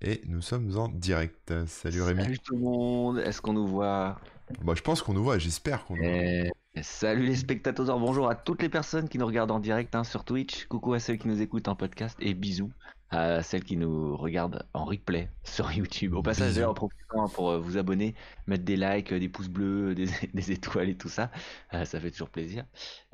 Et 0.00 0.22
nous 0.26 0.42
sommes 0.42 0.76
en 0.76 0.88
direct. 0.88 1.52
Salut 1.66 2.02
Rémi. 2.02 2.22
Salut 2.22 2.38
tout 2.38 2.54
le 2.54 2.60
monde, 2.60 3.18
est-ce 3.18 3.42
qu'on 3.42 3.52
nous 3.52 3.66
voit? 3.66 4.20
Bah, 4.62 4.74
je 4.76 4.82
pense 4.82 5.02
qu'on 5.02 5.12
nous 5.12 5.24
voit, 5.24 5.38
j'espère 5.38 5.84
qu'on 5.84 5.96
nous 5.96 6.04
voit. 6.04 6.12
Eh, 6.12 6.50
Salut 6.82 7.26
les 7.26 7.34
spectateurs, 7.34 7.98
bonjour 7.98 8.28
à 8.28 8.36
toutes 8.36 8.62
les 8.62 8.68
personnes 8.68 9.08
qui 9.08 9.18
nous 9.18 9.26
regardent 9.26 9.50
en 9.50 9.58
direct 9.58 9.96
hein, 9.96 10.04
sur 10.04 10.24
Twitch, 10.24 10.66
coucou 10.66 10.94
à 10.94 11.00
ceux 11.00 11.16
qui 11.16 11.26
nous 11.26 11.42
écoutent 11.42 11.66
en 11.66 11.74
podcast 11.74 12.16
et 12.20 12.34
bisous 12.34 12.70
à 13.10 13.42
celles 13.42 13.64
qui 13.64 13.76
nous 13.76 14.16
regardent 14.16 14.68
en 14.74 14.84
replay 14.84 15.30
sur 15.44 15.72
YouTube. 15.72 16.14
Au 16.14 16.22
passage, 16.22 16.54
d'ailleurs, 16.54 16.70
en 16.70 16.74
profitant 16.74 17.28
pour 17.30 17.50
euh, 17.50 17.58
vous 17.58 17.76
abonner, 17.78 18.14
mettre 18.46 18.64
des 18.64 18.76
likes, 18.76 19.12
euh, 19.12 19.18
des 19.18 19.28
pouces 19.28 19.48
bleus, 19.48 19.94
des, 19.96 20.06
des 20.34 20.52
étoiles 20.52 20.88
et 20.90 20.96
tout 20.96 21.08
ça, 21.08 21.30
Euh, 21.74 21.84
ça 21.84 22.00
fait 22.00 22.10
toujours 22.10 22.30
plaisir. 22.30 22.64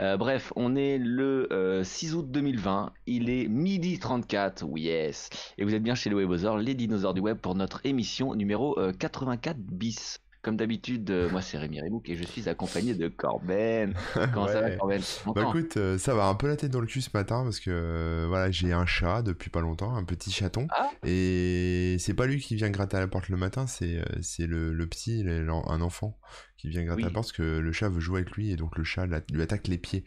Euh, 0.00 0.16
bref, 0.16 0.52
on 0.56 0.76
est 0.76 0.98
le 0.98 1.52
euh, 1.52 1.84
6 1.84 2.14
août 2.14 2.30
2020, 2.30 2.92
il 3.06 3.30
est 3.30 3.48
midi 3.48 3.98
34, 3.98 4.64
oui 4.64 4.82
yes, 4.82 5.30
et 5.58 5.64
vous 5.64 5.74
êtes 5.74 5.82
bien 5.82 5.94
chez 5.94 6.10
le 6.10 6.16
Webosaur, 6.16 6.58
les 6.58 6.74
dinosaures 6.74 7.14
du 7.14 7.20
web 7.20 7.38
pour 7.38 7.54
notre 7.54 7.80
émission 7.86 8.34
numéro 8.34 8.78
euh, 8.78 8.92
84 8.92 9.58
bis. 9.58 10.23
Comme 10.44 10.56
d'habitude, 10.58 11.10
euh, 11.10 11.30
moi 11.30 11.40
c'est 11.40 11.56
Rémi 11.56 11.80
Rebouk 11.80 12.08
et 12.10 12.16
je 12.16 12.22
suis 12.24 12.48
accompagné 12.50 12.94
de 12.94 13.08
Corben. 13.08 13.94
Comment 14.34 14.46
ça 14.46 14.60
va. 14.60 14.70
Corben? 14.76 15.00
Bah 15.34 15.46
écoute, 15.48 15.76
euh, 15.78 15.96
ça 15.98 16.14
va 16.14 16.26
un 16.26 16.34
peu 16.34 16.46
la 16.46 16.56
tête 16.56 16.70
dans 16.70 16.80
le 16.80 16.86
cul 16.86 17.00
ce 17.00 17.10
matin 17.14 17.42
parce 17.44 17.60
que 17.60 17.70
euh, 17.70 18.26
voilà, 18.28 18.50
j'ai 18.50 18.72
un 18.72 18.84
chat 18.84 19.22
depuis 19.22 19.48
pas 19.50 19.62
longtemps, 19.62 19.96
un 19.96 20.04
petit 20.04 20.30
chaton. 20.30 20.66
Ah. 20.70 20.90
Et 21.06 21.96
c'est 21.98 22.14
pas 22.14 22.26
lui 22.26 22.40
qui 22.40 22.56
vient 22.56 22.68
gratter 22.70 22.98
à 22.98 23.00
la 23.00 23.08
porte 23.08 23.28
le 23.30 23.36
matin, 23.38 23.66
c'est 23.66 24.04
c'est 24.20 24.46
le, 24.46 24.72
le 24.74 24.86
petit, 24.86 25.22
le- 25.22 25.48
un 25.50 25.80
enfant 25.80 26.18
qui 26.58 26.68
vient 26.68 26.84
gratter 26.84 26.98
Oui. 26.98 27.04
à 27.04 27.08
la 27.08 27.14
porte 27.14 27.28
parce 27.28 27.32
que 27.36 27.58
le 27.58 27.72
chat 27.72 27.88
veut 27.88 28.00
jouer 28.00 28.20
avec 28.20 28.32
lui 28.32 28.50
et 28.50 28.56
donc 28.56 28.76
le 28.76 28.84
chat 28.84 29.06
la- 29.06 29.22
lui 29.32 29.40
attaque 29.42 29.66
les 29.66 29.78
pieds. 29.78 30.04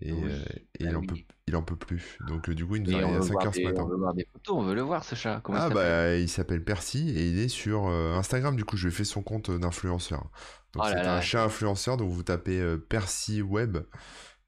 Et, 0.00 0.12
Oui. 0.12 0.30
euh, 0.30 0.44
et 0.80 0.86
il, 0.86 0.96
en 0.96 1.02
peut, 1.02 1.16
il 1.46 1.56
en 1.56 1.62
peut 1.62 1.76
plus. 1.76 2.18
Donc 2.20 2.48
euh, 2.48 2.54
du 2.54 2.66
coup, 2.66 2.76
il 2.76 2.82
nous 2.82 2.92
on 3.02 3.14
à 3.14 3.20
veut, 3.20 3.22
5 3.22 3.28
voir 3.32 3.46
heures 3.46 3.54
ce 3.54 3.60
des, 3.60 3.64
matin. 3.64 3.82
on 3.82 3.88
veut 3.88 3.96
voir 3.96 4.14
des 4.14 4.26
photos, 4.32 4.56
on 4.56 4.62
veut 4.62 4.74
le 4.74 4.82
voir 4.82 5.04
ce 5.04 5.14
chat. 5.14 5.40
Comment 5.42 5.58
Ah 5.58 5.68
il 5.68 5.74
bah 5.74 6.16
il 6.16 6.28
s'appelle 6.28 6.64
Percy 6.64 7.10
et 7.10 7.28
il 7.28 7.38
est 7.38 7.48
sur 7.48 7.86
euh, 7.88 8.14
Instagram 8.14 8.56
du 8.56 8.64
coup 8.64 8.76
je 8.76 8.86
lui 8.88 8.92
ai 8.94 8.96
fait 8.96 9.04
son 9.04 9.22
compte 9.22 9.50
d'influenceur. 9.50 10.30
Donc 10.72 10.82
Oh 10.84 10.88
c'est 10.88 11.06
un 11.06 11.20
chat 11.20 11.44
influenceur 11.44 11.96
donc 11.96 12.10
vous 12.10 12.22
tapez 12.24 12.76
Percy 12.88 13.42
Web. 13.42 13.78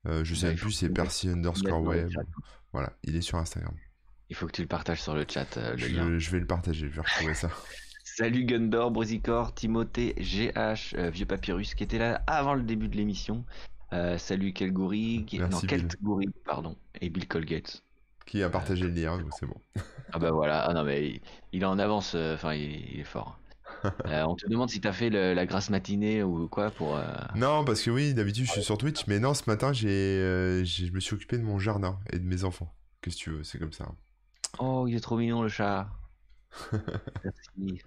Euh, 0.06 0.24
je 0.24 0.34
sais 0.34 0.52
Bah, 0.52 0.54
plus 0.54 0.72
c'est 0.72 0.90
Percy 0.90 1.28
underscore 1.28 1.82
web. 1.82 2.08
chat. 2.10 2.22
Voilà, 2.72 2.92
il 3.04 3.16
est 3.16 3.22
sur 3.22 3.38
Instagram. 3.38 3.74
Il 4.28 4.36
faut 4.36 4.46
que 4.46 4.52
tu 4.52 4.62
le 4.62 4.68
partages 4.68 5.02
sur 5.02 5.14
le 5.14 5.24
chat, 5.28 5.56
euh, 5.56 5.76
le 5.76 5.86
lien. 5.88 6.18
Je, 6.18 6.30
vais 6.30 6.40
le 6.40 6.46
partager, 6.46 6.88
je 6.88 6.94
vais 6.94 7.00
retrouver 7.00 7.34
ça. 7.34 7.50
Salut 8.04 8.44
Gundor, 8.44 8.90
Brusicor, 8.90 9.54
Timothée, 9.54 10.14
GH, 10.18 10.94
euh, 10.96 11.10
Vieux 11.10 11.26
Papyrus 11.26 11.74
qui 11.74 11.84
était 11.84 11.98
là 11.98 12.22
avant 12.26 12.54
le 12.54 12.62
début 12.62 12.88
de 12.88 12.96
l'émission. 12.96 13.44
Euh, 13.92 14.18
salut 14.18 14.52
Kelgouri, 14.52 15.26
non 15.48 15.60
Bill. 15.60 15.68
Keltgouri, 15.68 16.28
pardon, 16.44 16.76
et 17.00 17.08
Bill 17.08 17.28
Colgate. 17.28 17.82
Qui 18.26 18.42
a 18.42 18.50
partagé 18.50 18.84
le 18.88 18.90
lien, 18.90 19.18
donc 19.18 19.32
c'est 19.38 19.46
bon. 19.46 19.60
Ah 20.12 20.18
bah 20.20 20.30
voilà, 20.30 20.62
ah 20.64 20.72
non 20.72 20.84
mais 20.84 21.08
il, 21.10 21.20
il 21.52 21.62
est 21.62 21.66
en 21.66 21.78
avance, 21.80 22.14
euh, 22.14 22.34
enfin 22.34 22.54
il, 22.54 22.94
il 22.94 23.00
est 23.00 23.04
fort. 23.04 23.38
Euh, 24.06 24.22
on 24.24 24.34
te 24.36 24.46
demande 24.48 24.70
si 24.70 24.80
t'as 24.80 24.92
fait 24.92 25.10
le- 25.10 25.34
la 25.34 25.46
grasse 25.46 25.68
matinée 25.70 26.22
ou 26.22 26.48
quoi 26.48 26.70
pour. 26.70 26.96
euh, 26.96 27.04
Non, 27.34 27.64
parce 27.64 27.82
que 27.82 27.90
oui, 27.90 28.14
d'habitude 28.14 28.46
je 28.46 28.52
suis 28.52 28.62
sur 28.62 28.78
Twitch, 28.78 29.06
mais 29.08 29.18
non, 29.18 29.34
ce 29.34 29.42
matin 29.48 29.72
j'ai, 29.72 29.88
euh, 29.88 30.64
je 30.64 30.90
me 30.92 31.00
suis 31.00 31.14
occupé 31.14 31.38
de 31.38 31.42
mon 31.42 31.58
jardin 31.58 31.98
et 32.12 32.18
de 32.18 32.24
mes 32.24 32.44
enfants. 32.44 32.72
Qu'est-ce 33.02 33.16
que 33.16 33.20
tu 33.22 33.30
veux, 33.30 33.44
c'est 33.44 33.58
comme 33.58 33.72
ça. 33.72 33.92
Oh, 34.58 34.86
il 34.88 34.94
est 34.96 35.00
trop 35.00 35.16
mignon 35.16 35.42
le 35.42 35.48
chat. 35.48 35.88
Merci. 37.24 37.82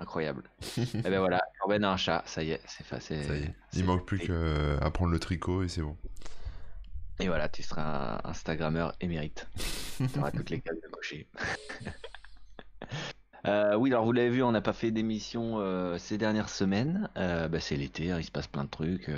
Incroyable. 0.00 0.44
Et 0.76 1.02
ben 1.02 1.18
voilà, 1.18 1.42
Corben 1.60 1.84
a 1.84 1.92
un 1.92 1.96
chat, 1.96 2.22
ça 2.26 2.42
y 2.42 2.52
est, 2.52 2.60
c'est 2.66 2.86
facile. 2.86 3.22
Ça 3.22 3.36
y 3.36 3.42
est. 3.42 3.54
Il 3.74 3.84
manque 3.84 4.06
plus 4.06 4.18
qu'à 4.18 4.84
apprendre 4.84 5.12
le 5.12 5.18
tricot 5.18 5.62
et 5.62 5.68
c'est 5.68 5.82
bon. 5.82 5.96
Et 7.18 7.28
voilà, 7.28 7.48
tu 7.50 7.62
seras 7.62 8.18
un 8.24 8.30
Instagrammeur 8.30 8.94
émérite. 9.00 9.46
Tu 9.98 10.18
auras 10.18 10.30
toutes 10.30 10.48
les 10.48 10.60
cases 10.60 10.80
de 10.82 10.88
cocher. 10.88 11.28
Euh, 13.46 13.74
oui, 13.74 13.88
alors 13.88 14.04
vous 14.04 14.12
l'avez 14.12 14.28
vu, 14.28 14.42
on 14.42 14.52
n'a 14.52 14.60
pas 14.60 14.74
fait 14.74 14.90
d'émission 14.90 15.60
euh, 15.60 15.96
ces 15.96 16.18
dernières 16.18 16.50
semaines. 16.50 17.08
Euh, 17.16 17.48
bah, 17.48 17.58
c'est 17.58 17.74
l'été, 17.74 18.10
hein, 18.10 18.18
il 18.18 18.24
se 18.24 18.30
passe 18.30 18.46
plein 18.46 18.64
de 18.64 18.68
trucs. 18.68 19.10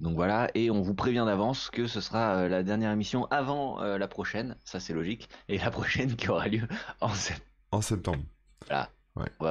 donc 0.00 0.14
voilà, 0.14 0.50
et 0.54 0.70
on 0.70 0.80
vous 0.80 0.94
prévient 0.94 1.24
d'avance 1.26 1.68
que 1.68 1.86
ce 1.86 2.00
sera 2.00 2.48
la 2.48 2.62
dernière 2.62 2.90
émission 2.90 3.26
avant 3.26 3.78
la 3.82 4.08
prochaine, 4.08 4.56
ça 4.64 4.80
c'est 4.80 4.94
logique, 4.94 5.28
et 5.48 5.58
la 5.58 5.70
prochaine 5.70 6.16
qui 6.16 6.30
aura 6.30 6.48
lieu 6.48 6.66
en 7.02 7.12
septembre. 7.12 7.46
En 7.72 7.82
septembre. 7.82 8.24
Euh, 8.70 9.24
vous, 9.40 9.46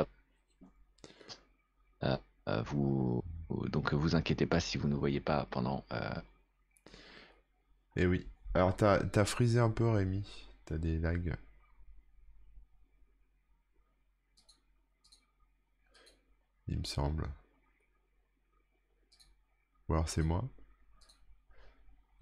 vous- 3.50 3.68
donc 3.70 3.94
vous 3.94 4.16
inquiétez 4.16 4.46
pas 4.46 4.60
si 4.60 4.78
vous 4.78 4.88
ne 4.88 4.96
voyez 4.96 5.20
pas 5.20 5.48
pendant. 5.52 5.84
euh, 5.92 6.10
Et 7.96 8.06
oui. 8.06 8.28
Alors 8.54 8.76
t'as, 8.76 9.00
t'as 9.04 9.26
frisé 9.26 9.60
un 9.60 9.70
peu 9.70 9.88
Rémi. 9.90 10.24
T'as 10.66 10.78
des 10.78 11.00
lags. 11.00 11.36
Il 16.68 16.80
me 16.80 16.86
semble. 16.86 17.30
Ou 19.88 19.94
alors 19.94 20.10
c'est 20.10 20.24
moi. 20.24 20.50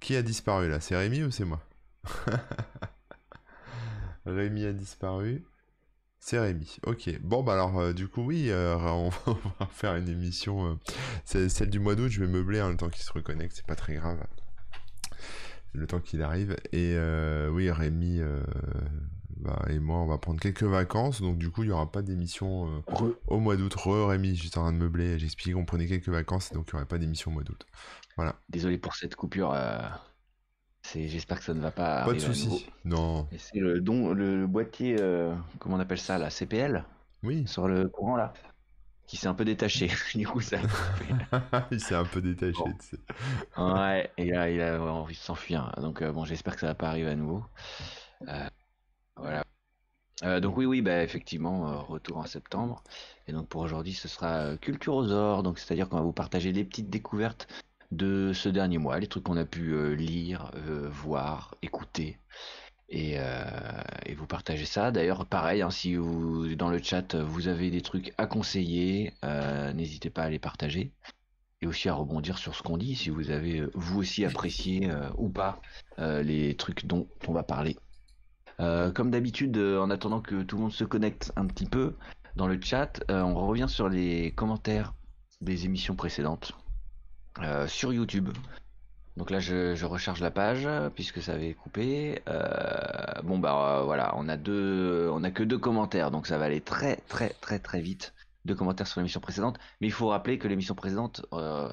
Qui 0.01 0.15
a 0.17 0.21
disparu 0.21 0.67
là? 0.69 0.79
C'est 0.81 0.95
Rémi 0.97 1.23
ou 1.23 1.31
c'est 1.31 1.45
moi? 1.45 1.61
Rémi 4.25 4.65
a 4.65 4.73
disparu. 4.73 5.43
C'est 6.19 6.39
Rémi. 6.39 6.77
Ok. 6.85 7.09
Bon 7.21 7.43
bah 7.43 7.53
alors 7.53 7.79
euh, 7.79 7.93
du 7.93 8.07
coup 8.07 8.21
oui, 8.23 8.49
euh, 8.49 8.75
on 8.77 9.09
va 9.59 9.65
faire 9.71 9.95
une 9.95 10.09
émission. 10.09 10.77
euh, 11.35 11.49
celle 11.49 11.69
du 11.69 11.79
mois 11.79 11.95
d'août. 11.95 12.09
Je 12.09 12.19
vais 12.19 12.27
meubler 12.27 12.59
hein, 12.59 12.69
le 12.69 12.77
temps 12.77 12.89
qu'il 12.89 13.03
se 13.03 13.11
reconnecte. 13.11 13.55
C'est 13.55 13.65
pas 13.65 13.75
très 13.75 13.95
grave 13.95 14.19
le 15.73 15.85
temps 15.85 15.99
qu'il 15.99 16.23
arrive. 16.23 16.55
Et 16.73 16.97
oui, 17.51 17.69
Rémi 17.71 18.21
bah, 19.37 19.63
et 19.69 19.79
moi, 19.79 19.97
on 19.99 20.07
va 20.07 20.17
prendre 20.17 20.39
quelques 20.39 20.63
vacances. 20.63 21.21
Donc, 21.21 21.37
du 21.37 21.51
coup, 21.51 21.63
il 21.63 21.67
n'y 21.67 21.71
aura 21.71 21.89
pas 21.89 22.01
d'émission 22.01 22.83
au 23.27 23.39
mois 23.39 23.55
d'août. 23.55 23.73
Re, 23.75 24.07
Rémi, 24.07 24.35
j'étais 24.35 24.57
en 24.57 24.63
train 24.63 24.73
de 24.73 24.77
meubler. 24.77 25.19
J'explique 25.19 25.53
qu'on 25.53 25.65
prenait 25.65 25.85
quelques 25.85 26.09
vacances 26.09 26.51
et 26.51 26.55
donc 26.55 26.69
il 26.69 26.75
n'y 26.75 26.79
aurait 26.79 26.87
pas 26.87 26.97
d'émission 26.97 27.29
au 27.29 27.35
mois 27.35 27.43
d'août. 27.43 27.67
Désolé 28.49 28.79
pour 28.79 28.95
cette 28.95 29.15
coupure. 29.15 29.55
Euh, 30.95 31.07
j'espère 31.07 31.39
que 31.39 31.45
ça 31.45 31.53
ne 31.53 31.59
va 31.59 31.71
pas. 31.71 32.03
Pas 32.05 32.13
de 32.13 32.19
soucis. 32.19 32.67
Non. 32.85 33.27
C'est 33.37 33.59
le 33.59 33.81
don, 33.81 34.13
le, 34.13 34.47
boîtier, 34.47 34.97
euh, 34.99 35.33
comment 35.59 35.75
on 35.75 35.79
appelle 35.79 35.99
ça, 35.99 36.17
la 36.17 36.29
CPL 36.29 36.83
Oui. 37.23 37.47
sur 37.47 37.67
le 37.67 37.87
courant 37.87 38.15
là. 38.15 38.33
qui 39.07 39.17
s'est 39.17 39.27
un 39.27 39.33
peu 39.33 39.45
détaché. 39.45 39.89
du 40.15 40.27
coup, 40.27 40.41
ça. 40.41 40.57
il 41.71 41.79
s'est 41.79 41.95
un 41.95 42.05
peu 42.05 42.21
détaché. 42.21 42.63
ouais, 43.57 44.11
et 44.17 44.25
là, 44.25 44.49
il 44.49 44.61
a 44.61 44.81
envie 44.81 45.15
de 45.15 45.19
s'enfuir. 45.19 45.71
Donc, 45.77 46.03
bon, 46.03 46.25
j'espère 46.25 46.55
que 46.55 46.61
ça 46.61 46.67
va 46.67 46.75
pas 46.75 46.89
arriver 46.89 47.09
à 47.09 47.15
nouveau. 47.15 47.43
voilà. 49.15 49.43
donc 50.41 50.57
oui, 50.57 50.65
oui, 50.65 50.81
bah, 50.81 51.03
effectivement, 51.03 51.83
retour 51.83 52.17
en 52.17 52.25
septembre. 52.25 52.83
Et 53.27 53.31
donc 53.31 53.47
pour 53.47 53.61
aujourd'hui, 53.61 53.93
ce 53.93 54.07
sera 54.07 54.57
Culture 54.57 54.95
aux 54.95 55.11
Or. 55.11 55.43
Donc 55.43 55.59
c'est-à-dire 55.59 55.87
qu'on 55.87 55.97
va 55.97 56.03
vous 56.03 56.13
partager 56.13 56.51
les 56.51 56.63
petites 56.63 56.89
découvertes 56.89 57.47
de 57.91 58.33
ce 58.33 58.49
dernier 58.49 58.77
mois, 58.77 58.99
les 58.99 59.07
trucs 59.07 59.23
qu'on 59.23 59.37
a 59.37 59.45
pu 59.45 59.73
euh, 59.73 59.95
lire, 59.95 60.51
euh, 60.55 60.87
voir, 60.89 61.55
écouter. 61.61 62.17
Euh, 62.93 63.81
et, 64.05 64.15
vous 64.15 64.25
partagez 64.27 64.65
ça. 64.65 64.91
D'ailleurs, 64.91 65.25
pareil, 65.25 65.61
hein, 65.61 65.69
si 65.69 65.95
dans 65.95 66.69
le 66.69 66.79
chat 66.81 67.15
vous 67.15 67.47
avez 67.47 67.69
des 67.69 67.81
trucs 67.81 68.13
à 68.17 68.25
conseiller, 68.25 69.13
n'hésitez 69.75 70.09
pas 70.09 70.23
à 70.23 70.29
les 70.29 70.39
partager 70.39 70.91
et 71.61 71.67
aussi 71.67 71.89
à 71.89 71.93
rebondir 71.93 72.37
sur 72.37 72.55
ce 72.55 72.63
qu'on 72.63 72.77
dit 72.77 72.95
si 72.95 73.09
vous 73.09 73.31
avez 73.31 73.63
vous 73.73 73.99
aussi 73.99 74.25
apprécié 74.25 74.89
ou 75.17 75.29
pas 75.29 75.61
les 75.99 76.55
trucs 76.55 76.87
dont 76.87 77.07
on 77.27 77.33
va 77.33 77.43
parler. 77.43 77.77
comme 78.57 79.11
d'habitude, 79.11 79.57
en 79.57 79.91
attendant 79.91 80.21
que 80.21 80.41
tout 80.41 80.55
le 80.55 80.63
monde 80.63 80.73
se 80.73 80.83
connecte 80.83 81.31
un 81.35 81.45
petit 81.45 81.67
peu 81.67 81.95
dans 82.35 82.47
le 82.47 82.59
chat, 82.59 83.03
on 83.07 83.35
revient 83.35 83.69
sur 83.69 83.87
les 83.87 84.31
commentaires 84.31 84.95
des 85.41 85.65
émissions 85.65 85.95
précédentes. 85.95 86.53
Euh, 87.41 87.67
sur 87.67 87.93
YouTube. 87.93 88.29
Donc 89.17 89.31
là, 89.31 89.39
je, 89.39 89.85
recharge 89.85 90.21
la 90.21 90.31
page 90.31 90.67
puisque 90.95 91.21
ça 91.21 91.33
avait 91.33 91.53
coupé. 91.53 92.21
Euh, 92.27 93.21
bon 93.23 93.37
bah 93.37 93.81
voilà, 93.83 94.13
on 94.15 94.29
a 94.29 94.37
deux, 94.37 95.09
on 95.11 95.23
a 95.23 95.31
que 95.31 95.43
deux 95.43 95.57
commentaires, 95.57 96.11
donc 96.11 96.27
ça 96.27 96.37
va 96.37 96.45
aller 96.45 96.61
très 96.61 96.97
très 97.07 97.29
très 97.41 97.59
très 97.59 97.81
vite. 97.81 98.13
Deux 98.45 98.55
commentaires 98.55 98.87
sur 98.87 99.01
l'émission 99.01 99.19
précédente, 99.19 99.59
mais 99.81 99.87
il 99.87 99.93
faut 99.93 100.07
rappeler 100.07 100.37
que 100.37 100.47
l'émission 100.47 100.73
précédente, 100.73 101.25
euh, 101.33 101.67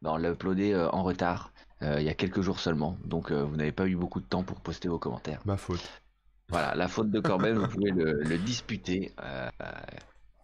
bah, 0.00 0.12
on 0.12 0.16
l'a 0.16 0.30
uploadé 0.30 0.76
en 0.76 1.02
retard, 1.02 1.52
il 1.80 2.02
y 2.02 2.08
a 2.08 2.14
quelques 2.14 2.42
jours 2.42 2.60
seulement, 2.60 2.96
donc 3.04 3.32
vous 3.32 3.56
n'avez 3.56 3.72
pas 3.72 3.88
eu 3.88 3.96
beaucoup 3.96 4.20
de 4.20 4.26
temps 4.26 4.44
pour 4.44 4.60
poster 4.60 4.88
vos 4.88 5.00
commentaires. 5.00 5.40
Ma 5.44 5.56
faute. 5.56 5.82
Voilà, 6.48 6.76
la 6.76 6.86
faute 6.86 7.10
de 7.10 7.18
Corben, 7.18 7.58
vous 7.58 7.66
pouvez 7.66 7.90
le, 7.90 8.22
le 8.22 8.38
disputer. 8.38 9.12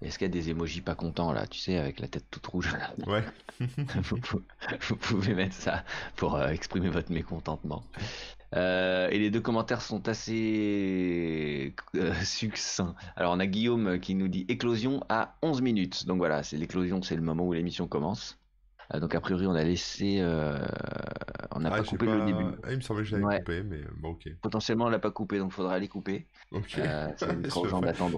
Est-ce 0.00 0.18
qu'il 0.18 0.26
y 0.26 0.30
a 0.30 0.32
des 0.32 0.50
emojis 0.50 0.80
pas 0.80 0.94
contents 0.94 1.32
là, 1.32 1.46
tu 1.46 1.58
sais, 1.58 1.76
avec 1.76 1.98
la 1.98 2.08
tête 2.08 2.24
toute 2.30 2.46
rouge 2.46 2.70
Ouais. 3.06 3.24
vous, 3.60 4.96
pouvez 4.96 5.34
mettre 5.34 5.54
ça 5.54 5.84
pour 6.16 6.36
euh, 6.36 6.48
exprimer 6.48 6.88
votre 6.88 7.12
mécontentement. 7.12 7.82
Euh, 8.54 9.08
et 9.10 9.18
les 9.18 9.30
deux 9.30 9.40
commentaires 9.40 9.82
sont 9.82 10.08
assez 10.08 11.74
euh, 11.96 12.14
succincts. 12.22 12.94
Alors 13.16 13.34
on 13.34 13.40
a 13.40 13.46
Guillaume 13.46 13.98
qui 13.98 14.14
nous 14.14 14.28
dit 14.28 14.46
éclosion 14.48 15.02
à 15.08 15.36
11 15.42 15.62
minutes. 15.62 16.06
Donc 16.06 16.18
voilà, 16.18 16.42
c'est 16.42 16.56
l'éclosion, 16.56 17.02
c'est 17.02 17.16
le 17.16 17.22
moment 17.22 17.44
où 17.44 17.52
l'émission 17.52 17.88
commence. 17.88 18.37
Euh, 18.94 19.00
donc 19.00 19.14
a 19.14 19.20
priori 19.20 19.46
on 19.46 19.54
a 19.54 19.64
laissé, 19.64 20.18
euh, 20.20 20.58
on 21.50 21.60
n'a 21.60 21.68
ah, 21.72 21.78
pas 21.78 21.82
coupé 21.82 22.06
le 22.06 22.24
début. 22.24 22.44
Ah, 22.62 22.70
il 22.70 22.76
me 22.76 22.80
semblait 22.80 23.02
que 23.02 23.08
j'avais 23.08 23.38
coupé, 23.38 23.62
mais 23.62 23.82
bon 23.98 24.10
ok. 24.10 24.28
Potentiellement 24.40 24.86
on 24.86 24.88
l'a 24.88 24.98
pas 24.98 25.10
coupé, 25.10 25.38
donc 25.38 25.50
il 25.52 25.54
faudra 25.54 25.74
aller 25.74 25.88
couper. 25.88 26.26
Ok. 26.52 26.78
Euh, 26.78 27.08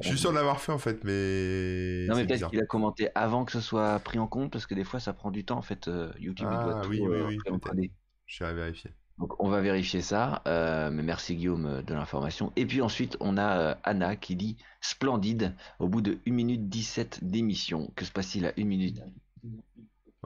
je 0.03 0.09
suis 0.09 0.19
sûr 0.19 0.31
de 0.31 0.37
l'avoir 0.37 0.61
fait 0.61 0.71
en 0.71 0.79
fait, 0.79 1.03
mais. 1.03 2.07
Non 2.09 2.17
mais 2.17 2.27
peut-être 2.27 2.51
qu'il 2.51 2.61
a 2.61 2.67
commenté 2.67 3.09
avant 3.17 3.45
que 3.45 3.53
ce 3.53 3.61
soit 3.61 3.99
pris 3.99 4.21
en 4.21 4.29
compte, 4.29 4.53
parce 4.53 4.67
que 4.67 4.75
des 4.75 4.85
fois 4.85 5.01
ça 5.01 5.13
prend 5.13 5.33
du 5.33 5.45
temps 5.45 5.59
en 5.59 5.63
fait. 5.63 5.91
YouTube 6.19 6.49
il 6.51 6.65
doit 6.65 6.83
ah, 6.85 6.89
oui, 6.89 7.01
oui, 7.03 7.39
oui, 7.75 7.91
Je 8.27 8.35
suis 8.35 8.45
à 8.45 8.53
vérifier. 8.53 8.93
Donc 9.19 9.43
on 9.43 9.49
va 9.49 9.61
vérifier 9.61 10.03
ça, 10.03 10.41
mais 10.47 11.03
merci 11.03 11.35
Guillaume 11.35 11.83
de 11.83 11.95
l'information. 11.95 12.53
Et 12.55 12.65
puis 12.65 12.81
ensuite 12.81 13.17
on 13.19 13.39
a 13.39 13.77
Anna 13.83 14.15
qui 14.15 14.37
dit 14.37 14.57
splendide 14.81 15.53
au 15.81 15.89
bout 15.89 16.01
de 16.01 16.19
1 16.29 16.33
minute 16.33 16.69
17 16.69 17.25
d'émission. 17.25 17.91
Que 17.97 18.05
se 18.05 18.13
passe-t-il 18.13 18.47
à 18.47 18.53
1 18.57 18.65
minute? 18.65 19.03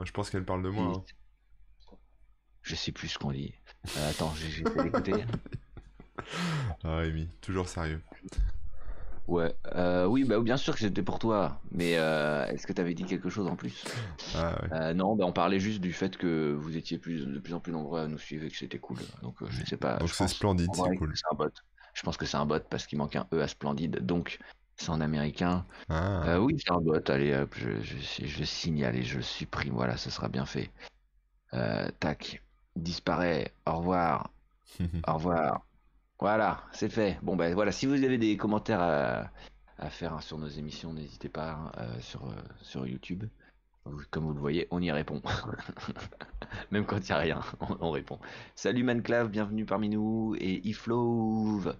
Je 0.03 0.11
pense 0.11 0.29
qu'elle 0.29 0.45
parle 0.45 0.63
de 0.63 0.69
moi. 0.69 0.93
Hein. 0.95 1.03
Je 2.61 2.75
sais 2.75 2.91
plus 2.91 3.07
ce 3.09 3.19
qu'on 3.19 3.31
dit. 3.31 3.53
Euh, 3.97 4.09
attends, 4.09 4.33
j'ai 4.35 4.63
d'écouter. 4.63 5.13
ah, 6.83 6.97
Amy, 6.97 7.29
toujours 7.41 7.69
sérieux. 7.69 8.01
Ouais, 9.27 9.55
euh, 9.75 10.05
oui, 10.05 10.23
bah, 10.23 10.39
bien 10.39 10.57
sûr 10.57 10.73
que 10.73 10.79
c'était 10.79 11.01
pour 11.01 11.19
toi, 11.19 11.61
mais 11.71 11.97
euh, 11.97 12.45
est-ce 12.47 12.67
que 12.67 12.73
tu 12.73 12.81
avais 12.81 12.93
dit 12.93 13.05
quelque 13.05 13.29
chose 13.29 13.47
en 13.47 13.55
plus? 13.55 13.83
Ah, 14.35 14.93
Non, 14.93 15.15
bah, 15.15 15.25
on 15.25 15.31
parlait 15.31 15.59
juste 15.59 15.79
du 15.79 15.93
fait 15.93 16.17
que 16.17 16.53
vous 16.53 16.75
étiez 16.75 16.97
plus, 16.97 17.25
de 17.25 17.39
plus 17.39 17.53
en 17.53 17.59
plus 17.59 17.71
nombreux 17.71 18.01
à 18.01 18.07
nous 18.07 18.19
suivre 18.19 18.45
et 18.45 18.49
que 18.49 18.57
c'était 18.57 18.79
cool. 18.79 18.97
Donc 19.21 19.37
je 19.47 19.65
sais 19.65 19.77
pas. 19.77 19.97
Donc 19.97 20.09
c'est 20.09 20.27
splendide, 20.27 20.69
c'est 20.73 20.95
cool. 20.97 21.13
un 21.31 21.35
bot. 21.35 21.49
Je 21.93 22.03
pense 22.03 22.17
que 22.17 22.25
c'est 22.25 22.37
un 22.37 22.45
bot 22.45 22.59
parce 22.69 22.85
qu'il 22.85 22.97
manque 22.97 23.15
un 23.15 23.27
E 23.33 23.41
à 23.41 23.47
splendide. 23.47 24.05
Donc 24.05 24.39
c'est 24.77 24.89
en 24.89 25.01
américain. 25.01 25.65
Ah. 25.89 26.23
Euh, 26.27 26.37
oui, 26.37 26.57
c'est 26.57 26.71
un 26.71 26.81
bot. 26.81 26.99
Allez, 27.09 27.33
hop, 27.33 27.53
je, 27.57 27.81
je, 27.81 28.25
je, 28.25 28.43
signale 28.43 28.95
et 28.95 29.03
je 29.03 29.19
supprime. 29.21 29.73
Voilà, 29.73 29.97
ce 29.97 30.09
sera 30.09 30.27
bien 30.27 30.45
fait. 30.45 30.69
Euh, 31.53 31.89
tac, 31.99 32.41
disparaît. 32.75 33.53
Au 33.65 33.77
revoir. 33.77 34.31
Au 35.07 35.13
revoir. 35.13 35.65
Voilà, 36.19 36.63
c'est 36.71 36.89
fait. 36.89 37.19
Bon, 37.21 37.35
ben 37.35 37.53
voilà, 37.53 37.71
si 37.71 37.85
vous 37.85 38.03
avez 38.03 38.17
des 38.17 38.37
commentaires 38.37 38.81
à, 38.81 39.29
à 39.77 39.89
faire 39.89 40.13
hein, 40.13 40.21
sur 40.21 40.37
nos 40.37 40.47
émissions, 40.47 40.93
n'hésitez 40.93 41.29
pas 41.29 41.51
hein, 41.51 41.71
euh, 41.77 41.99
sur, 41.99 42.27
sur 42.61 42.87
YouTube. 42.87 43.25
Comme 44.09 44.25
vous 44.25 44.33
le 44.33 44.39
voyez, 44.39 44.67
on 44.71 44.81
y 44.81 44.91
répond. 44.91 45.21
Même 46.71 46.85
quand 46.85 46.97
il 46.97 47.05
n'y 47.05 47.11
a 47.11 47.17
rien, 47.17 47.41
on, 47.59 47.77
on, 47.81 47.91
répond. 47.91 48.19
Salut 48.55 48.83
Manclave, 48.83 49.29
bienvenue 49.29 49.65
parmi 49.65 49.89
nous. 49.89 50.35
Et 50.39 50.67
Iflove. 50.67 51.75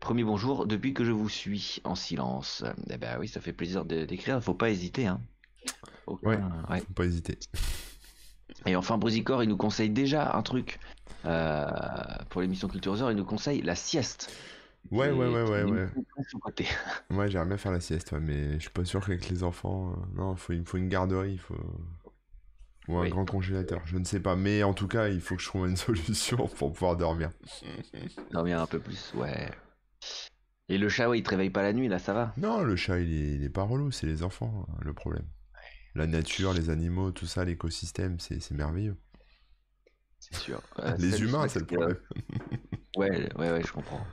Premier 0.00 0.24
bonjour, 0.24 0.66
depuis 0.66 0.94
que 0.94 1.04
je 1.04 1.12
vous 1.12 1.28
suis 1.28 1.80
en 1.84 1.94
silence. 1.94 2.64
Eh 2.88 2.96
ben 2.96 3.18
oui, 3.20 3.28
ça 3.28 3.40
fait 3.40 3.52
plaisir 3.52 3.84
d'écrire, 3.84 4.42
faut 4.42 4.54
pas 4.54 4.70
hésiter. 4.70 5.06
Hein. 5.06 5.20
ouais, 6.22 6.38
faut 6.80 6.92
pas 6.94 7.04
hésiter. 7.04 7.38
Et 8.66 8.76
enfin, 8.76 8.98
Brusicor, 8.98 9.42
il 9.42 9.48
nous 9.48 9.56
conseille 9.56 9.90
déjà 9.90 10.34
un 10.34 10.42
truc 10.42 10.80
euh, 11.24 11.66
pour 12.30 12.40
l'émission 12.40 12.68
Culture 12.68 13.00
Heures, 13.00 13.10
il 13.10 13.16
nous 13.16 13.24
conseille 13.24 13.62
la 13.62 13.74
sieste. 13.74 14.32
Ouais, 14.90 15.10
ouais, 15.10 15.28
ouais, 15.28 15.42
ouais, 15.42 15.62
ouais. 15.64 15.88
ouais, 17.10 17.30
j'aimerais 17.30 17.48
bien 17.48 17.56
faire 17.58 17.72
la 17.72 17.80
sieste, 17.80 18.12
mais 18.12 18.54
je 18.54 18.60
suis 18.60 18.70
pas 18.70 18.84
sûr 18.84 19.04
qu'avec 19.04 19.28
les 19.28 19.44
enfants, 19.44 19.92
euh, 19.92 20.16
non, 20.16 20.34
faut, 20.36 20.54
il 20.54 20.60
me 20.60 20.64
faut 20.64 20.78
une 20.78 20.88
garderie, 20.88 21.32
il 21.32 21.38
faut 21.38 21.54
ou 22.88 22.98
un 22.98 23.08
grand 23.08 23.24
congélateur, 23.24 23.82
je 23.84 23.98
ne 23.98 24.04
sais 24.04 24.20
pas, 24.20 24.34
mais 24.34 24.62
en 24.62 24.74
tout 24.74 24.88
cas, 24.88 25.08
il 25.08 25.20
faut 25.20 25.36
que 25.36 25.42
je 25.42 25.46
trouve 25.46 25.68
une 25.68 25.76
solution 25.76 26.48
pour 26.48 26.72
pouvoir 26.72 26.96
dormir. 26.96 27.30
Dormir 28.32 28.60
un 28.60 28.66
peu 28.66 28.80
plus, 28.80 29.12
ouais. 29.14 29.48
Et 30.70 30.78
le 30.78 30.88
chat, 30.88 31.08
ouais, 31.08 31.18
il 31.18 31.22
te 31.24 31.30
réveille 31.30 31.50
pas 31.50 31.62
la 31.62 31.72
nuit, 31.72 31.88
là, 31.88 31.98
ça 31.98 32.14
va 32.14 32.32
Non, 32.36 32.62
le 32.62 32.76
chat, 32.76 33.00
il 33.00 33.42
est, 33.42 33.48
pas 33.48 33.64
relou, 33.64 33.90
c'est 33.90 34.06
les 34.06 34.22
enfants, 34.22 34.66
hein, 34.68 34.76
le 34.82 34.94
problème. 34.94 35.26
La 35.96 36.06
nature, 36.06 36.52
les 36.52 36.70
animaux, 36.70 37.10
tout 37.10 37.26
ça, 37.26 37.44
l'écosystème, 37.44 38.20
c'est 38.20 38.48
merveilleux. 38.52 38.96
C'est 40.20 40.36
sûr. 40.36 40.62
les 40.98 41.22
humains, 41.22 41.48
c'est 41.48 41.58
le 41.58 41.66
problème. 41.66 41.96
ouais, 42.96 43.28
ouais, 43.36 43.50
ouais, 43.50 43.62
je 43.66 43.72
comprends. 43.72 44.06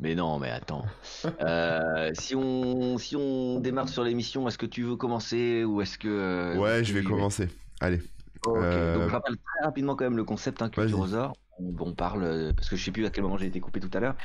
Mais 0.00 0.14
non, 0.14 0.38
mais 0.38 0.50
attends. 0.50 0.84
Euh, 1.40 2.10
si, 2.14 2.34
on, 2.34 2.98
si 2.98 3.16
on 3.16 3.60
démarre 3.60 3.88
sur 3.88 4.04
l'émission, 4.04 4.46
est-ce 4.46 4.58
que 4.58 4.66
tu 4.66 4.82
veux 4.82 4.96
commencer 4.96 5.64
ou 5.64 5.80
est-ce 5.80 5.98
que. 5.98 6.08
Euh, 6.08 6.56
ouais, 6.58 6.84
je 6.84 6.92
vais 6.92 7.02
commencer. 7.02 7.48
Allez. 7.80 8.00
Ok, 8.46 8.56
euh, 8.56 8.98
donc 8.98 9.10
rappelle 9.10 9.36
très 9.36 9.64
rapidement 9.64 9.96
quand 9.96 10.04
même 10.04 10.16
le 10.16 10.24
concept 10.24 10.62
hein, 10.62 10.68
Culturosaur. 10.68 11.32
On, 11.58 11.74
on 11.80 11.94
parle, 11.94 12.52
parce 12.54 12.68
que 12.68 12.76
je 12.76 12.84
sais 12.84 12.90
plus 12.92 13.06
à 13.06 13.10
quel 13.10 13.24
moment 13.24 13.36
j'ai 13.36 13.46
été 13.46 13.60
coupé 13.60 13.80
tout 13.80 13.90
à 13.94 14.00
l'heure. 14.00 14.16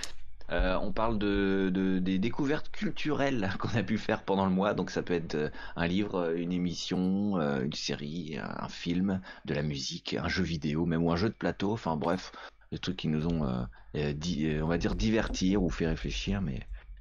Euh, 0.54 0.78
on 0.80 0.92
parle 0.92 1.18
de, 1.18 2.00
des 2.00 2.20
découvertes 2.20 2.70
culturelles 2.70 3.52
qu'on 3.60 3.76
a 3.76 3.82
pu 3.82 3.98
faire 3.98 4.24
pendant 4.24 4.46
le 4.46 4.52
mois. 4.52 4.76
Donc 4.76 4.92
ça 4.92 5.02
peut 5.02 5.16
être 5.16 5.36
euh, 5.36 5.50
un 5.76 5.88
livre, 5.88 6.36
une 6.36 6.52
émission, 6.52 7.40
euh, 7.40 7.64
une 7.64 7.74
série, 7.74 8.38
un 8.40 8.70
film, 8.70 9.20
de 9.46 9.54
la 9.56 9.64
musique, 9.64 10.14
un 10.14 10.28
jeu 10.28 10.44
vidéo, 10.44 10.86
même 10.86 11.04
ou 11.04 11.12
un 11.12 11.16
jeu 11.16 11.30
de 11.30 11.34
plateau. 11.34 11.72
Enfin 11.72 11.96
bref, 11.98 12.32
des 12.72 12.78
trucs 12.78 12.98
qui 12.98 13.08
nous 13.08 13.28
ont, 13.28 13.68
on 13.96 14.68
va 14.68 14.78
dire, 14.78 14.96
divertir 14.96 15.64
ou 15.64 15.70
fait 15.70 15.88
réfléchir. 15.88 16.42
Mais 16.42 16.60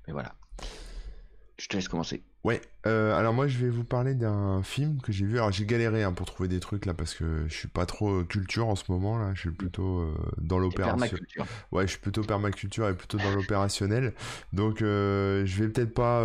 voilà. 0.09 0.35
Je 1.59 1.69
te 1.69 1.77
laisse 1.77 1.89
commencer. 1.89 2.23
Ouais, 2.45 2.61
euh, 2.89 3.17
alors 3.17 3.33
moi 3.33 3.47
je 3.47 3.57
vais 3.59 3.69
vous 3.69 3.85
parler 3.85 4.15
d'un 4.15 4.65
film 4.65 5.01
que 5.01 5.13
j'ai 5.13 5.25
vu. 5.25 5.37
Alors 5.37 5.53
j'ai 5.53 5.65
galéré 5.65 6.03
hein, 6.03 6.13
pour 6.13 6.27
trouver 6.27 6.49
des 6.49 6.59
trucs 6.59 6.87
là 6.87 6.95
parce 6.95 7.15
que 7.15 7.47
je 7.47 7.55
suis 7.55 7.69
pas 7.69 7.87
trop 7.87 8.11
euh, 8.11 8.25
culture 8.25 8.69
en 8.69 8.75
ce 8.75 8.91
moment 8.91 9.17
là. 9.17 9.33
Je 9.35 9.43
suis 9.43 9.53
plutôt 9.53 10.01
euh, 10.01 10.15
dans 10.39 10.59
l'opération. 10.59 11.17
Ouais, 11.71 11.87
je 11.87 11.93
suis 11.93 12.01
plutôt 12.01 12.23
permaculture 12.23 12.89
et 12.89 12.97
plutôt 12.97 13.19
dans 13.19 13.31
l'opérationnel. 13.33 14.13
Donc 14.53 14.79
je 14.81 15.45
vais 15.45 15.69
peut-être 15.69 15.95
pas 15.95 16.23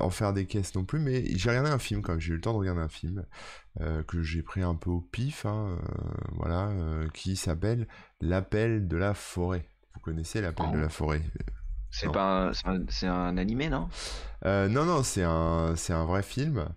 en 0.00 0.10
faire 0.10 0.34
des 0.34 0.44
caisses 0.44 0.74
non 0.74 0.84
plus, 0.84 0.98
mais 0.98 1.24
j'ai 1.36 1.48
regardé 1.48 1.70
un 1.70 1.78
film 1.78 2.02
quand 2.02 2.12
même. 2.12 2.20
J'ai 2.20 2.32
eu 2.32 2.36
le 2.36 2.42
temps 2.42 2.52
de 2.52 2.58
regarder 2.58 2.82
un 2.82 2.88
film 2.88 3.24
que 4.06 4.22
j'ai 4.22 4.42
pris 4.42 4.62
un 4.62 4.74
peu 4.74 4.90
au 4.90 5.00
pif, 5.00 5.46
hein, 5.46 5.78
voilà, 6.32 6.72
qui 7.14 7.36
s'appelle 7.36 7.88
L'appel 8.20 8.86
de 8.86 8.96
la 8.96 9.14
forêt. 9.14 9.66
Vous 9.94 10.00
connaissez 10.00 10.42
l'appel 10.42 10.70
de 10.72 10.76
oh. 10.76 10.80
la 10.80 10.88
forêt 10.90 11.22
C'est 11.96 12.12
pas, 12.12 12.50
c'est 12.90 13.06
un, 13.06 13.14
un 13.14 13.38
animé 13.38 13.70
non? 13.70 13.88
Euh, 14.44 14.68
non, 14.68 14.84
non, 14.84 15.02
c'est 15.02 15.22
un, 15.24 15.74
c'est 15.76 15.92
un 15.92 16.04
vrai 16.04 16.22
film. 16.22 16.68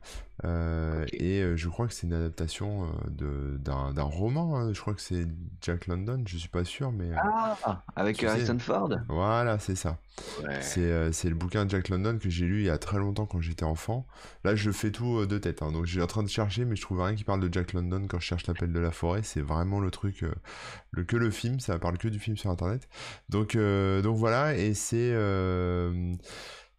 Euh, 0.45 1.05
et 1.11 1.41
euh, 1.41 1.57
je 1.57 1.67
crois 1.67 1.85
que 1.87 1.93
c'est 1.93 2.07
une 2.07 2.13
adaptation 2.13 2.89
de, 3.09 3.57
d'un, 3.57 3.91
d'un 3.91 4.03
roman. 4.03 4.55
hein. 4.57 4.71
Je 4.73 4.79
crois 4.79 4.93
que 4.93 5.01
c'est 5.01 5.27
Jack 5.61 5.87
London, 5.87 6.23
je 6.25 6.37
suis 6.37 6.47
pas 6.47 6.63
sûr, 6.63 6.93
mais 6.93 7.09
Ah, 7.21 7.57
avec 7.97 8.21
sais. 8.21 8.27
Harrison 8.27 8.57
Ford? 8.57 8.89
voilà, 9.09 9.59
c'est 9.59 9.75
ça. 9.75 9.97
Ouais. 10.41 10.61
C'est, 10.61 11.11
c'est 11.11 11.27
le 11.29 11.35
bouquin 11.35 11.65
de 11.65 11.69
Jack 11.69 11.89
London 11.89 12.17
que 12.17 12.29
j'ai 12.29 12.45
lu 12.45 12.59
il 12.61 12.65
y 12.65 12.69
a 12.69 12.77
très 12.77 12.97
longtemps 12.97 13.25
quand 13.25 13.41
j'étais 13.41 13.65
enfant. 13.65 14.07
Là, 14.45 14.55
je 14.55 14.71
fais 14.71 14.91
tout 14.91 15.25
de 15.25 15.37
tête. 15.37 15.61
hein. 15.61 15.71
Donc, 15.73 15.85
je 15.85 15.91
suis 15.91 16.01
en 16.01 16.07
train 16.07 16.23
de 16.23 16.29
chercher, 16.29 16.63
mais 16.63 16.77
je 16.77 16.81
trouve 16.81 17.01
rien 17.01 17.15
qui 17.15 17.25
parle 17.25 17.41
de 17.41 17.51
Jack 17.53 17.73
London 17.73 18.05
quand 18.07 18.19
je 18.19 18.25
cherche 18.25 18.47
l'appel 18.47 18.71
de 18.71 18.79
la 18.79 18.91
forêt. 18.91 19.23
C'est 19.23 19.41
vraiment 19.41 19.81
le 19.81 19.91
truc, 19.91 20.23
le, 20.91 21.03
que 21.03 21.17
le 21.17 21.31
film. 21.31 21.59
Ça 21.59 21.77
parle 21.79 21.97
que 21.97 22.07
du 22.07 22.19
film 22.19 22.37
sur 22.37 22.49
Internet. 22.49 22.87
Donc, 23.27 23.55
euh, 23.55 24.01
donc 24.01 24.15
voilà. 24.17 24.55
Et 24.55 24.73
c'est, 24.73 25.11
euh, 25.13 26.13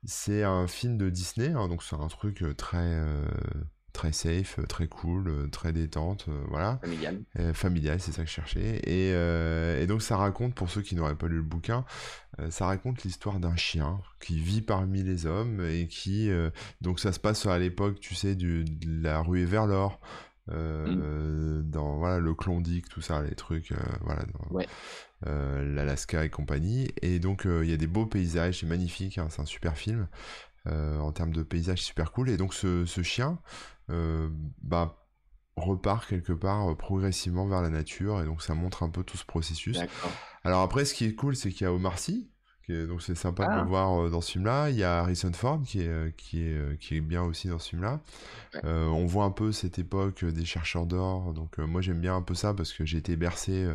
c'est 0.04 0.42
un 0.42 0.66
film 0.66 0.96
de 0.96 1.10
Disney. 1.10 1.48
hein. 1.48 1.68
donc, 1.68 1.82
c'est 1.82 1.96
un 1.96 2.08
truc 2.08 2.42
euh, 2.42 2.54
très, 2.54 2.78
euh, 2.78 3.24
très 3.92 4.12
safe, 4.12 4.58
euh, 4.58 4.66
très 4.66 4.86
cool, 4.88 5.50
très 5.50 5.72
détente. 5.72 6.26
euh, 6.28 6.44
voilà. 6.48 6.78
Familial. 6.82 7.20
Euh, 7.38 7.52
familial, 7.52 8.00
c'est 8.00 8.12
ça 8.12 8.22
que 8.22 8.28
je 8.28 8.34
cherchais. 8.34 8.80
Et, 8.84 9.10
et 9.82 9.86
donc 9.86 10.02
ça 10.02 10.16
raconte, 10.16 10.54
pour 10.54 10.70
ceux 10.70 10.82
qui 10.82 10.94
n'auraient 10.94 11.16
pas 11.16 11.28
lu 11.28 11.36
le 11.36 11.42
bouquin, 11.42 11.84
ça 12.48 12.66
raconte 12.66 13.02
l'histoire 13.02 13.38
d'un 13.38 13.56
chien 13.56 14.00
qui 14.20 14.38
vit 14.38 14.62
parmi 14.62 15.02
les 15.02 15.26
hommes 15.26 15.60
et 15.66 15.88
qui... 15.88 16.30
donc 16.80 16.98
ça 17.00 17.12
se 17.12 17.20
passe 17.20 17.44
à 17.46 17.58
l'époque, 17.58 18.00
tu 18.00 18.14
sais, 18.14 18.34
du, 18.34 18.64
de 18.64 19.02
la 19.02 19.20
ruée 19.20 19.44
vers 19.44 19.66
l'or. 19.66 20.00
Euh, 20.48 21.62
dans 21.62 21.98
voilà 21.98 22.18
le 22.18 22.34
Klondike 22.34 22.88
tout 22.88 23.00
ça 23.00 23.22
les 23.22 23.34
trucs 23.34 23.72
euh, 23.72 23.76
voilà 24.00 24.22
dans, 24.24 24.56
Ouais. 24.56 24.66
euh, 25.26 25.62
l'Alaska 25.74 26.24
et 26.24 26.30
compagnie. 26.30 26.88
Et 27.02 27.18
donc 27.18 27.42
il 27.44 27.68
y 27.68 27.72
a 27.72 27.76
des 27.76 27.86
beaux 27.86 28.06
paysages 28.06 28.60
c'est 28.60 28.66
magnifique 28.66 29.18
hein, 29.18 29.28
c'est 29.30 29.42
un 29.42 29.46
super 29.46 29.76
film. 29.76 30.08
En 30.66 31.10
termes 31.12 31.32
de 31.32 31.42
paysages 31.42 31.82
super 31.82 32.12
cool. 32.12 32.30
Et 32.30 32.36
donc 32.36 32.54
ce, 32.54 32.84
ce 32.84 33.02
chien 33.02 33.38
bah 33.88 34.96
repart 35.56 36.06
quelque 36.08 36.32
part 36.32 36.76
progressivement 36.76 37.46
vers 37.46 37.62
la 37.62 37.70
nature. 37.70 38.20
Et 38.22 38.24
donc 38.24 38.42
ça 38.42 38.54
montre 38.54 38.82
un 38.82 38.88
peu 38.90 39.02
tout 39.02 39.16
ce 39.16 39.24
processus. 39.24 39.78
Alors 40.44 40.62
après 40.62 40.84
ce 40.84 40.94
qui 40.94 41.04
est 41.06 41.14
cool 41.14 41.36
c'est 41.36 41.50
qu'il 41.50 41.62
y 41.62 41.66
a 41.66 41.72
Omar 41.72 41.98
Sy 41.98 42.30
donc 42.86 43.02
c'est 43.02 43.14
sympa 43.14 43.46
de 43.46 43.52
Ah. 43.52 43.62
le 43.62 43.68
voir 43.68 44.04
euh, 44.06 44.10
dans 44.10 44.20
ce 44.20 44.32
film-là. 44.32 44.70
Il 44.70 44.76
y 44.76 44.84
a 44.84 44.98
Harrison 45.00 45.32
Ford 45.32 45.60
qui 45.64 45.80
est 45.82 45.88
euh, 45.88 46.10
qui 46.16 46.42
est 46.42 46.54
euh, 46.54 46.76
qui 46.76 46.96
est 46.96 47.00
bien 47.00 47.22
aussi 47.22 47.48
dans 47.48 47.58
ce 47.58 47.70
film-là. 47.70 48.00
Ouais. 48.54 48.60
Euh, 48.64 48.86
on 48.86 49.06
voit 49.06 49.24
un 49.24 49.30
peu 49.30 49.52
cette 49.52 49.78
époque 49.78 50.24
des 50.24 50.44
chercheurs 50.44 50.86
d'or. 50.86 51.32
Donc 51.34 51.58
euh, 51.58 51.66
moi 51.66 51.80
j'aime 51.82 52.00
bien 52.00 52.16
un 52.16 52.22
peu 52.22 52.34
ça 52.34 52.54
parce 52.54 52.72
que 52.72 52.84
j'ai 52.84 52.98
été 52.98 53.16
bercé 53.16 53.66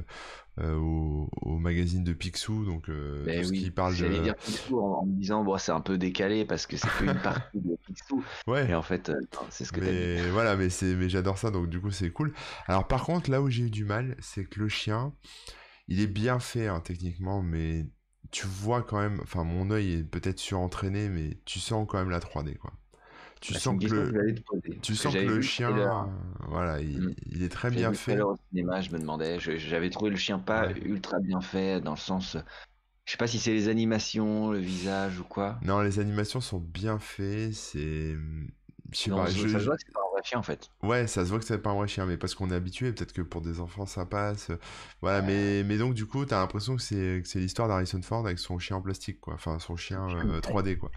euh, 0.59 0.75
au, 0.77 1.29
au 1.41 1.57
magazine 1.57 2.03
de 2.05 2.13
Picsou 2.13 2.63
donc 2.65 2.89
Ben 2.89 3.41
tout 3.41 3.47
ce 3.49 3.51
qui 3.53 3.71
parle 3.71 3.95
de 3.97 4.07
dire 4.23 4.35
Picsou 4.35 4.79
en, 4.79 5.01
en 5.01 5.05
me 5.05 5.13
disant, 5.17 5.43
bon, 5.43 5.57
c'est 5.57 5.73
un 5.73 5.81
peu 5.81 5.97
décalé 5.97 6.45
parce 6.45 6.65
que 6.65 6.77
c'est 6.77 6.87
qu'une 6.97 7.13
partie 7.21 7.59
de 7.59 7.75
Picsou. 7.85 8.23
ouais 8.47 8.69
Et 8.69 8.73
en 8.75 8.81
fait, 8.81 9.11
c'est 9.49 9.65
ce 9.65 9.71
que 9.73 9.81
dit. 9.81 9.85
Mais 9.87 10.29
voilà, 10.29 10.55
mais 10.55 10.69
c'est, 10.69 10.95
mais 10.95 11.09
j'adore 11.09 11.37
ça, 11.37 11.51
donc 11.51 11.69
du 11.69 11.81
coup 11.81 11.91
c'est 11.91 12.09
cool. 12.11 12.33
Alors 12.67 12.87
par 12.87 13.03
contre, 13.03 13.29
là 13.29 13.41
où 13.41 13.49
j'ai 13.49 13.63
eu 13.63 13.69
du 13.69 13.83
mal, 13.83 14.15
c'est 14.19 14.45
que 14.45 14.59
le 14.61 14.69
chien, 14.69 15.13
il 15.89 15.99
est 15.99 16.07
bien 16.07 16.39
fait 16.39 16.67
hein, 16.67 16.79
techniquement, 16.79 17.41
mais 17.41 17.85
tu 18.35 18.47
vois 18.47 18.83
quand 18.83 18.99
même, 18.99 19.19
enfin 19.23 19.43
mon 19.43 19.71
œil 19.71 19.93
est 19.95 20.03
peut-être 20.03 20.39
surentraîné, 20.39 21.09
mais 21.09 21.37
tu 21.45 21.59
sens 21.59 21.87
quand 21.89 21.97
même 21.99 22.09
la 22.09 22.19
3D 22.19 22.55
quoi. 22.55 22.73
Tu 23.41 23.53
Bah, 23.53 23.59
sens 23.59 23.79
que 23.83 23.93
le, 23.93 24.13
que 24.13 24.71
tu 24.81 24.95
sens 24.95 25.17
que 25.17 25.25
le 25.25 25.41
chien, 25.41 26.15
voilà, 26.49 26.81
il, 26.81 27.01
Mm. 27.01 27.13
il 27.27 27.43
est 27.43 27.49
très 27.49 27.71
bien 27.71 27.93
fait. 27.93 28.27
au 28.27 28.35
cinéma, 28.49 28.81
je 28.81 28.91
me 28.91 28.99
demandais, 28.99 29.39
j'avais 29.39 29.89
trouvé 29.89 30.11
le 30.11 30.17
chien 30.17 30.39
pas 30.39 30.67
Ouais. 30.67 30.75
ultra 30.75 31.19
bien 31.19 31.41
fait 31.41 31.81
dans 31.81 31.91
le 31.93 31.97
sens, 31.97 32.37
je 33.05 33.11
sais 33.13 33.17
pas 33.17 33.27
si 33.27 33.39
c'est 33.39 33.53
les 33.53 33.69
animations, 33.69 34.51
le 34.51 34.59
visage 34.59 35.19
ou 35.19 35.25
quoi. 35.25 35.61
Non, 35.61 35.81
les 35.81 35.99
animations 35.99 36.41
sont 36.41 36.59
bien 36.59 36.99
faites, 36.99 37.53
c'est, 37.53 38.15
je 38.91 39.09
Non, 39.09 39.15
pas, 39.15 39.27
ça, 39.27 39.47
je- 39.47 39.47
ça 39.47 39.59
se 39.59 39.65
voit 39.65 39.75
que 39.77 39.83
c'est 39.85 39.93
pas 39.93 40.01
un 40.01 40.11
vrai 40.11 40.21
chien 40.23 40.39
en 40.39 40.43
fait. 40.43 40.69
Ouais, 40.83 41.07
ça 41.07 41.25
se 41.25 41.29
voit 41.31 41.39
que 41.39 41.45
c'est 41.45 41.57
pas 41.57 41.71
un 41.71 41.73
vrai 41.75 41.87
chien, 41.87 42.05
mais 42.05 42.15
parce 42.17 42.35
qu'on 42.35 42.51
est 42.51 42.53
habitué, 42.55 42.91
peut-être 42.93 43.11
que 43.13 43.21
pour 43.23 43.41
des 43.41 43.59
enfants 43.59 43.87
ça 43.87 44.05
passe. 44.05 44.51
euh, 44.51 44.57
Voilà, 45.01 45.21
mais, 45.23 45.63
mais 45.63 45.77
donc 45.79 45.95
du 45.95 46.05
coup, 46.05 46.25
t'as 46.25 46.39
l'impression 46.39 46.75
que 46.75 46.81
c'est 46.83 47.21
que 47.23 47.27
c'est 47.27 47.39
l'histoire 47.39 47.67
d'Harrison 47.67 48.01
Ford 48.03 48.23
avec 48.25 48.37
son 48.37 48.59
chien 48.59 48.75
en 48.77 48.81
plastique, 48.81 49.19
quoi. 49.19 49.33
Enfin, 49.33 49.57
son 49.57 49.75
chien 49.77 50.01
euh, 50.29 50.41
3D, 50.41 50.77
quoi. 50.77 50.91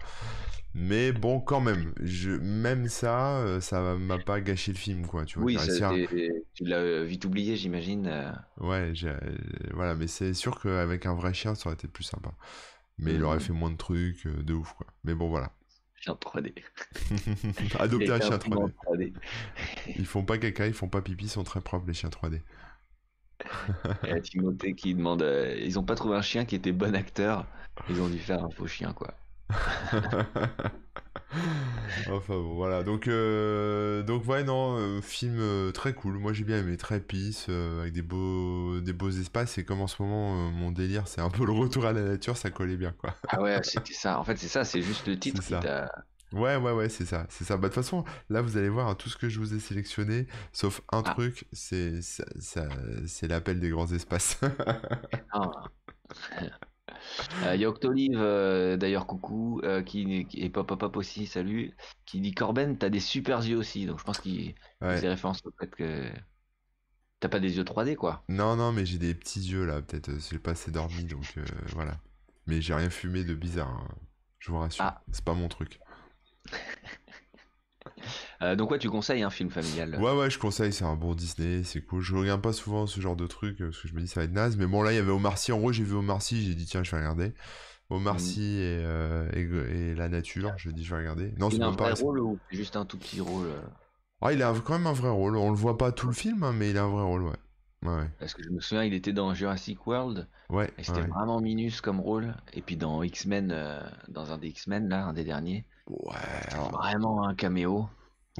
Mais 0.75 1.11
bon, 1.13 1.41
quand 1.41 1.61
même, 1.61 1.93
je, 2.01 2.31
même 2.31 2.87
ça, 2.89 3.37
euh, 3.39 3.61
ça 3.61 3.95
m'a 3.95 4.19
pas 4.19 4.41
gâché 4.41 4.73
le 4.73 4.77
film, 4.77 5.07
quoi. 5.07 5.25
Tu 5.25 5.39
vois, 5.39 5.47
Oui, 5.47 5.57
ça, 5.59 5.91
à- 5.91 5.99
tu 6.53 6.65
l'as 6.65 7.03
vite 7.03 7.25
oublié, 7.25 7.55
j'imagine. 7.55 8.07
euh. 8.07 8.31
Ouais, 8.57 8.91
j'ai- 8.93 9.07
euh, 9.09 9.37
voilà, 9.73 9.95
mais 9.95 10.07
c'est 10.07 10.33
sûr 10.33 10.59
qu'avec 10.59 11.05
un 11.05 11.13
vrai 11.15 11.33
chien, 11.33 11.55
ça 11.55 11.67
aurait 11.69 11.75
été 11.75 11.87
plus 11.87 12.03
sympa. 12.03 12.31
Mais 12.97 13.15
il 13.15 13.23
aurait 13.23 13.39
Mhm. 13.39 13.41
fait 13.41 13.53
moins 13.53 13.71
de 13.71 13.77
trucs, 13.77 14.25
euh, 14.27 14.43
de 14.43 14.53
ouf, 14.53 14.73
quoi. 14.73 14.87
Mais 15.03 15.15
bon, 15.15 15.29
voilà. 15.29 15.53
Chien 16.01 16.13
3D. 16.13 16.53
Adopter 17.79 18.11
un 18.11 18.19
chien 18.21 18.39
film 18.39 18.57
en 18.57 18.67
3D. 18.67 19.13
3D. 19.13 19.13
Ils 19.95 20.05
font 20.05 20.23
pas 20.23 20.37
caca, 20.37 20.67
ils 20.67 20.73
font 20.73 20.87
pas 20.89 21.01
pipi, 21.01 21.25
ils 21.25 21.29
sont 21.29 21.43
très 21.43 21.61
propres, 21.61 21.87
les 21.87 21.93
chiens 21.93 22.09
3D. 22.09 22.41
Et 24.03 24.11
à 24.11 24.19
Timothée 24.21 24.75
qui 24.75 24.95
demande, 24.95 25.21
euh, 25.23 25.55
ils 25.59 25.79
ont 25.79 25.83
pas 25.83 25.95
trouvé 25.95 26.15
un 26.17 26.21
chien 26.21 26.45
qui 26.45 26.55
était 26.55 26.71
bon 26.71 26.95
acteur, 26.95 27.47
ils 27.87 28.01
ont 28.01 28.09
dû 28.09 28.19
faire 28.19 28.43
un 28.43 28.49
faux 28.49 28.67
chien 28.67 28.93
quoi. 28.93 29.15
Enfin 32.11 32.33
bon, 32.33 32.55
voilà. 32.55 32.83
Donc, 32.83 33.07
euh, 33.07 34.03
donc 34.03 34.25
ouais, 34.27 34.43
non, 34.43 34.75
euh, 34.77 35.01
film 35.01 35.37
euh, 35.39 35.71
très 35.71 35.93
cool. 35.93 36.17
Moi 36.17 36.33
j'ai 36.33 36.43
bien 36.43 36.57
aimé, 36.57 36.77
très 36.77 36.99
peace, 36.99 37.45
euh, 37.49 37.81
avec 37.81 37.93
des 37.93 38.01
beaux, 38.01 38.79
des 38.79 38.93
beaux 38.93 39.09
espaces. 39.09 39.57
Et 39.57 39.65
comme 39.65 39.81
en 39.81 39.87
ce 39.87 40.01
moment, 40.01 40.49
mon 40.51 40.71
délire, 40.71 41.07
c'est 41.07 41.21
un 41.21 41.29
peu 41.29 41.45
le 41.45 41.51
retour 41.51 41.85
à 41.85 41.93
la 41.93 42.01
nature, 42.01 42.37
ça 42.37 42.49
collait 42.51 42.77
bien, 42.77 42.91
quoi. 42.91 43.15
Ah 43.27 43.41
ouais, 43.41 43.59
c'était 43.63 43.93
ça. 43.93 44.19
En 44.19 44.23
fait, 44.23 44.37
c'est 44.37 44.47
ça, 44.47 44.63
c'est 44.63 44.81
juste 44.81 45.07
le 45.07 45.17
titre 45.19 45.43
qui 45.43 45.57
t'a. 45.57 45.91
Ouais, 46.31 46.55
ouais, 46.57 46.71
ouais, 46.71 46.89
c'est 46.89 47.05
ça, 47.05 47.25
c'est 47.29 47.43
ça. 47.43 47.57
Bah, 47.57 47.69
de 47.69 47.73
toute 47.73 47.83
façon, 47.83 48.03
là, 48.29 48.41
vous 48.41 48.55
allez 48.57 48.69
voir 48.69 48.87
hein, 48.87 48.95
tout 48.95 49.09
ce 49.09 49.17
que 49.17 49.29
je 49.29 49.39
vous 49.39 49.55
ai 49.55 49.59
sélectionné, 49.59 50.27
sauf 50.53 50.81
un 50.91 51.01
Ah. 51.05 51.13
truc, 51.13 51.45
c'est 51.51 52.01
c'est 52.01 53.27
l'appel 53.27 53.59
des 53.59 53.69
grands 53.69 53.91
espaces. 53.91 54.39
Ah. 55.31 55.49
Euh, 57.43 57.55
Il 57.55 57.61
y 57.61 57.65
a 57.65 57.69
Octolive, 57.69 58.17
euh, 58.17 58.77
d'ailleurs, 58.77 59.07
coucou, 59.07 59.61
euh, 59.63 59.81
qui, 59.83 60.25
qui- 60.25 60.41
et 60.41 60.49
Pop 60.49 60.67
Pop 60.77 60.95
aussi, 60.97 61.25
salut, 61.27 61.75
qui 62.05 62.21
dit 62.21 62.33
Corben, 62.33 62.77
t'as 62.77 62.89
des 62.89 62.99
super 62.99 63.45
yeux 63.45 63.57
aussi. 63.57 63.85
Donc 63.85 63.99
je 63.99 64.03
pense 64.03 64.19
qu'il 64.19 64.55
Ouais. 64.81 64.95
faisait 64.95 65.09
référence 65.09 65.41
au 65.45 65.51
fait 65.59 65.69
que 65.69 66.09
t'as 67.19 67.29
pas 67.29 67.39
des 67.39 67.57
yeux 67.57 67.63
3D 67.63 67.95
quoi. 67.95 68.23
Non, 68.29 68.55
non, 68.55 68.71
mais 68.71 68.85
j'ai 68.85 68.97
des 68.97 69.13
petits 69.13 69.41
yeux 69.41 69.65
là, 69.65 69.81
peut-être, 69.81 70.11
j'ai 70.29 70.39
pas 70.39 70.51
assez 70.51 70.71
dormi, 70.71 71.03
donc 71.03 71.33
euh, 71.37 71.43
voilà. 71.73 71.97
Mais 72.47 72.61
j'ai 72.61 72.73
rien 72.73 72.89
fumé 72.89 73.23
de 73.23 73.35
bizarre, 73.35 73.69
hein, 73.69 73.87
je 74.39 74.51
vous 74.51 74.59
rassure. 74.59 74.85
Ah. 74.85 75.01
C'est 75.11 75.23
pas 75.23 75.33
mon 75.33 75.47
truc. 75.47 75.79
Euh, 78.41 78.55
donc 78.55 78.71
ouais, 78.71 78.79
tu 78.79 78.89
conseilles 78.89 79.23
un 79.23 79.29
film 79.29 79.49
familial. 79.49 79.95
Ouais, 80.01 80.15
ouais, 80.15 80.29
je 80.29 80.39
conseille, 80.39 80.71
c'est 80.71 80.85
un 80.85 80.95
bon 80.95 81.13
Disney, 81.13 81.63
c'est 81.63 81.81
cool. 81.81 82.01
Je 82.01 82.15
regarde 82.15 82.41
pas 82.41 82.53
souvent 82.53 82.87
ce 82.87 83.01
genre 83.01 83.15
de 83.17 83.27
truc, 83.27 83.59
euh, 83.61 83.65
parce 83.65 83.81
que 83.81 83.87
je 83.89 83.93
me 83.93 83.99
dis 83.99 84.07
ça 84.07 84.21
va 84.21 84.23
être 84.25 84.31
naze. 84.31 84.55
Mais 84.55 84.65
bon, 84.67 84.81
là, 84.81 84.93
il 84.93 84.95
y 84.95 84.99
avait 84.99 85.11
Omar 85.11 85.37
Sy. 85.37 85.51
En 85.51 85.57
gros, 85.59 85.71
j'ai 85.73 85.83
vu 85.83 85.95
Omar 85.95 86.21
Sy, 86.21 86.41
j'ai 86.45 86.55
dit 86.55 86.65
tiens, 86.65 86.83
je 86.83 86.91
vais 86.91 86.97
regarder. 86.97 87.33
Omar 87.89 88.13
Mhm. 88.15 88.19
Sy 88.19 88.41
et, 88.43 88.81
euh, 88.85 89.29
et, 89.33 89.41
et 89.41 89.95
la 89.95 90.09
nature, 90.09 90.53
je 90.57 90.69
dis 90.69 90.83
je 90.85 90.91
vais 90.93 91.01
regarder. 91.01 91.33
Non, 91.37 91.49
c'est 91.49 91.61
un 91.61 91.67
même 91.69 91.75
pas. 91.75 91.91
vrai 91.91 92.01
rôle 92.01 92.19
ou 92.19 92.39
juste 92.51 92.75
un 92.75 92.85
tout 92.85 92.97
petit 92.97 93.19
rôle 93.19 93.49
Ah, 94.21 94.31
il 94.31 94.41
a 94.43 94.53
quand 94.63 94.73
même 94.73 94.87
un 94.87 94.93
vrai 94.93 95.09
rôle. 95.09 95.35
On 95.35 95.49
le 95.49 95.55
voit 95.57 95.77
pas 95.77 95.91
tout 95.91 96.07
le 96.07 96.13
film, 96.13 96.43
hein, 96.43 96.53
mais 96.53 96.69
il 96.69 96.77
a 96.77 96.83
un 96.83 96.89
vrai 96.89 97.03
rôle, 97.03 97.23
ouais. 97.23 97.35
Ouais, 97.83 97.95
ouais. 97.95 98.09
Parce 98.19 98.33
que 98.33 98.43
je 98.43 98.49
me 98.49 98.59
souviens, 98.59 98.83
il 98.83 98.93
était 98.93 99.13
dans 99.13 99.33
Jurassic 99.33 99.87
World. 99.87 100.27
Ouais, 100.49 100.69
Et 100.77 100.83
c'était 100.83 101.01
ouais. 101.01 101.07
vraiment 101.07 101.39
minus 101.41 101.79
comme 101.81 101.99
rôle. 102.01 102.35
Et 102.53 102.61
puis 102.61 102.75
dans 102.75 103.01
X-Men, 103.03 103.51
euh, 103.51 103.81
dans 104.09 104.31
un 104.33 104.37
des 104.37 104.49
X-Men, 104.49 104.87
là, 104.89 105.05
un 105.05 105.13
des 105.13 105.23
derniers, 105.23 105.65
Ouais, 105.87 106.13
alors- 106.51 106.71
vraiment 106.71 107.25
un 107.27 107.33
caméo. 107.35 107.87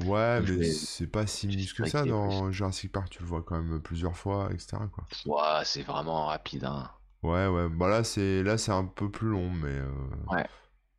Ouais, 0.05 0.41
mais 0.41 0.47
vais- 0.51 0.63
c'est 0.71 1.07
pas 1.07 1.27
si 1.27 1.47
minus 1.47 1.73
que 1.73 1.85
ça 1.85 2.05
dans 2.05 2.51
Jurassic 2.51 2.91
Park. 2.91 3.09
Tu 3.09 3.21
le 3.21 3.27
vois 3.27 3.41
quand 3.43 3.61
même 3.61 3.81
plusieurs 3.81 4.15
fois, 4.17 4.49
etc. 4.53 4.77
Quoi. 4.91 5.03
Ouah, 5.25 5.63
c'est 5.65 5.83
vraiment 5.83 6.27
rapide. 6.27 6.65
Hein. 6.65 6.89
Ouais, 7.23 7.47
ouais. 7.47 7.69
Bah 7.69 7.89
là, 7.89 8.03
c'est 8.03 8.43
là, 8.43 8.57
c'est 8.57 8.71
un 8.71 8.85
peu 8.85 9.09
plus 9.11 9.27
long, 9.29 9.49
mais. 9.51 9.69
euh, 9.69 9.91
Ouais. 10.27 10.45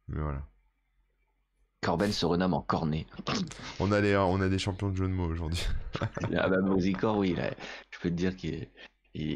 Mais 0.08 0.20
voilà. 0.20 0.42
Corben 1.82 2.12
se 2.12 2.26
renomme 2.26 2.52
en 2.54 2.60
cornet. 2.60 3.06
On 3.78 3.90
a, 3.92 4.00
les, 4.00 4.14
on 4.16 4.40
a 4.42 4.48
des 4.48 4.58
champions 4.58 4.90
de 4.90 4.96
jeu 4.96 5.08
de 5.08 5.12
mots 5.12 5.26
aujourd'hui. 5.26 5.66
ah 6.36 6.48
bah, 6.48 6.60
Mosicor, 6.60 7.16
oui, 7.16 7.34
là, 7.34 7.50
je 7.90 7.98
peux 8.00 8.10
te 8.10 8.14
dire 8.14 8.36
qu'il 8.36 8.54
est, 8.54 8.70
il, 9.14 9.32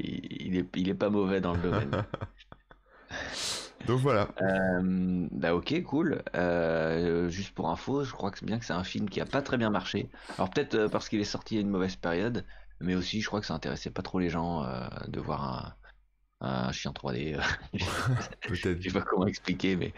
il 0.49 0.57
est, 0.59 0.77
il 0.77 0.89
est 0.91 0.95
pas 0.95 1.09
mauvais 1.09 1.41
dans 1.41 1.55
le 1.55 1.61
domaine. 1.63 2.05
Donc 3.87 4.01
voilà. 4.01 4.29
Euh, 4.41 5.29
bah 5.33 5.55
ok, 5.55 5.83
cool. 5.85 6.23
Euh, 6.35 7.29
juste 7.29 7.55
pour 7.55 7.69
info, 7.71 8.05
je 8.05 8.13
crois 8.13 8.31
que 8.31 8.39
c'est 8.39 8.47
bien 8.47 8.59
que 8.59 8.65
c'est 8.65 8.73
un 8.73 8.85
film 8.85 9.09
qui 9.09 9.21
a 9.21 9.27
pas 9.27 9.43
très 9.43 9.57
bien 9.59 9.71
marché. 9.71 10.09
Alors 10.37 10.51
peut-être 10.51 10.75
euh, 10.75 10.89
parce 10.89 11.09
qu'il 11.09 11.21
est 11.21 11.25
sorti 11.25 11.59
à 11.59 11.61
une 11.61 11.69
mauvaise 11.69 11.97
période, 11.97 12.45
mais 12.81 12.95
aussi 12.95 13.21
je 13.21 13.27
crois 13.27 13.41
que 13.41 13.47
ça 13.47 13.55
intéressait 13.55 13.91
pas 13.91 14.03
trop 14.03 14.19
les 14.21 14.31
gens 14.31 14.65
euh, 14.65 14.87
de 15.09 15.21
voir 15.21 15.77
un, 16.41 16.47
un 16.67 16.73
chien 16.73 16.93
3D. 16.93 17.39
Peut-être. 18.49 18.81
je 18.81 18.89
sais 18.89 18.93
pas 18.99 19.03
comment 19.05 19.27
expliquer, 19.27 19.77
mais 19.77 19.93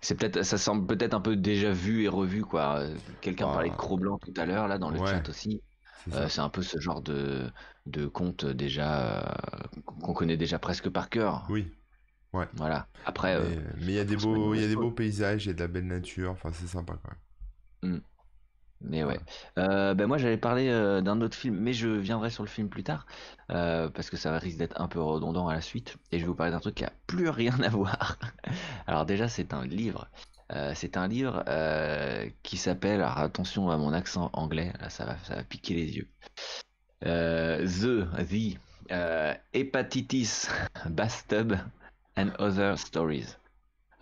c'est 0.00 0.16
peut-être, 0.16 0.42
ça 0.42 0.58
semble 0.58 0.86
peut-être 0.86 1.14
un 1.14 1.20
peu 1.20 1.36
déjà 1.36 1.72
vu 1.72 2.02
et 2.04 2.08
revu 2.08 2.44
quoi. 2.44 2.84
Quelqu'un 3.20 3.46
Ah. 3.48 3.52
parlait 3.52 3.70
de 3.70 3.76
Cro-Blanc 3.76 4.18
tout 4.18 4.34
à 4.36 4.46
l'heure 4.46 4.68
là 4.68 4.78
dans 4.78 4.90
le 4.90 5.00
Ouais. 5.00 5.06
chat 5.06 5.28
aussi. 5.28 5.62
C'est 6.10 6.40
Euh, 6.40 6.42
un 6.44 6.48
peu 6.48 6.62
ce 6.62 6.80
genre 6.80 7.00
de 7.02 7.50
de 7.86 8.06
conte 8.06 8.44
déjà 8.44 9.20
euh, 9.20 9.22
qu'on 9.86 10.12
connaît 10.12 10.36
déjà 10.36 10.58
presque 10.58 10.88
par 10.90 11.08
cœur. 11.10 11.46
Oui. 11.48 11.72
Ouais. 12.32 12.46
Voilà. 12.54 12.88
Après, 13.04 13.36
euh, 13.36 13.42
Mais 13.44 13.56
mais 13.76 13.92
il 13.92 13.94
y 13.94 13.98
a 13.98 14.04
des 14.04 14.16
beaux, 14.16 14.54
il 14.54 14.60
y 14.60 14.64
a 14.64 14.68
des 14.68 14.76
beaux 14.76 14.90
paysages, 14.90 15.44
il 15.44 15.48
y 15.48 15.50
a 15.50 15.54
de 15.54 15.60
la 15.60 15.68
belle 15.68 15.86
nature. 15.86 16.30
Enfin, 16.30 16.50
c'est 16.52 16.66
sympa, 16.66 16.94
quoi. 17.02 17.14
Mais 18.84 19.04
ouais. 19.04 19.20
Euh, 19.58 19.94
ben 19.94 20.06
moi 20.06 20.18
j'allais 20.18 20.36
parler 20.36 20.68
euh, 20.68 21.00
d'un 21.00 21.20
autre 21.20 21.36
film, 21.36 21.56
mais 21.56 21.72
je 21.72 21.88
viendrai 21.88 22.30
sur 22.30 22.42
le 22.42 22.48
film 22.48 22.68
plus 22.68 22.82
tard, 22.82 23.06
euh, 23.50 23.88
parce 23.88 24.10
que 24.10 24.16
ça 24.16 24.36
risque 24.38 24.58
d'être 24.58 24.80
un 24.80 24.88
peu 24.88 25.00
redondant 25.00 25.46
à 25.48 25.54
la 25.54 25.60
suite. 25.60 25.96
Et 26.10 26.18
je 26.18 26.24
vais 26.24 26.28
vous 26.28 26.34
parler 26.34 26.52
d'un 26.52 26.60
truc 26.60 26.74
qui 26.74 26.84
a 26.84 26.92
plus 27.06 27.28
rien 27.28 27.58
à 27.62 27.68
voir. 27.70 28.18
Alors 28.86 29.06
déjà 29.06 29.28
c'est 29.28 29.54
un 29.54 29.64
livre. 29.64 30.08
Euh, 30.52 30.72
c'est 30.74 30.96
un 30.96 31.08
livre 31.08 31.44
euh, 31.48 32.28
qui 32.42 32.56
s'appelle, 32.56 33.00
alors 33.00 33.18
attention 33.18 33.70
à 33.70 33.76
mon 33.78 33.92
accent 33.92 34.30
anglais, 34.34 34.72
là 34.80 34.90
ça 34.90 35.04
va, 35.06 35.16
ça 35.24 35.36
va 35.36 35.44
piquer 35.44 35.74
les 35.74 35.96
yeux. 35.96 36.08
Euh, 37.04 37.64
the, 37.66 38.26
the, 38.28 38.58
euh, 38.90 39.34
Hepatitis, 39.52 40.48
Bathtub 40.90 41.54
and 42.16 42.30
Other 42.38 42.78
Stories. 42.78 43.26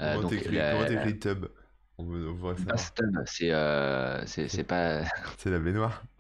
Euh, 0.01 0.17
comment 0.17 0.29
t'écris 0.29 0.57
la- 0.57 1.13
tub? 1.13 1.47
On, 1.99 2.05
on 2.05 2.33
voudrait 2.33 2.57
savoir. 2.57 2.77
Bathtub, 2.77 3.17
c'est 3.27 3.51
euh, 3.53 4.25
c'est 4.27 4.49
c'est 4.49 4.65
pas 4.65 5.03
C'est 5.39 5.51
la 5.51 5.59
baignoire. 5.59 6.03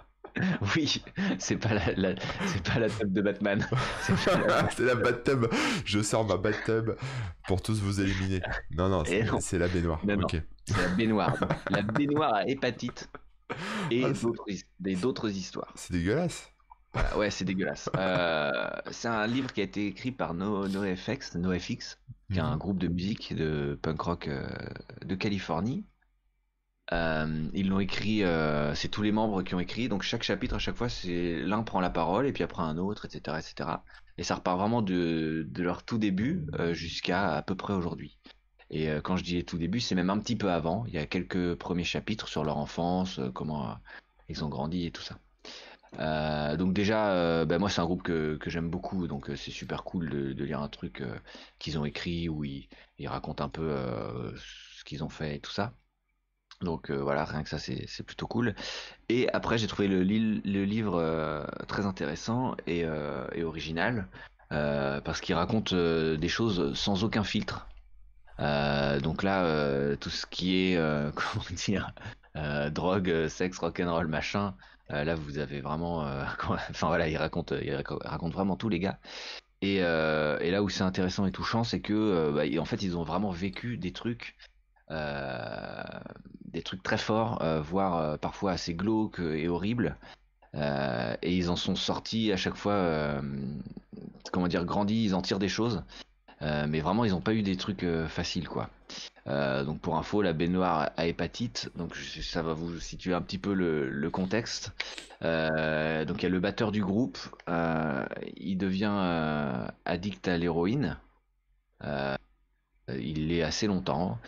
Oui, 0.76 1.02
c'est 1.40 1.56
pas 1.56 1.74
la, 1.74 1.92
la- 1.96 2.14
c'est 2.46 2.62
pas 2.62 2.78
la 2.78 2.88
tub 2.88 3.12
de 3.12 3.20
Batman. 3.20 3.66
C'est 4.06 4.36
la- 4.36 4.94
la 4.94 4.94
bathtub. 4.94 5.46
Je 5.84 6.00
sors 6.02 6.24
ma 6.24 6.36
bathtub 6.36 6.94
pour 7.48 7.60
tous 7.62 7.80
vous 7.80 8.00
éliminer. 8.00 8.40
Non, 8.70 8.88
non, 8.88 9.02
Eh 9.08 9.24
c'est 9.40 9.58
la 9.58 9.66
baignoire. 9.66 9.98
Non, 10.06 10.16
non. 10.16 10.22
ok. 10.24 10.40
c'est 10.66 10.76
la 10.76 10.88
baignoire. 10.94 11.34
La 11.70 11.82
baignoire 11.82 12.32
à 12.34 12.46
hépatite 12.48 13.08
et 13.90 14.04
Ah, 14.04 14.12
des- 14.78 14.94
d'autres 14.94 15.30
histoires. 15.30 15.72
C'est 15.74 15.92
dégueulasse. 15.92 16.48
Voilà, 16.92 17.16
ouais, 17.18 17.30
c'est 17.30 17.44
dégueulasse. 17.44 17.88
Euh, 17.96 18.70
c'est 18.90 19.08
un 19.08 19.26
livre 19.26 19.52
qui 19.52 19.60
a 19.60 19.64
été 19.64 19.86
écrit 19.86 20.12
par 20.12 20.34
No, 20.34 20.68
NoFX, 20.68 21.36
NoFX, 21.36 22.00
qui 22.32 22.38
est 22.38 22.42
un 22.42 22.56
Mhm. 22.56 22.58
groupe 22.58 22.78
de 22.78 22.88
musique 22.88 23.34
de 23.34 23.78
punk 23.82 24.00
rock 24.00 24.28
euh, 24.28 24.48
de 25.04 25.14
Californie. 25.14 25.86
Euh, 26.92 27.48
ils 27.54 27.68
l'ont 27.68 27.78
écrit, 27.78 28.22
c'est 28.74 28.88
tous 28.88 29.02
les 29.02 29.12
membres 29.12 29.42
qui 29.44 29.54
ont 29.54 29.60
écrit, 29.60 29.88
donc 29.88 30.02
chaque 30.02 30.24
chapitre 30.24 30.56
à 30.56 30.58
chaque 30.58 30.74
fois, 30.76 30.88
c'est 30.88 31.40
l'un 31.42 31.62
prend 31.62 31.80
la 31.80 31.90
parole 31.90 32.26
et 32.26 32.32
puis 32.32 32.42
après 32.42 32.62
un 32.62 32.78
autre, 32.78 33.04
etc., 33.06 33.38
etc. 33.38 33.84
Et 34.18 34.24
ça 34.24 34.34
repart 34.34 34.58
vraiment 34.58 34.82
de, 34.82 35.46
de 35.48 35.62
leur 35.62 35.84
tout 35.84 35.98
début 35.98 36.46
jusqu'à 36.72 37.34
à 37.36 37.42
peu 37.42 37.54
près 37.54 37.74
aujourd'hui. 37.74 38.18
Et 38.70 38.88
quand 39.04 39.16
je 39.16 39.22
dis 39.24 39.44
tout 39.44 39.58
début, 39.58 39.80
c'est 39.80 39.94
même 39.94 40.10
un 40.10 40.18
petit 40.18 40.36
peu 40.36 40.50
avant. 40.50 40.84
Il 40.86 40.94
y 40.94 40.98
a 40.98 41.06
quelques 41.06 41.54
premiers 41.56 41.84
chapitres 41.84 42.26
sur 42.28 42.44
leur 42.44 42.56
enfance, 42.58 43.20
comment 43.34 43.76
ils 44.28 44.44
ont 44.44 44.48
grandi 44.48 44.86
et 44.86 44.90
tout 44.90 45.02
ça. 45.02 45.18
Euh, 45.98 46.56
donc 46.56 46.72
déjà, 46.72 47.10
euh, 47.10 47.44
ben 47.44 47.58
moi 47.58 47.68
c'est 47.68 47.80
un 47.80 47.84
groupe 47.84 48.02
que, 48.02 48.38
j'aime 48.46 48.70
beaucoup, 48.70 49.06
donc 49.08 49.28
euh, 49.30 49.36
c'est 49.36 49.50
super 49.50 49.82
cool 49.84 50.08
de, 50.08 50.44
lire 50.44 50.60
un 50.60 50.68
truc 50.68 51.02
qu'ils 51.58 51.78
ont 51.78 51.84
écrit 51.84 52.28
où 52.28 52.44
ils, 52.44 52.68
racontent 53.06 53.44
un 53.44 53.48
peu 53.48 53.74
ce 54.36 54.84
qu'ils 54.84 55.02
ont 55.04 55.08
fait 55.08 55.36
et 55.36 55.40
tout 55.40 55.50
ça. 55.50 55.74
Donc 56.60 56.90
voilà, 56.90 57.24
rien 57.24 57.42
que 57.42 57.48
ça 57.48 57.58
c'est 57.58 58.02
plutôt 58.04 58.26
cool. 58.26 58.54
Et 59.08 59.28
après 59.32 59.58
j'ai 59.58 59.66
trouvé 59.66 59.88
le, 59.88 60.02
li- 60.02 60.42
le 60.42 60.64
livre 60.64 61.46
très 61.68 61.86
intéressant 61.86 62.54
et, 62.66 62.86
original 63.42 64.08
parce 64.50 65.20
qu'il 65.20 65.34
raconte 65.34 65.74
des 65.74 66.28
choses 66.28 66.74
sans 66.74 67.04
aucun 67.04 67.24
filtre. 67.24 67.68
Donc 68.38 69.22
là, 69.22 69.96
tout 69.96 70.10
ce 70.10 70.26
qui 70.26 70.56
est, 70.56 70.76
comment 71.14 71.44
dire, 71.52 71.92
drogue, 72.70 73.28
sexe, 73.28 73.58
rock'n'roll, 73.58 74.06
machin, 74.06 74.54
euh, 74.92 75.04
là 75.04 75.14
vous 75.14 75.38
avez 75.38 75.60
vraiment, 75.60 76.06
euh, 76.06 76.24
enfin 76.70 76.88
voilà, 76.88 77.08
il 77.08 77.16
raconte, 77.16 77.52
il 77.62 77.72
raco- 77.72 77.98
raconte 78.04 78.32
vraiment 78.32 78.56
tout 78.56 78.68
les 78.68 78.78
gars. 78.80 78.98
Et, 79.62 79.78
euh, 79.82 80.38
là 80.50 80.62
où 80.62 80.68
c'est 80.68 80.82
intéressant 80.84 81.26
et 81.26 81.32
touchant, 81.32 81.64
c'est 81.64 81.80
que, 81.80 81.92
euh, 81.92 82.32
bah, 82.32 82.60
en 82.60 82.64
fait, 82.64 82.82
ils 82.82 82.96
ont 82.96 83.02
vraiment 83.02 83.30
vécu 83.30 83.76
des 83.76 83.92
trucs, 83.92 84.36
euh, 84.90 85.82
des 86.46 86.62
trucs 86.62 86.82
très 86.82 86.98
forts, 86.98 87.42
euh, 87.42 87.60
voire 87.60 87.96
euh, 87.96 88.16
parfois 88.16 88.52
assez 88.52 88.74
glauques 88.74 89.20
et 89.20 89.48
horribles. 89.48 89.98
Euh, 90.56 91.16
et 91.22 91.36
ils 91.36 91.50
en 91.50 91.56
sont 91.56 91.76
sortis 91.76 92.32
à 92.32 92.36
chaque 92.36 92.56
fois, 92.56 92.72
euh, 92.74 93.20
comment 94.32 94.48
dire, 94.48 94.64
grandis, 94.64 95.04
ils 95.04 95.14
en 95.14 95.22
tirent 95.22 95.38
des 95.38 95.48
choses. 95.48 95.84
Euh, 96.42 96.66
mais 96.68 96.80
vraiment, 96.80 97.04
ils 97.04 97.10
n'ont 97.10 97.20
pas 97.20 97.34
eu 97.34 97.42
des 97.42 97.56
trucs 97.56 97.84
euh, 97.84 98.08
faciles, 98.08 98.48
quoi. 98.48 98.70
Euh, 99.26 99.64
donc 99.64 99.80
pour 99.80 99.96
info, 99.96 100.22
la 100.22 100.32
baignoire 100.32 100.90
à 100.96 101.06
hépatite, 101.06 101.70
donc 101.76 101.94
ça 101.96 102.42
va 102.42 102.54
vous 102.54 102.80
situer 102.80 103.12
un 103.14 103.20
petit 103.20 103.38
peu 103.38 103.52
le, 103.52 103.88
le 103.88 104.10
contexte. 104.10 104.72
Donc 105.20 106.16
il 106.18 106.22
y 106.22 106.26
a 106.26 106.30
le 106.30 106.40
batteur 106.40 106.72
du 106.72 106.82
groupe, 106.82 107.18
il 108.36 108.56
devient 108.56 109.68
addict 109.84 110.26
à 110.28 110.38
l'héroïne. 110.38 110.96
Il 112.88 113.28
l'est 113.28 113.42
assez 113.42 113.66
longtemps. 113.66 114.18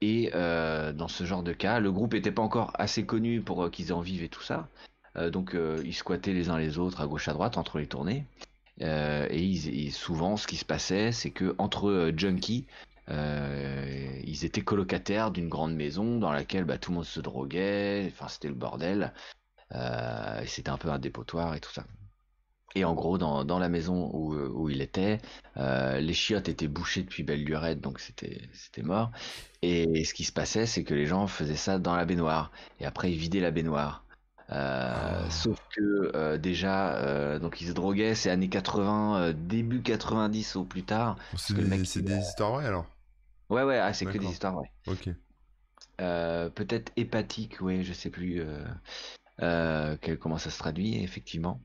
Et 0.00 0.30
dans 0.32 1.08
ce 1.08 1.24
genre 1.24 1.42
de 1.42 1.52
cas, 1.52 1.78
le 1.78 1.92
groupe 1.92 2.14
n'était 2.14 2.32
pas 2.32 2.42
encore 2.42 2.72
assez 2.74 3.04
connu 3.04 3.42
pour 3.42 3.70
qu'ils 3.70 3.92
en 3.92 4.00
vivent 4.00 4.22
et 4.24 4.30
tout 4.30 4.42
ça. 4.42 4.68
Donc 5.30 5.54
ils 5.84 5.94
squattaient 5.94 6.32
les 6.32 6.48
uns 6.48 6.58
les 6.58 6.78
autres 6.78 7.02
à 7.02 7.06
gauche 7.06 7.28
à 7.28 7.34
droite 7.34 7.58
entre 7.58 7.78
les 7.78 7.86
tournées. 7.86 8.24
Euh, 8.82 9.26
et, 9.30 9.86
et 9.86 9.90
souvent, 9.90 10.36
ce 10.36 10.46
qui 10.46 10.56
se 10.56 10.64
passait, 10.64 11.12
c'est 11.12 11.30
que 11.30 11.54
entre 11.58 11.88
euh, 11.90 12.12
junkies, 12.16 12.66
euh, 13.10 14.20
ils 14.24 14.44
étaient 14.44 14.62
colocataires 14.62 15.30
d'une 15.30 15.48
grande 15.48 15.74
maison 15.74 16.18
dans 16.18 16.32
laquelle 16.32 16.64
bah, 16.64 16.78
tout 16.78 16.90
le 16.90 16.96
monde 16.96 17.04
se 17.04 17.20
droguait. 17.20 18.10
Enfin, 18.12 18.28
c'était 18.28 18.48
le 18.48 18.54
bordel. 18.54 19.12
Et 19.72 20.46
c'était 20.46 20.70
un 20.70 20.78
peu 20.78 20.90
un 20.90 20.98
dépotoir 20.98 21.54
et 21.54 21.60
tout 21.60 21.70
ça. 21.72 21.84
Et 22.74 22.84
en 22.84 22.94
gros, 22.94 23.18
dans, 23.18 23.58
la 23.58 23.68
maison 23.68 24.10
où, 24.12 24.68
il 24.68 24.80
était, 24.80 25.18
les 25.56 26.12
chiottes 26.12 26.48
étaient 26.48 26.68
bouchées 26.68 27.02
depuis 27.02 27.22
belle 27.22 27.44
lurette, 27.44 27.80
donc 27.80 28.00
c'était 28.00 28.48
c'était 28.52 28.82
mort. 28.82 29.12
Et 29.62 30.04
ce 30.04 30.12
qui 30.14 30.24
se 30.24 30.32
passait, 30.32 30.66
c'est 30.66 30.82
que 30.82 30.94
les 30.94 31.06
gens 31.06 31.28
faisaient 31.28 31.56
ça 31.56 31.78
dans 31.78 31.94
la 31.94 32.04
baignoire. 32.04 32.50
Et 32.80 32.86
après, 32.86 33.12
ils 33.12 33.18
vidaient 33.18 33.40
la 33.40 33.52
baignoire. 33.52 34.04
Euh. 34.52 35.30
Sauf 35.30 35.60
que 35.74 36.10
euh, 36.14 36.36
déjà, 36.38 36.94
euh, 36.96 37.38
donc 37.38 37.60
ils 37.60 37.68
se 37.68 37.72
droguaient, 37.72 38.14
c'est 38.14 38.30
années 38.30 38.48
80, 38.48 39.20
euh, 39.20 39.32
début 39.32 39.80
90 39.82 40.56
au 40.56 40.64
plus 40.64 40.82
tard. 40.82 41.16
C'est 41.36 41.54
des, 41.54 41.62
mec, 41.62 41.86
c'est 41.86 42.00
il 42.00 42.06
des 42.06 42.14
a- 42.14 42.18
histoires 42.18 42.52
vraies 42.52 42.66
alors? 42.66 42.86
Ouais, 43.48 43.62
ouais, 43.62 43.78
ah, 43.78 43.92
c'est 43.92 44.06
que 44.06 44.18
des 44.18 44.26
histoires, 44.26 44.56
ouais. 44.56 44.70
Ok. 44.86 45.08
Euh, 46.00 46.48
peut-être 46.50 46.92
hépatique, 46.96 47.58
oui, 47.60 47.84
je 47.84 47.92
sais 47.92 48.10
plus 48.10 48.42
quel- 49.38 50.18
comment 50.18 50.38
ça 50.38 50.50
se 50.50 50.58
traduit, 50.58 51.02
effectivement. 51.02 51.60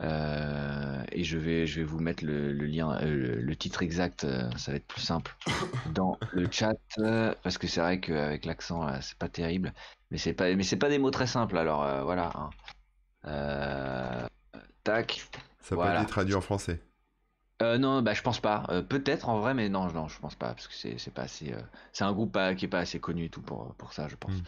Euh, 0.00 1.02
et 1.12 1.22
je 1.22 1.38
vais, 1.38 1.66
je 1.66 1.80
vais 1.80 1.84
vous 1.86 2.00
mettre 2.00 2.24
le, 2.24 2.52
le 2.52 2.66
lien, 2.66 2.98
euh, 3.02 3.40
le, 3.40 3.56
titre 3.56 3.82
exact, 3.82 4.24
euh, 4.24 4.50
ça 4.56 4.72
va 4.72 4.76
être 4.76 4.86
plus 4.86 5.00
simple 5.00 5.36
dans 5.94 6.18
le 6.32 6.48
chat, 6.50 6.74
parce 7.42 7.58
que 7.58 7.66
c'est 7.66 7.80
vrai 7.80 8.00
qu'avec 8.00 8.44
l'accent, 8.44 9.00
c'est 9.00 9.16
pas 9.18 9.28
terrible, 9.28 9.72
mais 10.10 10.18
c'est 10.18 10.34
pas, 10.34 10.52
mais 10.54 10.64
c'est 10.64 10.76
pas 10.76 10.88
des 10.88 10.98
mots 10.98 11.10
très 11.12 11.26
simples, 11.28 11.56
alors 11.56 12.04
voilà. 12.04 12.32
hein. 13.24 14.28
Tac. 14.82 15.22
Ça 15.62 15.74
Voilà. 15.76 15.94
pas 15.94 16.02
été 16.02 16.10
traduit 16.10 16.34
en 16.34 16.40
français. 16.40 16.80
Non, 17.62 18.02
bah 18.02 18.12
je 18.12 18.20
pense 18.20 18.40
pas. 18.40 18.64
Peut-être 18.88 19.28
en 19.28 19.38
vrai, 19.38 19.54
mais 19.54 19.68
non, 19.70 19.90
non, 19.92 20.08
je 20.08 20.18
pense 20.18 20.34
pas 20.34 20.48
parce 20.48 20.66
que 20.68 20.74
c'est 20.74 21.14
pas 21.14 21.22
assez. 21.22 21.54
c'est 21.92 22.04
un 22.04 22.12
groupe 22.12 22.32
pas- 22.32 22.54
qui 22.54 22.66
est 22.66 22.68
pas 22.68 22.80
assez 22.80 23.00
connu 23.00 23.24
et 23.24 23.30
tout 23.30 23.40
pour 23.40 23.74
pour 23.76 23.92
ça, 23.94 24.08
je 24.08 24.16
pense. 24.16 24.32
Mm. 24.32 24.42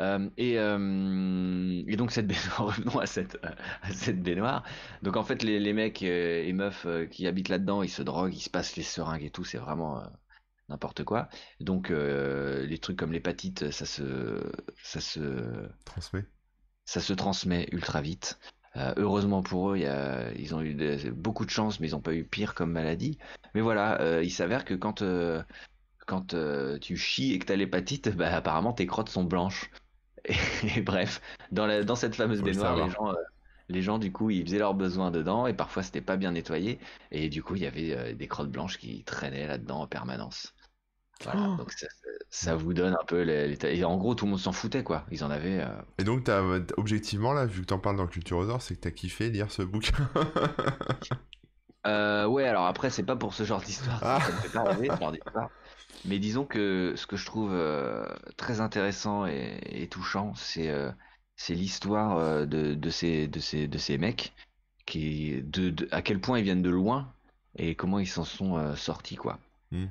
Euh, 0.00 0.30
et, 0.36 0.58
euh, 0.58 1.82
et 1.86 1.96
donc 1.96 2.12
cette 2.12 2.26
baignoire, 2.28 2.66
revenons 2.66 2.98
à 3.00 3.06
cette 3.06 3.38
à 3.82 3.90
cette 3.92 4.22
baignoire. 4.22 4.62
Donc 5.02 5.16
en 5.16 5.24
fait 5.24 5.42
les, 5.42 5.58
les 5.58 5.72
mecs 5.72 6.02
euh, 6.02 6.44
et 6.44 6.52
meufs 6.52 6.86
qui 7.10 7.26
habitent 7.26 7.48
là-dedans, 7.48 7.82
ils 7.82 7.88
se 7.90 8.02
droguent, 8.02 8.34
ils 8.34 8.40
se 8.40 8.50
passent 8.50 8.76
les 8.76 8.82
seringues 8.84 9.24
et 9.24 9.30
tout, 9.30 9.44
c'est 9.44 9.58
vraiment 9.58 10.02
n'importe 10.68 11.04
quoi. 11.04 11.28
Donc 11.60 11.90
les 11.90 12.78
trucs 12.78 12.96
comme 12.96 13.12
l'hépatite, 13.12 13.70
ça 13.70 13.86
se 13.86 14.40
ça 14.82 15.00
se 15.00 15.68
Transmet. 15.84 16.24
ça 16.84 17.00
se 17.00 17.12
transmet 17.12 17.68
ultra 17.72 18.00
vite. 18.00 18.38
Euh, 18.76 18.92
heureusement 18.96 19.42
pour 19.42 19.70
eux, 19.72 19.76
il 19.76 19.82
y 19.82 19.86
a- 19.86 20.32
ils 20.34 20.54
ont 20.54 20.62
eu 20.62 20.74
beaucoup 21.12 21.44
de 21.44 21.50
chance, 21.50 21.80
mais 21.80 21.88
ils 21.88 21.92
n'ont 21.92 22.00
pas 22.00 22.14
eu 22.14 22.24
pire 22.24 22.54
comme 22.54 22.72
maladie. 22.72 23.18
Mais 23.54 23.60
voilà, 23.60 24.00
euh, 24.00 24.22
il 24.22 24.30
s'avère 24.30 24.64
que 24.64 24.74
quand, 24.74 25.02
euh, 25.02 25.42
quand 26.06 26.34
tu 26.80 26.96
chies 26.96 27.32
et 27.34 27.38
que 27.38 27.46
tu 27.46 27.52
as 27.52 27.56
l'hépatite, 27.56 28.10
bah, 28.16 28.34
apparemment 28.34 28.72
tes 28.72 28.86
crottes 28.86 29.08
sont 29.10 29.24
blanches. 29.24 29.70
Et, 30.28 30.34
et 30.78 30.80
bref, 30.82 31.20
dans, 31.52 31.66
la- 31.66 31.82
dans 31.84 31.96
cette 31.96 32.14
fameuse 32.14 32.40
Faut 32.40 32.46
le 32.46 32.52
baignoire, 32.52 32.76
les 32.76 32.90
gens, 32.90 33.10
euh, 33.10 33.14
les 33.68 33.82
gens, 33.82 33.98
du 33.98 34.12
coup, 34.12 34.30
ils 34.30 34.44
faisaient 34.44 34.58
leurs 34.58 34.74
besoins 34.74 35.10
dedans 35.10 35.46
et 35.46 35.54
parfois 35.54 35.82
c'était 35.82 36.00
pas 36.00 36.16
bien 36.16 36.32
nettoyé. 36.32 36.78
Et 37.10 37.28
du 37.28 37.42
coup, 37.42 37.56
il 37.56 37.62
y 37.62 37.66
avait 37.66 37.92
euh, 37.96 38.14
des 38.14 38.28
crottes 38.28 38.50
blanches 38.50 38.78
qui 38.78 39.04
traînaient 39.04 39.46
là-dedans 39.46 39.80
en 39.82 39.86
permanence. 39.86 40.54
Voilà, 41.24 41.48
Oh. 41.50 41.56
donc 41.56 41.72
ça, 42.30 42.54
vous 42.54 42.72
donne 42.74 42.92
un 42.94 43.04
peu 43.04 43.22
les, 43.22 43.48
les- 43.48 43.76
Et 43.76 43.84
en 43.84 43.96
gros, 43.96 44.14
tout 44.14 44.24
le 44.26 44.30
monde 44.30 44.38
s'en 44.40 44.52
foutait, 44.52 44.84
quoi. 44.84 45.04
Ils 45.10 45.24
en 45.24 45.30
avaient. 45.30 45.60
euh, 45.60 45.68
Et 45.98 46.04
donc, 46.04 46.22
t'as, 46.24 46.40
objectivement, 46.76 47.32
là, 47.32 47.44
vu 47.44 47.62
que 47.62 47.66
t'en 47.66 47.80
parles 47.80 47.96
dans 47.96 48.06
Culturosaure, 48.06 48.62
c'est 48.62 48.76
que 48.76 48.80
t'as 48.80 48.92
kiffé 48.92 49.28
lire 49.28 49.50
ce 49.50 49.62
bouquin. 49.62 50.08
Euh, 51.86 52.26
ouais, 52.26 52.44
alors 52.44 52.66
après, 52.66 52.90
c'est 52.90 53.04
pas 53.04 53.16
pour 53.16 53.32
ce 53.32 53.44
genre 53.44 53.60
d'histoire, 53.62 54.00
ça, 54.00 54.16
Ah. 54.16 54.20
ça 54.20 54.32
me 54.32 54.38
fait 54.40 54.48
pas 54.50 54.62
rêver, 54.64 54.88
ce 54.92 55.00
genre 55.00 55.12
d'histoire. 55.12 55.50
Mais 56.04 56.18
disons 56.18 56.44
que 56.46 56.94
ce 56.96 57.06
que 57.06 57.16
je 57.16 57.26
trouve 57.26 57.52
euh, 57.52 58.06
très 58.36 58.60
intéressant 58.60 59.26
et, 59.26 59.58
et 59.64 59.88
touchant, 59.88 60.34
c'est 60.34 60.68
euh, 60.70 60.90
c'est 61.36 61.54
l'histoire 61.54 62.18
euh, 62.18 62.46
de, 62.46 62.74
de 62.74 62.90
ces, 62.90 63.28
de, 63.28 63.40
ces, 63.40 63.68
de 63.68 63.78
ces 63.78 63.98
mecs, 63.98 64.34
qui, 64.86 65.42
de, 65.42 65.70
de- 65.70 65.88
à 65.92 66.02
quel 66.02 66.20
point 66.20 66.38
ils 66.38 66.44
viennent 66.44 66.62
de 66.62 66.70
loin 66.70 67.14
et 67.56 67.74
comment 67.76 67.98
ils 67.98 68.08
s'en 68.08 68.24
sont 68.24 68.76
sortis, 68.76 69.16
quoi. 69.16 69.38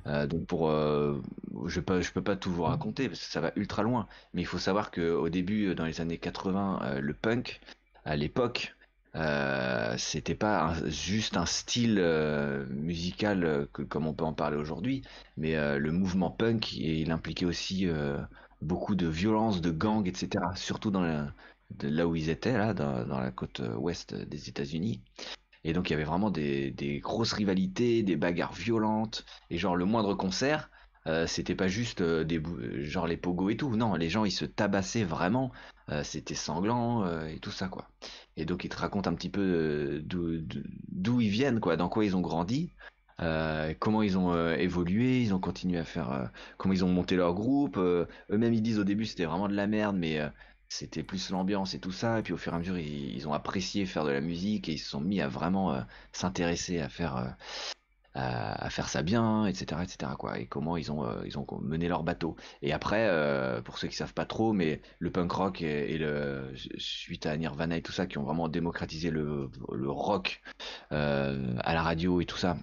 Euh, 0.07 0.27
donc 0.27 0.47
pour, 0.47 0.71
je 0.71 1.79
peux, 1.79 2.01
je 2.01 2.11
peux 2.11 2.23
pas 2.23 2.35
tout 2.35 2.51
vous 2.51 2.63
raconter 2.63 3.07
parce 3.09 3.19
que 3.19 3.25
ça 3.31 3.41
va 3.41 3.51
ultra 3.55 3.83
loin. 3.83 4.07
Mais 4.33 4.41
il 4.41 4.45
faut 4.45 4.59
savoir 4.59 4.91
que 4.91 5.11
au 5.11 5.29
début, 5.29 5.75
dans 5.75 5.85
les 5.85 6.01
années 6.01 6.17
80, 6.17 6.79
euh, 6.83 7.01
le 7.01 7.13
punk, 7.13 7.61
à 8.05 8.15
l'époque, 8.15 8.75
euh, 9.17 9.95
c'était 9.97 10.35
pas 10.35 10.75
juste 10.85 11.37
un 11.37 11.47
style 11.47 11.97
euh, 11.99 12.67
musical 12.69 13.43
euh, 13.43 13.65
comme 13.89 14.05
on 14.05 14.13
peut 14.13 14.25
en 14.25 14.33
parler 14.33 14.57
aujourd'hui, 14.57 15.01
mais 15.37 15.55
le 15.77 15.91
mouvement 15.91 16.29
punk, 16.29 16.73
il, 16.73 17.11
impliquait 17.11 17.45
aussi 17.45 17.87
beaucoup 18.61 18.95
de 18.95 19.07
violence, 19.07 19.61
de 19.61 19.71
gangs, 19.71 20.07
etc. 20.07 20.29
Surtout 20.55 20.91
là 20.91 22.07
où 22.07 22.15
ils 22.15 22.29
étaient, 22.29 22.57
là, 22.57 22.73
dans, 22.73 23.19
la 23.19 23.31
côte 23.31 23.61
ouest 23.77 24.13
des 24.13 24.49
États-Unis. 24.49 25.01
Et 25.63 25.73
donc 25.73 25.89
il 25.89 25.93
y 25.93 25.95
avait 25.95 26.03
vraiment 26.03 26.29
des, 26.29 26.71
des 26.71 26.99
grosses 26.99 27.33
rivalités, 27.33 28.03
des 28.03 28.15
bagarres 28.15 28.53
violentes, 28.53 29.25
et 29.49 29.57
genre 29.57 29.75
le 29.75 29.85
moindre 29.85 30.13
concert, 30.13 30.69
c'était 31.25 31.55
pas 31.55 31.67
juste 31.67 32.03
des 32.03 32.41
genre 32.83 33.07
les 33.07 33.17
pogos 33.17 33.49
et 33.49 33.57
tout, 33.57 33.75
non, 33.75 33.95
les 33.95 34.09
gens 34.09 34.25
ils 34.25 34.31
se 34.31 34.45
tabassaient 34.45 35.05
vraiment, 35.05 35.51
c'était 36.03 36.35
sanglant 36.35 37.05
et 37.27 37.39
tout 37.39 37.51
ça 37.51 37.67
quoi. 37.67 37.89
Et 38.37 38.45
donc 38.45 38.63
ils 38.63 38.69
te 38.69 38.77
racontent 38.77 39.09
un 39.09 39.15
petit 39.15 39.29
peu 39.29 39.41
euh, 39.41 40.01
d'où 40.89 41.21
ils 41.21 41.29
viennent 41.29 41.59
quoi, 41.59 41.75
dans 41.75 41.89
quoi 41.89 42.05
ils 42.05 42.15
ont 42.15 42.21
grandi, 42.21 42.71
euh, 43.21 43.73
comment 43.79 44.03
ils 44.03 44.17
ont 44.17 44.33
euh, 44.33 44.55
évolué, 44.55 45.21
ils 45.21 45.33
ont 45.33 45.39
continué 45.39 45.79
à 45.79 45.83
faire, 45.83 46.11
euh, 46.11 46.25
comment 46.57 46.73
ils 46.73 46.85
ont 46.85 46.89
monté 46.89 47.15
leur 47.15 47.33
groupe. 47.33 47.77
euh, 47.77 48.05
eux-mêmes 48.31 48.53
ils 48.53 48.61
disent 48.61 48.79
au 48.79 48.83
début 48.83 49.05
c'était 49.05 49.25
vraiment 49.25 49.47
de 49.49 49.55
la 49.55 49.67
merde, 49.67 49.97
mais 49.97 50.19
c'était 50.69 51.03
plus 51.03 51.29
l'ambiance 51.31 51.73
et 51.73 51.79
tout 51.79 51.91
ça. 51.91 52.19
Et 52.19 52.23
puis 52.23 52.33
au 52.33 52.37
fur 52.37 52.53
et 52.53 52.55
à 52.55 52.59
mesure 52.59 52.77
ils, 52.77 53.15
ils 53.15 53.27
ont 53.27 53.33
apprécié 53.33 53.85
faire 53.85 54.05
de 54.05 54.11
la 54.11 54.21
musique 54.21 54.69
et 54.69 54.73
ils 54.73 54.77
se 54.79 54.89
sont 54.89 55.01
mis 55.01 55.21
à 55.21 55.27
vraiment 55.27 55.83
s'intéresser 56.11 56.79
à 56.79 56.89
faire, 56.89 57.35
à, 58.17 58.65
à 58.65 58.69
faire 58.69 58.89
ça 58.89 59.03
bien, 59.03 59.45
etc., 59.45 59.81
etc. 59.83 60.11
Quoi. 60.17 60.39
Et 60.39 60.47
comment 60.47 60.75
ils 60.75 60.91
ont, 60.91 61.05
euh, 61.05 61.21
ils 61.25 61.37
ont 61.37 61.45
mené 61.61 61.87
leur 61.87 62.03
bateau. 62.03 62.35
Et 62.61 62.73
après, 62.73 63.07
euh, 63.07 63.61
pour 63.61 63.77
ceux 63.77 63.87
qui 63.87 63.95
savent 63.95 64.13
pas 64.13 64.25
trop, 64.25 64.53
mais 64.53 64.81
le 64.99 65.11
punk 65.11 65.31
rock 65.31 65.61
et, 65.61 65.93
et 65.93 65.97
le 65.97 66.51
suite 66.77 67.25
à 67.25 67.37
Nirvana 67.37 67.77
et 67.77 67.81
tout 67.81 67.91
ça 67.91 68.07
qui 68.07 68.17
ont 68.17 68.23
vraiment 68.23 68.49
démocratisé 68.49 69.11
le, 69.11 69.49
le 69.71 69.89
rock 69.89 70.41
euh, 70.91 71.55
à 71.59 71.73
la 71.73 71.83
radio 71.83 72.19
et 72.21 72.25
tout 72.25 72.37
ça. 72.37 72.57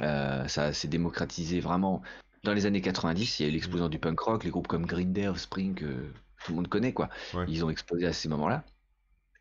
Ça 0.00 0.72
s'est 0.72 0.88
démocratisé 0.88 1.60
vraiment 1.60 2.02
dans 2.44 2.52
les 2.52 2.66
années 2.66 2.82
90. 2.82 3.40
Il 3.40 3.42
y 3.42 3.46
a 3.46 3.48
eu 3.48 3.52
l'explosion 3.52 3.88
du 3.88 3.98
punk 3.98 4.20
rock, 4.20 4.44
les 4.44 4.50
groupes 4.50 4.68
comme 4.68 4.86
Green 4.86 5.12
Day, 5.12 5.26
Offspring, 5.26 5.74
que 5.74 6.12
tout 6.44 6.52
le 6.52 6.56
monde 6.56 6.68
connaît, 6.68 6.92
quoi. 6.92 7.08
Ouais. 7.34 7.46
Ils 7.48 7.64
ont 7.64 7.70
explosé 7.70 8.06
à 8.06 8.12
ces 8.12 8.28
moments-là. 8.28 8.64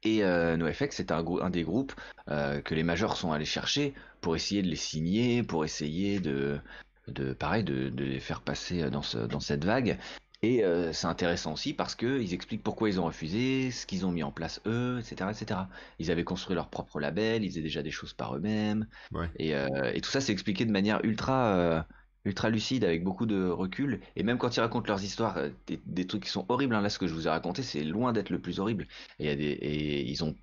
Et 0.03 0.23
euh, 0.23 0.57
NoFX, 0.57 0.95
c'est 0.95 1.11
un, 1.11 1.49
des 1.49 1.63
groupes 1.63 1.93
euh, 2.29 2.61
que 2.61 2.75
les 2.75 2.83
majors 2.83 3.17
sont 3.17 3.31
allés 3.31 3.45
chercher 3.45 3.93
pour 4.21 4.35
essayer 4.35 4.61
de 4.61 4.67
les 4.67 4.75
signer, 4.75 5.43
pour 5.43 5.65
essayer 5.65 6.19
de, 6.19 6.59
de 7.07 7.33
pareil, 7.33 7.63
de, 7.63 7.89
de 7.89 8.03
les 8.03 8.19
faire 8.19 8.41
passer 8.41 8.89
dans, 8.89 9.01
ce, 9.01 9.17
dans 9.17 9.39
cette 9.39 9.65
vague. 9.65 9.97
Et 10.43 10.63
euh, 10.63 10.93
c'est 10.93 11.07
intéressant 11.07 11.53
aussi 11.53 11.73
parce 11.73 11.95
qu'ils 11.95 12.33
expliquent 12.33 12.61
pourquoi 12.61 12.89
ils 12.89 12.99
ont 12.99 13.05
refusé, 13.05 13.71
ce 13.71 13.87
qu'ils 13.87 14.05
ont 14.05 14.11
mis 14.11 14.21
en 14.21 14.31
place 14.31 14.61
eux, 14.67 14.99
etc., 14.99 15.31
etc. 15.31 15.61
Ils 15.97 16.11
avaient 16.11 16.23
construit 16.23 16.55
leur 16.55 16.69
propre 16.69 16.99
label, 16.99 17.43
ils 17.43 17.49
faisaient 17.49 17.61
déjà 17.61 17.81
des 17.81 17.89
choses 17.89 18.13
par 18.13 18.35
eux-mêmes. 18.35 18.85
Ouais. 19.11 19.31
Et, 19.37 19.53
et 19.93 20.01
tout 20.01 20.11
ça, 20.11 20.21
c'est 20.21 20.31
expliqué 20.31 20.63
de 20.65 20.71
manière 20.71 21.03
ultra, 21.03 21.87
ultra 22.27 22.49
lucide, 22.49 22.83
avec 22.83 23.03
beaucoup 23.03 23.25
de 23.25 23.47
recul. 23.47 24.01
Et 24.15 24.23
même 24.23 24.37
quand 24.37 24.55
ils 24.55 24.59
racontent 24.59 24.87
leurs 24.87 25.03
histoires, 25.03 25.37
euh, 25.37 25.49
des, 25.85 26.05
trucs 26.05 26.23
qui 26.23 26.29
sont 26.29 26.45
horribles, 26.49 26.75
hein, 26.75 26.81
là, 26.81 26.89
ce 26.89 26.99
que 26.99 27.07
je 27.07 27.13
vous 27.13 27.27
ai 27.27 27.29
raconté, 27.29 27.63
c'est 27.63 27.83
loin 27.83 28.13
d'être 28.13 28.29
le 28.29 28.39
plus 28.39 28.59
horrible. 28.59 28.87
Et, 29.19 29.25
y 29.25 29.29
a 29.29 29.35
des, 29.35 30.05
ils 30.07 30.23
ont. 30.23 30.35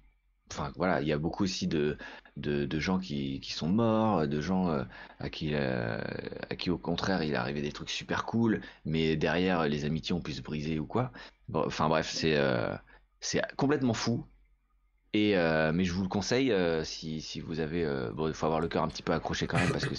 Enfin, 0.50 0.72
voilà, 0.76 1.00
il 1.00 1.08
y 1.08 1.12
a 1.12 1.18
beaucoup 1.18 1.42
aussi 1.44 1.66
de, 1.66 1.96
de, 2.36 2.78
gens 2.78 2.98
qui, 2.98 3.40
qui 3.40 3.52
sont 3.52 3.68
morts, 3.68 4.26
de 4.28 4.40
gens 4.40 4.68
euh, 4.68 4.84
à, 5.18 5.30
qui, 5.30 5.50
euh, 5.54 5.98
à 6.50 6.56
qui, 6.56 6.70
au 6.70 6.78
contraire, 6.78 7.22
il 7.22 7.32
est 7.32 7.36
arrivé 7.36 7.62
des 7.62 7.72
trucs 7.72 7.90
super 7.90 8.24
cool, 8.24 8.60
mais 8.84 9.16
derrière, 9.16 9.66
les 9.68 9.84
amitiés 9.84 10.14
ont 10.14 10.20
pu 10.20 10.32
se 10.32 10.42
briser 10.42 10.78
ou 10.78 10.86
quoi. 10.86 11.12
Enfin, 11.52 11.88
bref, 11.88 12.10
c'est 12.10 13.42
complètement 13.56 13.94
fou. 13.94 14.26
Et 15.14 15.34
mais 15.72 15.84
je 15.84 15.92
vous 15.92 16.02
le 16.02 16.08
conseille 16.08 16.52
si, 16.84 17.20
si 17.20 17.40
vous 17.40 17.60
avez 17.60 17.86
bon 18.14 18.28
il 18.28 18.34
faut 18.34 18.46
avoir 18.46 18.60
le 18.60 18.68
cœur 18.68 18.82
un 18.82 18.88
petit 18.88 19.02
peu 19.02 19.12
accroché 19.12 19.46
quand 19.46 19.58
même 19.58 19.72
parce 19.72 19.86
que 19.86 19.94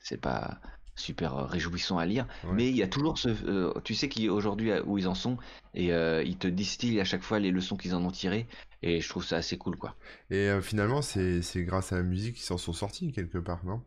c'est 0.00 0.20
pas 0.20 0.60
super 0.98 1.36
euh, 1.36 1.44
réjouissant 1.46 1.98
à 1.98 2.06
lire. 2.06 2.26
Ouais. 2.42 2.56
mais 2.56 2.68
il 2.68 2.76
y 2.76 2.82
a 2.82 2.88
toujours 2.88 3.18
ce 3.18 3.28
euh, 3.46 3.72
tu 3.84 3.94
sais 3.94 4.08
qu'aujourd'hui 4.08 4.72
où 4.84 4.98
ils 4.98 5.08
en 5.08 5.14
sont 5.14 5.36
et 5.74 5.92
euh, 5.92 6.22
ils 6.24 6.36
te 6.38 6.48
distillent 6.48 7.00
à 7.00 7.04
chaque 7.04 7.22
fois 7.22 7.38
les 7.38 7.50
leçons 7.50 7.76
qu'ils 7.76 7.94
en 7.94 8.04
ont 8.04 8.10
tirées 8.10 8.46
et 8.82 9.00
je 9.00 9.08
trouve 9.08 9.24
ça 9.24 9.36
assez 9.36 9.58
cool 9.58 9.76
quoi. 9.76 9.96
Et 10.30 10.48
euh, 10.48 10.62
finalement, 10.62 11.02
c'est 11.02 11.42
grâce 11.64 11.92
à 11.92 11.96
la 11.96 12.02
musique 12.02 12.36
qu'ils 12.36 12.44
s'en 12.44 12.56
sont 12.58 12.72
sortis 12.72 13.12
quelque 13.12 13.36
part, 13.38 13.62
non? 13.66 13.82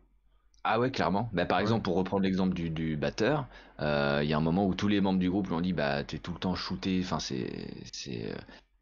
Ah 0.64 0.78
ouais 0.78 0.90
clairement. 0.92 1.28
Bah, 1.32 1.44
par 1.46 1.58
Ouais. 1.58 1.62
exemple 1.62 1.82
pour 1.82 1.96
reprendre 1.96 2.22
l'exemple 2.22 2.54
du, 2.54 2.70
du 2.70 2.96
batteur 2.96 3.46
euh, 3.80 4.20
il 4.22 4.28
y 4.28 4.32
a 4.32 4.36
un 4.36 4.40
moment 4.40 4.66
où 4.66 4.74
tous 4.74 4.86
les 4.88 5.00
membres 5.00 5.18
du 5.18 5.28
groupe 5.30 5.48
lui 5.48 5.54
ont 5.54 5.60
dit 5.60 5.72
bah 5.72 6.04
t'es 6.04 6.18
tout 6.18 6.32
le 6.32 6.38
temps 6.38 6.54
shooté 6.54 7.00
enfin 7.02 7.18
c'est 7.18 7.68
c'est 7.92 8.32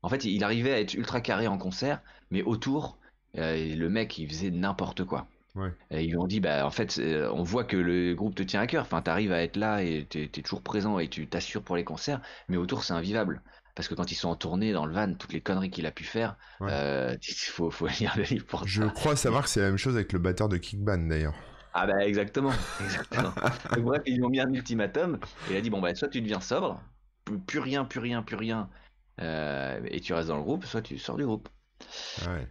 en 0.03 0.09
fait 0.11 0.25
il 0.25 0.45
arrivait 0.45 0.73
à 0.75 0.81
être 0.81 0.95
ultra 0.95 1.21
carré 1.23 1.47
en 1.49 1.57
concert 1.59 2.03
mais 2.31 2.43
autour 2.43 2.99
euh, 3.39 3.75
le 3.75 3.89
mec 3.89 4.19
il 4.19 4.29
faisait 4.29 4.51
n'importe 4.51 5.05
quoi 5.05 5.27
Ouais. 5.55 5.73
Et 5.91 6.05
ils 6.05 6.11
lui 6.11 6.17
ont 6.17 6.27
dit, 6.27 6.41
bah, 6.41 6.65
en 6.67 6.71
fait, 6.71 6.99
euh, 6.99 7.31
on 7.33 7.43
voit 7.43 7.65
que 7.65 7.77
le 7.77 8.15
groupe 8.15 8.35
te 8.35 8.43
tient 8.43 8.61
à 8.61 8.67
cœur. 8.67 8.83
Enfin, 8.83 9.03
t'arrives 9.03 9.33
à 9.33 9.43
être 9.43 9.57
là 9.57 9.83
et 9.83 10.07
t'es, 10.09 10.29
toujours 10.29 10.63
présent 10.63 10.99
et 10.99 11.09
tu 11.09 11.29
t'assures 11.29 11.63
pour 11.63 11.77
les 11.77 11.85
concerts, 11.85 12.21
mais 12.49 12.57
autour, 12.57 12.85
c'est 12.85 12.93
invivable. 12.93 13.43
Parce 13.75 13.89
que 13.89 13.95
quand 13.95 14.11
ils 14.13 14.17
sont 14.17 14.29
en 14.29 14.37
tournée 14.37 14.73
dans 14.73 14.87
le 14.87 14.93
van, 14.95 15.15
toutes 15.15 15.33
les 15.33 15.41
conneries 15.41 15.71
qu'il 15.71 15.87
a 15.87 15.91
pu 15.91 16.05
faire, 16.05 16.37
Ouais. 16.61 16.71
euh, 16.71 17.17
il 17.21 17.35
faut, 17.51 17.71
faut 17.71 17.87
lire 17.89 18.15
le 18.17 18.23
livre 18.25 18.47
pour 18.47 18.67
Je 18.67 18.83
ça. 18.85 18.91
crois 18.91 19.17
savoir 19.17 19.45
que 19.45 19.49
c'est 19.51 19.61
la 19.61 19.67
même 19.69 19.79
chose 19.79 19.95
avec 19.97 20.13
le 20.13 20.19
batteur 20.19 20.49
de 20.49 20.57
Kickban 20.57 20.99
d'ailleurs. 21.09 21.35
Ah 21.73 21.87
bah 21.87 22.05
exactement, 22.05 22.53
exactement. 22.81 23.33
Donc, 23.75 23.85
bref, 23.85 24.03
ils 24.07 24.17
lui 24.17 24.25
ont 24.25 24.29
mis 24.29 24.41
un 24.41 24.53
ultimatum 24.53 25.19
et 25.49 25.53
il 25.53 25.57
a 25.57 25.61
dit, 25.61 25.71
bon 25.71 25.81
bah, 25.81 25.95
soit 25.95 26.09
tu 26.09 26.21
deviens 26.21 26.41
sobre, 26.41 26.83
plus, 27.25 27.39
plus 27.39 27.59
rien, 27.61 27.85
plus 27.85 28.01
rien, 28.01 28.23
plus 28.23 28.37
rien, 28.37 28.69
euh, 29.21 29.81
et 29.85 30.01
tu 30.01 30.13
restes 30.13 30.29
dans 30.29 30.37
le 30.37 30.43
groupe, 30.43 30.65
soit 30.65 30.83
tu 30.83 30.99
sors 30.99 31.17
du 31.17 31.25
groupe. 31.25 31.49
Ah 32.17 32.35
ouais. 32.35 32.49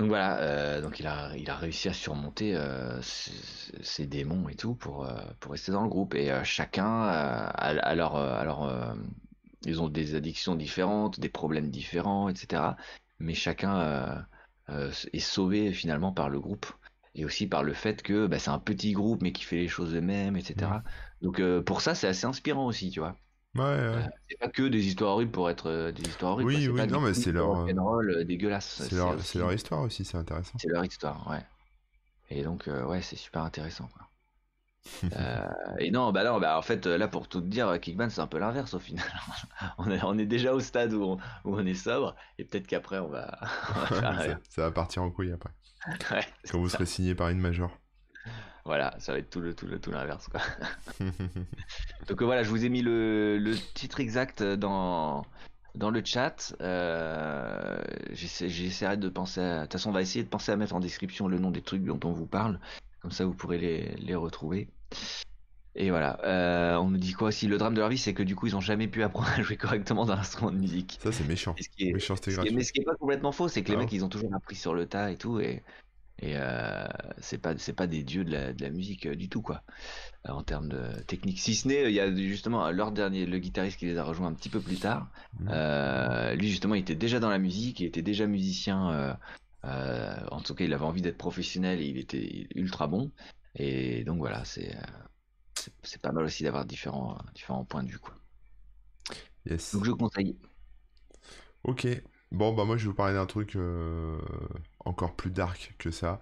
Donc 0.00 0.08
voilà, 0.08 0.38
euh, 0.40 0.80
donc 0.80 0.98
il 0.98 1.06
a, 1.06 1.36
il 1.36 1.50
a 1.50 1.56
réussi 1.56 1.90
à 1.90 1.92
surmonter 1.92 2.56
euh, 2.56 3.02
ses, 3.02 3.32
ses 3.82 4.06
démons 4.06 4.48
et 4.48 4.54
tout 4.54 4.74
pour, 4.74 5.04
euh, 5.04 5.12
pour 5.40 5.52
rester 5.52 5.72
dans 5.72 5.82
le 5.82 5.90
groupe. 5.90 6.14
Et 6.14 6.30
euh, 6.32 6.42
chacun, 6.42 7.04
euh, 7.04 7.50
a, 7.52 7.68
a 7.68 7.94
leur, 7.94 8.16
euh, 8.16 8.32
a 8.32 8.42
leur, 8.44 8.62
euh, 8.62 8.94
ils 9.66 9.82
ont 9.82 9.90
des 9.90 10.14
addictions 10.14 10.54
différentes, 10.56 11.20
des 11.20 11.28
problèmes 11.28 11.68
différents, 11.70 12.30
etc. 12.30 12.78
Mais 13.18 13.34
chacun 13.34 13.78
euh, 13.78 14.16
euh, 14.70 14.90
est 15.12 15.18
sauvé 15.18 15.70
finalement 15.74 16.12
par 16.12 16.30
le 16.30 16.40
groupe 16.40 16.64
et 17.14 17.26
aussi 17.26 17.46
par 17.46 17.62
le 17.62 17.74
fait 17.74 18.00
que 18.00 18.26
bah, 18.26 18.38
c'est 18.38 18.48
un 18.50 18.58
petit 18.58 18.92
groupe 18.92 19.20
mais 19.20 19.32
qui 19.32 19.44
fait 19.44 19.56
les 19.56 19.68
choses 19.68 19.94
eux-mêmes, 19.94 20.34
etc. 20.38 20.70
Mm. 20.70 20.82
Donc 21.20 21.40
euh, 21.40 21.60
pour 21.62 21.82
ça, 21.82 21.94
c'est 21.94 22.08
assez 22.08 22.24
inspirant 22.24 22.64
aussi, 22.64 22.90
tu 22.90 23.00
vois. 23.00 23.16
Ouais, 23.56 23.62
ouais. 23.62 24.08
C'est 24.28 24.38
pas 24.38 24.48
que 24.48 24.62
des 24.62 24.86
histoires 24.86 25.12
horribles 25.14 25.32
pour 25.32 25.50
être 25.50 25.66
euh, 25.68 25.92
des 25.92 26.02
histoires 26.08 26.32
horribles. 26.32 26.50
Oui, 26.52 26.68
oui, 26.68 26.86
non, 26.86 27.00
mais 27.00 27.12
tout 27.12 27.20
c'est 27.20 27.32
leur- 27.32 27.66
euh, 27.66 28.24
dégueulasse. 28.24 28.82
C'est 28.88 28.94
leur, 28.94 29.16
aussi- 29.16 29.26
c'est 29.26 29.38
leur 29.38 29.52
histoire 29.52 29.80
aussi, 29.82 30.04
c'est 30.04 30.16
intéressant. 30.16 30.58
c'est 30.58 30.68
leur 30.68 30.84
histoire, 30.84 31.28
ouais. 31.28 31.44
Et 32.30 32.42
donc, 32.44 32.68
euh, 32.68 32.84
ouais, 32.84 33.02
c'est 33.02 33.16
super 33.16 33.42
intéressant, 33.42 33.88
quoi. 33.88 34.06
Euh, 35.16 35.46
et 35.78 35.90
non, 35.90 36.12
bah 36.12 36.24
non, 36.24 36.40
bah 36.40 36.56
en 36.58 36.62
fait, 36.62 36.86
là, 36.86 37.08
pour 37.08 37.28
tout 37.28 37.40
te 37.40 37.46
dire, 37.46 37.78
Kickban, 37.80 38.08
c'est 38.10 38.20
un 38.20 38.26
peu 38.26 38.38
l'inverse 38.38 38.74
au 38.74 38.78
final. 38.78 39.04
on, 39.78 39.90
est, 39.90 40.02
on 40.04 40.16
est 40.18 40.26
déjà 40.26 40.54
au 40.54 40.60
stade 40.60 40.92
où 40.94 41.02
on, 41.04 41.16
où 41.44 41.56
on 41.56 41.66
est 41.66 41.74
sobre, 41.74 42.16
et 42.38 42.44
peut-être 42.44 42.66
qu'après, 42.66 42.98
on 42.98 43.08
va. 43.08 43.38
on 43.76 43.80
va 43.80 43.86
faire 43.86 44.22
ça, 44.22 44.38
ça 44.48 44.62
va 44.62 44.70
partir 44.72 45.02
en 45.02 45.10
couille 45.10 45.32
après. 45.32 45.50
Ouais, 46.10 46.26
Quand 46.50 46.60
vous 46.60 46.68
ça. 46.68 46.74
serez 46.78 46.86
signé 46.86 47.14
par 47.14 47.30
une 47.30 47.40
major. 47.40 47.79
Voilà, 48.64 48.94
ça 48.98 49.12
va 49.12 49.18
être 49.18 49.30
tout 49.30 49.40
le 49.40 49.54
tout 49.54 49.66
le 49.66 49.78
tout 49.80 49.90
l'inverse, 49.90 50.28
quoi. 50.28 50.40
Donc 52.08 52.20
euh, 52.22 52.24
voilà, 52.24 52.42
je 52.42 52.50
vous 52.50 52.64
ai 52.64 52.68
mis 52.68 52.82
le, 52.82 53.38
le 53.38 53.56
titre 53.74 54.00
exact 54.00 54.42
dans, 54.42 55.24
dans 55.74 55.90
le 55.90 56.02
chat. 56.04 56.54
Euh, 56.60 57.80
j'essa- 58.12 58.48
J'essaierai 58.48 58.96
de 58.96 59.08
penser 59.08 59.40
à... 59.40 59.56
De 59.58 59.62
toute 59.62 59.72
façon, 59.72 59.90
on 59.90 59.92
va 59.92 60.02
essayer 60.02 60.22
de 60.24 60.28
penser 60.28 60.52
à 60.52 60.56
mettre 60.56 60.74
en 60.74 60.80
description 60.80 61.26
le 61.28 61.38
nom 61.38 61.50
des 61.50 61.62
trucs 61.62 61.84
dont 61.84 62.00
on 62.04 62.12
vous 62.12 62.26
parle. 62.26 62.60
Comme 63.00 63.10
ça, 63.12 63.24
vous 63.24 63.32
pourrez 63.34 63.58
les, 63.58 63.94
les 63.96 64.14
retrouver. 64.14 64.68
Et 65.74 65.88
voilà. 65.90 66.20
Euh, 66.24 66.76
on 66.76 66.90
nous 66.90 66.98
dit 66.98 67.12
quoi 67.12 67.28
aussi? 67.28 67.46
Le 67.46 67.56
drame 67.56 67.72
de 67.74 67.80
leur 67.80 67.88
vie, 67.88 67.96
c'est 67.96 68.12
que 68.12 68.22
du 68.22 68.36
coup, 68.36 68.46
ils 68.46 68.56
ont 68.56 68.60
jamais 68.60 68.88
pu 68.88 69.02
apprendre 69.02 69.28
à 69.38 69.42
jouer 69.42 69.56
correctement 69.56 70.04
d'un 70.04 70.18
instrument 70.18 70.50
de 70.50 70.58
musique. 70.58 70.98
ça, 71.02 71.12
c'est 71.12 71.26
méchant. 71.26 71.54
Ce 71.58 71.68
qui 71.68 71.88
est- 71.88 71.92
Méchanceté 71.94 72.30
ce 72.32 72.36
qui 72.36 72.40
est- 72.40 72.44
gratuite. 72.44 72.56
mais 72.58 72.64
ce 72.64 72.72
qui 72.72 72.80
est 72.80 72.84
pas 72.84 72.96
complètement 72.96 73.32
faux, 73.32 73.48
c'est 73.48 73.62
que 73.62 73.68
les 73.70 73.76
Ah 73.76 73.78
mecs, 73.80 73.92
ils 73.92 74.04
ont 74.04 74.08
toujours 74.10 74.34
appris 74.34 74.56
sur 74.56 74.74
le 74.74 74.84
tas 74.86 75.10
et 75.10 75.16
tout. 75.16 75.40
Et, 75.40 75.62
et 76.20 76.34
euh, 76.36 76.86
c'est 77.18 77.38
pas, 77.38 77.56
c'est 77.58 77.72
pas 77.72 77.86
des 77.86 78.02
dieux 78.02 78.24
de 78.24 78.30
la, 78.32 78.52
de 78.52 78.62
la 78.62 78.70
musique 78.70 79.06
euh, 79.06 79.16
du 79.16 79.28
tout, 79.28 79.42
quoi. 79.42 79.62
Euh, 80.28 80.32
en 80.32 80.42
termes 80.42 80.68
de 80.68 81.00
technique. 81.06 81.40
Si 81.40 81.54
ce 81.54 81.68
n'est, 81.68 81.84
il 81.90 81.94
y 81.94 82.00
a 82.00 82.14
justement 82.14 82.70
leur 82.70 82.92
dernier, 82.92 83.26
le 83.26 83.38
guitariste 83.38 83.78
qui 83.78 83.86
les 83.86 83.98
a 83.98 84.04
rejoints 84.04 84.28
un 84.28 84.34
petit 84.34 84.50
peu 84.50 84.60
plus 84.60 84.78
tard. 84.78 85.10
Euh, 85.48 86.34
lui, 86.34 86.48
justement, 86.50 86.74
il 86.74 86.80
était 86.82 86.94
déjà 86.94 87.20
dans 87.20 87.30
la 87.30 87.38
musique, 87.38 87.80
il 87.80 87.86
était 87.86 88.02
déjà 88.02 88.26
musicien. 88.26 88.90
euh, 88.92 89.14
euh, 89.64 90.16
en 90.30 90.40
tout 90.40 90.54
cas, 90.54 90.64
il 90.64 90.72
avait 90.74 90.84
envie 90.84 91.02
d'être 91.02 91.18
professionnel 91.18 91.80
et 91.80 91.86
il 91.86 91.98
était 91.98 92.48
ultra 92.54 92.86
bon. 92.86 93.10
Et 93.54 94.04
donc 94.04 94.18
voilà, 94.18 94.44
c'est 94.44 94.74
euh, 94.76 94.80
c'est- 95.54 95.72
c'est 95.82 96.02
pas 96.02 96.12
mal 96.12 96.24
aussi 96.24 96.42
d'avoir 96.44 96.64
différents, 96.64 97.18
différents 97.34 97.64
points 97.64 97.82
de 97.82 97.88
vue, 97.90 97.98
quoi. 97.98 98.14
Yes. 99.46 99.74
Donc 99.74 99.84
je 99.84 99.90
conseille. 99.92 100.36
Ok. 101.62 101.86
Bon, 102.32 102.52
bah 102.52 102.64
moi, 102.64 102.76
je 102.76 102.84
vais 102.84 102.88
vous 102.88 102.94
parler 102.94 103.14
d'un 103.14 103.26
truc 103.26 103.56
euh, 103.56 104.18
encore 104.84 105.14
plus 105.14 105.30
dark 105.30 105.74
que 105.78 105.90
ça. 105.90 106.20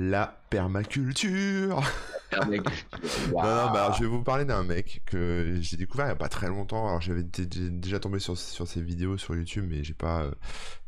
La 0.00 0.40
permaculture. 0.48 1.82
Non, 2.32 3.42
non, 3.42 3.72
bah, 3.72 3.92
je 3.98 4.04
vais 4.04 4.08
vous 4.08 4.22
parler 4.22 4.44
d'un 4.44 4.62
mec 4.62 5.02
que 5.04 5.56
j'ai 5.60 5.76
découvert 5.76 6.06
il 6.06 6.10
y 6.10 6.12
a 6.12 6.16
pas 6.16 6.28
très 6.28 6.46
longtemps. 6.46 6.86
Alors 6.86 7.00
j'avais 7.00 7.24
déjà 7.24 7.98
tombé 7.98 8.20
sur, 8.20 8.38
sur 8.38 8.68
ses 8.68 8.80
vidéos 8.82 9.18
sur 9.18 9.34
YouTube, 9.34 9.66
mais 9.68 9.82
j'ai 9.82 9.94
pas, 9.94 10.22
euh, 10.22 10.30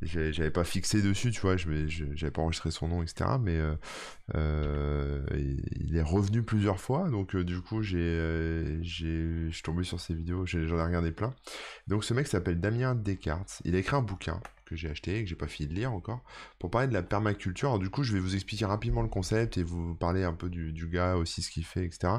j'avais 0.03 0.53
pas 0.53 0.63
fixé 0.63 1.03
dessus, 1.03 1.33
tu 1.33 1.41
vois. 1.41 1.57
Je 1.57 1.89
j'avais 2.15 2.31
pas 2.31 2.43
enregistré 2.43 2.71
son 2.71 2.87
nom, 2.87 3.03
etc. 3.03 3.29
Mais 3.41 3.57
euh, 3.57 3.75
euh, 4.37 5.27
il 5.81 5.97
est 5.97 6.03
revenu 6.03 6.45
plusieurs 6.45 6.79
fois, 6.79 7.11
donc 7.11 7.35
du 7.37 7.61
coup 7.61 7.83
j'ai, 7.83 8.79
j'ai, 8.83 9.49
je 9.49 9.51
suis 9.51 9.63
tombé 9.65 9.83
sur 9.83 9.99
ses 9.99 10.15
vidéos, 10.15 10.47
j'en 10.47 10.79
ai 10.79 10.85
regardé 10.85 11.11
plein. 11.11 11.35
Donc 11.89 12.05
ce 12.05 12.15
mec 12.15 12.29
s'appelle 12.29 12.61
Damien 12.61 12.95
Descartes. 12.95 13.63
Il 13.65 13.75
a 13.75 13.79
écrit 13.79 13.97
un 13.97 14.03
bouquin 14.03 14.41
que 14.73 14.79
j'ai 14.79 14.91
acheté 14.91 15.19
et 15.19 15.23
que 15.23 15.29
j'ai 15.29 15.37
pas 15.37 15.47
fini 15.47 15.69
de 15.69 15.75
lire 15.75 15.93
encore 15.93 16.23
pour 16.59 16.71
parler 16.71 16.89
de 16.89 16.93
la 16.93 17.03
permaculture. 17.03 17.69
Alors, 17.69 17.79
du 17.79 17.91
coup, 17.91 18.03
je 18.03 18.13
vais 18.13 18.21
vous 18.21 18.35
expliquer 18.35 18.65
rapidement 18.65 19.03
le 19.03 19.09
concept 19.09 19.59
et 19.59 19.63
vous 19.63 19.95
parler 19.95 20.25
un 20.25 20.33
peu 20.33 20.49
du, 20.49 20.89
gars 20.89 21.17
aussi, 21.17 21.43
ce 21.43 21.51
qu'il 21.51 21.65
fait, 21.65 21.85
etc. 21.85 22.15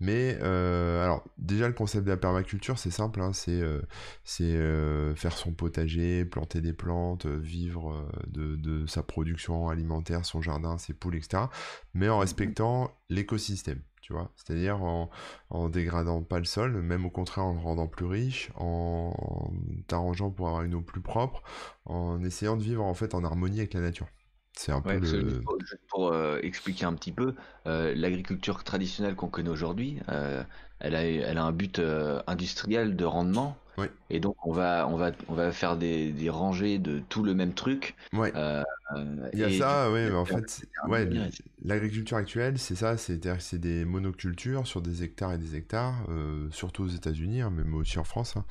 Mais 0.00 0.38
euh, 0.42 1.02
alors, 1.04 1.24
déjà, 1.38 1.66
le 1.68 1.74
concept 1.74 2.04
de 2.04 2.10
la 2.10 2.16
permaculture, 2.16 2.78
c'est 2.78 2.90
simple, 2.90 3.20
hein, 3.20 3.32
c'est 3.32 3.60
euh, 3.60 3.80
euh, 4.40 5.14
faire 5.14 5.36
son 5.36 5.52
potager, 5.52 6.24
planter 6.24 6.60
des 6.60 6.72
plantes, 6.72 7.26
vivre 7.26 8.08
de, 8.26 8.56
de, 8.56 8.86
sa 8.86 9.02
production 9.02 9.68
alimentaire, 9.68 10.24
son 10.24 10.42
jardin, 10.42 10.78
ses 10.78 10.94
poules, 10.94 11.16
etc. 11.16 11.44
Mais 11.94 12.08
en 12.08 12.18
respectant 12.18 12.96
l'écosystème 13.08 13.80
tu 14.02 14.12
vois. 14.12 14.30
C'est-à-dire 14.36 14.82
en, 14.82 15.08
en 15.48 15.68
dégradant 15.68 16.22
pas 16.22 16.38
le 16.38 16.44
sol, 16.44 16.82
même 16.82 17.06
au 17.06 17.10
contraire 17.10 17.44
en 17.44 17.54
le 17.54 17.60
rendant 17.60 17.86
plus 17.86 18.04
riche, 18.06 18.50
en, 18.56 19.50
t'arrangeant 19.86 20.30
pour 20.30 20.48
avoir 20.48 20.62
une 20.62 20.74
eau 20.74 20.82
plus 20.82 21.00
propre, 21.00 21.42
en 21.86 22.22
essayant 22.22 22.56
de 22.56 22.62
vivre 22.62 22.84
en 22.84 22.94
fait 22.94 23.14
en 23.14 23.24
harmonie 23.24 23.60
avec 23.60 23.72
la 23.74 23.80
nature. 23.80 24.08
C'est 24.54 24.72
un 24.72 24.82
peu 24.82 24.98
le... 24.98 25.42
pour, 25.88 26.12
euh, 26.12 26.38
expliquer 26.42 26.84
un 26.84 26.92
petit 26.92 27.12
peu, 27.12 27.34
euh, 27.66 27.94
l'agriculture 27.94 28.64
traditionnelle 28.64 29.14
qu'on 29.14 29.28
connaît 29.28 29.48
aujourd'hui, 29.48 30.00
euh, 30.10 30.44
elle, 30.80 30.94
a, 30.94 31.04
elle 31.04 31.38
a 31.38 31.44
un 31.44 31.52
but 31.52 31.80
industriel 32.26 32.96
de 32.96 33.04
rendement. 33.04 33.56
Et 34.10 34.20
donc 34.20 34.36
on 34.46 34.52
va, 34.52 34.86
on 34.86 34.96
va, 34.96 35.12
on 35.28 35.34
va 35.34 35.50
faire 35.50 35.78
des, 35.78 36.12
des 36.12 36.28
rangées 36.28 36.78
de 36.78 37.00
tout 37.08 37.22
le 37.24 37.34
même 37.34 37.54
truc. 37.54 37.96
Ouais. 38.12 38.30
Il 39.32 39.38
y 39.38 39.44
a 39.44 39.50
ça, 39.58 39.90
oui, 39.90 40.00
mais 40.04 40.14
en 40.14 40.26
fait, 40.26 40.66
ouais, 40.86 41.08
l'agriculture 41.64 42.16
actuelle, 42.16 42.58
c'est 42.58 42.74
ça, 42.74 42.96
c'est 42.96 43.18
des 43.58 43.84
monocultures 43.84 44.66
sur 44.66 44.82
des 44.82 45.02
hectares 45.02 45.32
et 45.32 45.38
des 45.38 45.56
hectares, 45.56 46.06
surtout 46.50 46.84
aux 46.84 46.88
États-Unis, 46.88 47.40
hein, 47.40 47.50
mais 47.50 47.64
aussi 47.76 47.98
en 47.98 48.04
France. 48.04 48.36
Hein. 48.36 48.44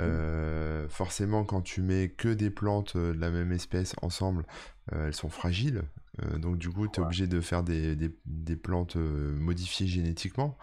Mmh. 0.00 0.88
Forcément, 0.88 1.44
quand 1.44 1.62
tu 1.62 1.82
mets 1.82 2.08
que 2.08 2.28
des 2.28 2.50
plantes 2.50 2.96
de 2.96 3.18
la 3.18 3.30
même 3.30 3.52
espèce 3.52 3.94
ensemble, 4.02 4.44
elles 4.90 5.14
sont 5.14 5.28
fragiles. 5.28 5.82
donc 6.38 6.58
du 6.58 6.68
coup, 6.70 6.88
tu 6.88 7.00
es 7.00 7.02
obligé 7.02 7.26
de 7.26 7.40
faire 7.40 7.62
des, 7.62 7.96
des, 7.96 8.14
des 8.26 8.56
plantes 8.56 8.96
modifiées 8.96 9.86
génétiquement. 9.86 10.56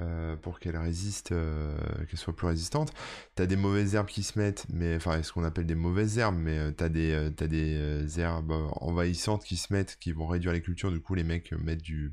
Euh, 0.00 0.34
pour 0.34 0.58
qu'elle 0.58 0.76
résiste, 0.76 1.30
euh, 1.30 1.76
qu'elle 2.08 2.18
soit 2.18 2.34
plus 2.34 2.48
résistante. 2.48 2.92
T'as 3.36 3.46
des 3.46 3.54
mauvaises 3.54 3.94
herbes 3.94 4.08
qui 4.08 4.24
se 4.24 4.36
mettent, 4.36 4.66
mais 4.68 4.96
enfin, 4.96 5.22
ce 5.22 5.32
qu'on 5.32 5.44
appelle 5.44 5.66
des 5.66 5.76
mauvaises 5.76 6.18
herbes, 6.18 6.36
mais 6.36 6.58
euh, 6.58 6.70
t'as 6.72 6.88
des, 6.88 7.14
as 7.14 7.46
des 7.46 8.18
herbes 8.18 8.52
envahissantes 8.80 9.44
qui 9.44 9.56
se 9.56 9.72
mettent, 9.72 9.96
qui 10.00 10.10
vont 10.10 10.26
réduire 10.26 10.52
les 10.52 10.62
cultures. 10.62 10.90
Du 10.90 10.98
coup, 10.98 11.14
les 11.14 11.22
mecs 11.22 11.52
mettent 11.52 11.82
du, 11.82 12.12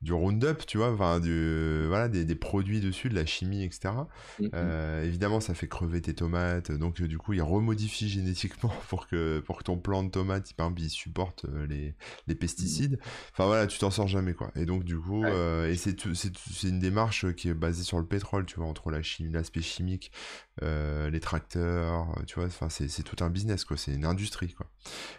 du 0.00 0.12
Roundup, 0.12 0.64
tu 0.64 0.78
vois, 0.78 0.92
enfin, 0.92 1.18
du, 1.18 1.86
voilà, 1.88 2.08
des, 2.08 2.24
des, 2.24 2.36
produits 2.36 2.80
dessus, 2.80 3.08
de 3.08 3.16
la 3.16 3.26
chimie, 3.26 3.64
etc. 3.64 3.94
Mm-hmm. 4.40 4.50
Euh, 4.54 5.04
évidemment, 5.04 5.40
ça 5.40 5.54
fait 5.54 5.66
crever 5.66 6.00
tes 6.00 6.14
tomates, 6.14 6.70
donc 6.70 7.02
du 7.02 7.18
coup, 7.18 7.32
ils 7.32 7.42
remodifient 7.42 8.08
génétiquement 8.08 8.72
pour 8.88 9.08
que, 9.08 9.40
pour 9.40 9.58
que 9.58 9.64
ton 9.64 9.76
plant 9.76 10.04
de 10.04 10.10
tomate, 10.10 10.52
par 10.52 10.66
exemple, 10.66 10.82
il 10.82 10.90
supporte 10.90 11.46
euh, 11.46 11.66
les, 11.66 11.96
les 12.28 12.34
pesticides. 12.36 12.92
Mm. 12.92 13.32
Enfin 13.32 13.46
voilà, 13.46 13.66
tu 13.66 13.78
t'en 13.78 13.90
sors 13.90 14.06
jamais, 14.06 14.34
quoi. 14.34 14.52
Et 14.54 14.66
donc, 14.66 14.84
du 14.84 14.96
coup, 14.96 15.24
euh, 15.24 15.68
et 15.68 15.74
c'est, 15.74 15.96
une 16.62 16.78
démarche 16.78 17.32
qui 17.34 17.48
est 17.48 17.54
basée 17.54 17.82
sur 17.82 17.98
le 17.98 18.06
pétrole, 18.06 18.46
tu 18.46 18.56
vois, 18.56 18.66
entre 18.66 18.92
la 18.92 19.02
chimie, 19.02 19.32
l'aspect 19.32 19.62
chimique, 19.62 20.12
les 20.62 21.20
tracteurs, 21.20 22.06
tu 22.26 22.36
vois, 22.36 22.46
enfin, 22.46 22.68
c'est, 22.68 23.02
tout 23.02 23.24
un 23.24 23.30
business, 23.30 23.64
quoi. 23.64 23.76
C'est 23.76 23.94
une 23.94 24.04
industrie, 24.04 24.54
quoi. 24.54 24.66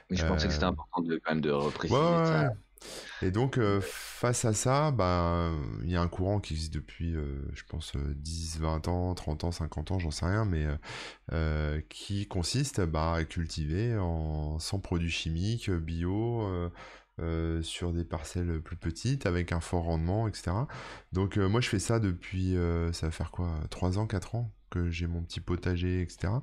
Mais 0.09 0.15
je 0.15 0.25
pensais 0.25 0.47
que 0.47 0.53
c'était 0.53 0.65
important 0.65 1.01
de, 1.01 1.19
quand 1.23 1.31
même 1.31 1.41
de 1.41 1.51
repréciser 1.51 1.99
ça. 1.99 2.53
Et 3.21 3.31
donc, 3.31 3.57
euh, 3.57 3.81
face 3.81 4.45
à 4.45 4.53
ça, 4.53 4.91
bah, 4.91 5.51
il 5.83 5.89
y 5.91 5.95
a 5.95 6.01
un 6.01 6.07
courant 6.07 6.39
qui 6.39 6.53
existe 6.53 6.73
depuis, 6.73 7.15
euh, 7.15 7.41
je 7.53 7.63
pense, 7.67 7.93
10, 7.95 8.59
20 8.59 8.87
ans, 8.87 9.13
30 9.13 9.43
ans, 9.43 9.51
50 9.51 9.91
ans, 9.91 9.99
j'en 9.99 10.11
sais 10.11 10.25
rien, 10.25 10.45
mais 10.45 10.65
euh, 11.31 11.81
qui 11.89 12.27
consiste 12.27 12.81
bah, 12.81 13.13
à 13.13 13.23
cultiver 13.25 13.97
en, 13.97 14.59
sans 14.59 14.79
produits 14.79 15.11
chimiques, 15.11 15.69
bio, 15.69 16.47
sur 17.61 17.91
des 17.91 18.05
parcelles 18.05 18.61
plus 18.61 18.77
petites, 18.77 19.25
avec 19.25 19.51
un 19.51 19.59
fort 19.59 19.83
rendement, 19.83 20.27
etc. 20.27 20.51
Donc, 21.11 21.37
moi, 21.37 21.61
je 21.61 21.69
fais 21.69 21.79
ça 21.79 21.99
depuis, 21.99 22.55
ça 22.93 23.07
va 23.07 23.11
faire 23.11 23.31
quoi, 23.31 23.51
3 23.69 23.97
ans, 23.97 24.07
4 24.07 24.35
ans? 24.35 24.51
Que 24.69 24.89
j'ai 24.89 25.07
mon 25.07 25.21
petit 25.21 25.39
potager, 25.39 26.01
etc. 26.01 26.33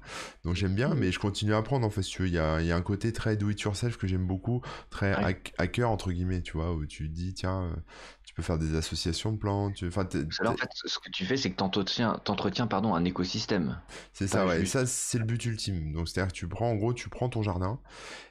Donc 0.45 0.55
j'aime 0.55 0.75
bien, 0.75 0.95
mais 0.95 1.13
je 1.13 1.19
continue 1.19 1.55
à 1.55 1.59
apprendre 1.59 1.87
en 1.87 1.91
fait. 1.91 2.03
il 2.21 2.29
y 2.29 2.39
a, 2.39 2.61
y 2.61 2.73
a, 2.73 2.77
un 2.77 2.83
côté 2.83 3.13
très 3.13 3.37
do 3.37 3.51
it 3.51 3.61
yourself 3.61 3.97
que 3.97 4.07
j'aime 4.07 4.27
beaucoup, 4.27 4.63
très 4.91 5.15
hacker 5.59 5.91
entre 5.91 6.13
guillemets, 6.13 6.43
tu 6.43 6.53
vois, 6.53 6.73
où 6.73 6.87
tu 6.87 7.09
dis 7.09 7.35
tiens, 7.35 7.63
euh, 7.63 7.77
tu 8.25 8.35
peux 8.35 8.43
faire 8.43 8.59
des 8.59 8.75
associations 8.75 9.33
de 9.33 9.39
plantes. 9.39 9.83
Enfin, 9.87 10.05
en 10.05 10.57
fait, 10.57 10.71
ce 10.73 10.99
que 10.99 11.11
tu 11.11 11.25
fais, 11.25 11.37
c'est 11.37 11.51
que 11.51 11.57
tu 11.57 11.63
entretiens, 11.63 12.67
pardon, 12.67 12.95
un 12.95 13.05
écosystème. 13.05 13.81
C'est 14.13 14.29
ça, 14.29 14.47
ouais. 14.47 14.63
Et 14.63 14.67
ça, 14.67 14.87
c'est 14.87 15.19
le 15.19 15.25
but 15.25 15.45
ultime. 15.45 15.93
Donc 15.93 16.09
c'est-à-dire 16.09 16.33
que 16.33 16.37
tu 16.37 16.49
prends, 16.49 16.71
en 16.71 16.77
gros, 16.77 16.93
tu 16.93 17.09
prends 17.09 17.29
ton 17.29 17.43
jardin 17.43 17.81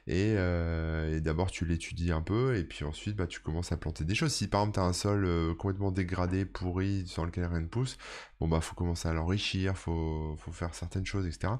et, 0.08 0.34
euh, 0.36 1.16
et 1.16 1.20
d'abord 1.20 1.50
tu 1.50 1.64
l'étudies 1.64 2.12
un 2.12 2.20
peu 2.20 2.56
et 2.56 2.64
puis 2.64 2.84
ensuite 2.84 3.16
bah, 3.16 3.26
tu 3.26 3.40
commences 3.40 3.72
à 3.72 3.76
planter 3.76 4.04
des 4.04 4.14
choses. 4.14 4.32
Si 4.32 4.46
par 4.46 4.60
exemple 4.60 4.74
tu 4.74 4.80
as 4.80 4.84
un 4.84 4.92
sol 4.92 5.24
euh, 5.24 5.54
complètement 5.54 5.90
dégradé, 5.90 6.44
pourri, 6.44 7.04
sur 7.06 7.26
lequel 7.26 7.46
rien 7.46 7.60
ne 7.60 7.66
pousse, 7.66 7.98
bon 8.40 8.46
bah 8.46 8.60
faut 8.60 8.76
commencer 8.76 9.08
à 9.08 9.12
l'enrichir, 9.12 9.76
faut, 9.76 10.36
faut 10.38 10.52
faire 10.52 10.74
certaines 10.74 11.06
choses, 11.06 11.26
etc. 11.26 11.54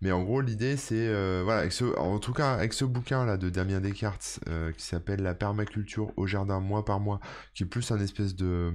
Mais 0.00 0.12
en 0.12 0.22
gros 0.22 0.40
l'idée 0.40 0.76
c'est 0.76 1.08
euh, 1.08 1.42
voilà, 1.44 1.60
avec 1.60 1.72
ce, 1.72 1.84
en 1.98 2.18
tout 2.18 2.32
cas 2.32 2.52
avec 2.54 2.72
ce 2.72 2.86
bouquin 2.86 3.26
là 3.26 3.36
de 3.36 3.50
Damien 3.50 3.80
Descartes 3.80 4.40
qui 4.76 4.84
s'appelle 4.84 5.22
La 5.22 5.34
permaculture 5.34 6.12
au 6.16 6.26
jardin 6.26 6.60
mois 6.60 6.84
par 6.84 7.00
mois, 7.00 7.20
qui 7.54 7.64
est 7.64 7.66
plus 7.66 7.90
un 7.90 8.00
espèce 8.00 8.34
de 8.34 8.72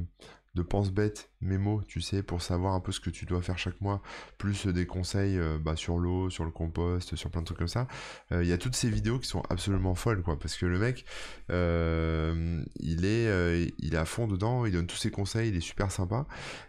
de 0.56 0.62
pense-bête 0.62 1.30
mémo, 1.41 1.82
tu 1.88 2.01
sais, 2.01 2.24
pour 2.24 2.41
savoir 2.41 2.74
un 2.74 2.80
peu 2.80 2.91
ce 2.91 2.99
que 2.99 3.10
tu 3.10 3.26
dois 3.26 3.41
faire 3.41 3.58
chaque 3.58 3.80
mois, 3.82 4.01
plus 4.38 4.66
des 4.68 4.86
conseils 4.86 5.38
euh, 5.38 5.58
bah, 5.60 5.76
sur 5.76 5.97
l'eau, 5.97 6.30
sur 6.30 6.45
le 6.45 6.51
compost, 6.51 7.16
sur 7.16 7.30
plein 7.30 7.41
de 7.41 7.45
trucs 7.45 7.58
comme 7.58 7.68
ça. 7.68 7.88
Euh, 8.32 8.43
il 8.43 8.49
y 8.49 8.53
a 8.53 8.58
toutes 8.58 8.76
ces 8.76 8.89
vidéos 8.89 9.20
qui 9.20 9.28
sont 9.28 9.43
absolument 9.49 9.95
folles, 9.95 10.24
quoi, 10.24 10.39
parce 10.39 10.56
que 10.56 10.66
le 10.66 10.80
mec, 10.80 11.06
euh, 11.51 12.64
il 12.80 13.06
est, 13.06 13.74
il 13.80 13.93
est 13.93 13.97
à 13.97 14.06
fond 14.06 14.28
dedans, 14.28 14.66
il 14.66 14.72
donne 14.72 14.88
tous 14.88 14.97
ses 14.97 15.12
conseils, 15.12 15.49
il 15.49 15.56
est 15.56 15.62
super 15.62 15.91
sympa. 15.91 16.26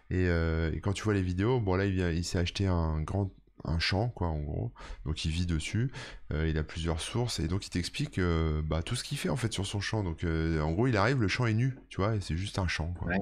Et, 0.09 0.25
et 0.25 0.79
quand 0.81 0.93
tu 0.93 1.03
vois 1.03 1.13
les 1.13 1.21
vidéos, 1.21 1.59
bon 1.59 1.75
là, 1.75 1.85
il, 1.85 1.97
il 1.97 2.23
s'est 2.23 2.39
acheté 2.39 2.67
un 2.67 3.01
grand 3.01 3.31
un 3.67 3.79
champ, 3.79 4.09
quoi, 4.09 4.27
en 4.27 4.39
gros. 4.39 4.71
Donc 5.05 5.25
il 5.25 5.31
vit 5.31 5.45
dessus, 5.45 5.91
euh, 6.33 6.47
il 6.47 6.57
a 6.57 6.63
plusieurs 6.63 7.01
sources, 7.01 7.39
et 7.39 7.47
donc 7.47 7.65
il 7.67 7.69
t'explique 7.69 8.17
euh, 8.17 8.61
bah, 8.63 8.81
tout 8.81 8.95
ce 8.95 9.03
qu'il 9.03 9.17
fait 9.17 9.29
en 9.29 9.35
fait 9.35 9.53
sur 9.53 9.65
son 9.65 9.79
champ. 9.79 10.03
Donc 10.03 10.23
euh, 10.23 10.61
en 10.61 10.71
gros, 10.71 10.87
il 10.87 10.97
arrive, 10.97 11.21
le 11.21 11.27
champ 11.27 11.45
est 11.45 11.53
nu, 11.53 11.77
tu 11.89 11.97
vois, 11.97 12.15
et 12.15 12.21
c'est 12.21 12.37
juste 12.37 12.59
un 12.59 12.67
champ, 12.67 12.93
quoi. 12.99 13.13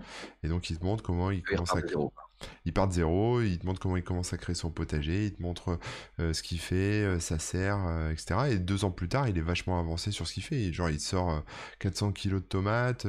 Et 0.43 0.47
donc 0.47 0.69
il 0.69 0.77
te 0.77 0.85
montre 0.85 1.03
comment 1.03 1.31
il, 1.31 1.43
commence 1.43 1.75
à 1.75 1.81
il 2.65 2.73
part 2.73 2.87
de 2.87 2.93
zéro, 2.93 3.41
il 3.41 3.59
te 3.59 3.65
montre 3.65 3.79
comment 3.79 3.97
il 3.97 4.03
commence 4.03 4.33
à 4.33 4.37
créer 4.37 4.55
son 4.55 4.69
potager, 4.69 5.25
il 5.25 5.33
te 5.33 5.41
montre 5.41 5.79
euh, 6.19 6.33
ce 6.33 6.41
qu'il 6.43 6.59
fait, 6.59 7.03
euh, 7.03 7.19
sa 7.19 7.39
serre, 7.39 7.79
euh, 7.87 8.11
etc. 8.11 8.35
Et 8.51 8.57
deux 8.57 8.85
ans 8.85 8.91
plus 8.91 9.07
tard, 9.07 9.27
il 9.27 9.37
est 9.37 9.41
vachement 9.41 9.79
avancé 9.79 10.11
sur 10.11 10.27
ce 10.27 10.33
qu'il 10.33 10.43
fait. 10.43 10.71
genre, 10.73 10.89
il 10.89 10.99
sort 10.99 11.43
400 11.79 12.11
kilos 12.11 12.41
de 12.41 12.47
tomates, 12.47 13.07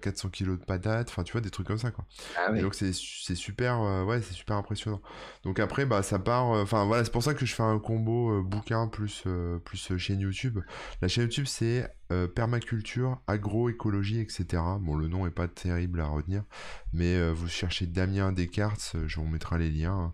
400 0.00 0.28
kilos 0.30 0.58
de 0.58 0.64
patates, 0.64 1.08
enfin, 1.08 1.22
tu 1.22 1.32
vois, 1.32 1.40
des 1.40 1.50
trucs 1.50 1.66
comme 1.66 1.78
ça, 1.78 1.90
quoi. 1.90 2.04
Ah 2.36 2.52
donc, 2.52 2.74
c'est 2.74 2.92
super, 2.92 3.80
ouais, 4.06 4.20
c'est 4.22 4.34
super 4.34 4.56
impressionnant. 4.56 5.00
Donc, 5.44 5.58
après, 5.60 5.86
bah, 5.86 6.02
ça 6.02 6.18
part, 6.18 6.46
enfin, 6.46 6.84
voilà, 6.84 7.04
c'est 7.04 7.12
pour 7.12 7.22
ça 7.22 7.34
que 7.34 7.46
je 7.46 7.54
fais 7.54 7.62
un 7.62 7.78
combo 7.78 8.42
bouquin 8.42 8.88
plus, 8.88 9.24
plus 9.64 9.96
chaîne 9.96 10.20
YouTube. 10.20 10.60
La 11.00 11.08
chaîne 11.08 11.24
YouTube, 11.24 11.46
c'est 11.46 11.88
euh, 12.12 12.28
permaculture, 12.28 13.20
agroécologie, 13.26 14.20
etc. 14.20 14.62
Bon, 14.80 14.94
le 14.94 15.08
nom 15.08 15.26
est 15.26 15.30
pas 15.30 15.48
terrible 15.48 16.00
à 16.00 16.06
retenir, 16.06 16.44
mais 16.92 17.16
euh, 17.16 17.32
vous 17.32 17.48
cherchez 17.48 17.86
Damien 17.86 18.32
Descartes, 18.32 18.92
euh, 18.94 19.08
je 19.08 19.18
vous 19.18 19.26
mettrai 19.26 19.58
les 19.58 19.70
liens 19.70 20.12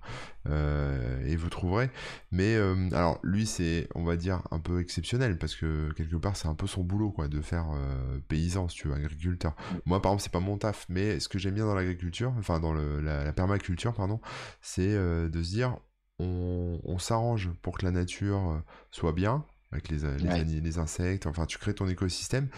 et 1.27 1.37
vous 1.37 1.51
trouverez. 1.51 1.91
Mais 2.33 2.57
alors, 2.93 3.19
lui, 3.23 3.45
c'est, 3.45 3.87
on 3.95 4.03
va 4.03 4.17
dire, 4.17 4.41
un 4.51 4.61
peu 4.61 4.81
exceptionnel 4.81 5.37
parce 5.37 5.55
que 5.55 5.93
quelque 5.93 6.17
part, 6.17 6.39
c'est 6.39 6.49
un 6.49 6.55
peu 6.55 6.67
son 6.67 6.83
boulot, 6.83 7.11
quoi, 7.11 7.29
de 7.29 7.43
faire 7.43 7.67
paysan, 8.29 8.67
si 8.69 8.79
tu 8.79 8.89
veux, 8.89 8.95
agriculteur. 8.95 9.55
Moi, 9.85 10.01
par 10.01 10.13
exemple, 10.13 10.23
c'est 10.23 10.33
pas 10.33 10.41
mon 10.41 10.57
taf, 10.57 10.87
mais 10.89 11.21
ce 11.21 11.29
que 11.29 11.39
j'aime 11.39 11.53
bien 11.53 11.67
dans 11.67 11.75
l'agriculture, 11.75 12.33
enfin, 12.39 12.61
dans 12.61 12.73
la, 12.73 13.31
permaculture, 13.35 13.93
pardon, 13.93 14.23
c'est 14.63 14.95
de 14.95 15.43
se 15.43 15.51
dire, 15.51 15.77
on 16.19 16.99
s'arrange 16.99 17.51
pour 17.61 17.77
que 17.77 17.85
la 17.85 17.93
nature 17.93 18.63
soit 18.91 19.13
bien, 19.13 19.45
avec 19.71 19.91
les, 19.91 19.99
les, 20.19 20.61
les, 20.61 20.79
insectes, 20.79 21.27
enfin 21.27 21.45
tu 21.45 21.59
crées 21.59 21.75
ton 21.75 21.87
écosystème 21.87 22.49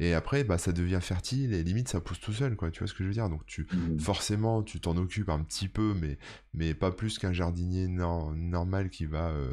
et 0.00 0.12
après 0.12 0.44
bah 0.44 0.58
ça 0.58 0.72
devient 0.72 0.98
fertile 1.00 1.54
et 1.54 1.62
limite 1.62 1.88
ça 1.88 2.00
pousse 2.00 2.20
tout 2.20 2.34
seul 2.34 2.56
quoi, 2.56 2.70
tu 2.70 2.80
vois 2.80 2.88
ce 2.88 2.92
que 2.92 3.04
je 3.04 3.08
veux 3.08 3.14
dire? 3.14 3.30
Donc 3.30 3.46
tu 3.46 3.62
mmh. 3.62 3.98
forcément 3.98 4.62
tu 4.62 4.78
t'en 4.78 4.96
occupes 4.98 5.30
un 5.30 5.40
petit 5.40 5.68
peu 5.68 5.94
mais 5.98 6.18
mais 6.52 6.74
pas 6.74 6.90
plus 6.90 7.18
qu'un 7.18 7.32
jardinier 7.32 7.88
normal 7.88 8.90
qui 8.90 9.06
va 9.06 9.28
euh, 9.28 9.50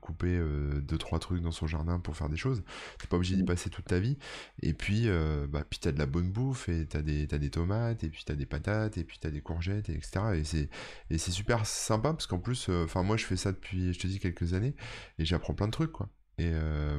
couper 0.00 0.36
euh, 0.36 0.80
deux 0.82 0.98
trois 0.98 1.18
trucs 1.18 1.40
dans 1.40 1.52
son 1.52 1.66
jardin 1.66 2.00
pour 2.00 2.16
faire 2.16 2.28
des 2.28 2.36
choses. 2.36 2.62
T'es 2.98 3.06
pas 3.06 3.16
obligé 3.16 3.36
d'y 3.36 3.44
mmh. 3.44 3.46
passer 3.46 3.70
toute 3.70 3.86
ta 3.86 3.98
vie 3.98 4.18
et 4.62 4.74
puis 4.74 5.04
euh, 5.06 5.46
bah 5.46 5.64
puis 5.68 5.78
t'as 5.78 5.92
de 5.92 5.98
la 5.98 6.06
bonne 6.06 6.30
bouffe 6.30 6.68
et 6.68 6.86
t'as 6.86 7.00
des 7.00 7.26
as 7.32 7.38
des 7.38 7.50
tomates 7.50 8.04
et 8.04 8.10
puis 8.10 8.24
t'as 8.26 8.34
des 8.34 8.46
patates 8.46 8.98
et 8.98 9.04
puis 9.04 9.18
t'as 9.18 9.30
des 9.30 9.40
courgettes 9.40 9.88
et 9.88 9.94
etc 9.94 10.20
et 10.34 10.44
c'est 10.44 10.68
et 11.08 11.16
c'est 11.16 11.30
super 11.30 11.64
sympa 11.64 12.12
parce 12.12 12.26
qu'en 12.26 12.40
plus 12.40 12.68
enfin 12.68 13.02
moi 13.02 13.16
je 13.16 13.24
fais 13.24 13.36
ça 13.36 13.52
depuis 13.52 13.94
je 13.94 13.98
te 13.98 14.06
dis 14.06 14.18
quelques 14.18 14.52
années 14.52 14.74
et 15.18 15.24
j'apprends 15.24 15.54
plein 15.54 15.66
de 15.66 15.72
trucs 15.72 15.92
quoi. 15.92 16.10
Et, 16.38 16.50
euh, 16.52 16.98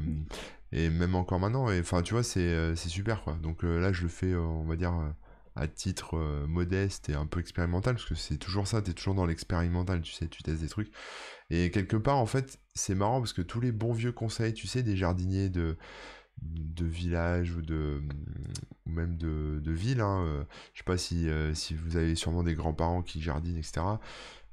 et 0.71 0.89
même 0.89 1.15
encore 1.15 1.39
maintenant, 1.39 1.67
enfin 1.79 2.01
tu 2.01 2.13
vois, 2.13 2.23
c'est 2.23 2.39
euh, 2.39 2.75
super 2.75 3.23
quoi. 3.23 3.37
Donc 3.41 3.63
euh, 3.63 3.79
là, 3.79 3.91
je 3.93 4.03
le 4.03 4.09
fais, 4.09 4.35
on 4.35 4.65
va 4.65 4.75
dire, 4.75 4.93
à 5.55 5.67
titre 5.67 6.17
modeste 6.47 7.09
et 7.09 7.15
un 7.15 7.25
peu 7.25 7.39
expérimental, 7.39 7.95
parce 7.95 8.05
que 8.05 8.15
c'est 8.15 8.37
toujours 8.37 8.67
ça, 8.67 8.81
tu 8.81 8.91
es 8.91 8.93
toujours 8.93 9.15
dans 9.15 9.25
l'expérimental, 9.25 10.01
tu 10.01 10.13
sais, 10.13 10.27
tu 10.27 10.43
testes 10.43 10.61
des 10.61 10.69
trucs. 10.69 10.91
Et 11.49 11.71
quelque 11.71 11.97
part, 11.97 12.17
en 12.17 12.25
fait, 12.25 12.59
c'est 12.75 12.95
marrant 12.95 13.19
parce 13.19 13.33
que 13.33 13.41
tous 13.41 13.59
les 13.59 13.71
bons 13.71 13.93
vieux 13.93 14.11
conseils, 14.11 14.53
tu 14.53 14.67
sais, 14.67 14.83
des 14.83 14.95
jardiniers 14.95 15.49
de, 15.49 15.77
de 16.41 16.85
village 16.85 17.55
ou 17.55 17.61
de 17.61 18.01
ou 18.85 18.91
même 18.91 19.17
de, 19.17 19.59
de 19.61 19.71
ville, 19.71 20.01
hein, 20.01 20.45
je 20.73 20.79
sais 20.79 20.83
pas 20.85 20.97
si, 20.97 21.27
si 21.53 21.75
vous 21.75 21.97
avez 21.97 22.15
sûrement 22.15 22.43
des 22.43 22.55
grands-parents 22.55 23.01
qui 23.01 23.21
jardinent, 23.21 23.57
etc. 23.57 23.81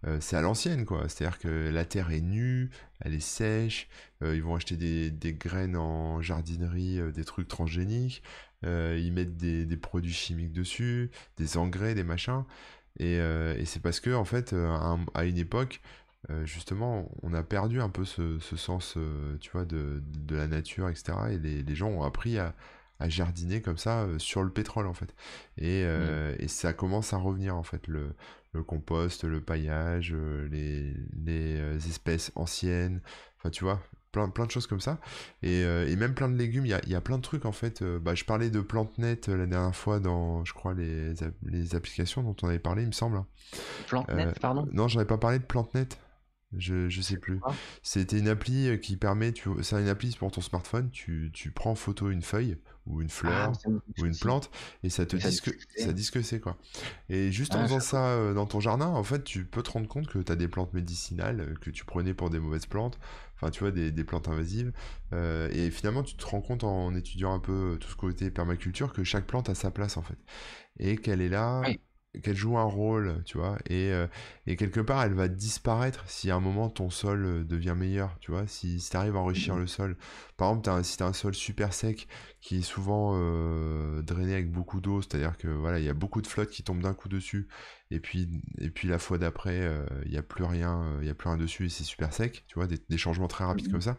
Euh, 0.06 0.18
c'est 0.20 0.36
à 0.36 0.42
l'ancienne, 0.42 0.84
quoi. 0.84 1.08
C'est-à-dire 1.08 1.38
que 1.38 1.70
la 1.70 1.84
terre 1.84 2.10
est 2.10 2.20
nue, 2.20 2.70
elle 3.00 3.14
est 3.14 3.20
sèche, 3.20 3.88
euh, 4.22 4.36
ils 4.36 4.42
vont 4.42 4.54
acheter 4.54 4.76
des, 4.76 5.32
graines 5.34 5.76
en 5.76 6.20
jardinerie, 6.20 7.00
euh, 7.00 7.12
des 7.12 7.24
trucs 7.24 7.48
transgéniques, 7.48 8.22
ils 8.62 9.12
mettent 9.12 9.36
des, 9.36 9.76
produits 9.76 10.12
chimiques 10.12 10.52
dessus, 10.52 11.10
des 11.36 11.56
engrais, 11.56 11.94
des 11.94 12.02
machins. 12.02 12.44
Et, 12.98 13.20
c'est 13.64 13.80
parce 13.80 14.00
que, 14.00 14.10
en 14.10 14.24
fait, 14.24 14.54
à, 15.14 15.24
une 15.24 15.38
époque, 15.38 15.80
justement, 16.44 17.08
on 17.22 17.32
a 17.32 17.44
perdu 17.44 17.80
un 17.80 17.90
peu 17.90 18.04
ce, 18.04 18.38
sens, 18.40 18.98
tu 19.40 19.50
vois, 19.52 19.64
de, 19.64 20.02
la 20.30 20.48
nature, 20.48 20.88
etc. 20.88 21.12
Et 21.30 21.38
les, 21.38 21.74
gens 21.76 21.90
ont 21.90 22.02
appris 22.02 22.38
à, 22.38 22.56
jardiner 23.00 23.60
comme 23.62 23.78
ça 23.78 24.06
sur 24.18 24.42
le 24.42 24.50
pétrole, 24.50 24.86
en 24.86 24.94
fait. 24.94 25.14
Et, 25.58 25.84
mmh. 25.84 26.36
et 26.38 26.48
ça 26.48 26.72
commence 26.72 27.12
à 27.12 27.18
revenir, 27.18 27.56
en 27.56 27.62
fait. 27.62 27.86
Le, 27.86 28.14
le 28.56 28.64
compost, 28.64 29.24
le 29.24 29.40
paillage, 29.40 30.12
euh, 30.14 30.48
les, 30.50 30.92
les 31.24 31.60
euh, 31.60 31.76
espèces 31.76 32.32
anciennes, 32.34 33.00
enfin 33.38 33.50
tu 33.50 33.62
vois, 33.62 33.80
plein, 34.10 34.28
plein 34.28 34.46
de 34.46 34.50
choses 34.50 34.66
comme 34.66 34.80
ça. 34.80 34.98
Et, 35.42 35.62
euh, 35.62 35.88
et 35.88 35.94
même 35.94 36.14
plein 36.14 36.28
de 36.28 36.36
légumes, 36.36 36.66
il 36.66 36.70
y 36.70 36.74
a, 36.74 36.80
y 36.86 36.94
a, 36.94 37.00
plein 37.00 37.18
de 37.18 37.22
trucs 37.22 37.44
en 37.44 37.52
fait. 37.52 37.84
bah, 37.84 38.14
je 38.14 38.24
parlais 38.24 38.50
de 38.50 38.60
PlanteNet 38.60 39.28
la 39.28 39.46
dernière 39.46 39.76
fois 39.76 40.00
dans, 40.00 40.44
je 40.44 40.52
crois, 40.52 40.74
les, 40.74 41.12
les 41.44 41.74
applications 41.74 42.22
dont 42.22 42.36
on 42.42 42.48
avait 42.48 42.58
parlé, 42.58 42.82
il 42.82 42.88
me 42.88 42.92
semble. 42.92 43.22
PlanteNet, 43.86 44.38
pardon 44.40 44.68
Non, 44.72 44.88
j'en 44.88 44.98
avais 45.00 45.06
pas 45.06 45.18
parlé 45.18 45.38
de 45.38 45.44
PlanteNet. 45.44 45.98
Je, 46.56 46.88
je 46.88 47.00
sais 47.00 47.16
plus. 47.16 47.40
C'était 47.82 48.18
une 48.18 48.28
appli 48.28 48.78
qui 48.80 48.96
permet, 48.96 49.32
tu, 49.32 49.50
c'est 49.62 49.80
une 49.80 49.88
appli 49.88 50.14
pour 50.16 50.30
ton 50.30 50.40
smartphone, 50.40 50.90
tu, 50.90 51.30
tu 51.32 51.50
prends 51.50 51.72
en 51.72 51.74
photo 51.74 52.10
une 52.10 52.22
feuille 52.22 52.56
ou 52.86 53.02
une 53.02 53.08
fleur 53.08 53.52
ah, 53.52 53.68
ou 53.98 54.06
une 54.06 54.16
plante 54.16 54.50
et 54.82 54.90
ça 54.90 55.06
te 55.06 55.16
dit, 55.16 55.40
que, 55.40 55.50
ça 55.76 55.92
dit 55.92 56.04
ce 56.04 56.12
que 56.12 56.22
c'est 56.22 56.40
quoi. 56.40 56.56
Et 57.08 57.32
juste 57.32 57.54
en 57.54 57.60
ah, 57.60 57.62
faisant 57.64 57.80
ça 57.80 58.06
euh, 58.08 58.34
dans 58.34 58.46
ton 58.46 58.60
jardin, 58.60 58.86
en 58.86 59.02
fait, 59.02 59.24
tu 59.24 59.44
peux 59.44 59.62
te 59.62 59.70
rendre 59.70 59.88
compte 59.88 60.06
que 60.06 60.18
tu 60.18 60.30
as 60.30 60.36
des 60.36 60.48
plantes 60.48 60.72
médicinales 60.72 61.40
euh, 61.40 61.54
que 61.60 61.70
tu 61.70 61.84
prenais 61.84 62.14
pour 62.14 62.30
des 62.30 62.38
mauvaises 62.38 62.66
plantes, 62.66 62.98
enfin 63.34 63.50
tu 63.50 63.60
vois, 63.60 63.72
des, 63.72 63.90
des 63.90 64.04
plantes 64.04 64.28
invasives. 64.28 64.72
Euh, 65.12 65.48
et 65.52 65.70
finalement, 65.70 66.02
tu 66.02 66.16
te 66.16 66.24
rends 66.24 66.40
compte 66.40 66.64
en, 66.64 66.94
étudiant 66.94 67.34
un 67.34 67.40
peu 67.40 67.76
tout 67.80 67.88
ce 67.88 67.96
côté 67.96 68.30
permaculture 68.30 68.92
que 68.92 69.04
chaque 69.04 69.26
plante 69.26 69.48
a 69.48 69.54
sa 69.54 69.70
place 69.70 69.96
en 69.96 70.02
fait. 70.02 70.18
Et 70.78 70.96
qu'elle 70.96 71.20
est 71.20 71.28
là 71.28 71.62
qu'elle 72.22 72.36
joue 72.36 72.56
un 72.58 72.64
rôle, 72.64 73.22
tu 73.24 73.38
vois, 73.38 73.58
et, 73.68 73.90
euh, 73.92 74.06
et, 74.46 74.56
quelque 74.56 74.80
part 74.80 75.02
elle 75.02 75.14
va 75.14 75.28
disparaître 75.28 76.04
si 76.08 76.30
à 76.30 76.36
un 76.36 76.40
moment 76.40 76.68
ton 76.68 76.90
sol 76.90 77.24
euh, 77.24 77.44
devient 77.44 77.74
meilleur, 77.76 78.16
tu 78.20 78.30
vois, 78.30 78.46
si, 78.46 78.80
si 78.80 78.90
tu 78.90 78.96
arrives 78.96 79.16
à 79.16 79.20
enrichir 79.20 79.54
mmh 79.54 79.60
le 79.60 79.66
sol. 79.66 79.96
Par 80.36 80.50
exemple, 80.50 80.70
as 80.70 80.82
si 80.82 80.96
tu 80.96 81.02
as 81.02 81.06
un 81.06 81.12
sol 81.12 81.34
super 81.34 81.72
sec 81.72 82.08
qui 82.40 82.58
est 82.58 82.62
souvent 82.62 83.12
euh, 83.14 84.02
drainé 84.02 84.34
avec 84.34 84.50
beaucoup 84.50 84.80
d'eau, 84.80 85.02
c'est-à-dire 85.02 85.36
que 85.36 85.48
voilà, 85.48 85.78
il 85.78 85.84
y 85.84 85.88
a 85.88 85.94
beaucoup 85.94 86.22
de 86.22 86.26
flotte 86.26 86.50
qui 86.50 86.62
tombe 86.62 86.80
d'un 86.80 86.94
coup 86.94 87.08
dessus, 87.08 87.48
et 87.90 88.00
puis, 88.00 88.28
et 88.58 88.70
puis 88.70 88.88
la 88.88 88.98
fois 88.98 89.18
d'après, 89.18 89.70
il 90.04 90.10
n'y 90.10 90.18
a 90.18 90.22
plus 90.22 90.44
rien, 90.44 90.98
il 91.00 91.06
y 91.06 91.10
a 91.10 91.14
plus 91.14 91.28
rien 91.28 91.38
dessus 91.38 91.66
et 91.66 91.68
c'est 91.68 91.84
super 91.84 92.12
sec, 92.12 92.44
tu 92.48 92.54
vois, 92.56 92.66
des, 92.66 92.98
changements 92.98 93.28
très 93.28 93.44
rapides 93.44 93.68
mmh 93.68 93.72
comme 93.72 93.80
ça. 93.80 93.96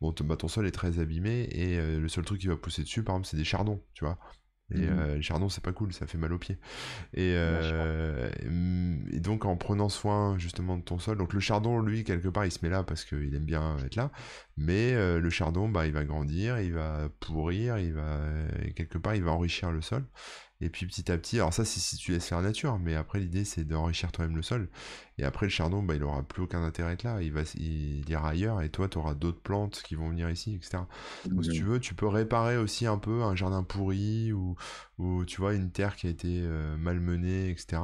Bon, 0.00 0.14
bah, 0.24 0.36
ton 0.36 0.48
sol 0.48 0.66
est 0.66 0.72
très 0.72 0.98
abîmé 0.98 1.42
et 1.50 1.80
le 1.80 2.08
seul 2.08 2.24
truc 2.24 2.40
qui 2.40 2.48
va 2.48 2.56
pousser 2.56 2.82
dessus, 2.82 3.02
par 3.02 3.14
exemple, 3.14 3.28
c'est 3.28 3.36
des 3.36 3.44
chardons, 3.44 3.82
tu 3.94 4.04
vois. 4.04 4.18
Et 4.74 4.78
mmh 4.78 4.98
euh, 4.98 5.14
les 5.16 5.22
chardons, 5.22 5.48
c'est 5.48 5.62
pas 5.62 5.72
cool, 5.72 5.92
ça 5.92 6.06
fait 6.06 6.18
mal 6.18 6.32
aux 6.32 6.38
pieds. 6.38 6.58
Et, 7.14 7.34
euh, 7.36 8.30
et, 9.10 9.20
donc, 9.20 9.44
en 9.44 9.56
prenant 9.56 9.88
soin 9.88 10.38
justement 10.38 10.76
de 10.76 10.82
ton 10.82 10.98
sol, 10.98 11.18
donc 11.18 11.32
le 11.32 11.40
chardon, 11.40 11.80
lui, 11.80 12.04
quelque 12.04 12.28
part, 12.28 12.44
il 12.44 12.52
se 12.52 12.58
met 12.62 12.70
là 12.70 12.82
parce 12.82 13.04
qu'il 13.04 13.34
aime 13.34 13.44
bien 13.44 13.76
être 13.84 13.96
là. 13.96 14.10
Mais 14.56 14.92
euh, 14.94 15.20
le 15.20 15.30
chardon, 15.30 15.68
bah, 15.68 15.86
il 15.86 15.92
va 15.92 16.04
grandir, 16.04 16.60
il 16.60 16.72
va 16.72 17.08
pourrir, 17.20 17.78
il 17.78 17.92
va 17.92 18.18
quelque 18.76 18.98
part, 18.98 19.14
il 19.14 19.22
va 19.22 19.32
enrichir 19.32 19.70
le 19.72 19.80
sol. 19.80 20.04
Et 20.62 20.70
puis 20.70 20.86
petit 20.86 21.10
à 21.10 21.18
petit, 21.18 21.38
alors 21.38 21.52
ça 21.52 21.64
c'est 21.64 21.80
si 21.80 21.96
tu 21.96 22.12
laisses 22.12 22.28
faire 22.28 22.40
la 22.40 22.46
nature, 22.46 22.78
mais 22.78 22.94
après 22.94 23.18
l'idée 23.18 23.44
c'est 23.44 23.64
d'enrichir 23.64 24.12
toi-même 24.12 24.36
le 24.36 24.42
sol. 24.42 24.68
Et 25.18 25.24
après 25.24 25.46
le 25.46 25.50
chardon, 25.50 25.82
bah, 25.82 25.96
il 25.96 26.04
aura 26.04 26.22
plus 26.22 26.42
aucun 26.42 26.62
intérêt 26.62 26.90
à 26.90 26.92
être 26.92 27.02
là, 27.02 27.20
il, 27.20 27.32
va, 27.32 27.40
il 27.56 28.08
ira 28.08 28.28
ailleurs 28.28 28.62
et 28.62 28.70
toi 28.70 28.88
tu 28.88 28.96
auras 28.96 29.14
d'autres 29.14 29.40
plantes 29.40 29.82
qui 29.84 29.96
vont 29.96 30.08
venir 30.08 30.30
ici, 30.30 30.54
etc. 30.54 30.84
Donc 31.26 31.44
si 31.44 31.50
tu 31.50 31.64
veux, 31.64 31.80
tu 31.80 31.94
peux 31.94 32.06
réparer 32.06 32.58
aussi 32.58 32.86
un 32.86 32.96
peu 32.96 33.24
un 33.24 33.34
jardin 33.34 33.64
pourri 33.64 34.32
ou, 34.32 34.54
ou 34.98 35.24
tu 35.24 35.40
vois 35.40 35.54
une 35.54 35.72
terre 35.72 35.96
qui 35.96 36.06
a 36.06 36.10
été 36.10 36.28
euh, 36.28 36.76
malmenée, 36.76 37.50
etc. 37.50 37.82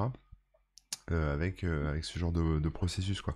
Euh, 1.11 1.35
avec, 1.35 1.64
avec 1.64 2.05
ce 2.05 2.16
genre 2.16 2.33
de, 2.33 2.61
de 2.61 2.68
processus 2.68 3.22
quoi. 3.22 3.35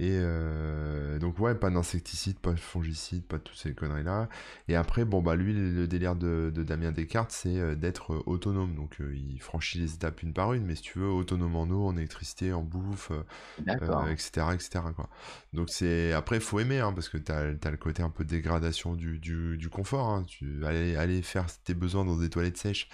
Et 0.00 0.12
euh, 0.12 1.18
donc 1.18 1.40
ouais, 1.40 1.56
pas 1.56 1.70
d'insecticide, 1.70 2.38
pas 2.38 2.52
de 2.52 2.60
fongicide, 2.60 3.24
pas 3.24 3.38
de 3.38 3.42
toutes 3.42 3.56
ces 3.56 3.74
conneries-là. 3.74 4.28
Et 4.68 4.76
après, 4.76 5.04
bon 5.04 5.20
bah 5.20 5.34
lui, 5.34 5.52
le 5.52 5.88
délire 5.88 6.14
de, 6.14 6.52
Damien 6.54 6.92
Descartes, 6.92 7.32
c'est 7.32 7.58
euh, 7.58 7.74
d'être 7.74 8.14
euh, 8.14 8.22
autonome. 8.26 8.76
Donc 8.76 8.98
il 9.00 9.40
franchit 9.40 9.80
les 9.80 9.94
étapes 9.94 10.22
une 10.22 10.32
par 10.32 10.52
une, 10.52 10.64
mais 10.64 10.76
si 10.76 10.82
tu 10.82 11.00
veux, 11.00 11.08
autonome 11.08 11.56
en 11.56 11.64
eau, 11.64 11.84
en 11.84 11.96
électricité, 11.96 12.52
en 12.52 12.62
bouffe, 12.62 13.10
etc., 13.58 14.46
etc. 14.54 14.80
Quoi. 14.94 15.08
Donc 15.52 15.68
c'est 15.68 16.12
après, 16.12 16.38
faut 16.38 16.60
aimer, 16.60 16.78
hein, 16.78 16.92
parce 16.92 17.08
que 17.08 17.18
t'as 17.18 17.46
as 17.60 17.70
le 17.70 17.76
côté 17.76 18.00
un 18.00 18.10
peu 18.10 18.24
dégradation 18.24 18.94
du, 18.94 19.18
du, 19.18 19.68
confort. 19.68 20.10
Hein. 20.10 20.24
Tu 20.28 20.64
aller, 20.64 20.94
aller 20.94 21.22
faire 21.22 21.46
tes 21.64 21.74
besoins 21.74 22.04
dans 22.04 22.16
des 22.16 22.30
toilettes 22.30 22.56
sèches. 22.56 22.88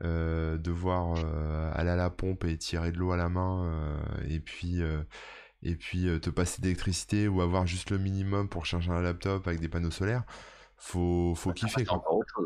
devoir 0.00 1.16
aller 1.74 1.90
à 1.90 1.96
la 1.96 2.10
pompe 2.10 2.44
et 2.44 2.56
tirer 2.56 2.92
de 2.92 2.98
l'eau 2.98 3.10
à 3.10 3.16
la 3.16 3.28
main 3.28 3.98
et 4.28 4.38
puis 4.38 4.82
et 5.64 5.74
puis 5.74 6.08
euh, 6.08 6.18
te 6.18 6.30
passer 6.30 6.62
d'électricité 6.62 7.26
ou 7.26 7.40
avoir 7.40 7.66
juste 7.66 7.90
le 7.90 7.98
minimum 7.98 8.48
pour 8.48 8.66
charger 8.66 8.90
un 8.90 9.00
laptop 9.00 9.46
avec 9.48 9.60
des 9.60 9.68
panneaux 9.68 9.90
solaires, 9.90 10.24
faut, 10.76 11.34
faut 11.34 11.52
kiffer. 11.52 11.86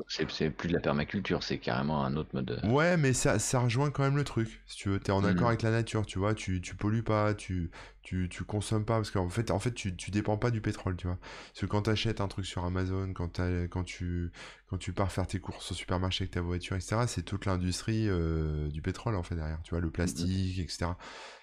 C'est 0.06 0.50
plus 0.50 0.68
de 0.68 0.74
la 0.74 0.80
permaculture, 0.80 1.42
c'est 1.42 1.58
carrément 1.58 2.04
un 2.04 2.16
autre 2.16 2.30
mode. 2.32 2.60
Ouais, 2.64 2.96
mais 2.96 3.12
ça, 3.12 3.38
ça 3.38 3.60
rejoint 3.60 3.90
quand 3.90 4.02
même 4.02 4.16
le 4.16 4.24
truc. 4.24 4.62
Si 4.66 4.76
tu 4.76 4.88
veux, 4.90 5.00
t'es 5.00 5.12
en 5.12 5.24
accord 5.24 5.44
mmh. 5.44 5.48
avec 5.48 5.62
la 5.62 5.70
nature, 5.70 6.06
tu 6.06 6.18
vois, 6.18 6.34
tu, 6.34 6.60
tu 6.60 6.74
pollues 6.76 7.02
pas, 7.02 7.34
tu, 7.34 7.70
tu, 8.02 8.28
tu 8.28 8.44
consommes 8.44 8.84
pas, 8.84 8.96
parce 8.96 9.10
qu'en 9.10 9.28
fait, 9.28 9.50
en 9.50 9.58
fait 9.58 9.72
tu, 9.72 9.96
tu 9.96 10.10
dépends 10.10 10.36
pas 10.36 10.50
du 10.50 10.60
pétrole, 10.60 10.96
tu 10.96 11.08
vois. 11.08 11.18
Parce 11.48 11.60
que 11.60 11.66
quand 11.66 11.82
t'achètes 11.82 12.20
un 12.20 12.28
truc 12.28 12.46
sur 12.46 12.64
Amazon, 12.64 13.12
quand, 13.12 13.40
quand, 13.70 13.84
tu, 13.84 14.30
quand 14.70 14.78
tu 14.78 14.92
pars 14.92 15.10
faire 15.10 15.26
tes 15.26 15.40
courses 15.40 15.72
au 15.72 15.74
supermarché 15.74 16.22
avec 16.22 16.32
ta 16.32 16.40
voiture, 16.40 16.76
etc., 16.76 17.02
c'est 17.06 17.22
toute 17.22 17.44
l'industrie 17.44 18.08
euh, 18.08 18.68
du 18.68 18.82
pétrole, 18.82 19.16
en 19.16 19.22
fait, 19.22 19.34
derrière, 19.34 19.60
tu 19.62 19.70
vois, 19.70 19.80
le 19.80 19.88
mmh 19.88 19.92
plastique, 19.92 20.58
etc. 20.58 20.86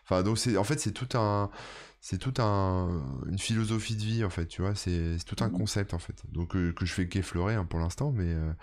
Enfin, 0.05 0.23
donc 0.23 0.37
c'est, 0.37 0.57
en 0.57 0.63
fait, 0.63 0.79
c'est 0.79 0.91
tout 0.91 1.17
un, 1.17 1.49
c'est 1.99 2.19
tout 2.19 2.33
un, 2.39 3.03
une 3.27 3.39
philosophie 3.39 3.95
de 3.95 4.03
vie, 4.03 4.23
en 4.23 4.29
fait, 4.29 4.47
tu 4.47 4.61
vois, 4.61 4.75
c'est, 4.75 5.17
tout 5.25 5.43
un 5.43 5.47
mmh 5.49 5.51
concept, 5.53 5.93
en 5.93 5.99
fait. 5.99 6.23
Donc, 6.31 6.55
euh, 6.55 6.71
que 6.73 6.85
je 6.85 6.93
fais 6.93 7.07
qu'effleurer 7.07 7.55
hein, 7.55 7.65
pour 7.65 7.79
l'instant, 7.79 8.11
mais 8.11 8.33
euh, 8.33 8.53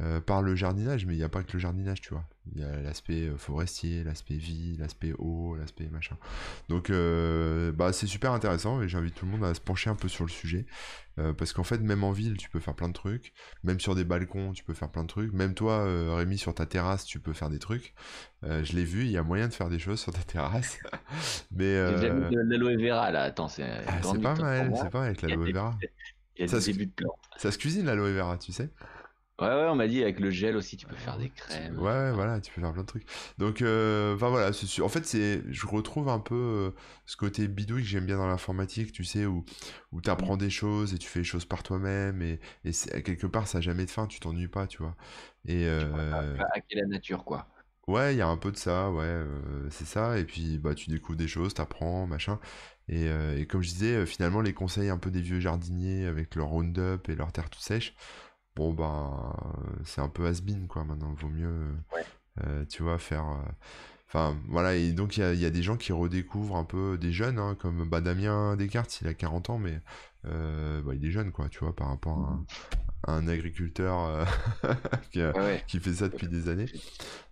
euh, 0.00 0.20
par 0.20 0.42
le 0.42 0.54
jardinage, 0.54 1.06
mais 1.06 1.14
il 1.14 1.18
n'y 1.18 1.24
a 1.24 1.28
pas 1.28 1.42
que 1.42 1.52
le 1.52 1.58
jardinage, 1.58 2.00
tu 2.00 2.10
vois. 2.10 2.24
Il 2.54 2.60
y 2.60 2.64
a 2.64 2.80
l'aspect 2.80 3.30
forestier, 3.36 4.04
l'aspect 4.04 4.36
vie, 4.36 4.76
l'aspect 4.78 5.12
eau, 5.18 5.56
l'aspect 5.56 5.88
machin. 5.88 6.16
Donc, 6.68 6.90
bah, 6.90 7.92
c'est 7.92 8.06
super 8.06 8.32
intéressant 8.32 8.80
et 8.80 8.88
j'invite 8.88 9.14
tout 9.14 9.26
le 9.26 9.32
monde 9.32 9.44
à 9.44 9.52
se 9.52 9.60
pencher 9.60 9.90
un 9.90 9.96
peu 9.96 10.08
sur 10.08 10.24
le 10.24 10.30
sujet. 10.30 10.66
Euh, 11.18 11.32
parce 11.32 11.52
qu'en 11.52 11.64
fait, 11.64 11.78
même 11.78 12.04
en 12.04 12.12
ville, 12.12 12.36
tu 12.36 12.48
peux 12.48 12.60
faire 12.60 12.74
plein 12.74 12.88
de 12.88 12.92
trucs. 12.92 13.32
Même 13.64 13.80
sur 13.80 13.94
des 13.94 14.04
balcons, 14.04 14.52
tu 14.52 14.62
peux 14.62 14.74
faire 14.74 14.90
plein 14.90 15.02
de 15.02 15.08
trucs. 15.08 15.32
Même 15.32 15.54
toi, 15.54 15.80
euh, 15.80 16.14
Rémi, 16.14 16.38
sur 16.38 16.54
ta 16.54 16.66
terrasse, 16.66 17.04
tu 17.04 17.18
peux 17.18 17.32
faire 17.32 17.50
des 17.50 17.58
trucs. 17.58 17.94
Euh, 18.44 18.62
je 18.62 18.74
l'ai 18.76 18.84
vu, 18.84 19.04
il 19.04 19.10
y 19.10 19.16
a 19.16 19.22
moyen 19.22 19.48
de 19.48 19.52
faire 19.52 19.68
des 19.68 19.78
choses 19.78 20.00
sur 20.00 20.12
ta 20.12 20.20
terrasse. 20.20 20.78
Mais 21.50 21.74
l'aloe 21.74 22.76
vera 22.76 23.10
là, 23.10 23.22
attends, 23.22 23.48
c'est 23.48 23.64
ah, 23.64 23.92
pas 24.22 24.34
mal, 24.34 24.72
c'est 24.76 24.90
pas 24.90 24.98
mal 25.00 25.08
avec 25.08 25.22
l'aloe 25.22 25.52
vera. 25.52 25.76
Ça, 26.46 26.60
se... 26.60 26.70
ça 27.36 27.50
se 27.50 27.58
cuisine 27.58 27.86
l'aloe 27.86 28.12
vera, 28.12 28.38
tu 28.38 28.52
sais 28.52 28.70
Ouais, 29.40 29.46
ouais, 29.48 29.68
on 29.68 29.74
m'a 29.76 29.86
dit 29.88 30.02
avec 30.02 30.20
le 30.20 30.30
gel 30.30 30.56
aussi, 30.56 30.76
tu 30.76 30.86
peux 30.86 30.96
faire 30.96 31.16
des 31.18 31.30
crèmes. 31.30 31.78
Ouais, 31.78 31.90
ouais, 31.92 32.12
voilà, 32.12 32.40
tu 32.40 32.52
peux 32.52 32.60
faire 32.60 32.72
plein 32.72 32.82
de 32.82 32.86
trucs. 32.86 33.06
Donc, 33.36 33.62
euh, 33.62 34.14
enfin 34.14 34.30
voilà, 34.30 34.52
c'est. 34.52 34.80
En 34.82 34.88
fait, 34.88 35.04
c'est, 35.06 35.42
je 35.52 35.66
retrouve 35.66 36.08
un 36.08 36.18
peu 36.18 36.34
euh, 36.34 36.70
ce 37.06 37.16
côté 37.16 37.46
bidouille 37.46 37.82
que 37.82 37.88
j'aime 37.88 38.06
bien 38.06 38.16
dans 38.16 38.26
l'informatique, 38.26 38.90
tu 38.92 39.04
sais, 39.04 39.26
où, 39.26 39.44
où 39.92 40.00
tu 40.00 40.10
apprends 40.10 40.36
des 40.36 40.50
choses 40.50 40.94
et 40.94 40.98
tu 40.98 41.06
fais 41.08 41.20
les 41.20 41.24
choses 41.24 41.44
par 41.44 41.62
toi-même 41.62 42.22
et, 42.22 42.40
et 42.64 42.72
quelque 43.02 43.26
part, 43.26 43.46
ça 43.46 43.58
n'a 43.58 43.62
jamais 43.62 43.84
de 43.84 43.90
fin, 43.90 44.06
tu 44.06 44.18
t'ennuies 44.18 44.48
pas, 44.48 44.66
tu 44.66 44.78
vois. 44.78 44.96
Et 45.46 45.66
euh, 45.66 46.38
Hacker 46.52 46.80
la 46.82 46.86
nature, 46.86 47.24
quoi. 47.24 47.46
ouais, 47.86 48.14
il 48.14 48.18
y 48.18 48.20
a 48.22 48.28
un 48.28 48.36
peu 48.36 48.52
de 48.52 48.56
ça, 48.56 48.90
ouais, 48.90 49.04
euh, 49.04 49.68
c'est 49.70 49.84
ça. 49.86 50.18
Et 50.18 50.24
puis, 50.24 50.58
bah, 50.58 50.74
tu 50.74 50.90
découvres 50.90 51.18
des 51.18 51.28
choses, 51.28 51.54
t'apprends, 51.54 52.06
machin. 52.06 52.38
Et, 52.88 53.08
euh, 53.08 53.38
et 53.38 53.46
comme 53.46 53.62
je 53.62 53.68
disais, 53.70 53.94
euh, 53.96 54.06
finalement, 54.06 54.40
les 54.40 54.54
conseils 54.54 54.88
un 54.90 54.98
peu 54.98 55.10
des 55.10 55.20
vieux 55.20 55.40
jardiniers 55.40 56.06
avec 56.06 56.34
leur 56.34 56.48
Roundup 56.48 57.08
et 57.08 57.14
leur 57.16 57.32
terre 57.32 57.50
tout 57.50 57.60
sèche, 57.60 57.94
bon, 58.58 58.72
ben, 58.74 59.32
c'est 59.84 60.00
un 60.00 60.08
peu 60.08 60.26
has-been, 60.26 60.66
quoi, 60.66 60.84
maintenant. 60.84 61.14
Vaut 61.14 61.28
mieux. 61.28 61.68
Ouais. 61.94 62.04
Euh, 62.44 62.64
tu 62.66 62.82
vois, 62.82 62.98
faire. 62.98 63.24
euh, 63.28 63.50
Enfin, 64.10 64.36
voilà, 64.48 64.74
et 64.74 64.92
donc 64.92 65.18
il 65.18 65.20
y 65.20 65.22
a, 65.22 65.34
il 65.34 65.38
y 65.40 65.44
a 65.44 65.50
des 65.50 65.62
gens 65.62 65.76
qui 65.76 65.92
redécouvrent 65.92 66.56
un 66.56 66.64
peu 66.64 66.96
des 66.96 67.12
jeunes, 67.12 67.38
hein, 67.38 67.54
comme 67.60 67.86
bah, 67.86 68.00
Damien 68.00 68.56
Descartes, 68.56 69.00
il 69.02 69.06
a 69.06 69.12
40 69.12 69.50
ans, 69.50 69.58
mais 69.58 69.80
euh, 70.24 70.80
bah, 70.80 70.94
il 70.94 71.04
est 71.04 71.10
jeune, 71.10 71.30
quoi, 71.30 71.50
tu 71.50 71.58
vois, 71.58 71.76
par 71.76 71.88
rapport 71.88 72.18
à 72.18 72.30
un, 72.32 72.44
à 73.06 73.16
un 73.18 73.28
agriculteur 73.28 73.98
euh, 74.06 74.24
qui, 75.12 75.20
a- 75.20 75.32
Ouais, 75.32 75.40
ouais. 75.40 75.64
qui 75.66 75.78
fait 75.78 75.92
ça 75.92 76.08
depuis 76.08 76.26
des 76.26 76.48
années. 76.48 76.70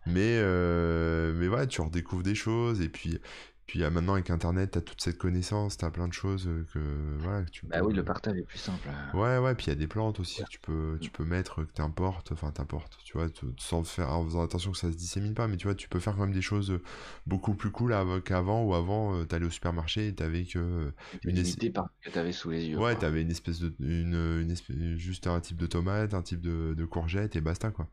Mais, 0.04 0.36
euh, 0.38 1.32
mais 1.34 1.48
voilà, 1.48 1.66
tu 1.66 1.80
redécouvres 1.80 2.22
des 2.22 2.34
choses, 2.34 2.82
et 2.82 2.90
puis, 2.90 3.18
puis 3.66 3.84
ah, 3.84 3.90
maintenant 3.90 4.14
avec 4.14 4.30
Internet, 4.30 4.72
tu 4.72 4.78
as 4.78 4.82
toute 4.82 5.00
cette 5.02 5.18
connaissance, 5.18 5.76
tu 5.78 5.84
as 5.84 5.90
plein 5.90 6.08
de 6.08 6.12
choses 6.12 6.46
euh, 6.48 6.66
que, 6.72 7.16
voilà, 7.20 7.44
que 7.44 7.50
tu 7.50 7.64
Bah 7.68 7.82
peux. 7.82 7.82
oui, 7.82 7.92
le 7.92 8.02
partage 8.04 8.38
est 8.38 8.44
plus 8.44 8.58
simple. 8.58 8.90
Ouais, 9.12 9.38
ouais, 9.38 9.54
puis 9.54 9.66
il 9.66 9.68
y 9.70 9.72
a 9.72 9.76
des 9.76 9.86
plantes 9.88 10.20
aussi 10.20 10.44
que 10.44 10.50
tu 10.50 10.58
peux, 10.60 10.98
tu 11.00 11.10
peux 11.10 11.24
mettre, 11.24 11.64
que 11.64 11.72
t'importes, 11.72 12.32
enfin 12.32 12.50
t'importes, 12.50 12.98
tu 13.04 13.16
vois, 13.16 13.28
sans 13.58 13.82
faire, 13.84 14.10
en 14.12 14.24
faisant 14.24 14.42
attention 14.42 14.72
que 14.72 14.76
ça 14.78 14.90
se 14.92 14.96
dissémine 14.96 15.32
pas, 15.32 15.48
mais 15.48 15.56
tu 15.56 15.66
vois, 15.66 15.74
tu 15.74 15.88
peux 15.88 16.00
faire 16.00 16.14
quand 16.16 16.22
même 16.26 16.32
des 16.34 16.42
choses 16.42 16.70
euh, 16.72 16.82
beaucoup 17.24 17.54
plus 17.54 17.70
cool 17.70 17.92
av- 17.94 18.20
qu'avant, 18.22 18.62
où 18.64 18.74
avant, 18.74 19.14
euh, 19.16 19.24
t'allais 19.24 19.46
au 19.46 19.50
supermarché 19.50 20.08
et 20.08 20.14
t'avais 20.14 20.44
que 20.44 20.58
euh, 20.58 20.92
une, 21.24 21.38
es- 21.38 21.70
par 21.72 21.88
que 22.00 22.10
tu 22.10 22.18
avais 22.18 22.32
sous 22.32 22.50
les 22.50 22.66
yeux. 22.68 22.78
ouais, 22.78 22.96
t'avais 22.96 23.22
une 23.22 23.30
espèce 23.30 23.58
de, 23.60 23.74
une, 23.80 24.14
une 24.42 24.50
espèce, 24.52 24.76
juste 24.96 25.26
un 25.26 25.40
type 25.40 25.56
de 25.56 25.66
tomate, 25.66 26.14
un 26.14 26.22
type 26.22 26.40
de, 26.40 26.74
de 26.76 26.84
courgette 26.84 27.34
et 27.36 27.40
basta, 27.40 27.70
quoi. 27.72 27.88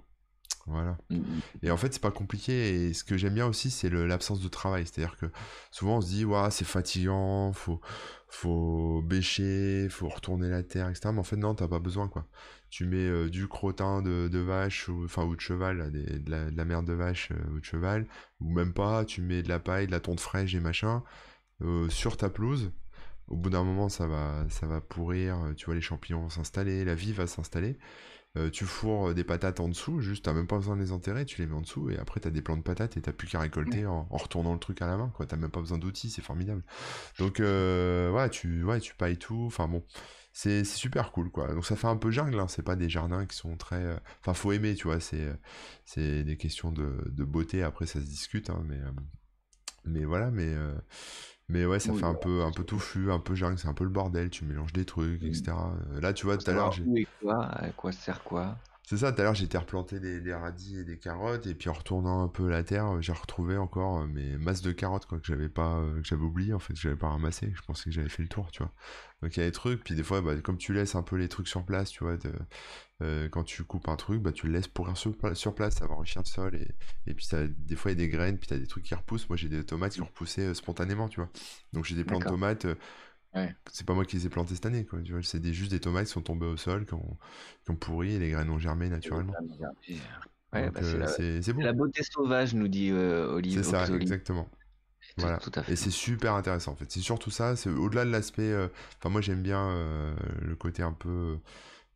Voilà. 0.65 0.97
Mm, 1.09 1.17
mm. 1.17 1.41
Et 1.63 1.71
en 1.71 1.77
fait, 1.77 1.93
c'est 1.93 2.01
pas 2.01 2.11
compliqué. 2.11 2.87
Et 2.87 2.93
ce 2.93 3.03
que 3.03 3.17
j'aime 3.17 3.33
bien 3.35 3.47
aussi, 3.47 3.69
c'est 3.71 3.89
le- 3.89 4.05
l'absence 4.07 4.41
de 4.41 4.47
travail. 4.47 4.85
C'est-à-dire 4.87 5.17
que 5.17 5.25
souvent, 5.71 5.97
on 5.97 6.01
se 6.01 6.07
dit, 6.07 6.25
ouais, 6.25 6.51
c'est 6.51 6.65
fatigant, 6.65 7.51
faut, 7.53 7.81
faut 8.29 9.01
bêcher, 9.03 9.87
faut 9.89 10.07
retourner 10.09 10.49
la 10.49 10.63
terre, 10.63 10.89
etc. 10.89 11.11
Mais 11.13 11.19
en 11.19 11.23
fait, 11.23 11.35
non, 11.37 11.55
t'as 11.55 11.67
pas 11.67 11.79
besoin, 11.79 12.07
quoi. 12.07 12.27
Tu 12.69 12.85
mets 12.85 12.97
euh, 12.97 13.29
du 13.29 13.47
crottin 13.47 14.01
de, 14.01 14.27
de 14.29 14.39
vache, 14.39 14.87
ou, 14.89 15.03
enfin, 15.05 15.23
ou 15.25 15.35
de 15.35 15.41
cheval, 15.41 15.77
là, 15.77 15.89
des- 15.89 16.19
de, 16.19 16.31
la, 16.31 16.49
de 16.49 16.57
la 16.57 16.65
merde 16.65 16.85
de 16.87 16.93
vache 16.93 17.29
euh, 17.31 17.55
ou 17.55 17.59
de 17.59 17.65
cheval, 17.65 18.07
ou 18.39 18.51
même 18.53 18.73
pas, 18.73 19.05
tu 19.05 19.21
mets 19.21 19.43
de 19.43 19.49
la 19.49 19.59
paille, 19.59 19.87
de 19.87 19.91
la 19.91 19.99
tonte 19.99 20.19
fraîche 20.21 20.55
et 20.55 20.59
machin, 20.59 21.03
euh, 21.61 21.89
sur 21.89 22.17
ta 22.17 22.29
pelouse. 22.29 22.71
Au 23.27 23.35
bout 23.37 23.49
d'un 23.49 23.63
moment, 23.63 23.89
ça 23.89 24.07
va, 24.07 24.45
ça 24.49 24.67
va 24.67 24.81
pourrir, 24.81 25.37
tu 25.57 25.65
vois, 25.65 25.75
les 25.75 25.81
champignons 25.81 26.21
vont 26.21 26.29
s'installer, 26.29 26.85
la 26.85 26.95
vie 26.95 27.13
va 27.13 27.27
s'installer. 27.27 27.77
Euh, 28.35 28.49
tu 28.49 28.65
fourres 28.65 29.09
euh, 29.09 29.13
des 29.13 29.23
patates 29.23 29.59
en 29.59 29.69
dessous, 29.69 30.01
juste 30.01 30.25
t'as 30.25 30.33
même 30.33 30.47
pas 30.47 30.57
besoin 30.57 30.75
de 30.75 30.81
les 30.81 30.91
enterrer, 30.91 31.23
tu 31.23 31.39
les 31.39 31.45
mets 31.45 31.53
en 31.53 31.61
dessous 31.61 31.91
et 31.91 31.99
après 31.99 32.19
t'as 32.19 32.31
des 32.31 32.41
plants 32.41 32.57
de 32.57 32.63
patates 32.63 32.97
et 32.97 33.01
t'as 33.01 33.11
plus 33.11 33.27
qu'à 33.27 33.39
récolter 33.39 33.85
en, 33.85 34.07
en 34.09 34.17
retournant 34.17 34.53
le 34.53 34.59
truc 34.59 34.81
à 34.81 34.87
la 34.87 34.97
main, 34.97 35.11
quoi. 35.15 35.27
T'as 35.27 35.37
même 35.37 35.51
pas 35.51 35.59
besoin 35.59 35.77
d'outils, 35.77 36.09
c'est 36.09 36.23
formidable. 36.23 36.63
Donc 37.19 37.39
euh, 37.39 38.09
ouais, 38.11 38.29
tu, 38.31 38.63
ouais, 38.63 38.79
tu 38.79 38.95
pailles 38.95 39.17
tout, 39.17 39.43
enfin 39.45 39.67
bon, 39.67 39.85
c'est 40.31 40.63
c'est 40.63 40.77
super 40.77 41.11
cool, 41.11 41.29
quoi. 41.29 41.53
Donc 41.53 41.63
ça 41.65 41.75
fait 41.75 41.85
un 41.87 41.95
peu 41.97 42.09
jungle, 42.09 42.39
hein. 42.39 42.47
C'est 42.47 42.63
pas 42.63 42.75
des 42.75 42.89
jardins 42.89 43.27
qui 43.27 43.37
sont 43.37 43.55
très, 43.55 43.83
euh, 43.83 43.97
enfin 44.21 44.33
faut 44.33 44.51
aimer, 44.51 44.73
tu 44.73 44.87
vois. 44.87 44.99
C'est 44.99 45.31
c'est 45.85 46.23
des 46.23 46.37
questions 46.37 46.71
de, 46.71 47.03
de 47.05 47.23
beauté. 47.23 47.61
Après 47.61 47.85
ça 47.85 47.99
se 47.99 48.05
discute, 48.05 48.49
hein, 48.49 48.63
mais 48.67 48.79
mais 49.85 50.05
voilà, 50.05 50.31
mais 50.31 50.55
mais 51.53 51.65
ouais, 51.65 51.79
ça 51.79 51.93
Oui, 51.93 51.93
fait 51.93 52.05
un 52.05 52.15
peu 52.15 52.43
un 52.43 52.51
peu 52.51 52.63
touffu, 52.65 53.11
un 53.11 53.19
peu 53.19 53.35
jungle, 53.35 53.57
c'est 53.59 53.67
un 53.67 53.73
peu 53.73 53.83
le 53.85 53.89
bordel. 53.89 54.29
Tu 54.29 54.45
mélanges 54.45 54.73
des 54.73 54.85
trucs, 54.85 55.23
etc. 55.25 55.73
Euh, 55.93 56.01
Là, 56.01 56.13
tu 56.13 56.25
vois, 56.25 56.37
tout 56.37 56.49
à 56.49 56.53
l'heure, 56.53 56.79
où 56.85 56.97
et 56.97 57.07
quoi, 57.19 57.45
à 57.47 57.71
quoi 57.71 57.91
sert 57.91 58.23
quoi. 58.23 58.59
C'est 58.97 59.05
ça, 59.05 59.11
tout 59.11 59.21
à 59.21 59.23
l'heure 59.23 59.35
j'étais 59.35 59.57
replanté 59.57 59.99
des, 59.99 60.19
des 60.21 60.33
radis 60.33 60.79
et 60.79 60.83
des 60.83 60.97
carottes, 60.97 61.47
et 61.47 61.55
puis 61.55 61.69
en 61.69 61.73
retournant 61.73 62.23
un 62.23 62.27
peu 62.27 62.49
la 62.49 62.63
terre, 62.63 63.01
j'ai 63.01 63.11
retrouvé 63.13 63.57
encore 63.57 64.01
euh, 64.01 64.07
mes 64.07 64.37
masses 64.37 64.61
de 64.61 64.71
carottes 64.71 65.05
quoi, 65.05 65.19
que 65.19 65.25
j'avais 65.27 65.49
pas, 65.49 65.77
euh, 65.79 66.01
que 66.01 66.07
j'avais 66.07 66.23
oublié 66.23 66.53
en 66.53 66.59
fait, 66.59 66.73
que 66.73 66.79
j'avais 66.79 66.95
pas 66.95 67.09
ramassé, 67.09 67.51
je 67.55 67.61
pensais 67.61 67.85
que 67.85 67.91
j'avais 67.91 68.09
fait 68.09 68.23
le 68.23 68.29
tour, 68.29 68.49
tu 68.51 68.63
vois. 68.63 68.71
Donc 69.21 69.35
il 69.37 69.39
y 69.39 69.43
a 69.43 69.45
des 69.45 69.51
trucs, 69.53 69.83
puis 69.83 69.95
des 69.95 70.03
fois, 70.03 70.21
bah, 70.21 70.35
comme 70.41 70.57
tu 70.57 70.73
laisses 70.73 70.95
un 70.95 71.03
peu 71.03 71.15
les 71.15 71.29
trucs 71.29 71.47
sur 71.47 71.63
place, 71.65 71.89
tu 71.91 72.03
vois, 72.03 72.17
de- 72.17 72.31
euh, 73.01 73.27
quand 73.29 73.43
tu 73.43 73.63
coupes 73.63 73.87
un 73.89 73.95
truc, 73.95 74.21
bah, 74.21 74.31
tu 74.31 74.47
le 74.47 74.53
laisses 74.53 74.67
pourrir 74.67 74.95
sur, 74.97 75.13
sur 75.33 75.55
place, 75.55 75.75
ça 75.75 75.87
va 75.87 75.93
enrichir 75.95 76.21
le 76.21 76.27
sol, 76.27 76.55
et, 76.55 76.67
et 77.07 77.13
puis 77.13 77.25
ça, 77.25 77.47
des 77.47 77.75
fois 77.75 77.91
il 77.91 77.99
y 77.99 78.03
a 78.03 78.05
des 78.05 78.09
graines, 78.09 78.37
puis 78.37 78.47
t'as 78.47 78.57
des 78.57 78.67
trucs 78.67 78.83
qui 78.83 78.95
repoussent, 78.95 79.27
moi 79.29 79.37
j'ai 79.37 79.49
des 79.49 79.63
tomates 79.65 79.93
qui 79.93 80.01
ont 80.01 80.05
repoussé 80.05 80.41
euh, 80.41 80.53
spontanément, 80.53 81.09
tu 81.09 81.19
vois. 81.19 81.29
Donc 81.73 81.85
j'ai 81.85 81.95
des 81.95 82.03
plants 82.03 82.19
de 82.19 82.25
tomates, 82.25 82.65
euh, 82.65 82.75
Ouais. 83.33 83.55
c'est 83.71 83.85
pas 83.85 83.93
moi 83.93 84.05
qui 84.05 84.17
les 84.17 84.25
ai 84.27 84.29
plantées 84.29 84.55
cette 84.55 84.65
année, 84.65 84.85
quoi, 84.85 85.01
tu 85.01 85.13
vois, 85.13 85.23
c'est 85.23 85.39
des, 85.39 85.53
juste 85.53 85.71
des 85.71 85.79
tomates 85.79 86.05
qui 86.07 86.11
sont 86.13 86.21
tombées 86.21 86.45
au 86.45 86.57
sol, 86.57 86.85
qui 86.85 86.93
ont, 86.93 87.17
qui 87.65 87.71
ont 87.71 87.75
pourri, 87.75 88.13
et 88.15 88.19
les 88.19 88.29
graines 88.31 88.49
ont 88.49 88.59
germé 88.59 88.89
naturellement. 88.89 89.33
Ouais, 90.53 90.69
Donc 90.69 90.73
bah, 90.73 90.81
c'est 90.83 90.97
euh, 90.97 90.99
la, 90.99 91.07
c'est 91.07 91.41
c'est 91.41 91.41
c'est 91.41 91.53
beau. 91.53 91.61
la 91.63 91.73
beauté 91.73 92.03
sauvage, 92.03 92.53
nous 92.53 92.67
dit 92.67 92.89
euh, 92.91 93.33
Olive. 93.33 93.55
C'est 93.55 93.63
ça, 93.63 93.87
exactement. 93.95 94.47
Voilà. 95.17 95.39
tout 95.39 95.51
à 95.55 95.63
Et 95.69 95.75
c'est 95.75 95.91
super 95.91 96.33
intéressant 96.35 96.73
en 96.73 96.75
fait. 96.75 96.91
C'est 96.91 97.01
surtout 97.01 97.31
ça, 97.31 97.55
c'est 97.55 97.69
au-delà 97.69 98.05
de 98.05 98.11
l'aspect. 98.11 98.43
euh, 98.51 98.67
Enfin, 98.99 99.09
moi 99.09 99.21
j'aime 99.21 99.41
bien 99.43 99.69
euh, 99.69 100.15
le 100.41 100.55
côté 100.55 100.83
un 100.83 100.93
peu. 100.93 101.37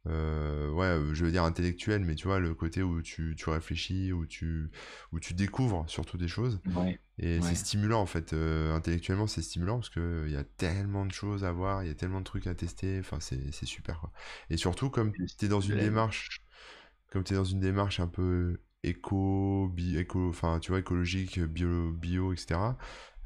Euh, 0.08 0.70
ouais, 0.72 0.86
euh, 0.88 1.14
je 1.14 1.26
veux 1.26 1.32
dire 1.32 1.44
intellectuel, 1.44 2.04
mais 2.06 2.16
tu 2.16 2.28
vois, 2.28 2.40
le 2.40 2.54
côté 2.56 2.84
où 2.84 3.02
tu, 3.02 3.36
tu 3.38 3.50
réfléchis, 3.50 4.14
où 4.14 4.26
tu, 4.26 4.70
où 5.12 5.20
tu 5.20 5.34
découvres 5.34 5.86
surtout 5.90 6.18
des 6.18 6.28
choses. 6.28 6.62
Ouais. 6.66 7.00
Et 7.20 7.42
c'est 7.42 7.56
stimulant 7.56 8.02
en 8.02 8.06
fait. 8.06 8.34
euh, 8.34 8.76
intellectuellement, 8.76 9.28
c'est 9.28 9.42
stimulant 9.42 9.78
parce 9.80 9.90
que 9.90 10.26
il 10.28 10.34
y 10.34 10.38
a 10.38 10.44
tellement 10.44 11.06
de 11.06 11.12
choses 11.12 11.44
à 11.46 11.52
voir, 11.52 11.84
il 11.84 11.88
y 11.88 11.92
a 11.92 11.96
tellement 11.96 12.20
de 12.20 12.26
trucs 12.26 12.48
à 12.48 12.56
tester. 12.56 13.00
Enfin, 13.00 13.20
c'est 13.20 13.52
super 13.66 14.00
quoi. 14.00 14.12
Et 14.52 14.58
surtout, 14.58 14.90
comme 14.92 15.14
tu 15.38 15.46
es 15.46 15.48
dans 15.50 15.62
une 15.62 15.78
démarche 15.80 16.44
comme 17.12 17.24
tu 17.24 17.34
es 17.34 17.38
dans 17.38 17.44
une 17.46 17.60
démarche 17.60 18.00
un 18.00 18.08
peu 18.08 18.60
éco, 18.84 19.70
bi- 19.74 19.98
éco 19.98 20.30
enfin, 20.30 20.60
tu 20.60 20.72
vois, 20.72 20.80
écologique, 20.80 21.40
bio, 21.40 21.92
bio 21.92 22.34
etc., 22.34 22.78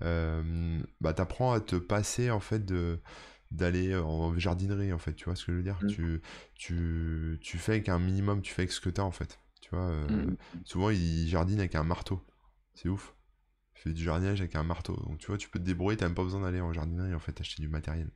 euh, 0.04 0.80
bah, 1.02 1.14
t'apprends 1.14 1.54
à 1.54 1.60
te 1.62 1.76
passer, 1.76 2.32
en 2.32 2.40
fait, 2.40 2.66
de 2.66 3.00
d'aller 3.52 3.96
en 3.96 4.38
jardinerie, 4.38 4.94
en 4.94 4.98
fait, 4.98 5.14
tu 5.14 5.26
vois 5.26 5.36
ce 5.36 5.46
que 5.46 5.52
je 5.52 5.58
veux 5.58 5.64
dire? 5.64 5.78
Mm. 5.82 5.88
Tu, 5.88 6.22
tu, 6.56 7.38
tu 7.42 7.58
fais 7.58 7.74
avec 7.74 7.90
un 7.90 8.00
minimum, 8.00 8.42
tu 8.42 8.54
fais 8.54 8.64
avec 8.64 8.72
ce 8.72 8.80
que 8.82 8.90
t'as, 8.90 9.04
en 9.04 9.12
fait. 9.12 9.40
Tu 9.62 9.70
vois, 9.72 9.90
euh, 9.90 10.08
Mm. 10.08 10.38
souvent, 10.66 10.90
ils 10.90 11.28
jardinent 11.28 11.60
avec 11.60 11.76
un 11.76 11.84
marteau. 11.84 12.26
C'est 12.74 12.90
ouf. 12.90 13.14
Tu 13.76 13.84
fais 13.84 13.94
du 13.94 14.04
jardinage 14.04 14.42
avec 14.42 14.56
un 14.56 14.64
marteau. 14.64 14.96
Donc, 15.08 15.18
tu 15.20 15.28
vois, 15.28 15.38
tu 15.38 15.50
peux 15.50 15.60
te 15.60 15.66
débrouiller, 15.66 15.98
t'as 15.98 16.06
même 16.08 16.16
pas 16.16 16.24
besoin 16.24 16.42
d'aller 16.42 16.62
en 16.62 16.72
jardinerie, 16.74 17.14
en 17.14 17.20
fait, 17.20 17.40
acheter 17.42 17.62
du 17.62 17.70
matériel. 17.70 18.10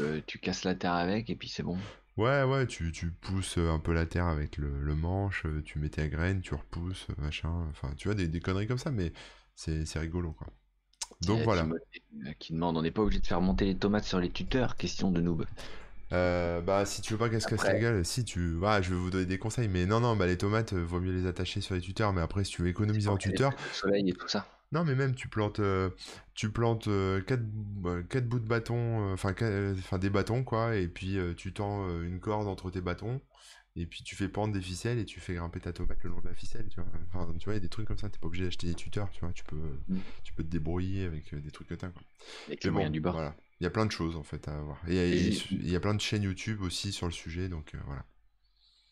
Euh, 0.00 0.20
tu 0.26 0.38
casses 0.38 0.64
la 0.64 0.74
terre 0.74 0.94
avec 0.94 1.30
et 1.30 1.36
puis 1.36 1.48
c'est 1.48 1.62
bon. 1.62 1.78
Ouais, 2.16 2.42
ouais, 2.42 2.66
tu, 2.66 2.90
tu 2.92 3.10
pousses 3.12 3.56
euh, 3.56 3.70
un 3.70 3.78
peu 3.78 3.92
la 3.92 4.04
terre 4.04 4.26
avec 4.26 4.56
le, 4.56 4.82
le 4.82 4.94
manche, 4.94 5.46
euh, 5.46 5.62
tu 5.62 5.78
mets 5.78 5.88
tes 5.88 6.08
graines, 6.08 6.40
tu 6.40 6.54
repousses, 6.54 7.06
euh, 7.10 7.14
machin, 7.22 7.66
enfin, 7.70 7.92
tu 7.96 8.08
vois, 8.08 8.14
des, 8.16 8.28
des 8.28 8.40
conneries 8.40 8.66
comme 8.66 8.78
ça, 8.78 8.90
mais 8.90 9.12
c'est 9.54 9.86
c'est 9.86 10.00
rigolo, 10.00 10.32
quoi. 10.32 10.48
Donc 11.22 11.40
a 11.40 11.44
voilà. 11.44 11.62
Euh, 12.26 12.32
qui 12.38 12.52
demande 12.52 12.76
on 12.76 12.82
n'est 12.82 12.90
pas 12.90 13.02
obligé 13.02 13.20
de 13.20 13.26
faire 13.26 13.40
monter 13.40 13.64
les 13.66 13.76
tomates 13.76 14.04
sur 14.04 14.20
les 14.20 14.30
tuteurs 14.30 14.76
Question 14.76 15.10
de 15.10 15.20
noob. 15.20 15.46
Euh, 16.12 16.60
bah, 16.60 16.86
si 16.86 17.02
tu 17.02 17.12
veux 17.12 17.18
pas 17.18 17.28
qu'elle 17.28 17.40
se 17.40 17.46
casse 17.46 17.62
la 17.64 17.78
gueule, 17.78 18.04
si 18.04 18.24
tu... 18.24 18.54
Je 18.60 18.90
vais 18.90 18.96
vous 18.96 19.10
donner 19.10 19.26
des 19.26 19.38
conseils, 19.38 19.68
mais 19.68 19.86
non, 19.86 20.00
non, 20.00 20.16
bah, 20.16 20.26
les 20.26 20.36
tomates, 20.38 20.72
euh, 20.72 20.82
vaut 20.84 21.00
mieux 21.00 21.12
les 21.12 21.26
attacher 21.26 21.60
sur 21.60 21.74
les 21.74 21.80
tuteurs, 21.80 22.12
mais 22.12 22.20
après, 22.20 22.42
si 22.44 22.52
tu 22.52 22.62
veux 22.62 22.68
économiser 22.68 23.08
en 23.08 23.16
tuteur, 23.16 23.52
Le 23.52 23.72
soleil 23.72 24.08
et 24.10 24.12
tout 24.12 24.26
ça. 24.28 24.46
non, 24.72 24.84
mais 24.84 24.94
même, 24.96 25.14
tu 25.14 25.28
plantes, 25.28 25.60
euh, 25.60 25.90
tu 26.34 26.50
plantes 26.50 26.88
4, 27.26 27.42
bouts 28.28 28.38
de 28.40 28.46
bâton, 28.46 29.10
euh, 29.10 29.14
enfin, 29.14 29.32
quatre- 29.32 29.50
euh, 29.92 29.98
des 29.98 30.10
bâtons, 30.10 30.42
quoi, 30.42 30.74
et 30.76 30.88
puis 30.88 31.16
euh, 31.18 31.32
tu 31.34 31.52
tends 31.52 31.86
euh, 31.88 32.02
une 32.02 32.18
corde 32.18 32.48
entre 32.48 32.70
tes 32.70 32.80
bâtons, 32.80 33.20
et 33.76 33.86
puis 33.86 34.02
tu 34.02 34.16
fais 34.16 34.28
pendre 34.28 34.52
des 34.52 34.60
ficelles, 34.60 34.98
et 34.98 35.04
tu 35.04 35.20
fais 35.20 35.34
grimper 35.34 35.60
ta 35.60 35.72
tomate 35.72 36.02
le 36.04 36.10
long 36.10 36.20
de 36.20 36.28
la 36.28 36.34
ficelle, 36.34 36.66
tu 36.68 36.80
vois. 36.80 36.90
Enfin, 37.14 37.32
tu 37.38 37.44
vois, 37.44 37.54
il 37.54 37.56
y 37.56 37.58
a 37.58 37.60
des 37.60 37.68
trucs 37.68 37.86
comme 37.86 37.98
ça, 37.98 38.08
t'es 38.10 38.18
pas 38.18 38.26
obligé 38.26 38.44
d'acheter 38.44 38.66
des 38.66 38.74
tuteurs, 38.74 39.10
tu 39.12 39.20
vois, 39.20 39.32
tu 39.32 39.44
peux, 39.44 39.78
Mm. 39.88 39.98
tu 40.24 40.32
peux 40.34 40.42
te 40.42 40.48
débrouiller 40.48 41.04
avec 41.04 41.32
euh, 41.34 41.40
des 41.40 41.50
trucs 41.50 41.68
que 41.68 41.74
t'as, 41.74 41.88
quoi. 41.88 42.02
Avec 42.48 42.64
moyens 42.66 42.90
bon, 42.90 42.92
du 42.94 43.00
bord. 43.00 43.12
voilà. 43.14 43.34
Il 43.60 43.64
y 43.64 43.66
a 43.66 43.70
plein 43.70 43.86
de 43.86 43.92
choses, 43.92 44.16
en 44.16 44.22
fait, 44.22 44.48
à 44.48 44.58
voir. 44.60 44.78
Et 44.88 44.96
Et- 44.96 45.28
et 45.34 45.38
il 45.52 45.70
y 45.70 45.76
a 45.76 45.80
plein 45.80 45.94
de 45.94 46.00
chaînes 46.00 46.22
YouTube 46.22 46.62
aussi 46.62 46.92
sur 46.92 47.06
le 47.06 47.12
sujet, 47.12 47.48
donc 47.48 47.74
euh, 47.74 47.78
voilà. 47.86 48.04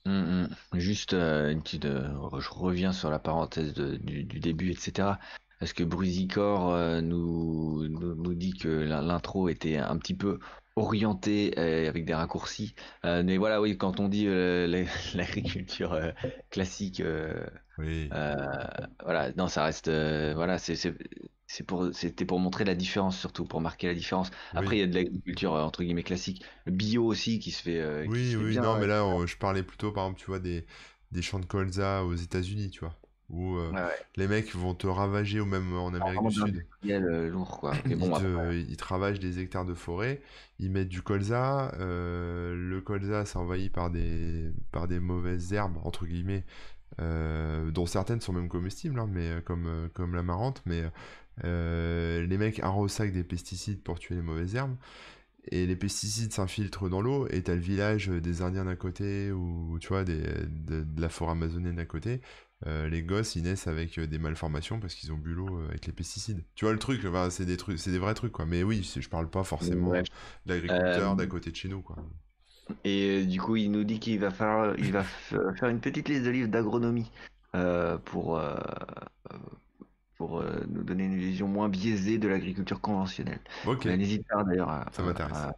Hum, 0.06 0.48
hum. 0.72 0.80
Juste 0.80 1.12
euh, 1.14 1.50
une 1.50 1.62
petite, 1.62 1.84
euh, 1.84 2.08
je 2.40 2.48
reviens 2.50 2.92
sur 2.92 3.10
la 3.10 3.18
parenthèse 3.18 3.74
de- 3.74 3.96
du, 3.96 4.24
du 4.24 4.40
début, 4.40 4.70
etc. 4.70 5.18
Parce 5.58 5.72
que 5.72 5.82
Brusicor 5.82 7.02
nous, 7.02 7.88
nous, 7.88 8.14
nous 8.14 8.34
dit 8.34 8.52
que 8.54 8.68
l'in- 8.68 9.02
l'intro 9.02 9.48
était 9.48 9.76
un 9.76 9.98
petit 9.98 10.14
peu 10.14 10.38
orientée 10.78 11.54
euh, 11.58 11.88
avec 11.88 12.04
des 12.04 12.14
raccourcis. 12.14 12.74
Euh, 13.04 13.22
mais 13.24 13.36
voilà, 13.36 13.60
oui, 13.60 13.76
quand 13.78 14.00
on 14.00 14.08
dit 14.08 14.26
euh, 14.26 14.66
la- 14.66 14.84
l'agriculture 15.14 15.98
classique, 16.50 17.02
Oui. 17.78 18.18
voilà, 19.02 19.32
non, 19.36 19.48
ça 19.48 19.64
reste, 19.64 19.88
voilà, 19.88 20.58
c'est 20.58 21.62
pour, 21.66 21.94
c'était 21.94 22.24
pour 22.24 22.38
montrer 22.40 22.64
la 22.64 22.74
différence 22.74 23.18
surtout, 23.18 23.44
pour 23.46 23.60
marquer 23.60 23.86
la 23.88 23.94
différence. 23.94 24.30
Après, 24.54 24.76
il 24.76 24.80
Oui. 24.80 24.80
y 24.80 24.82
a 24.82 24.86
de 24.86 24.94
l'agriculture 24.94 25.52
entre 25.52 25.82
guillemets 25.82 26.02
classique, 26.02 26.44
bio 26.66 27.04
aussi 27.06 27.38
qui 27.38 27.50
se 27.50 27.62
fait, 27.62 28.10
qui 28.14 28.20
Oui, 28.20 28.26
se 28.26 28.36
fait 28.36 28.44
oui, 28.44 28.58
bien. 28.58 28.62
non, 28.62 28.76
mais 28.76 28.86
là, 28.88 29.04
on- 29.04 29.26
je 29.26 29.36
parlais 29.36 29.62
plutôt, 29.62 29.92
par 29.92 30.04
exemple, 30.06 30.20
tu 30.20 30.26
vois, 30.26 30.38
des, 30.40 30.66
des 31.12 31.22
champs 31.22 31.38
de 31.40 31.46
colza 31.46 32.04
aux 32.04 32.14
États-Unis, 32.14 32.70
tu 32.70 32.80
vois. 32.80 32.96
Où 33.30 33.56
euh, 33.56 33.70
Ouais, 33.70 33.76
ouais. 33.82 34.06
les 34.16 34.26
mecs 34.26 34.54
vont 34.54 34.74
te 34.74 34.86
ravager, 34.86 35.40
ou 35.40 35.44
même 35.46 35.74
en 35.74 35.92
Amérique 35.92 36.22
du 36.28 36.30
Sud. 36.32 36.66
euh, 36.86 37.28
lourd, 37.28 37.58
quoi. 37.60 37.74
Ils 37.84 37.98
te, 37.98 38.04
après, 38.04 38.60
ils 38.62 38.76
te 38.76 38.84
ravagent 38.84 39.20
des 39.20 39.38
hectares 39.40 39.66
de 39.66 39.74
forêt, 39.74 40.22
ils 40.58 40.70
mettent 40.70 40.88
du 40.88 41.02
colza, 41.02 41.72
euh, 41.78 42.54
le 42.54 42.80
colza 42.80 43.26
c'est 43.26 43.36
envahi 43.36 43.68
par 43.68 43.90
des, 43.90 44.50
par 44.72 44.88
des 44.88 44.98
mauvaises 45.00 45.52
herbes, 45.52 45.76
entre 45.84 46.06
guillemets, 46.06 46.44
euh, 47.00 47.70
dont 47.70 47.86
certaines 47.86 48.20
sont 48.20 48.32
même 48.32 48.48
comestibles, 48.48 48.98
hein, 48.98 49.08
mais, 49.10 49.42
comme, 49.44 49.90
comme 49.94 50.14
la 50.14 50.22
marante, 50.22 50.62
mais 50.66 50.84
les 51.44 52.36
mecs 52.38 52.60
arrosent 52.60 53.00
des 53.00 53.24
pesticides 53.24 53.82
pour 53.82 53.98
tuer 53.98 54.14
les 54.16 54.22
mauvaises 54.22 54.54
herbes, 54.54 54.76
et 55.52 55.66
les 55.66 55.76
pesticides 55.76 56.32
s'infiltrent 56.32 56.88
dans 56.88 57.00
l'eau, 57.02 57.26
et 57.30 57.42
t'as 57.42 57.54
le 57.54 57.60
village 57.60 58.08
des 58.08 58.42
Indiens 58.42 58.64
d'un 58.64 58.76
côté, 58.76 59.30
ou 59.32 59.78
tu 59.80 59.88
vois, 59.88 60.04
des, 60.04 60.20
de, 60.48 60.82
de 60.82 61.00
la 61.00 61.08
forêt 61.08 61.32
amazonienne 61.32 61.76
d'un 61.76 61.84
côté, 61.86 62.20
euh, 62.66 62.88
les 62.88 63.02
gosses 63.02 63.36
ils 63.36 63.42
naissent 63.44 63.66
avec 63.68 63.98
euh, 63.98 64.06
des 64.06 64.18
malformations 64.18 64.80
parce 64.80 64.94
qu'ils 64.94 65.12
ont 65.12 65.16
bu 65.16 65.32
l'eau 65.34 65.58
euh, 65.60 65.68
avec 65.68 65.86
les 65.86 65.92
pesticides. 65.92 66.44
Tu 66.54 66.64
vois 66.64 66.72
le 66.72 66.78
truc, 66.80 67.04
enfin, 67.04 67.30
c'est 67.30 67.46
des 67.46 67.56
trucs, 67.56 67.78
c'est 67.78 67.92
des 67.92 67.98
vrais 67.98 68.14
trucs 68.14 68.32
quoi. 68.32 68.46
Mais 68.46 68.62
oui, 68.64 68.82
je 68.98 69.08
parle 69.08 69.30
pas 69.30 69.44
forcément 69.44 69.90
ouais. 69.90 70.02
de 70.46 70.52
l'agriculteur 70.54 71.14
Euh, 71.14 71.14
d'à 71.16 71.26
côté 71.26 71.50
de 71.50 71.56
chez 71.56 71.68
nous 71.68 71.82
quoi. 71.82 71.96
Et 72.84 73.22
euh, 73.22 73.26
du 73.26 73.40
coup, 73.40 73.56
il 73.56 73.70
nous 73.70 73.84
dit 73.84 73.98
qu'il 74.00 74.18
va 74.20 74.30
falloir, 74.30 74.78
il 74.78 74.92
va 74.92 75.02
f- 75.02 75.56
faire 75.58 75.68
une 75.68 75.80
petite 75.80 76.08
liste 76.08 76.24
de 76.24 76.30
livres 76.30 76.48
d'agronomie 76.48 77.10
euh, 77.54 77.98
pour, 77.98 78.38
euh, 78.38 78.54
euh, 79.32 79.36
pour 80.18 80.40
euh, 80.40 80.60
nous 80.68 80.84
donner 80.84 81.04
une 81.06 81.18
vision 81.18 81.48
moins 81.48 81.68
biaisée 81.70 82.18
de 82.18 82.28
l'agriculture 82.28 82.80
conventionnelle. 82.82 83.40
Ok, 83.62 83.86
Mais 83.86 83.96
N'hésite 83.96 84.26
pas 84.28 84.44
d'ailleurs 84.44 84.70
à, 84.70 84.92
ça 84.92 85.02
m'intéresse. 85.02 85.48
à, 85.48 85.56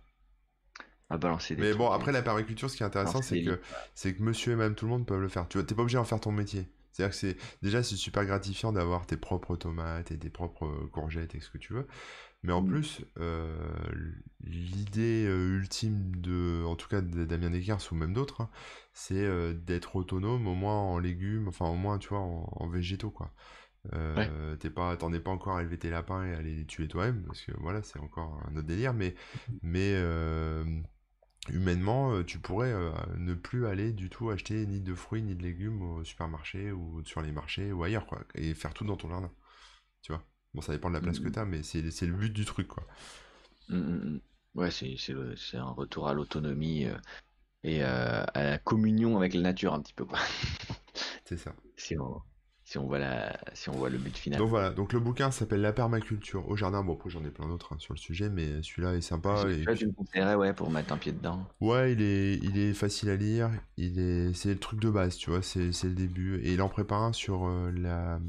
à 1.10 1.18
balancer 1.18 1.56
des 1.56 1.66
Mais 1.66 1.74
bon, 1.74 1.90
trucs. 1.90 1.90
après 1.90 2.12
la 2.12 2.22
permaculture, 2.22 2.70
ce 2.70 2.76
qui 2.76 2.82
est 2.82 2.86
intéressant, 2.86 3.22
c'est 3.22 3.38
que 3.40 3.60
c'est 3.94 4.14
que 4.14 4.22
monsieur 4.22 4.52
et 4.52 4.56
madame 4.56 4.74
tout 4.74 4.86
le 4.86 4.90
monde 4.92 5.06
peuvent 5.06 5.20
le 5.20 5.28
faire. 5.28 5.48
Tu 5.48 5.58
vois, 5.58 5.66
t'es 5.66 5.74
pas 5.74 5.82
obligé 5.82 5.98
d'en 5.98 6.04
faire 6.04 6.20
ton 6.20 6.32
métier. 6.32 6.68
C'est-à-dire 6.92 7.10
que 7.12 7.16
c'est 7.20 7.36
déjà 7.62 7.82
c'est 7.82 7.96
super 7.96 8.24
gratifiant 8.24 8.72
d'avoir 8.72 9.06
tes 9.06 9.16
propres 9.16 9.56
tomates 9.56 10.10
et 10.12 10.18
tes 10.18 10.30
propres 10.30 10.68
courgettes 10.92 11.34
et 11.34 11.40
ce 11.40 11.50
que 11.50 11.58
tu 11.58 11.72
veux. 11.72 11.86
Mais 12.44 12.52
en 12.52 12.62
Mm. 12.62 12.62
plus, 12.62 13.02
euh, 13.20 13.56
l'idée 14.44 15.26
euh, 15.26 15.58
ultime 15.58 16.16
de, 16.16 16.64
en 16.66 16.76
tout 16.76 16.88
cas 16.88 17.00
de 17.00 17.24
Damien 17.24 17.50
Descartes 17.50 17.90
ou 17.92 17.94
même 17.96 18.14
d'autres, 18.14 18.42
hein, 18.42 18.50
c'est 18.92 19.14
euh, 19.24 19.54
d'être 19.54 19.96
autonome 19.96 20.46
au 20.48 20.54
moins 20.54 20.78
en 20.78 20.98
légumes, 20.98 21.48
enfin 21.48 21.66
au 21.68 21.76
moins 21.76 21.98
tu 21.98 22.08
vois 22.10 22.20
en, 22.20 22.48
en 22.52 22.68
végétaux 22.68 23.10
quoi. 23.10 23.32
Euh, 23.94 24.56
t'es 24.56 24.70
pas, 24.70 24.96
t'en 24.96 25.12
es 25.12 25.20
pas 25.20 25.30
encore 25.30 25.56
à 25.56 25.62
élever 25.62 25.78
tes 25.78 25.90
lapins 25.90 26.24
et 26.26 26.34
à 26.34 26.42
les 26.42 26.66
tuer 26.66 26.86
toi-même 26.88 27.24
parce 27.26 27.42
que 27.42 27.52
voilà 27.60 27.82
c'est 27.82 27.98
encore 27.98 28.42
un 28.48 28.56
autre 28.56 28.66
délire. 28.66 28.94
Mais 28.94 29.14
mais 29.62 29.92
euh, 29.94 30.64
humainement, 31.50 32.12
euh, 32.14 32.24
tu 32.24 32.38
pourrais 32.40 32.72
euh, 32.72 32.92
ne 33.18 33.34
plus 33.34 33.66
aller 33.66 33.92
du 33.92 34.10
tout 34.10 34.30
acheter 34.30 34.66
ni 34.66 34.80
de 34.80 34.94
fruits 34.94 35.22
ni 35.22 35.34
de 35.36 35.42
légumes 35.42 35.82
au 35.82 36.04
supermarché 36.04 36.72
ou 36.72 37.02
sur 37.04 37.22
les 37.22 37.32
marchés 37.32 37.72
ou 37.72 37.84
ailleurs, 37.84 38.06
quoi, 38.06 38.22
et 38.34 38.54
faire 38.54 38.74
tout 38.74 38.84
dans 38.84 38.96
ton 38.96 39.10
jardin. 39.10 39.32
Tu 40.02 40.12
vois? 40.12 40.24
Bon, 40.54 40.62
ça 40.62 40.72
dépend 40.72 40.90
de 40.90 40.94
la 40.94 41.02
place 41.02 41.20
que 41.20 41.28
Mhm. 41.28 41.30
t'as, 41.30 41.44
mais 41.46 41.62
c'est 41.64 41.90
c'est 41.92 42.06
le 42.06 42.14
but 42.14 42.32
du 42.32 42.44
truc, 42.46 42.68
quoi. 42.68 42.86
Mm, 43.68 43.76
mm, 43.76 44.14
mm. 44.16 44.20
Ouais, 44.54 44.70
c'est 44.70 44.96
c'est 44.98 45.12
le- 45.12 45.36
c'est 45.36 45.56
un 45.56 45.70
retour 45.70 46.08
à 46.08 46.14
l'autonomie 46.14 46.86
et 47.64 47.82
à 47.84 48.26
la 48.36 48.58
communion 48.58 49.16
avec 49.18 49.34
la 49.34 49.42
nature 49.42 49.74
un 49.74 49.80
petit 49.82 49.94
peu 49.94 50.04
quoi. 50.06 50.18
C'est 51.24 51.36
ça. 51.38 51.54
Si 51.76 51.96
on, 51.98 52.22
si 52.70 52.78
on 52.78 52.86
voit 52.86 53.00
la, 53.00 53.36
si 53.52 53.68
on 53.68 53.72
voit 53.72 53.90
le 53.90 53.98
but 53.98 54.16
final. 54.16 54.38
Donc 54.38 54.48
voilà, 54.48 54.70
donc 54.70 54.92
le 54.92 55.00
bouquin 55.00 55.32
s'appelle 55.32 55.60
La 55.60 55.72
permaculture 55.72 56.48
au 56.48 56.54
jardin. 56.54 56.84
Bon, 56.84 56.94
après 56.94 57.10
j'en 57.10 57.24
ai 57.24 57.30
plein 57.30 57.48
d'autres 57.48 57.72
hein, 57.72 57.76
sur 57.80 57.94
le 57.94 57.98
sujet, 57.98 58.30
mais 58.30 58.62
celui-là 58.62 58.94
est 58.94 59.00
sympa. 59.00 59.44
Et 59.50 59.64
puis- 59.64 59.74
tu 59.76 59.88
me 59.88 59.92
conseillerais 59.92 60.36
ouais 60.36 60.52
pour 60.52 60.70
mettre 60.70 60.92
un 60.92 60.96
pied 60.96 61.10
dedans. 61.10 61.44
Ouais, 61.60 61.94
il 61.94 62.00
est, 62.00 62.36
il 62.36 62.58
est 62.58 62.72
facile 62.72 63.08
à 63.10 63.16
lire, 63.16 63.50
il 63.76 63.98
est, 63.98 64.32
c'est 64.34 64.50
le 64.50 64.60
truc 64.60 64.78
de 64.78 64.88
base, 64.88 65.16
tu 65.16 65.30
vois, 65.30 65.42
c'est, 65.42 65.72
c'est 65.72 65.88
le 65.88 65.96
début. 65.96 66.38
Et 66.44 66.52
il 66.52 66.62
en 66.62 66.68
prépare 66.68 67.02
un 67.02 67.12
sur 67.12 67.48
euh, 67.48 67.72
la, 67.74 68.20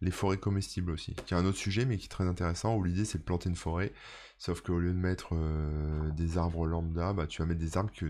les 0.00 0.12
forêts 0.12 0.38
comestibles 0.38 0.92
aussi, 0.92 1.16
qui 1.26 1.34
est 1.34 1.36
un 1.36 1.44
autre 1.44 1.58
sujet, 1.58 1.84
mais 1.84 1.96
qui 1.98 2.04
est 2.04 2.08
très 2.08 2.28
intéressant, 2.28 2.76
où 2.76 2.84
l'idée 2.84 3.04
c'est 3.04 3.18
de 3.18 3.24
planter 3.24 3.48
une 3.48 3.56
forêt, 3.56 3.92
sauf 4.38 4.60
qu'au 4.60 4.78
lieu 4.78 4.92
de 4.92 4.98
mettre 4.98 5.30
euh, 5.32 6.12
des 6.12 6.38
arbres 6.38 6.68
lambda, 6.68 7.14
bah, 7.14 7.26
tu 7.26 7.42
vas 7.42 7.48
mettre 7.48 7.58
des 7.60 7.76
arbres 7.76 7.90
que, 7.92 8.06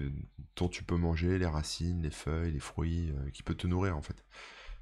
dont 0.54 0.68
tu 0.68 0.84
peux 0.84 0.96
manger 0.96 1.38
les 1.38 1.46
racines, 1.46 2.02
les 2.02 2.10
feuilles, 2.10 2.52
les 2.52 2.60
fruits, 2.60 3.08
euh, 3.08 3.30
qui 3.30 3.42
peuvent 3.42 3.56
te 3.56 3.66
nourrir 3.66 3.96
en 3.96 4.02
fait. 4.02 4.22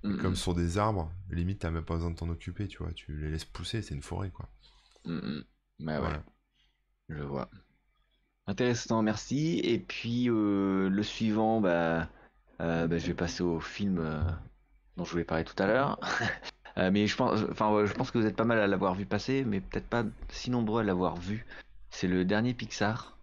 Mm, 0.02 0.10
comme 0.18 0.36
mm, 0.36 0.36
sont 0.36 0.52
des 0.54 0.78
arbres, 0.78 1.12
limite 1.30 1.60
t'as 1.60 1.70
même 1.70 1.84
pas 1.84 1.94
besoin 1.94 2.10
de 2.10 2.16
t'en 2.16 2.28
occuper, 2.30 2.68
tu 2.68 2.78
vois, 2.78 2.92
tu 2.92 3.16
les 3.18 3.30
laisses 3.30 3.44
pousser, 3.46 3.82
c'est 3.82 3.94
une 3.94 4.02
forêt 4.02 4.30
quoi. 4.30 4.48
mm, 5.04 5.12
mm. 5.20 5.44
Ouais, 5.80 5.98
ouais, 5.98 5.98
Voilà. 5.98 6.24
je 7.10 7.22
vois. 7.22 7.50
Intéressant, 8.48 9.02
merci. 9.02 9.60
Et 9.64 9.78
puis 9.78 10.28
euh, 10.30 10.88
le 10.88 11.02
suivant, 11.02 11.60
bah, 11.60 12.08
euh, 12.60 12.86
bah, 12.86 12.98
je 12.98 13.06
vais 13.08 13.14
passer 13.14 13.42
au 13.42 13.60
film 13.60 13.98
euh, 13.98 14.20
dont 14.96 15.04
je 15.04 15.12
voulais 15.12 15.24
parler 15.24 15.44
tout 15.44 15.60
à 15.62 15.66
l'heure. 15.66 16.00
Mais 16.78 17.06
je 17.06 17.16
pense, 17.16 17.40
enfin, 17.50 17.86
je 17.86 17.92
pense 17.94 18.10
que 18.10 18.18
vous 18.18 18.26
êtes 18.26 18.36
pas 18.36 18.44
mal 18.44 18.58
à 18.60 18.66
l'avoir 18.66 18.94
vu 18.94 19.06
passer, 19.06 19.44
mais 19.44 19.60
peut-être 19.62 19.88
pas 19.88 20.04
si 20.30 20.50
nombreux 20.50 20.82
à 20.82 20.84
l'avoir 20.84 21.16
vu. 21.16 21.46
C'est 21.90 22.08
le 22.08 22.24
dernier 22.24 22.54
Pixar 22.54 23.18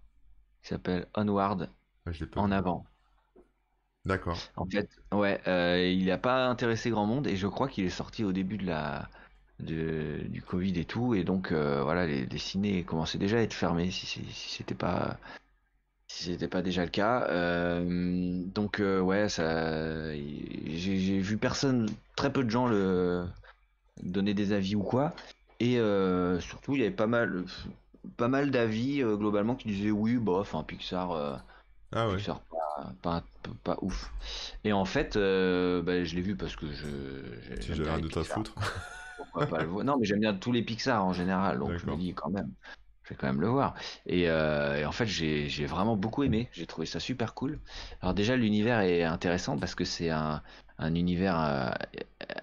qui 0.64 0.70
s'appelle 0.70 1.08
Onward, 1.16 1.70
Ouais, 2.06 2.14
je 2.14 2.24
l'ai 2.24 2.30
pas 2.32 2.40
en 2.40 2.52
vu. 2.52 2.54
avant. 2.54 2.86
D'accord. 4.06 4.38
En 4.56 4.66
fait, 4.66 4.90
ouais, 5.14 5.40
euh, 5.48 5.88
il 5.88 6.06
n'a 6.08 6.18
pas 6.18 6.48
intéressé 6.48 6.90
grand 6.90 7.06
monde 7.06 7.28
et 7.28 7.36
je 7.36 7.48
crois 7.48 7.70
qu'il 7.70 7.86
est 7.86 7.90
sorti 7.90 8.24
au 8.24 8.32
début 8.34 8.58
de 8.58 8.66
la 8.66 9.10
de- 9.60 10.24
du 10.28 10.42
Covid 10.42 10.78
et 10.80 10.84
tout 10.86 11.14
et 11.14 11.24
donc 11.24 11.52
euh, 11.52 11.84
voilà, 11.84 12.06
les, 12.06 12.26
les 12.26 12.38
ciné 12.38 12.84
commençaient 12.84 13.18
déjà 13.20 13.38
à 13.38 13.42
être 13.42 13.54
fermés 13.54 13.92
si, 13.92 14.06
c'est- 14.06 14.30
si 14.32 14.50
c'était 14.58 14.76
pas 14.76 15.18
si 16.08 16.26
c'était 16.26 16.48
pas 16.48 16.62
déjà 16.62 16.84
le 16.84 16.92
cas. 16.92 17.28
Euh, 17.30 18.44
donc 18.46 18.80
ouais, 18.82 19.30
ça, 19.30 20.14
j'ai 20.14 21.20
vu 21.20 21.38
personne, 21.38 21.88
très 22.16 22.32
peu 22.32 22.44
de 22.44 22.50
gens 22.50 22.68
le 22.68 23.26
donner 24.04 24.34
des 24.34 24.54
avis 24.54 24.76
ou 24.76 24.84
quoi 24.84 25.14
et 25.60 25.78
surtout 26.40 26.76
il 26.76 26.82
y 26.82 26.86
avait 26.86 26.92
pas 26.96 27.08
mal 27.08 27.46
pas 28.18 28.28
mal 28.28 28.52
d'avis 28.52 29.02
globalement 29.02 29.56
qui 29.56 29.70
disaient 29.70 29.92
oui, 29.92 30.18
bof, 30.18 30.56
un 30.56 30.64
Pixar. 30.64 31.12
euh, 31.12 31.36
Ah 31.94 32.10
ouais. 32.10 32.18
Pixar 32.18 32.42
pas, 33.02 33.24
pas, 33.64 33.78
ouf. 33.82 34.12
Et 34.64 34.74
en 34.74 34.86
fait, 34.86 35.16
euh, 35.16 35.82
bah, 35.82 36.04
je 36.04 36.16
l'ai 36.16 36.22
vu 36.22 36.36
parce 36.36 36.56
que 36.56 36.72
je. 36.72 37.74
bien 37.74 37.84
rien 37.84 37.94
à 37.96 38.00
Pixar. 38.00 38.26
foutre. 38.26 38.56
Pourquoi 39.18 39.48
pas 39.48 39.62
le 39.62 39.68
voir? 39.68 39.86
Non, 39.86 39.98
mais 40.00 40.06
j'aime 40.06 40.20
bien 40.20 40.34
tous 40.34 40.52
les 40.52 40.64
Pixar 40.64 41.06
en 41.06 41.14
général, 41.14 41.60
donc 41.60 41.78
je 41.78 41.86
me 41.86 41.96
dis 41.96 42.14
quand 42.14 42.30
même, 42.30 42.52
je 43.04 43.10
vais 43.10 43.16
quand 43.16 43.28
même 43.28 43.42
le 43.42 43.48
voir. 43.48 43.74
Et, 44.06 44.30
euh, 44.30 44.78
et 44.78 44.86
en 44.86 44.92
fait, 44.92 45.06
j'ai 45.06 45.66
vraiment 45.66 45.96
beaucoup 45.96 46.24
aimé. 46.24 46.50
J'ai 46.52 46.66
trouvé 46.68 46.86
ça 46.88 47.00
super 47.00 47.34
cool. 47.34 47.60
Alors 48.02 48.14
déjà, 48.14 48.36
l'univers 48.36 48.80
est 48.82 49.04
intéressant 49.04 49.58
parce 49.58 49.76
que 49.76 49.86
c'est 49.86 50.10
un, 50.10 50.42
un 50.78 50.96
univers 50.96 51.40
euh, 51.40 51.70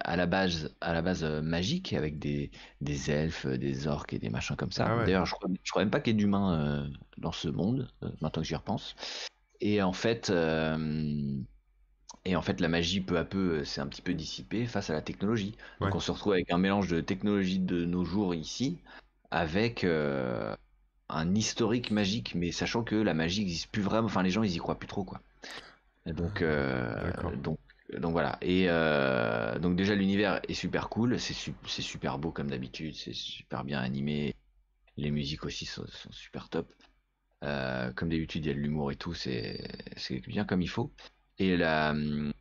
à 0.01 0.17
la 0.17 0.27
base, 0.27 0.75
à 0.81 0.93
la 0.93 1.03
base 1.03 1.25
magique 1.25 1.93
avec 1.93 2.19
des, 2.19 2.51
des 2.81 3.11
elfes, 3.11 3.47
des 3.47 3.87
orques 3.87 4.13
et 4.13 4.19
des 4.19 4.31
machins 4.31 4.57
comme 4.57 4.73
ça. 4.73 4.87
Ah 4.89 4.97
ouais. 4.99 5.05
D'ailleurs, 5.05 5.27
je 5.27 5.35
crois, 5.35 5.49
je 5.63 5.71
crois 5.71 5.83
même 5.83 5.91
pas 5.91 6.01
qu'il 6.01 6.13
y 6.15 6.17
ait 6.17 6.19
d'humains 6.19 6.55
euh, 6.61 6.89
dans 7.19 7.33
ce 7.33 7.49
monde, 7.49 7.91
euh, 8.03 8.09
maintenant 8.21 8.43
que 8.43 8.49
j'y 8.49 8.57
repense. 8.57 8.95
Et 9.61 9.83
en 9.83 9.93
fait, 9.93 10.31
euh, 10.31 11.41
et 12.25 12.37
en 12.37 12.43
fait, 12.43 12.61
la 12.61 12.69
magie, 12.69 13.01
peu 13.01 13.19
à 13.19 13.25
peu, 13.25 13.61
euh, 13.61 13.65
s'est 13.65 13.81
un 13.81 13.89
petit 13.89 14.03
peu 14.03 14.15
dissipée 14.15 14.67
face 14.67 14.91
à 14.91 14.95
la 14.95 15.03
technologie. 15.03 15.57
Donc 15.81 15.95
on 15.95 16.01
se 16.01 16.11
retrouve 16.13 16.35
avec 16.35 16.51
un 16.53 16.59
mélange 16.59 16.89
de 16.89 17.01
technologie 17.01 17.59
de 17.61 17.85
nos 17.85 18.05
jours 18.05 18.35
ici, 18.35 18.81
avec 19.31 19.85
euh, 19.85 20.55
un 21.11 21.35
historique 21.35 21.91
magique, 21.93 22.35
mais 22.37 22.53
sachant 22.53 22.85
que 22.85 22.97
la 22.97 23.15
magie 23.15 23.41
n'existe 23.43 23.71
plus 23.73 23.83
vraiment. 23.83 24.07
Enfin, 24.07 24.23
les 24.23 24.31
gens, 24.31 24.43
ils 24.45 24.55
y 24.55 24.59
croient 24.59 24.79
plus 24.79 24.89
trop, 24.89 25.05
quoi. 25.05 25.23
Donc, 26.07 26.43
euh, 26.43 27.13
donc, 27.37 27.59
donc 27.99 28.13
voilà. 28.13 28.39
Et 28.43 28.67
euh, 28.69 29.59
donc 29.59 29.77
déjà, 29.77 29.95
l'univers 29.95 30.41
est 30.49 30.55
super 30.55 30.89
cool. 30.89 31.21
C'est 31.21 31.35
su- 31.35 31.55
c'est 31.67 31.83
super 31.83 32.19
beau 32.19 32.33
comme 32.33 32.51
d'habitude. 32.51 32.95
C'est 32.97 33.15
super 33.15 33.65
bien 33.65 33.81
animé. 33.81 34.35
Les 34.97 35.11
musiques 35.11 35.45
aussi 35.45 35.67
sont, 35.67 35.87
sont 35.89 36.13
super 36.13 36.49
top. 36.51 36.73
Euh, 37.43 37.91
comme 37.93 38.11
d'habitude, 38.11 38.45
il 38.45 38.49
y 38.49 38.51
a 38.51 38.55
de 38.55 38.61
l'humour 38.61 38.93
et 38.93 38.97
tout. 38.97 39.15
C'est 39.15 39.59
bien 40.27 40.45
comme 40.45 40.63
il 40.63 40.69
faut. 40.69 40.93
Et 41.39 41.57
la, 41.57 41.93
euh, 41.93 42.33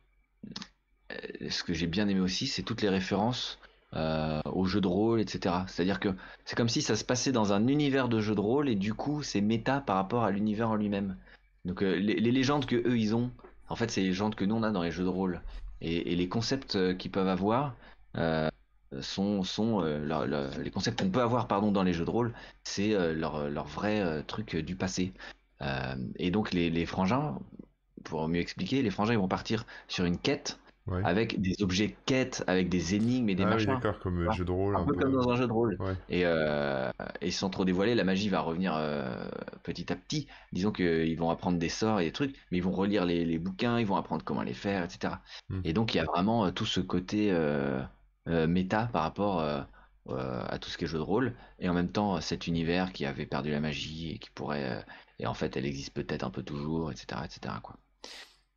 ce 1.48 1.62
que 1.64 1.72
j'ai 1.72 1.86
bien 1.86 2.08
aimé 2.08 2.20
aussi, 2.20 2.46
c'est 2.46 2.62
toutes 2.62 2.82
les 2.82 2.88
références 2.88 3.58
euh, 3.94 4.40
aux 4.44 4.66
jeux 4.66 4.80
de 4.80 4.88
rôle, 4.88 5.20
etc. 5.20 5.54
C'est-à-dire 5.66 6.00
que 6.00 6.10
c'est 6.44 6.56
comme 6.56 6.68
si 6.68 6.82
ça 6.82 6.96
se 6.96 7.04
passait 7.04 7.32
dans 7.32 7.52
un 7.52 7.66
univers 7.68 8.08
de 8.08 8.20
jeux 8.20 8.34
de 8.34 8.40
rôle 8.40 8.68
et 8.68 8.74
du 8.74 8.94
coup 8.94 9.22
c'est 9.22 9.40
méta 9.40 9.80
par 9.80 9.96
rapport 9.96 10.24
à 10.24 10.30
l'univers 10.30 10.70
en 10.70 10.76
lui-même. 10.76 11.16
Donc 11.64 11.80
les, 11.80 12.20
légendes 12.20 12.66
que 12.66 12.76
eux 12.76 12.98
ils 12.98 13.14
ont, 13.14 13.30
en 13.68 13.76
fait 13.76 13.90
c'est 13.90 14.00
les 14.02 14.08
légendes 14.08 14.34
que 14.34 14.44
nous 14.44 14.54
on 14.54 14.62
a 14.62 14.70
dans 14.70 14.82
les 14.82 14.90
jeux 14.90 15.04
de 15.04 15.08
rôle. 15.08 15.42
Et, 15.80 16.14
les 16.14 16.28
concepts 16.28 16.96
qu'ils 16.98 17.10
peuvent 17.10 17.28
avoir 17.28 17.74
sont, 19.00 19.42
sont 19.42 19.82
euh, 19.82 20.04
leur- 20.04 20.26
leur- 20.26 20.58
les 20.58 20.70
concepts 20.70 21.00
qu'on 21.00 21.10
peut 21.10 21.22
avoir 21.22 21.46
pardon 21.46 21.70
dans 21.70 21.82
les 21.82 21.92
jeux 21.92 22.04
de 22.04 22.10
rôle, 22.10 22.32
c'est 22.64 22.94
euh, 22.94 23.14
leur, 23.14 23.48
leur 23.48 23.66
vrai 23.66 24.00
euh, 24.00 24.22
truc 24.22 24.56
euh, 24.56 24.62
du 24.62 24.76
passé. 24.76 25.12
Euh, 25.62 25.94
et 26.16 26.30
donc 26.30 26.52
les, 26.52 26.70
les 26.70 26.86
frangins, 26.86 27.38
pour 28.04 28.26
mieux 28.28 28.40
expliquer, 28.40 28.82
les 28.82 28.90
frangins 28.90 29.12
ils 29.12 29.18
vont 29.18 29.28
partir 29.28 29.64
sur 29.88 30.04
une 30.04 30.18
quête 30.18 30.58
avec 31.04 31.40
des 31.40 31.62
objets 31.62 31.96
quêtes, 32.04 32.42
avec 32.48 32.68
des 32.68 32.96
énigmes 32.96 33.28
et 33.28 33.36
des 33.36 33.44
ah, 33.44 33.50
machins. 33.50 33.68
Oui, 33.68 33.76
d'accord, 33.76 34.00
comme 34.00 34.26
un 34.26 34.32
jeu 34.32 34.44
de 34.44 34.50
rôle. 34.50 34.74
Un, 34.74 34.84
peu, 34.84 34.94
comme 34.94 35.12
dans 35.12 35.30
un 35.30 35.36
jeu 35.36 35.46
de 35.46 35.52
rôle. 35.52 35.78
Et, 36.08 36.24
et, 37.20 37.30
sans 37.30 37.48
trop 37.48 37.64
dévoiler, 37.64 37.94
la 37.94 38.02
magie 38.02 38.28
va 38.28 38.40
revenir 38.40 38.72
petit 39.62 39.92
à 39.92 39.94
petit. 39.94 40.26
Disons 40.52 40.72
qu'ils 40.72 41.16
vont 41.16 41.30
apprendre 41.30 41.60
des 41.60 41.68
sorts 41.68 42.00
et 42.00 42.06
des 42.06 42.12
trucs, 42.12 42.34
mais 42.50 42.58
ils 42.58 42.62
vont 42.64 42.72
relire 42.72 43.04
les, 43.04 43.38
bouquins, 43.38 43.78
ils 43.78 43.86
vont 43.86 43.94
apprendre 43.94 44.24
comment 44.24 44.42
les 44.42 44.52
faire, 44.52 44.82
etc. 44.82 45.14
Hmm. 45.48 45.60
Et 45.62 45.72
donc 45.72 45.94
il 45.94 45.98
y 45.98 46.00
a 46.00 46.04
vraiment 46.06 46.50
tout 46.50 46.66
ce 46.66 46.80
côté 46.80 47.30
méta 48.26 48.88
par 48.92 49.02
rapport 49.02 49.64
euh, 50.08 50.42
à 50.48 50.58
tout 50.58 50.70
ce 50.70 50.78
qui 50.78 50.84
est 50.84 50.86
jeu 50.88 50.98
de 50.98 51.02
rôle, 51.02 51.34
et 51.58 51.68
en 51.68 51.74
même 51.74 51.92
temps 51.92 52.20
cet 52.20 52.46
univers 52.46 52.92
qui 52.92 53.04
avait 53.04 53.26
perdu 53.26 53.50
la 53.50 53.60
magie 53.60 54.12
et 54.12 54.18
qui 54.18 54.30
pourrait, 54.30 54.78
euh, 54.78 54.82
et 55.18 55.26
en 55.26 55.34
fait 55.34 55.56
elle 55.56 55.66
existe 55.66 55.92
peut-être 55.92 56.24
un 56.24 56.30
peu 56.30 56.42
toujours, 56.42 56.90
etc., 56.90 57.20
etc. 57.24 57.54
Quoi. 57.62 57.76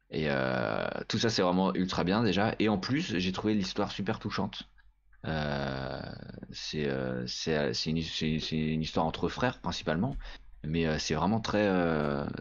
Et 0.09 0.29
euh, 0.29 0.87
tout 1.09 1.19
ça 1.19 1.29
c'est 1.29 1.41
vraiment 1.41 1.73
ultra 1.75 2.05
bien 2.05 2.23
déjà, 2.23 2.55
et 2.59 2.69
en 2.69 2.77
plus 2.77 3.17
j'ai 3.19 3.31
trouvé 3.33 3.53
l'histoire 3.53 3.91
super 3.91 4.19
touchante. 4.19 4.69
c'est 6.51 6.85
une, 7.85 8.01
une, 8.51 8.81
histoire 8.81 9.05
entre 9.05 9.27
frères 9.27 9.59
principalement, 9.59 10.15
mais 10.63 10.97
c'est 10.97 11.13
vraiment 11.13 11.41
très 11.41 11.69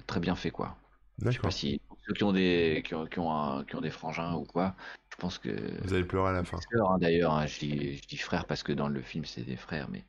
très 0.06 0.20
bien 0.20 0.36
fait 0.36 0.52
quoi. 0.52 0.76
Je 1.18 1.32
sais 1.32 1.38
pas 1.38 1.50
si 1.50 1.80
ceux 2.06 2.14
qui 2.14 2.24
ont 2.24 2.32
des 2.32 2.82
qui 2.84 2.94
ont, 2.94 3.06
qui 3.06 3.18
ont, 3.18 3.64
qui 3.64 3.76
ont 3.76 3.80
des 3.80 3.90
frangins 3.90 4.34
ou 4.34 4.44
quoi, 4.44 4.74
je 5.10 5.16
pense 5.16 5.38
que. 5.38 5.50
Vous 5.82 5.94
allez 5.94 6.04
pleurer 6.04 6.30
à 6.30 6.32
la 6.32 6.44
fin. 6.44 6.58
Hein, 6.74 6.98
D'ailleurs, 6.98 7.32
hein, 7.32 7.46
je, 7.46 7.60
dis, 7.60 7.96
je 7.98 8.06
dis 8.06 8.16
frère 8.16 8.46
parce 8.46 8.62
que 8.62 8.72
dans 8.72 8.88
le 8.88 9.02
film 9.02 9.24
c'est 9.24 9.42
des 9.42 9.56
frères, 9.56 9.88
mais 9.88 10.04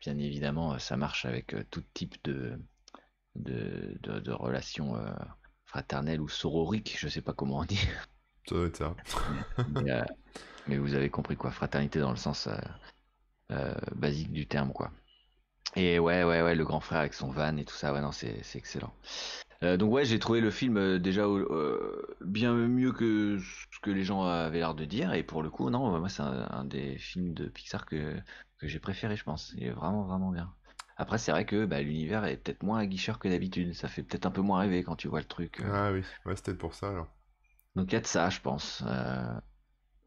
bien 0.00 0.16
évidemment 0.18 0.78
ça 0.78 0.96
marche 0.96 1.24
avec 1.24 1.54
euh, 1.54 1.64
tout 1.70 1.82
type 1.94 2.16
de 2.24 2.58
de, 3.36 3.96
de, 4.02 4.32
relations 4.32 4.96
euh, 4.96 5.10
fraternelles 5.64 6.20
ou 6.20 6.28
sororiques, 6.28 6.96
je 6.98 7.06
sais 7.06 7.20
pas 7.20 7.32
comment 7.32 7.58
on 7.58 7.64
dit. 7.64 7.86
Ça 8.48 8.54
doit 8.54 8.66
être 8.66 8.76
ça. 8.76 8.96
Euh, 9.76 10.04
mais, 10.66 10.76
vous 10.76 10.94
avez 10.94 11.08
compris 11.08 11.36
quoi, 11.36 11.50
fraternité 11.50 12.00
dans 12.00 12.10
le 12.10 12.16
sens 12.16 12.48
basique 13.94 14.32
du 14.32 14.46
terme 14.46 14.72
quoi. 14.72 14.90
Et 15.76 15.98
ouais, 15.98 16.24
ouais, 16.24 16.42
ouais, 16.42 16.54
le 16.54 16.64
grand 16.64 16.80
frère 16.80 17.00
avec 17.00 17.14
son 17.14 17.30
van 17.30 17.56
et 17.56 17.64
tout 17.64 17.74
ça, 17.74 17.92
ouais, 17.92 18.00
non, 18.00 18.12
c'est 18.12 18.42
excellent. 18.54 18.92
Euh, 19.64 19.76
donc 19.76 19.92
ouais, 19.92 20.04
j'ai 20.04 20.18
trouvé 20.18 20.40
le 20.40 20.50
film 20.50 20.76
euh, 20.76 20.98
déjà 20.98 21.24
euh, 21.24 22.16
bien 22.24 22.54
mieux 22.54 22.92
que 22.92 23.38
ce 23.38 23.80
que 23.82 23.90
les 23.90 24.04
gens 24.04 24.22
avaient 24.22 24.58
l'air 24.58 24.74
de 24.74 24.84
dire. 24.84 25.12
Et 25.14 25.22
pour 25.22 25.42
le 25.42 25.50
coup, 25.50 25.68
non, 25.70 25.98
moi 25.98 26.08
c'est 26.08 26.22
un, 26.22 26.64
des 26.64 26.96
films 26.98 27.34
de 27.34 27.46
Pixar 27.46 27.86
que, 27.86 28.16
que 28.58 28.68
j'ai 28.68 28.78
préféré, 28.78 29.16
je 29.16 29.24
pense. 29.24 29.52
Il 29.56 29.64
est 29.64 29.70
vraiment 29.70 30.04
vraiment 30.04 30.30
bien. 30.30 30.52
Après, 30.96 31.18
c'est 31.18 31.32
vrai 31.32 31.44
que 31.44 31.64
bah, 31.64 31.80
l'univers 31.80 32.24
est 32.24 32.36
peut-être 32.36 32.62
moins 32.62 32.78
aguicheur 32.78 33.18
que 33.18 33.28
d'habitude. 33.28 33.72
Ça 33.74 33.88
fait 33.88 34.02
peut-être 34.02 34.26
un 34.26 34.30
peu 34.30 34.42
moins 34.42 34.60
rêver 34.60 34.82
quand 34.82 34.96
tu 34.96 35.08
vois 35.08 35.20
le 35.20 35.26
truc. 35.26 35.60
Ah 35.64 35.92
oui, 35.92 36.02
ouais, 36.26 36.34
peut-être 36.34 36.58
pour 36.58 36.74
ça 36.74 36.90
alors. 36.90 37.08
Donc 37.76 37.92
il 37.92 37.94
y 37.94 37.98
a 37.98 38.00
de 38.00 38.06
ça, 38.06 38.30
je 38.30 38.40
pense. 38.40 38.84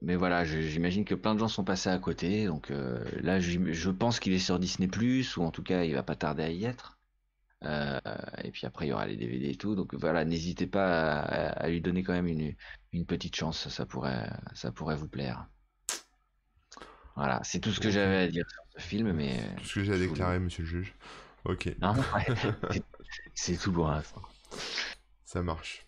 Mais 0.02 0.16
voilà, 0.16 0.44
j'imagine 0.44 1.06
que 1.06 1.16
plein 1.16 1.34
de 1.36 1.40
gens 1.40 1.48
sont 1.48 1.64
passés 1.64 1.90
à 1.90 2.00
côté. 2.00 2.46
Donc 2.46 2.72
là, 3.22 3.40
je 3.40 3.90
pense 3.90 4.20
qu'il 4.20 4.34
est 4.34 4.40
sur 4.40 4.60
Disney⁇ 4.60 4.88
ou 5.38 5.44
en 5.44 5.52
tout 5.52 5.64
cas, 5.64 5.84
il 5.84 5.94
va 5.94 6.04
pas 6.04 6.16
tarder 6.16 6.44
à 6.44 6.50
y 6.50 6.66
être. 6.66 6.98
Euh, 7.64 8.00
et 8.44 8.52
puis 8.52 8.66
après, 8.66 8.88
il 8.88 8.90
y 8.90 8.94
aura 8.94 9.06
les 9.06 9.16
DVD 9.16 9.50
et 9.50 9.56
tout. 9.56 9.76
Donc 9.76 9.94
voilà, 9.94 10.26
n'hésitez 10.26 10.68
pas 10.68 11.20
à, 11.20 11.70
lui 11.70 11.82
donner 11.82 12.04
quand 12.04 12.14
même 12.14 12.28
une, 12.28 12.56
une, 12.92 13.06
petite 13.06 13.36
chance. 13.36 13.70
Ça 13.70 13.86
pourrait, 13.86 14.30
ça 14.54 14.72
pourrait 14.72 14.96
vous 14.96 15.08
plaire. 15.08 15.46
Voilà, 17.16 17.40
c'est 17.44 17.60
tout 17.60 17.72
ce 17.72 17.80
que 17.80 17.92
j'avais 17.92 18.18
à 18.18 18.28
dire 18.28 18.46
sur 18.50 18.64
ce 18.76 18.88
film. 18.88 19.12
Mais 19.14 19.38
tout 19.58 19.66
ce 19.66 19.76
que 19.76 19.84
j'ai 19.84 19.94
à 19.94 19.98
déclarer, 19.98 20.40
monsieur 20.40 20.64
le 20.64 20.70
juge. 20.70 20.96
Ok. 21.46 21.70
c'est 23.36 23.58
tout 23.58 23.72
pour 23.72 23.88
l'instant. 23.88 24.22
Ça 25.26 25.42
marche. 25.42 25.86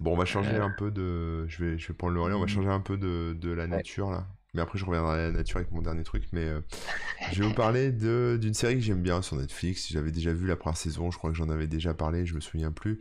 Bon, 0.00 0.12
on 0.12 0.16
va 0.16 0.24
changer 0.24 0.56
euh. 0.56 0.64
un 0.64 0.70
peu 0.70 0.90
de. 0.90 1.46
Je 1.48 1.64
vais, 1.64 1.78
je 1.78 1.88
vais 1.88 1.94
prendre 1.94 2.14
le 2.14 2.20
relais. 2.20 2.34
On 2.34 2.40
va 2.40 2.46
mm. 2.46 2.48
changer 2.48 2.68
un 2.68 2.80
peu 2.80 2.96
de, 2.96 3.36
de 3.38 3.50
la 3.50 3.66
nature 3.66 4.10
là. 4.10 4.26
Mais 4.54 4.62
après, 4.62 4.78
je 4.78 4.84
reviendrai 4.84 5.14
à 5.14 5.26
la 5.26 5.32
nature 5.32 5.58
avec 5.58 5.70
mon 5.72 5.82
dernier 5.82 6.04
truc. 6.04 6.24
Mais 6.32 6.44
euh, 6.44 6.60
je 7.32 7.42
vais 7.42 7.48
vous 7.48 7.54
parler 7.54 7.92
d'une 7.92 8.54
série 8.54 8.74
que 8.74 8.80
j'aime 8.80 9.02
bien 9.02 9.20
sur 9.20 9.36
Netflix. 9.36 9.88
J'avais 9.90 10.12
déjà 10.12 10.32
vu 10.32 10.46
la 10.46 10.56
première 10.56 10.76
saison. 10.76 11.10
Je 11.10 11.18
crois 11.18 11.30
que 11.30 11.36
j'en 11.36 11.48
avais 11.48 11.66
déjà 11.66 11.94
parlé. 11.94 12.24
Je 12.24 12.34
me 12.34 12.40
souviens 12.40 12.72
plus. 12.72 13.00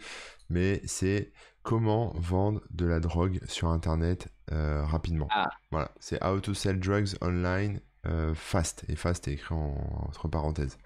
Mais 0.49 0.81
c'est 0.85 1.31
comment 1.61 2.13
vendre 2.17 2.61
de 2.71 2.85
la 2.85 2.99
drogue 2.99 3.39
sur 3.47 3.69
Internet 3.69 4.27
euh, 4.51 4.83
rapidement. 4.85 5.27
Ah. 5.31 5.49
Voilà. 5.71 5.91
C'est 5.99 6.23
How 6.23 6.39
to 6.39 6.53
Sell 6.53 6.79
Drugs 6.79 7.15
Online 7.21 7.79
euh, 8.05 8.33
Fast. 8.35 8.83
Et 8.89 8.95
Fast 8.95 9.27
est 9.27 9.33
écrit 9.33 9.55
entre 9.55 10.27
parenthèses. 10.27 10.77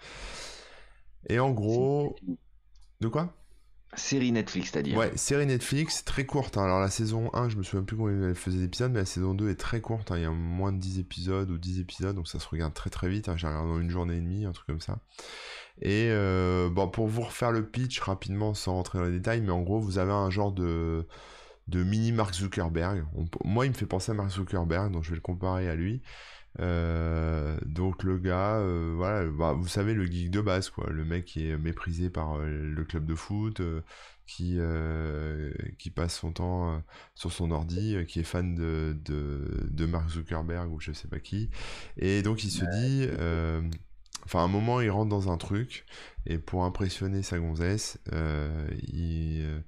Et 1.28 1.40
en 1.40 1.52
gros. 1.52 2.16
De 3.00 3.08
quoi? 3.08 3.37
Série 3.96 4.32
Netflix, 4.32 4.72
c'est-à-dire 4.72 4.98
Ouais, 4.98 5.16
série 5.16 5.46
Netflix, 5.46 6.04
très 6.04 6.26
courte. 6.26 6.58
Hein. 6.58 6.66
Alors 6.66 6.80
la 6.80 6.90
saison 6.90 7.30
1, 7.34 7.50
je 7.50 7.56
me 7.56 7.64
souviens 7.64 7.84
plus 7.84 7.96
combien 7.96 8.30
elle 8.30 8.36
faisait 8.36 8.60
d'épisodes, 8.60 8.92
mais 8.92 9.00
la 9.00 9.06
saison 9.06 9.34
2 9.34 9.50
est 9.50 9.56
très 9.56 9.80
courte. 9.80 10.12
Hein. 10.12 10.18
Il 10.18 10.24
y 10.24 10.26
a 10.26 10.32
moins 10.32 10.74
de 10.74 10.78
10 10.78 11.00
épisodes 11.00 11.50
ou 11.50 11.58
10 11.58 11.80
épisodes, 11.80 12.16
donc 12.16 12.28
ça 12.28 12.40
se 12.40 12.48
regarde 12.48 12.74
très 12.74 12.90
très 12.90 13.08
vite. 13.08 13.30
Hein. 13.30 13.38
J'ai 13.38 13.48
dans 13.48 13.80
une 13.80 13.90
journée 13.90 14.18
et 14.18 14.22
demie, 14.22 14.46
un 14.46 14.52
truc 14.52 14.68
comme 14.68 14.82
ça. 14.82 15.00
Et 15.82 16.10
euh, 16.10 16.70
bon, 16.70 16.90
pour 16.90 17.08
vous 17.08 17.22
refaire 17.22 17.52
le 17.52 17.66
pitch 17.66 18.00
rapidement, 18.02 18.54
sans 18.54 18.74
rentrer 18.74 19.00
dans 19.00 19.06
les 19.06 19.12
détails, 19.12 19.42
mais 19.42 19.52
en 19.52 19.62
gros, 19.62 19.80
vous 19.80 20.00
avez 20.00 20.12
un 20.12 20.30
genre 20.30 20.52
de, 20.52 21.08
de 21.68 21.84
mini 21.84 22.12
Mark 22.12 22.34
Zuckerberg. 22.34 23.06
moi, 23.46 23.66
il 23.66 23.70
me 23.70 23.76
fait 23.76 23.86
penser 23.86 24.12
à 24.12 24.16
Mark 24.16 24.32
Zuckerberg, 24.32 24.92
donc 24.92 25.04
je 25.04 25.12
vais 25.12 25.16
le 25.16 25.22
comparer 25.22 25.70
à 25.70 25.76
lui. 25.76 26.02
Euh, 26.60 27.58
donc 27.66 28.04
le 28.04 28.18
gars, 28.18 28.58
euh, 28.58 28.94
voilà, 28.96 29.26
bah, 29.30 29.54
vous 29.54 29.68
savez 29.68 29.94
le 29.94 30.06
geek 30.06 30.32
de 30.32 30.42
base, 30.42 30.70
quoi, 30.70 30.90
le 30.90 31.06
mec 31.06 31.26
qui 31.26 31.48
est 31.48 31.58
méprisé 31.58 32.10
par 32.10 32.38
euh, 32.38 32.48
le 32.48 32.84
club 32.84 33.06
de 33.06 33.16
foot, 33.16 33.62
qui 34.26 34.60
qui 35.78 35.90
passe 35.90 36.18
son 36.18 36.32
temps 36.34 36.84
sur 37.16 37.32
son 37.32 37.52
ordi, 37.52 37.98
qui 38.08 38.20
est 38.20 38.24
fan 38.24 38.56
de, 38.56 38.98
de, 39.06 39.86
Mark 39.86 40.10
Zuckerberg 40.10 40.72
ou 40.72 40.80
je 40.80 40.92
sais 40.92 41.08
pas 41.08 41.20
qui, 41.20 41.50
et 41.98 42.22
donc 42.24 42.44
il 42.44 42.52
se 42.52 42.66
dit, 42.66 43.08
enfin 44.26 44.40
à 44.40 44.44
un 44.44 44.48
moment 44.50 44.82
il 44.82 44.90
rentre 44.90 45.10
dans 45.10 45.32
un 45.32 45.38
truc 45.38 45.86
et 46.26 46.40
pour 46.40 46.66
impressionner 46.66 47.24
sa 47.24 47.40
gonzesse, 47.40 48.00
il 48.12 49.64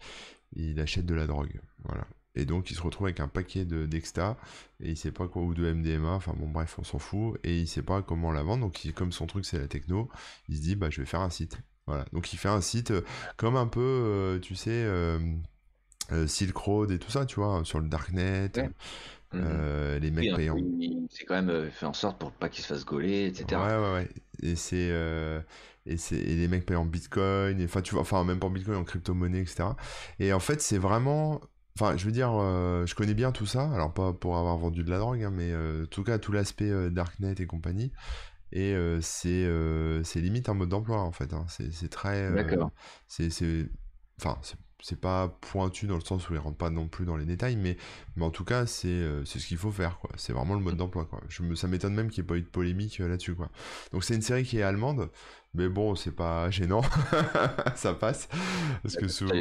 il 0.53 0.79
achète 0.81 1.05
de 1.05 1.15
la 1.15 1.25
drogue, 1.27 1.61
voilà. 1.85 2.05
Et 2.39 2.45
donc 2.45 2.71
il 2.71 2.75
se 2.75 2.81
retrouve 2.81 3.07
avec 3.07 3.19
un 3.19 3.27
paquet 3.27 3.65
de 3.65 3.85
d'exta 3.85 4.37
et 4.81 4.91
il 4.91 4.97
sait 4.97 5.11
pas 5.11 5.27
quoi 5.27 5.41
ou 5.41 5.53
de 5.53 5.71
MDMA, 5.71 6.11
enfin 6.11 6.33
bon 6.37 6.47
bref 6.47 6.77
on 6.79 6.83
s'en 6.83 6.99
fout 6.99 7.37
et 7.43 7.59
il 7.59 7.67
sait 7.67 7.81
pas 7.81 8.01
comment 8.01 8.31
la 8.31 8.43
vendre 8.43 8.61
donc 8.61 8.79
comme 8.95 9.11
son 9.11 9.27
truc 9.27 9.45
c'est 9.45 9.59
la 9.59 9.67
techno, 9.67 10.09
il 10.47 10.55
se 10.55 10.61
dit 10.61 10.75
bah 10.75 10.89
je 10.89 11.01
vais 11.01 11.05
faire 11.05 11.21
un 11.21 11.29
site. 11.29 11.59
Voilà. 11.89 12.05
Donc 12.13 12.31
il 12.33 12.37
fait 12.37 12.49
un 12.49 12.61
site 12.61 12.91
euh, 12.91 13.01
comme 13.35 13.57
un 13.57 13.65
peu 13.65 13.81
euh, 13.81 14.39
tu 14.39 14.55
sais 14.55 14.69
euh, 14.69 15.19
Silk 16.27 16.55
Road 16.55 16.91
et 16.91 16.99
tout 16.99 17.11
ça, 17.11 17.25
tu 17.25 17.35
vois, 17.35 17.61
sur 17.63 17.79
le 17.79 17.89
darknet. 17.89 18.51
Mhm. 19.31 19.97
les 20.01 20.09
mecs 20.09 20.35
payants. 20.35 20.57
C'est 21.11 21.25
quand 21.25 21.39
même 21.39 21.69
fait 21.69 21.85
en 21.85 21.93
sorte 21.93 22.19
pour 22.19 22.31
pas 22.31 22.49
qu'il 22.49 22.63
se 22.63 22.73
fasse 22.73 22.85
gauler, 22.85 23.27
etc. 23.27 23.61
Ouais, 23.61 23.77
ouais, 23.77 23.93
ouais. 23.93 24.09
Et 24.41 24.55
c'est 24.55 24.91
et 25.85 25.97
c'est 25.97 26.17
les 26.17 26.47
mecs 26.47 26.65
payent 26.65 26.77
en 26.77 26.85
bitcoin, 26.85 27.63
enfin 27.63 27.81
tu 27.81 27.93
vois, 27.93 28.01
enfin 28.01 28.23
même 28.23 28.39
pas 28.39 28.47
en 28.47 28.51
bitcoin, 28.51 28.77
en 28.77 28.83
crypto-monnaie, 28.83 29.41
etc. 29.41 29.69
Et 30.19 30.33
en 30.33 30.39
fait, 30.39 30.61
c'est 30.61 30.77
vraiment 30.77 31.41
Enfin, 31.79 31.95
je 31.95 32.05
veux 32.05 32.11
dire, 32.11 32.31
euh, 32.33 32.85
je 32.85 32.93
connais 32.93 33.13
bien 33.13 33.31
tout 33.31 33.45
ça, 33.45 33.71
alors 33.71 33.93
pas 33.93 34.11
pour 34.11 34.35
avoir 34.35 34.57
vendu 34.57 34.83
de 34.83 34.89
la 34.89 34.99
drogue, 34.99 35.23
hein, 35.23 35.31
mais 35.33 35.53
euh, 35.53 35.83
en 35.83 35.87
tout 35.87 36.03
cas 36.03 36.17
tout 36.19 36.33
l'aspect 36.33 36.69
euh, 36.69 36.89
darknet 36.89 37.35
et 37.39 37.45
compagnie. 37.45 37.93
Et 38.51 38.75
c'est 39.01 39.47
c'est 40.03 40.19
limite 40.19 40.49
un 40.49 40.55
mode 40.55 40.69
d'emploi 40.69 40.99
en 41.01 41.11
fait. 41.11 41.33
Hein. 41.33 41.45
C'est 41.47 41.89
très. 41.89 42.33
D'accord. 42.33 42.71
c'est 43.07 43.29
enfin 44.19 44.37
c'est 44.81 44.99
pas 44.99 45.37
pointu 45.41 45.87
dans 45.87 45.95
le 45.95 46.01
sens 46.01 46.29
où 46.29 46.33
il 46.33 46.39
rentre 46.39 46.57
pas 46.57 46.69
non 46.69 46.87
plus 46.87 47.05
dans 47.05 47.17
les 47.17 47.25
détails, 47.25 47.57
mais, 47.57 47.77
mais 48.15 48.23
en 48.23 48.31
tout 48.31 48.45
cas, 48.45 48.65
c'est 48.65 49.03
ce 49.25 49.45
qu'il 49.45 49.57
faut 49.57 49.71
faire, 49.71 49.99
quoi. 49.99 50.09
C'est 50.15 50.31
vraiment 50.31 50.55
le 50.55 50.61
mode 50.61 50.77
d'emploi, 50.77 51.05
quoi. 51.05 51.21
Je 51.27 51.43
me, 51.43 51.53
ça 51.53 51.67
m'étonne 51.67 51.93
même 51.93 52.09
qu'il 52.09 52.23
n'y 52.23 52.27
ait 52.27 52.29
pas 52.29 52.37
eu 52.37 52.41
de 52.41 52.47
polémique 52.47 52.97
là-dessus, 52.99 53.35
quoi. 53.35 53.49
Donc 53.91 54.03
c'est 54.03 54.15
une 54.15 54.21
série 54.21 54.43
qui 54.43 54.57
est 54.57 54.63
allemande, 54.63 55.09
mais 55.55 55.67
bon, 55.67 55.95
c'est 55.95 56.15
pas 56.15 56.51
gênant, 56.51 56.83
ça 57.75 57.95
passe. 57.95 58.29
Parce 58.83 58.95
que 58.95 59.07
souvent. 59.07 59.33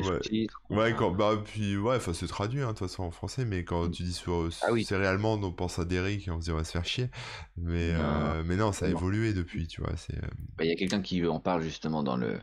Ouais, 0.71 0.95
quand, 0.97 1.11
bah, 1.11 1.43
puis, 1.45 1.77
ouais, 1.77 1.97
enfin, 1.97 2.15
c'est 2.15 2.27
traduit, 2.27 2.63
hein, 2.63 2.69
de 2.69 2.73
toute 2.73 2.89
façon, 2.89 3.03
en 3.03 3.11
français, 3.11 3.45
mais 3.45 3.63
quand 3.63 3.91
tu 3.91 4.05
dis 4.05 4.15
sur, 4.15 4.49
ah, 4.63 4.73
oui. 4.73 4.85
série 4.85 5.07
allemande, 5.07 5.45
on 5.45 5.53
pense 5.53 5.79
à 5.79 5.85
Derrick 5.85 6.27
et 6.27 6.31
on 6.31 6.41
se 6.41 6.47
dit, 6.47 6.51
on 6.51 6.57
va 6.57 6.65
se 6.65 6.73
faire 6.73 6.85
chier. 6.87 7.11
Mais 7.59 7.93
non, 7.93 8.01
euh, 8.01 8.43
mais 8.47 8.57
non 8.57 8.73
ça 8.73 8.87
a 8.87 8.89
évolué 8.89 9.35
depuis, 9.35 9.67
tu 9.67 9.83
vois. 9.83 9.91
Euh, 9.91 10.21
bah, 10.57 10.65
il 10.65 10.71
y 10.71 10.73
a 10.73 10.77
quelqu'un 10.77 11.03
qui 11.03 11.27
en 11.27 11.41
parle 11.41 11.63
justement 11.63 12.03
dans 12.03 12.17
le, 12.17 12.41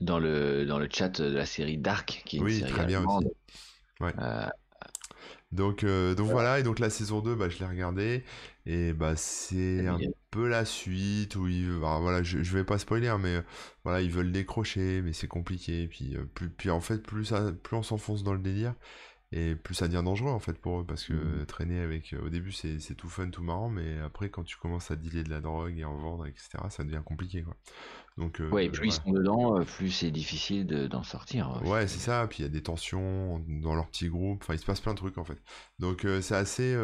dans 0.00 0.18
le, 0.18 0.66
dans 0.66 0.80
le 0.80 0.88
chat 0.90 1.20
de 1.20 1.32
la 1.32 1.46
série 1.46 1.78
Dark, 1.78 2.22
qui 2.26 2.36
est 2.36 2.38
une 2.40 2.46
oui, 2.46 2.58
série 2.58 2.72
très 2.72 2.86
bien 2.86 3.04
aussi. 3.04 3.28
Ouais. 4.00 4.12
Euh, 4.18 4.46
donc, 5.52 5.84
donc 5.84 6.28
voilà, 6.28 6.58
et 6.58 6.62
donc 6.64 6.80
la 6.80 6.90
saison 6.90 7.20
2, 7.20 7.36
bah, 7.36 7.48
je 7.48 7.58
l'ai 7.58 7.66
regardée, 7.66 8.24
et 8.66 8.92
bah 8.92 9.16
c'est 9.16 9.86
un 9.88 10.02
peu 10.30 10.48
la 10.48 10.64
suite 10.64 11.36
où 11.36 11.48
ils, 11.48 11.68
bah, 11.80 11.98
voilà, 12.00 12.22
je, 12.22 12.42
je, 12.42 12.52
vais 12.56 12.64
pas 12.64 12.78
spoiler, 12.78 13.08
hein, 13.08 13.18
mais 13.18 13.42
voilà, 13.84 14.00
ils 14.00 14.10
veulent 14.10 14.32
décrocher, 14.32 15.02
mais 15.02 15.12
c'est 15.12 15.26
compliqué. 15.28 15.88
Puis, 15.88 16.16
plus, 16.34 16.50
puis 16.50 16.70
en 16.70 16.80
fait, 16.80 16.98
plus, 17.02 17.24
ça, 17.26 17.52
plus 17.52 17.76
on 17.76 17.82
s'enfonce 17.82 18.22
dans 18.22 18.34
le 18.34 18.38
délire, 18.40 18.74
et 19.32 19.54
plus 19.56 19.74
ça 19.74 19.88
devient 19.88 20.02
dangereux 20.04 20.30
en 20.30 20.40
fait 20.40 20.58
pour 20.58 20.80
eux 20.80 20.86
parce 20.86 21.04
que 21.04 21.12
Mhm. 21.12 21.44
traîner 21.44 21.80
avec 21.80 22.14
au 22.22 22.28
début 22.28 22.52
c'est 22.52 22.80
c'est 22.80 22.94
tout 22.94 23.08
fun 23.08 23.30
tout 23.30 23.42
marrant 23.42 23.68
mais 23.70 23.98
après 24.00 24.30
quand 24.30 24.44
tu 24.44 24.56
commences 24.56 24.90
à 24.90 24.96
dealer 24.96 25.24
de 25.24 25.30
la 25.30 25.40
drogue 25.40 25.78
et 25.78 25.84
en 25.84 25.96
vendre 25.96 26.26
etc 26.26 26.48
ça 26.70 26.84
devient 26.84 27.02
compliqué 27.04 27.42
quoi 27.42 27.56
donc 28.18 28.40
euh, 28.40 28.52
Ouais, 28.52 28.66
et 28.66 28.70
plus 28.70 28.88
ils 28.88 28.92
sont 28.92 29.10
dedans, 29.10 29.58
euh, 29.58 29.64
plus 29.64 29.90
c'est 29.90 30.10
difficile 30.12 30.64
de- 30.66 30.86
d'en 30.86 31.02
sortir. 31.02 31.50
euh, 31.56 31.60
Ouais, 31.60 31.86
c'est 31.88 31.98
ça, 31.98 32.26
puis 32.26 32.38
il 32.38 32.42
y 32.42 32.46
a 32.46 32.48
des 32.48 32.62
tensions 32.62 33.38
dans 33.46 33.74
leur 33.74 33.88
petit 33.90 34.08
groupe, 34.08 34.42
enfin 34.42 34.54
il 34.54 34.58
se 34.58 34.64
passe 34.64 34.80
plein 34.80 34.92
de 34.94 34.98
trucs 34.98 35.18
en 35.18 35.24
fait. 35.24 35.38
Donc 35.78 36.04
euh, 36.06 36.22
c'est 36.22 36.34
assez... 36.34 36.74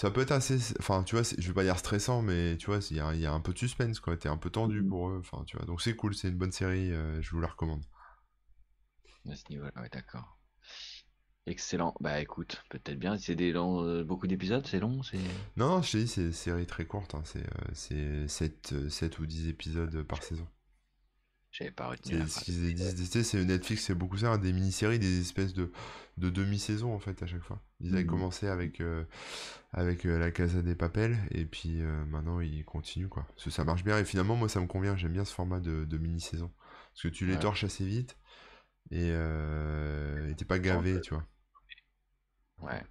ça 0.00 0.10
peut 0.10 0.22
être 0.22 0.32
assez... 0.32 0.58
Enfin 0.80 1.02
tu 1.04 1.14
vois, 1.16 1.24
je 1.24 1.46
vais 1.48 1.54
pas 1.54 1.64
dire 1.64 1.78
stressant, 1.78 2.22
mais 2.22 2.56
tu 2.56 2.66
vois, 2.66 2.78
il 2.90 2.96
y 2.96 3.00
a, 3.00 3.14
il 3.14 3.20
y 3.20 3.26
a 3.26 3.32
un 3.32 3.40
peu 3.40 3.52
de 3.52 3.58
suspense 3.58 4.00
quoi, 4.00 4.16
t'es 4.16 4.28
un 4.30 4.36
peu 4.38 4.50
tendu 4.50 4.82
Mhm. 4.82 4.88
pour 4.88 5.08
eux, 5.10 5.18
enfin 5.20 5.44
tu 5.46 5.56
vois. 5.56 5.66
Donc 5.66 5.82
c'est 5.82 5.94
cool, 5.96 6.14
c'est 6.14 6.28
une 6.28 6.38
bonne 6.38 6.52
série, 6.52 6.92
euh, 6.92 7.20
je 7.22 7.30
vous 7.32 7.40
la 7.40 7.48
recommande. 7.48 7.84
À 9.30 9.36
ce 9.36 9.44
niveau-là, 9.50 9.70
ouais, 9.80 9.88
d'accord. 9.90 10.40
Excellent. 11.46 11.94
Bah 12.00 12.20
écoute, 12.20 12.62
peut-être 12.70 12.98
bien. 12.98 13.18
C'est 13.18 13.34
des 13.34 13.50
longs, 13.52 13.82
euh, 13.82 14.04
beaucoup 14.04 14.26
d'épisodes, 14.28 14.64
c'est 14.66 14.78
long, 14.80 15.02
c'est. 15.02 15.18
Non, 15.56 15.68
non, 15.68 15.82
je 15.82 15.92
t'ai 15.92 15.98
dit, 16.04 16.08
c'est 16.08 16.22
une 16.22 16.32
série 16.32 16.66
très 16.66 16.86
courte, 16.86 17.14
hein, 17.14 17.22
c'est 17.24 17.44
euh, 17.44 17.68
c'est 17.74 18.28
7, 18.28 18.72
euh, 18.72 18.88
7 18.88 19.18
ou 19.18 19.26
10 19.26 19.48
épisodes 19.48 20.02
par 20.04 20.22
saison. 20.22 20.46
J'avais 21.58 21.70
pas 21.72 21.88
retenu 21.88 22.26
ce 22.26 22.44
qu'ils 22.44 23.24
c'est 23.24 23.44
Netflix, 23.44 23.84
c'est 23.84 23.94
beaucoup 23.94 24.16
ça, 24.18 24.32
hein, 24.32 24.38
des 24.38 24.52
mini-séries, 24.52 24.98
des 24.98 25.20
espèces 25.20 25.52
de, 25.52 25.72
de 26.16 26.30
demi-saisons 26.30 26.94
en 26.94 26.98
fait 26.98 27.22
à 27.22 27.26
chaque 27.26 27.42
fois. 27.42 27.60
Ils 27.80 27.94
avaient 27.94 28.04
Mhm. 28.04 28.06
commencé 28.06 28.46
avec, 28.46 28.80
euh, 28.80 29.04
avec 29.72 30.06
euh, 30.06 30.18
La 30.18 30.30
Casa 30.30 30.62
des 30.62 30.74
Papel, 30.74 31.18
et 31.32 31.44
puis 31.44 31.82
euh, 31.82 32.04
maintenant 32.06 32.40
ils 32.40 32.64
continuent 32.64 33.08
quoi. 33.08 33.26
Parce 33.34 33.44
que 33.44 33.50
ça 33.50 33.64
marche 33.64 33.84
bien, 33.84 33.98
et 33.98 34.04
finalement 34.04 34.36
moi 34.36 34.48
ça 34.48 34.60
me 34.60 34.66
convient, 34.66 34.96
j'aime 34.96 35.12
bien 35.12 35.24
ce 35.24 35.34
format 35.34 35.60
de, 35.60 35.84
de 35.84 35.98
mini-saison. 35.98 36.50
Parce 36.92 37.02
que 37.02 37.08
tu 37.08 37.26
les 37.26 37.38
Ouais. 37.38 37.38
torches 37.38 37.64
assez 37.64 37.86
vite, 37.86 38.16
et 38.90 39.10
euh, 39.12 40.32
t'es 40.36 40.44
pas 40.46 40.58
Ouais, 40.60 40.60
gavé, 40.60 41.00
tu 41.00 41.14
vois. 41.14 41.26
Ouais. 42.62 42.82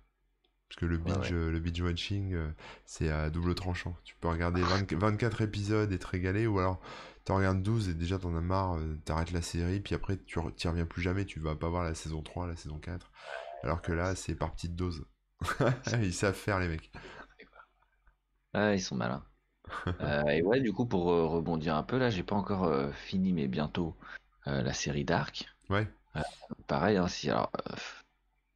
Parce 0.69 0.79
que 0.81 0.85
le 0.85 0.97
binge, 0.97 1.31
ouais. 1.31 1.33
le 1.33 1.59
binge 1.59 1.81
watching, 1.81 2.37
c'est 2.85 3.09
à 3.09 3.29
double 3.29 3.55
tranchant. 3.55 3.95
Tu 4.03 4.15
peux 4.19 4.27
regarder 4.27 4.65
20 4.65 4.91
24 4.93 5.41
épisodes 5.41 5.91
et 5.91 5.97
te 5.99 6.07
régaler, 6.07 6.45
ou 6.45 6.59
alors 6.59 6.81
t'en 7.27 7.35
regardes 7.35 7.61
12 7.61 7.89
et 7.89 7.93
déjà 7.93 8.17
t'en 8.17 8.33
as 8.37 8.41
marre, 8.41 8.77
euh, 8.77 8.97
t'arrêtes 9.03 9.33
la 9.33 9.41
série, 9.41 9.81
puis 9.81 9.93
après 9.93 10.17
tu 10.17 10.39
t'y 10.55 10.67
reviens 10.69 10.85
plus 10.85 11.01
jamais, 11.01 11.25
tu 11.25 11.41
vas 11.41 11.57
pas 11.57 11.67
voir 11.67 11.83
la 11.83 11.93
saison 11.93 12.21
3, 12.21 12.47
la 12.47 12.55
saison 12.55 12.79
4. 12.79 13.11
Alors 13.63 13.81
que 13.81 13.91
là, 13.91 14.15
c'est 14.15 14.33
par 14.33 14.53
petites 14.53 14.75
doses. 14.75 15.05
Ils 16.01 16.13
savent 16.13 16.33
faire, 16.33 16.57
les 16.59 16.69
mecs. 16.69 16.89
Ah, 18.53 18.73
ils 18.73 18.81
sont 18.81 18.95
malins. 18.95 19.23
Euh, 19.99 20.23
et 20.29 20.41
ouais, 20.41 20.61
du 20.61 20.71
coup, 20.71 20.85
pour 20.85 21.11
euh, 21.11 21.25
rebondir 21.25 21.75
un 21.75 21.83
peu, 21.83 21.97
là, 21.97 22.09
j'ai 22.09 22.23
pas 22.23 22.35
encore 22.35 22.63
euh, 22.63 22.91
fini, 22.91 23.33
mais 23.33 23.47
bientôt, 23.47 23.95
la 24.45 24.73
série 24.73 25.03
Dark. 25.03 25.45
Ouais, 25.69 25.85
Pareil, 26.65 26.95
hein, 26.95 27.09
si, 27.09 27.29
alors, 27.29 27.51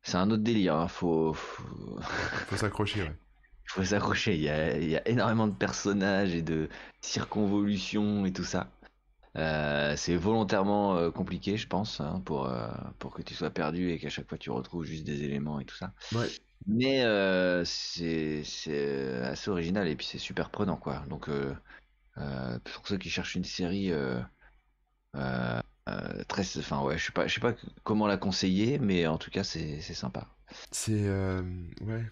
c'est 0.01 0.15
un 0.15 0.32
autre 0.32 0.43
délire, 0.43 0.78
hein, 0.78 0.88
faut, 0.88 1.34
faut, 1.34 1.99
faut 1.99 2.55
s'accrocher, 2.55 3.03
ouais. 3.03 3.15
Faut 3.72 3.84
s'accrocher. 3.84 4.36
Il 4.36 4.41
y 4.41 4.49
a, 4.49 4.78
il 4.78 4.89
y 4.89 4.97
a 4.97 5.07
énormément 5.07 5.47
de 5.47 5.53
personnages 5.53 6.36
et 6.36 6.41
de 6.41 6.69
circonvolutions 7.01 8.26
et 8.26 8.34
tout 8.34 8.43
ça. 8.43 8.69
Euh, 9.38 9.95
c'est 9.95 10.17
volontairement 10.17 10.97
euh, 10.97 11.09
compliqué, 11.09 11.55
je 11.55 11.67
pense, 11.67 12.01
hein, 12.01 12.22
pour, 12.26 12.47
euh, 12.47 12.67
pour 12.99 13.13
que 13.13 13.22
tu 13.22 13.34
sois 13.34 13.49
perdu 13.49 13.91
et 13.91 13.97
qu'à 13.97 14.09
chaque 14.09 14.28
fois 14.28 14.38
tu 14.38 14.49
retrouves 14.49 14.84
juste 14.84 15.05
des 15.05 15.24
éléments 15.24 15.59
et 15.61 15.65
tout 15.65 15.76
ça. 15.76 15.93
Ouais. 16.13 16.28
Mais 16.67 17.03
c'est 17.65 18.43
assez 19.24 19.49
original 19.49 19.88
et 19.88 19.95
puis 19.95 20.05
c'est 20.05 20.19
super 20.19 20.49
prenant, 20.49 20.76
quoi. 20.76 21.03
Donc, 21.09 21.30
pour 22.15 22.88
ceux 22.88 22.97
qui 22.97 23.09
cherchent 23.09 23.36
une 23.36 23.45
série 23.45 23.91
très. 26.28 26.57
Enfin, 26.57 26.84
ouais, 26.84 26.97
je 26.97 27.05
sais 27.05 27.11
pas, 27.11 27.26
je 27.26 27.34
sais 27.34 27.41
pas 27.41 27.53
comment 27.84 28.05
la 28.05 28.17
conseiller, 28.17 28.78
mais 28.78 29.07
en 29.07 29.17
tout 29.17 29.32
cas, 29.32 29.43
c'est 29.43 29.82
c'est 29.82 29.95
sympa. 29.95 30.28
C'est... 30.72 31.09
ouais. 31.82 32.05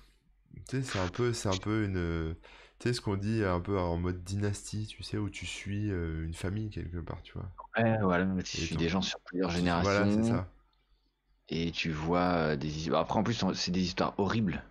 Tu 0.67 0.77
sais, 0.77 0.83
c'est 0.83 0.99
un 0.99 1.09
peu, 1.09 1.33
c'est 1.33 1.49
un 1.49 1.57
peu 1.57 1.83
une... 1.85 1.97
euh, 1.97 2.33
Tu 2.79 2.87
sais, 2.89 2.93
ce 2.93 3.01
qu'on 3.01 3.17
dit 3.17 3.43
un 3.43 3.59
peu 3.59 3.77
en 3.79 3.97
mode 3.97 4.23
dynastie, 4.23 4.87
tu 4.87 5.03
sais, 5.03 5.17
où 5.17 5.29
tu 5.29 5.45
suis 5.45 5.91
euh, 5.91 6.23
une 6.25 6.33
famille 6.33 6.69
quelque 6.69 6.97
part, 6.99 7.21
tu 7.23 7.33
vois. 7.33 7.51
Ouais, 7.77 7.97
voilà, 8.03 8.25
tu 8.43 8.51
Et 8.53 8.67
suis 8.67 8.75
ton- 8.75 8.77
des 8.77 8.89
gens 8.89 9.01
sur 9.01 9.19
plusieurs 9.21 9.49
Voilà, 9.77 10.09
générations. 10.09 10.09
c'est 10.09 10.23
ça. 10.23 10.47
Et 11.49 11.71
tu 11.73 11.91
vois 11.91 12.31
euh, 12.53 12.55
des 12.55 12.77
histoires. 12.77 13.01
Après, 13.01 13.19
en 13.19 13.23
plus, 13.23 13.43
on- 13.43 13.53
c'est 13.53 13.71
des 13.71 13.81
histoires 13.83 14.13
horribles 14.17 14.63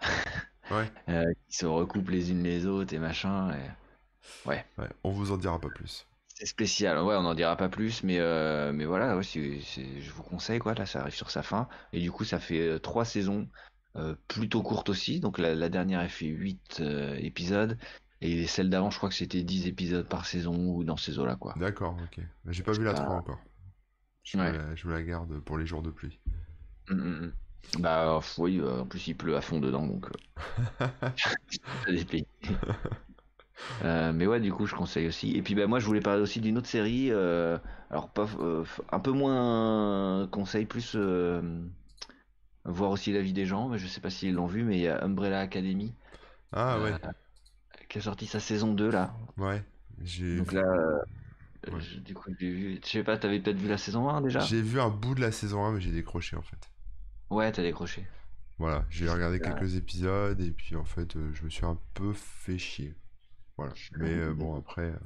Ouais, 0.70 0.92
euh, 1.08 1.32
qui 1.48 1.56
se 1.56 1.66
recoupent 1.66 2.10
les 2.10 2.30
unes 2.30 2.42
les 2.42 2.66
autres 2.66 2.94
et 2.94 2.98
machin. 2.98 3.50
et- 3.54 3.70
ouais, 4.44 4.88
on 5.04 5.10
vous 5.10 5.32
en 5.32 5.38
dira 5.38 5.58
pas 5.60 5.70
plus. 5.70 6.06
C'est 6.34 6.46
spécial. 6.46 6.98
Ouais, 7.02 7.14
on 7.14 7.22
n'en 7.22 7.34
dira 7.34 7.56
pas 7.56 7.68
plus, 7.68 8.02
mais, 8.02 8.18
euh, 8.18 8.72
mais 8.72 8.84
voilà, 8.84 9.16
ouais, 9.16 9.22
c'est- 9.22 9.60
c'est- 9.62 10.00
je 10.00 10.10
vous 10.12 10.22
conseille, 10.22 10.58
quoi. 10.58 10.74
Là, 10.74 10.86
ça 10.86 11.00
arrive 11.02 11.14
sur 11.14 11.30
sa 11.30 11.42
fin. 11.42 11.68
Et 11.92 12.00
du 12.00 12.10
coup, 12.10 12.24
ça 12.24 12.40
fait 12.40 12.60
euh, 12.60 12.78
trois 12.78 13.04
saisons 13.04 13.48
euh, 13.96 14.14
plutôt 14.28 14.62
courtes 14.62 14.88
aussi. 14.88 15.20
Donc, 15.20 15.38
la, 15.38 15.54
la 15.54 15.68
dernière, 15.68 16.00
elle 16.00 16.08
fait 16.08 16.26
8 16.26 16.82
épisodes. 17.18 17.78
Et 18.20 18.46
celle 18.46 18.70
d'avant, 18.70 18.90
je 18.90 18.98
crois 18.98 19.08
que 19.08 19.16
c'était 19.16 19.42
10 19.42 19.66
épisodes 19.66 20.06
par 20.06 20.26
saison 20.26 20.54
ou 20.68 20.84
dans 20.84 20.96
ces 20.96 21.18
eaux-là, 21.18 21.34
quoi. 21.36 21.54
D'accord, 21.58 21.96
ok. 22.02 22.24
J'ai 22.50 22.62
pas 22.62 22.72
vu 22.72 22.84
la 22.84 22.92
Ah. 22.92 22.94
3 22.94 23.16
encore. 23.16 23.40
Je, 24.22 24.38
Ouais. 24.38 24.52
me 24.52 24.58
la, 24.58 24.74
je 24.76 24.86
me 24.86 24.92
la 24.92 25.02
garde 25.02 25.40
pour 25.40 25.58
les 25.58 25.66
jours 25.66 25.82
de 25.82 25.90
pluie. 25.90 26.20
Mm, 26.88 26.94
mm, 26.94 27.26
mm. 27.26 27.32
Bah, 27.80 28.16
euh, 28.16 28.20
oui, 28.38 28.60
euh, 28.60 28.80
en 28.82 28.86
plus, 28.86 29.06
il 29.08 29.16
pleut 29.16 29.36
à 29.36 29.40
fond 29.40 29.58
dedans, 29.60 29.86
donc. 29.86 30.06
euh. 30.06 31.10
Euh, 33.84 34.12
mais 34.12 34.26
ouais, 34.26 34.40
du 34.40 34.52
coup, 34.52 34.66
je 34.66 34.74
conseille 34.74 35.06
aussi. 35.06 35.36
Et 35.36 35.42
puis, 35.42 35.54
bah, 35.54 35.66
moi, 35.66 35.78
je 35.78 35.86
voulais 35.86 36.00
parler 36.00 36.20
aussi 36.22 36.40
d'une 36.40 36.58
autre 36.58 36.66
série. 36.66 37.08
euh, 37.10 37.58
alors, 37.90 38.08
pas, 38.10 38.26
euh, 38.40 38.64
un 38.90 38.98
peu 39.00 39.12
moins 39.12 40.26
conseil, 40.32 40.66
plus 40.66 40.92
euh, 40.96 41.62
voir 42.64 42.90
aussi 42.90 43.12
la 43.12 43.22
vie 43.22 43.32
des 43.32 43.46
gens. 43.46 43.68
Mais 43.68 43.78
je 43.78 43.86
sais 43.86 44.00
pas 44.00 44.10
s'ils 44.10 44.34
l'ont 44.34 44.46
vu, 44.46 44.64
mais 44.64 44.78
il 44.78 44.82
y 44.82 44.88
a 44.88 45.02
Umbrella 45.04 45.40
Academy 45.40 45.94
Ah 46.52 46.78
euh, 46.78 46.80
ouais, 46.80 46.98
qui 47.88 47.98
a 47.98 48.00
sorti 48.02 48.26
sa 48.26 48.40
saison 48.40 48.74
2 48.74 48.90
là. 48.90 49.14
ouais. 49.36 49.62
J'ai 50.00 50.38
Donc 50.38 50.52
vu, 50.52 50.52
là, 50.52 50.62
euh, 50.62 51.00
Ouais. 51.70 51.80
je- 51.80 51.98
du 52.00 52.14
coup, 52.14 52.30
j'ai 52.38 52.50
vu. 52.52 52.80
Je 52.84 52.88
sais 52.90 53.04
pas, 53.04 53.18
t'avais 53.18 53.40
peut-être 53.40 53.58
vu 53.58 53.68
la 53.68 53.78
saison 53.78 54.08
1 54.10 54.20
déjà? 54.22 54.56
j'ai 54.56 54.60
vu 54.60 54.78
un 54.78 54.90
bout 54.90 55.14
de 55.14 55.22
la 55.22 55.32
saison 55.32 55.64
1, 55.64 55.72
mais 55.72 55.80
j'ai 55.80 55.90
décroché 55.90 56.36
en 56.36 56.42
fait. 56.42 56.70
Ouais, 57.30 57.50
t'as 57.50 57.62
décroché. 57.62 58.06
Voilà, 58.58 58.86
j'ai 58.90 59.08
regardé 59.10 59.40
quelques 59.40 59.74
épisodes 59.76 60.40
et 60.40 60.52
puis 60.52 60.74
en 60.76 60.84
fait, 60.84 61.16
euh, 61.16 61.32
je 61.34 61.44
me 61.44 61.50
suis 61.50 61.66
un 61.66 61.78
peu 61.94 62.12
fait 62.14 62.56
chier. 62.58 62.94
Voilà. 63.58 63.78
Mais 63.92 64.16
euh, 64.16 64.34
bon, 64.34 64.56
après, 64.58 64.82
euh, 64.92 64.98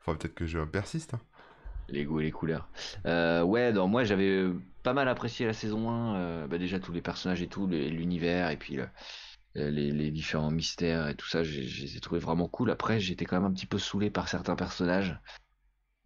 faudra 0.00 0.18
peut-être 0.18 0.34
que 0.34 0.46
je 0.46 0.60
persiste. 0.64 1.14
hein. 1.14 1.20
Les 1.88 2.04
goûts 2.04 2.20
et 2.20 2.24
les 2.24 2.30
couleurs. 2.32 2.68
Euh, 3.06 3.42
ouais, 3.42 3.72
donc 3.72 3.90
moi 3.90 4.04
j'avais 4.04 4.44
pas 4.88 4.94
mal 4.94 5.08
apprécié 5.08 5.44
la 5.44 5.52
saison 5.52 5.90
1, 5.90 6.16
euh, 6.16 6.46
bah 6.46 6.56
déjà 6.56 6.80
tous 6.80 6.92
les 6.92 7.02
personnages 7.02 7.42
et 7.42 7.48
tout, 7.48 7.66
l'univers 7.66 8.48
et 8.50 8.56
puis 8.56 8.76
le- 8.76 8.88
euh, 9.58 9.70
les, 9.70 9.92
les 9.92 10.10
différents 10.10 10.50
mystères 10.50 11.08
et 11.08 11.14
tout 11.16 11.26
ça, 11.28 11.44
j'ai- 11.44 11.66
je 11.68 11.82
les 11.82 11.96
ai 11.98 12.00
trouvés 12.00 12.20
vraiment 12.20 12.48
cool. 12.48 12.70
Après, 12.70 12.98
j'étais 13.00 13.26
quand 13.26 13.36
même 13.40 13.50
un 13.50 13.54
petit 13.54 13.66
peu 13.66 13.78
saoulé 13.78 14.10
par 14.10 14.28
certains 14.28 14.56
personnages 14.56 15.18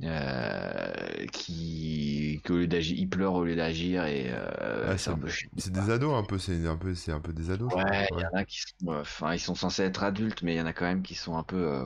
euh, 0.02 1.26
qui, 1.32 2.40
que 2.44 2.52
au 2.54 2.58
lieu 2.58 2.66
d'agir, 2.68 2.98
ils 2.98 3.08
pleurent 3.08 3.34
au 3.34 3.44
lieu 3.44 3.56
d'agir 3.56 4.06
et 4.06 4.30
euh, 4.32 4.90
Ah, 4.90 4.98
c'est 4.98 5.10
un 5.10 5.18
peu. 5.18 5.28
C'est 5.58 5.72
des 5.72 5.90
ados 5.90 6.14
un 6.14 6.24
peu, 6.24 6.38
c'est 6.38 6.66
un 6.66 6.76
peu, 6.76 6.94
c'est 6.94 7.12
un 7.12 7.20
peu 7.20 7.32
des 7.32 7.50
ados. 7.50 7.72
je. 7.74 7.76
Ouais, 7.76 8.06
il 8.16 8.20
y 8.20 8.24
en 8.26 8.30
a 8.38 8.44
qui 8.44 8.60
sont, 8.60 8.92
euh, 8.92 9.00
enfin, 9.00 9.34
ils 9.34 9.40
sont 9.40 9.54
censés 9.54 9.82
être 9.84 10.02
adultes, 10.02 10.42
mais 10.42 10.54
il 10.54 10.58
y 10.58 10.60
en 10.60 10.66
a 10.66 10.72
quand 10.72 10.84
même 10.84 11.02
qui 11.02 11.14
sont 11.14 11.36
un 11.36 11.42
peu. 11.44 11.84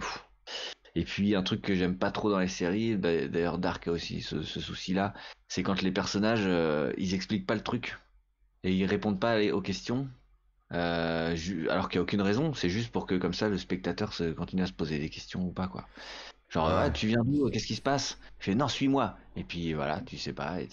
Et 0.95 1.05
puis 1.05 1.35
un 1.35 1.43
truc 1.43 1.63
que 1.63 1.75
j'aime 1.75 1.99
pas 1.99 2.11
trop 2.11 2.31
dans 2.31 2.39
les 2.39 2.49
séries, 2.49 2.97
bah, 2.97 3.29
d'ailleurs 3.29 3.59
Dark 3.59 3.87
a 3.89 3.93
aussi 3.93 4.23
ce, 4.23 4.43
ce 4.43 4.61
souci-là, 4.61 5.15
c'est 5.49 5.63
quand 5.63 5.83
les 5.83 5.93
personnages, 5.93 6.45
euh, 6.45 6.93
ils 6.99 7.15
expliquent 7.15 7.47
pas 7.47 7.55
le 7.55 7.63
truc 7.63 7.99
et 8.65 8.73
ils 8.75 8.87
répondent 8.87 9.21
pas 9.21 9.41
aux 9.53 9.63
questions, 9.63 10.09
euh, 10.73 11.37
alors 11.71 11.89
qu'il 11.89 11.97
y 11.99 12.01
a 12.01 12.03
aucune 12.03 12.23
raison. 12.23 12.55
C'est 12.55 12.71
juste 12.71 12.93
pour 12.93 13.07
que 13.07 13.15
comme 13.17 13.35
ça 13.35 13.49
le 13.49 13.59
spectateur 13.59 14.13
se 14.13 14.33
continue 14.33 14.63
à 14.63 14.67
se 14.67 14.73
poser 14.73 14.99
des 14.99 15.11
questions 15.11 15.43
ou 15.47 15.53
pas 15.53 15.69
quoi. 15.69 15.89
Genre 16.49 16.69
Ouais. 16.69 16.75
ah, 16.77 16.91
tu 16.91 17.07
viens 17.09 17.25
d'où? 17.25 17.51
Qu'est-ce 17.51 17.67
qui 17.67 17.77
se 17.77 17.83
passe? 17.83 18.19
Il 18.41 18.45
fait 18.45 18.55
non 18.55 18.69
suis-moi. 18.69 19.17
Et 19.37 19.45
puis 19.45 19.75
voilà, 19.75 20.01
tu 20.03 20.19
sais 20.19 20.33
pas 20.33 20.61
et 20.61 20.69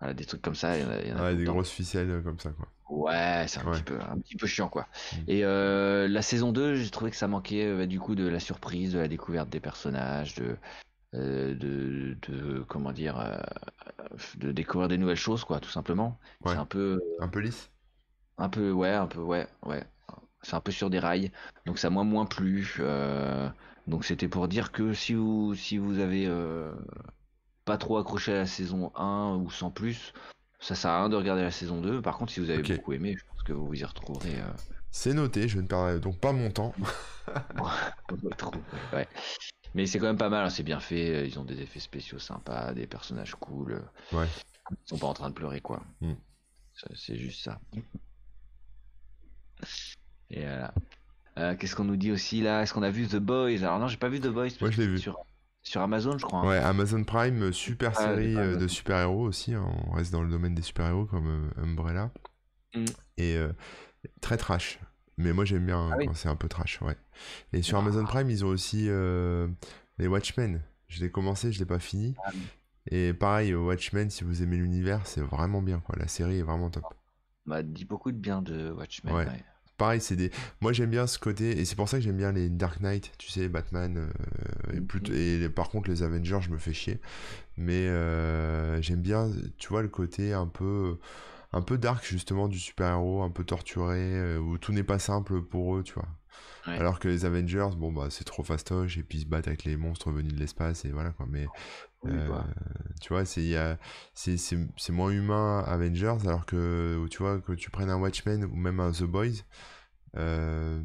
voilà, 0.00 0.14
des 0.14 0.24
trucs 0.26 0.42
comme 0.42 0.54
ça. 0.54 0.76
Il 0.78 0.82
y 0.82 0.86
en 0.86 0.90
a, 0.90 1.00
il 1.02 1.08
y 1.08 1.12
en 1.12 1.18
a 1.18 1.24
Ouais, 1.24 1.34
des 1.36 1.44
temps. 1.44 1.52
grosses 1.52 1.70
ficelles 1.70 2.10
euh, 2.10 2.22
comme 2.22 2.38
ça, 2.38 2.50
quoi. 2.52 2.72
Ouais, 2.88 3.46
c'est 3.48 3.60
un, 3.60 3.64
Ouais. 3.64 3.70
petit 3.70 3.82
peu, 3.82 3.98
un 4.00 4.18
petit 4.20 4.36
peu 4.36 4.46
chiant, 4.46 4.68
quoi. 4.68 4.88
Mm. 5.12 5.24
Et 5.26 5.44
euh, 5.44 6.06
la 6.06 6.20
saison 6.22 6.52
2, 6.52 6.74
j'ai 6.76 6.90
trouvé 6.90 7.10
que 7.10 7.16
ça 7.16 7.28
manquait 7.28 7.64
euh, 7.64 7.86
du 7.86 7.98
coup 7.98 8.14
de 8.14 8.26
la 8.28 8.40
surprise, 8.40 8.92
de 8.92 8.98
la 8.98 9.08
découverte 9.08 9.48
des 9.48 9.60
personnages, 9.60 10.34
de, 10.34 10.56
euh, 11.14 11.54
de, 11.54 12.16
de 12.28 12.60
comment 12.68 12.92
dire, 12.92 13.18
euh, 13.18 13.38
de 14.36 14.52
découvrir 14.52 14.88
des 14.88 14.98
nouvelles 14.98 15.16
choses, 15.16 15.44
quoi, 15.44 15.60
tout 15.60 15.70
simplement. 15.70 16.18
Ouais. 16.44 16.52
C'est 16.52 16.58
un 16.58 16.66
peu, 16.66 17.00
Un 17.20 17.28
peu 17.28 17.40
lisse. 17.40 17.70
un 18.38 18.48
peu, 18.48 18.70
ouais, 18.72 18.92
un 18.92 19.06
peu, 19.06 19.20
ouais, 19.20 19.46
ouais. 19.64 19.84
C'est 20.42 20.54
un 20.54 20.60
peu 20.60 20.72
sur 20.72 20.90
des 20.90 20.98
rails, 20.98 21.30
donc 21.66 21.78
ça 21.78 21.88
m'a 21.90 22.02
moins 22.04 22.26
plu. 22.26 22.74
euh, 22.80 23.48
donc 23.86 24.04
c'était 24.04 24.28
pour 24.28 24.46
dire 24.48 24.72
que 24.72 24.92
si 24.92 25.14
vous, 25.14 25.54
si 25.54 25.78
vous 25.78 25.98
avez 26.00 26.26
euh, 26.26 26.72
pas 27.64 27.78
trop 27.78 27.96
accroché 27.98 28.32
à 28.32 28.36
la 28.38 28.46
saison 28.46 28.92
1 28.94 29.36
ou 29.36 29.50
sans 29.50 29.70
plus, 29.70 30.12
ça 30.60 30.74
sert 30.74 30.90
à 30.90 31.00
rien 31.00 31.08
de 31.08 31.16
regarder 31.16 31.42
la 31.42 31.50
saison 31.50 31.80
2. 31.80 32.02
Par 32.02 32.18
contre, 32.18 32.32
si 32.32 32.40
vous 32.40 32.50
avez 32.50 32.62
beaucoup 32.62 32.92
aimé, 32.92 33.16
je 33.18 33.24
pense 33.24 33.42
que 33.42 33.52
vous 33.54 33.66
vous 33.66 33.80
y 33.80 33.84
retrouverez. 33.84 34.38
euh, 34.38 34.52
C'est 34.90 35.14
noté, 35.14 35.48
je 35.48 35.58
ne 35.60 35.66
perdrai 35.66 35.98
donc 35.98 36.18
pas 36.18 36.32
mon 36.32 36.50
temps. 36.50 36.74
ouais. 38.92 39.08
Mais 39.74 39.86
c'est 39.86 39.98
quand 39.98 40.06
même 40.06 40.16
pas 40.18 40.28
mal, 40.28 40.44
hein, 40.46 40.50
c'est 40.50 40.62
bien 40.62 40.78
fait. 40.80 41.10
euh, 41.10 41.26
Ils 41.26 41.38
ont 41.38 41.44
des 41.44 41.60
effets 41.60 41.80
spéciaux 41.80 42.18
sympas, 42.18 42.72
des 42.74 42.86
personnages 42.86 43.34
cool. 43.34 43.72
euh, 43.72 44.16
Ouais. 44.16 44.26
Ils 44.70 44.76
sont 44.88 44.98
pas 44.98 45.08
en 45.08 45.14
train 45.14 45.28
de 45.30 45.34
pleurer, 45.34 45.60
quoi. 45.60 45.82
Mm. 46.00 46.12
C'est 46.94 47.16
juste 47.16 47.42
ça. 47.44 47.60
Et 50.30 50.40
voilà. 50.40 50.74
Euh, 51.38 51.56
Qu'est-ce 51.56 51.74
qu'on 51.74 51.84
nous 51.84 51.96
dit 51.96 52.12
aussi 52.12 52.40
là? 52.40 52.62
Est-ce 52.62 52.72
qu'on 52.72 52.82
a 52.82 52.90
vu 52.90 53.06
The 53.08 53.16
Boys? 53.16 53.58
Alors 53.62 53.78
non, 53.78 53.88
j'ai 53.88 53.96
pas 53.96 54.08
vu 54.08 54.20
The 54.20 54.28
Boys. 54.28 54.48
Moi, 54.60 54.70
je 54.70 54.80
l'ai 54.80 54.86
vu. 54.86 54.98
Sur, 54.98 55.18
sur 55.62 55.80
Amazon, 55.80 56.16
je 56.18 56.24
crois. 56.24 56.40
hein. 56.40 56.46
Ouais, 56.48 56.58
Amazon 56.58 57.02
Prime, 57.04 57.52
super 57.52 57.92
Ah, 57.96 58.02
série 58.14 58.36
euh, 58.36 58.56
de 58.56 58.68
super-héros 58.68 59.22
aussi. 59.26 59.54
hein, 59.54 59.64
On 59.88 59.92
reste 59.92 60.12
dans 60.12 60.22
le 60.22 60.30
domaine 60.30 60.54
des 60.54 60.62
super-héros 60.62 61.06
comme 61.06 61.26
euh, 61.58 61.62
Umbrella. 61.62 62.10
Mm. 62.74 62.84
Et 63.18 63.36
très 64.20 64.36
trash. 64.36 64.78
Mais 65.16 65.32
moi 65.32 65.44
j'aime 65.44 65.66
bien 65.66 65.90
Ah 65.92 65.96
oui. 65.98 66.06
quand 66.06 66.14
c'est 66.14 66.28
un 66.28 66.36
peu 66.36 66.48
trash, 66.48 66.80
ouais. 66.82 66.96
Et 67.52 67.62
sur 67.62 67.78
Ah. 67.78 67.80
Amazon 67.82 68.04
Prime, 68.04 68.28
ils 68.30 68.44
ont 68.44 68.48
aussi 68.48 68.86
euh, 68.88 69.46
les 69.98 70.06
Watchmen. 70.08 70.60
Je 70.88 71.00
l'ai 71.00 71.10
commencé, 71.10 71.52
je 71.52 71.58
l'ai 71.58 71.66
pas 71.66 71.78
fini. 71.78 72.14
Ah 72.24 72.30
oui. 72.34 72.40
Et 72.90 73.14
pareil, 73.14 73.54
Watchmen, 73.54 74.10
si 74.10 74.24
vous 74.24 74.42
aimez 74.42 74.56
l'univers, 74.56 75.06
c'est 75.06 75.22
vraiment 75.22 75.62
bien, 75.62 75.80
quoi. 75.80 75.96
La 75.98 76.06
série 76.08 76.38
est 76.38 76.42
vraiment 76.42 76.68
top. 76.70 76.84
M'a 77.46 77.62
dit 77.62 77.84
beaucoup 77.84 78.12
de 78.12 78.16
bien 78.18 78.42
de 78.42 78.70
Watchmen. 78.72 79.14
Ouais. 79.14 79.26
ouais. 79.26 79.44
Pareil, 79.76 80.00
c'est 80.00 80.14
des. 80.16 80.30
Moi, 80.60 80.72
j'aime 80.72 80.90
bien 80.90 81.06
ce 81.06 81.18
côté, 81.18 81.58
et 81.58 81.64
c'est 81.64 81.74
pour 81.76 81.88
ça 81.88 81.96
que 81.98 82.04
j'aime 82.04 82.16
bien 82.16 82.30
les 82.30 82.48
Dark 82.48 82.80
Knight, 82.80 83.12
tu 83.18 83.28
sais, 83.30 83.48
Batman. 83.48 83.96
euh, 83.96 84.72
et, 84.72 84.80
Mhm. 84.80 84.86
plutôt... 84.86 85.12
et 85.12 85.48
par 85.48 85.68
contre, 85.70 85.90
les 85.90 86.02
Avengers, 86.02 86.38
je 86.42 86.50
me 86.50 86.58
fais 86.58 86.72
chier. 86.72 87.00
Mais 87.56 87.88
euh, 87.88 88.80
j'aime 88.82 89.00
bien, 89.00 89.30
tu 89.58 89.68
vois, 89.70 89.82
le 89.82 89.88
côté 89.88 90.32
un 90.32 90.46
peu, 90.46 90.98
un 91.54 91.62
peu 91.62 91.78
dark 91.78 92.04
justement 92.04 92.48
du 92.48 92.58
super-héros, 92.58 93.22
un 93.22 93.30
peu 93.30 93.44
torturé, 93.44 94.00
euh, 94.00 94.38
où 94.38 94.58
tout 94.58 94.72
n'est 94.72 94.82
pas 94.82 94.98
simple 94.98 95.40
pour 95.42 95.76
eux, 95.76 95.82
tu 95.82 95.94
vois. 95.94 96.08
Ouais. 96.66 96.76
Alors 96.78 96.98
que 96.98 97.08
les 97.08 97.24
Avengers, 97.24 97.76
bon 97.76 97.92
bah 97.92 98.08
c'est 98.10 98.24
trop 98.24 98.42
fastoche 98.42 98.98
et 98.98 99.02
puis 99.02 99.18
ils 99.18 99.20
se 99.22 99.26
battent 99.26 99.46
avec 99.46 99.64
les 99.64 99.76
monstres 99.76 100.10
venus 100.10 100.32
de 100.32 100.38
l'espace 100.38 100.84
et 100.84 100.90
voilà 100.90 101.10
quoi. 101.10 101.26
Mais 101.28 101.46
Oui, 102.02 102.12
euh, 102.12 102.26
quoi. 102.26 102.44
tu 103.00 103.12
vois, 103.12 103.24
c'est 103.24 103.54
c'est 104.14 104.92
moins 104.92 105.10
humain 105.10 105.62
Avengers 105.66 106.16
alors 106.24 106.44
que 106.44 107.06
tu 107.10 107.18
vois 107.18 107.40
que 107.40 107.52
tu 107.52 107.70
prennes 107.70 107.90
un 107.90 107.98
Watchmen 108.00 108.44
ou 108.44 108.56
même 108.56 108.80
un 108.80 108.90
The 108.90 109.04
Boys, 109.04 109.44
euh, 110.16 110.82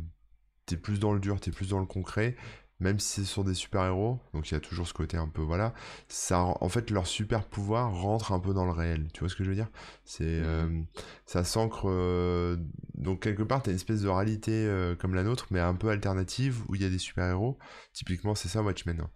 t'es 0.66 0.78
plus 0.78 1.00
dans 1.00 1.14
le 1.14 1.20
dur, 1.20 1.40
t'es 1.40 1.52
plus 1.52 1.70
dans 1.70 1.80
le 1.80 1.86
concret. 1.88 2.36
Même 2.80 2.98
si 3.00 3.22
c'est 3.22 3.26
sur 3.28 3.44
des 3.44 3.54
super-héros, 3.54 4.20
donc 4.34 4.50
il 4.50 4.54
y 4.54 4.58
a 4.58 4.62
toujours 4.62 4.88
ce 4.88 4.94
côté 4.94 5.18
un 5.18 5.28
peu 5.28 5.42
voilà, 5.42 5.74
ça 6.08 6.40
en 6.40 6.70
fait 6.70 6.92
leur 6.92 7.08
super 7.08 7.44
pouvoir 7.46 7.92
rentre 7.94 8.32
un 8.32 8.40
peu 8.40 8.54
dans 8.54 8.64
le 8.66 8.72
réel. 8.72 9.08
Tu 9.14 9.20
vois 9.20 9.30
ce 9.30 9.36
que 9.36 9.44
je 9.44 9.50
veux 9.50 9.56
dire? 9.56 9.70
C'est 10.06 10.24
euh, 10.26 10.82
ça 11.26 11.44
s'ancre 11.44 11.90
euh, 11.90 12.56
donc 12.96 13.22
quelque 13.22 13.44
part 13.44 13.62
t'as 13.64 13.72
une 13.72 13.76
espèce 13.76 14.02
de 14.02 14.08
réalité 14.08 14.52
euh, 14.54 14.96
comme 14.96 15.14
la 15.14 15.24
nôtre 15.24 15.48
mais 15.52 15.60
un 15.60 15.76
peu 15.76 15.90
alternative 15.90 16.62
où 16.70 16.76
il 16.76 16.82
y 16.82 16.86
a 16.86 16.90
des 16.90 17.00
super-héros. 17.00 17.58
Typiquement 17.94 18.34
c'est 18.36 18.48
ça 18.50 18.62
Watchmen. 18.64 19.02
hein. 19.02 19.10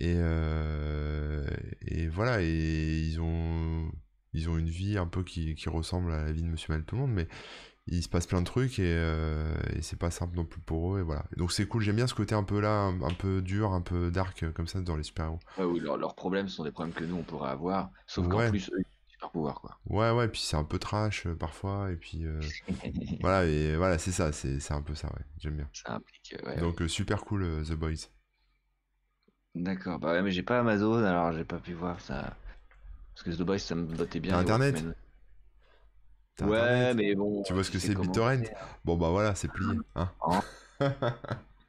Et 0.00 0.14
et 1.82 2.08
voilà 2.08 2.42
et 2.42 3.00
ils 3.00 3.20
ont 3.20 3.90
ils 4.34 4.48
ont 4.50 4.58
une 4.58 4.68
vie 4.68 4.98
un 4.98 5.06
peu 5.06 5.24
qui, 5.24 5.54
qui 5.54 5.68
ressemble 5.68 6.12
à 6.12 6.22
la 6.22 6.32
vie 6.32 6.42
de 6.42 6.48
Monsieur 6.48 6.72
Mal 6.72 6.84
tout 6.84 6.94
le 6.96 7.00
monde 7.02 7.12
mais 7.12 7.26
il 7.90 8.02
se 8.02 8.08
passe 8.08 8.26
plein 8.26 8.40
de 8.40 8.46
trucs 8.46 8.78
et, 8.78 8.84
euh, 8.96 9.54
et 9.74 9.82
c'est 9.82 9.98
pas 9.98 10.10
simple 10.10 10.36
non 10.36 10.44
plus 10.44 10.60
pour 10.60 10.94
eux 10.96 11.00
et 11.00 11.02
voilà. 11.02 11.24
Donc 11.36 11.52
c'est 11.52 11.66
cool, 11.66 11.82
j'aime 11.82 11.96
bien 11.96 12.06
ce 12.06 12.14
côté 12.14 12.34
un 12.34 12.44
peu 12.44 12.60
là, 12.60 12.70
un, 12.70 13.02
un 13.02 13.14
peu 13.14 13.42
dur, 13.42 13.72
un 13.72 13.80
peu 13.82 14.10
dark 14.10 14.42
euh, 14.44 14.52
comme 14.52 14.66
ça 14.68 14.80
dans 14.80 14.96
les 14.96 15.02
super-héros. 15.04 15.40
Ouais, 15.58 15.64
oui, 15.66 15.78
leurs 15.80 15.98
leurs 15.98 16.14
problèmes 16.14 16.48
sont 16.48 16.64
des 16.64 16.70
problèmes 16.72 16.94
que 16.94 17.04
nous 17.04 17.16
on 17.16 17.22
pourrait 17.22 17.50
avoir, 17.50 17.90
sauf 18.06 18.26
Ouais. 18.26 18.28
qu'en 18.28 18.42
plus 18.44 18.70
eux 18.70 18.78
ils 18.78 18.86
ont 18.86 19.06
des 19.06 19.12
super 19.12 19.30
pouvoir 19.30 19.60
quoi. 19.60 19.78
Ouais 19.86 20.10
ouais, 20.12 20.28
puis 20.28 20.40
c'est 20.40 20.56
un 20.56 20.64
peu 20.64 20.78
trash 20.78 21.26
euh, 21.26 21.34
parfois 21.34 21.90
et 21.90 21.96
puis 21.96 22.24
euh, 22.24 22.50
voilà 23.20 23.46
et 23.46 23.76
voilà, 23.76 23.98
c'est 23.98 24.12
ça, 24.12 24.32
c'est 24.32 24.72
un 24.72 24.82
peu 24.82 24.94
ça 24.96 25.08
ouais, 25.08 25.24
j'aime 25.38 25.56
bien. 25.56 25.70
Ça 25.72 25.94
implique. 25.94 26.36
ouais, 26.44 26.56
Donc 26.56 26.82
super 26.88 27.24
cool 27.24 27.64
The 27.66 27.74
Boys. 27.74 28.08
D'accord, 29.54 29.98
bah 29.98 30.12
ouais, 30.12 30.22
mais 30.22 30.30
j'ai 30.30 30.42
pas 30.42 30.60
Amazon 30.60 31.04
alors 31.04 31.32
j'ai 31.32 31.44
pas 31.44 31.58
pu 31.58 31.74
voir 31.74 32.00
ça. 32.00 32.34
Parce 33.14 33.24
que 33.24 33.30
The 33.42 33.42
Boys 33.46 33.58
ça 33.60 33.74
me 33.76 33.86
bottait 33.86 34.20
bien. 34.20 34.38
Internet 34.38 34.44
Watchmen. 34.44 34.94
Ouais, 36.40 36.58
Internet 36.58 36.96
mais 36.96 37.14
bon. 37.14 37.42
Tu 37.42 37.52
vois 37.52 37.64
ce 37.64 37.70
que 37.70 37.78
c'est 37.78 37.94
BitTorrent. 37.94 38.44
Bon 38.84 38.96
bah 38.96 39.08
voilà, 39.10 39.34
c'est 39.34 39.48
plié, 39.48 39.76
hein. 39.96 40.10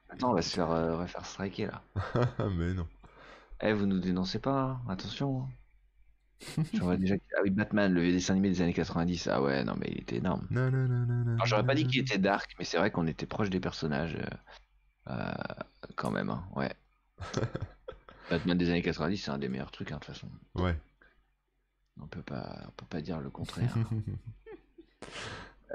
Attends, 0.09 0.31
on 0.31 0.33
va 0.33 0.41
se 0.41 0.53
faire, 0.55 0.71
euh, 0.71 0.93
on 0.93 0.97
va 0.97 1.07
faire 1.07 1.25
striker 1.25 1.67
là. 1.67 1.81
mais 2.57 2.73
non. 2.73 2.87
Eh, 3.61 3.73
vous 3.73 3.85
nous 3.85 3.99
dénoncez 3.99 4.39
pas, 4.39 4.61
hein, 4.61 4.81
attention. 4.89 5.43
hein. 5.43 5.49
Déjà. 6.97 7.15
Ah 7.35 7.41
oui, 7.43 7.49
Batman, 7.49 7.91
le 7.93 8.01
vieux 8.01 8.11
dessin 8.13 8.33
animé 8.33 8.49
des 8.49 8.61
années 8.61 8.73
90. 8.73 9.27
Ah 9.27 9.41
ouais, 9.41 9.63
non, 9.63 9.75
mais 9.77 9.87
il 9.91 9.99
était 10.01 10.17
énorme. 10.17 10.47
Non, 10.49 10.71
non, 10.71 10.87
non, 10.87 11.05
non, 11.05 11.33
Alors, 11.33 11.45
j'aurais 11.45 11.65
pas 11.65 11.75
dit 11.75 11.85
qu'il 11.85 11.99
était 11.99 12.17
dark, 12.17 12.55
mais 12.59 12.65
c'est 12.65 12.77
vrai 12.77 12.91
qu'on 12.91 13.07
était 13.07 13.25
proche 13.25 13.49
des 13.49 13.59
personnages. 13.59 14.15
euh, 14.15 15.11
euh, 15.11 15.33
quand 15.95 16.11
même, 16.11 16.29
hein, 16.29 16.43
ouais. 16.55 16.73
Batman 18.29 18.57
des 18.57 18.69
années 18.69 18.81
90, 18.81 19.17
c'est 19.17 19.31
un 19.31 19.37
des 19.37 19.49
meilleurs 19.49 19.71
trucs, 19.71 19.91
hein, 19.91 19.95
de 19.99 20.05
toute 20.05 20.13
façon. 20.15 20.29
Ouais. 20.55 20.75
On 22.01 22.07
peut 22.07 22.21
pas, 22.21 22.63
on 22.67 22.71
peut 22.71 22.85
pas 22.89 23.01
dire 23.01 23.19
le 23.19 23.29
contraire. 23.29 23.75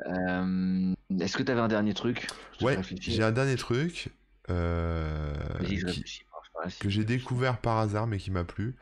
Euh, 0.06 0.94
Est-ce 1.20 1.36
que 1.36 1.42
t'avais 1.42 1.60
un 1.60 1.68
dernier 1.68 1.94
truc? 1.94 2.28
Ouais, 2.60 2.78
j'ai 3.00 3.22
un 3.22 3.32
dernier 3.32 3.56
truc 3.56 4.08
euh, 4.50 5.32
qui- 5.86 6.04
que 6.80 6.88
j'ai 6.88 7.04
découvert 7.04 7.58
par 7.60 7.78
hasard 7.78 8.06
mais 8.06 8.18
qui 8.18 8.30
m'a 8.30 8.44
plu. 8.44 8.76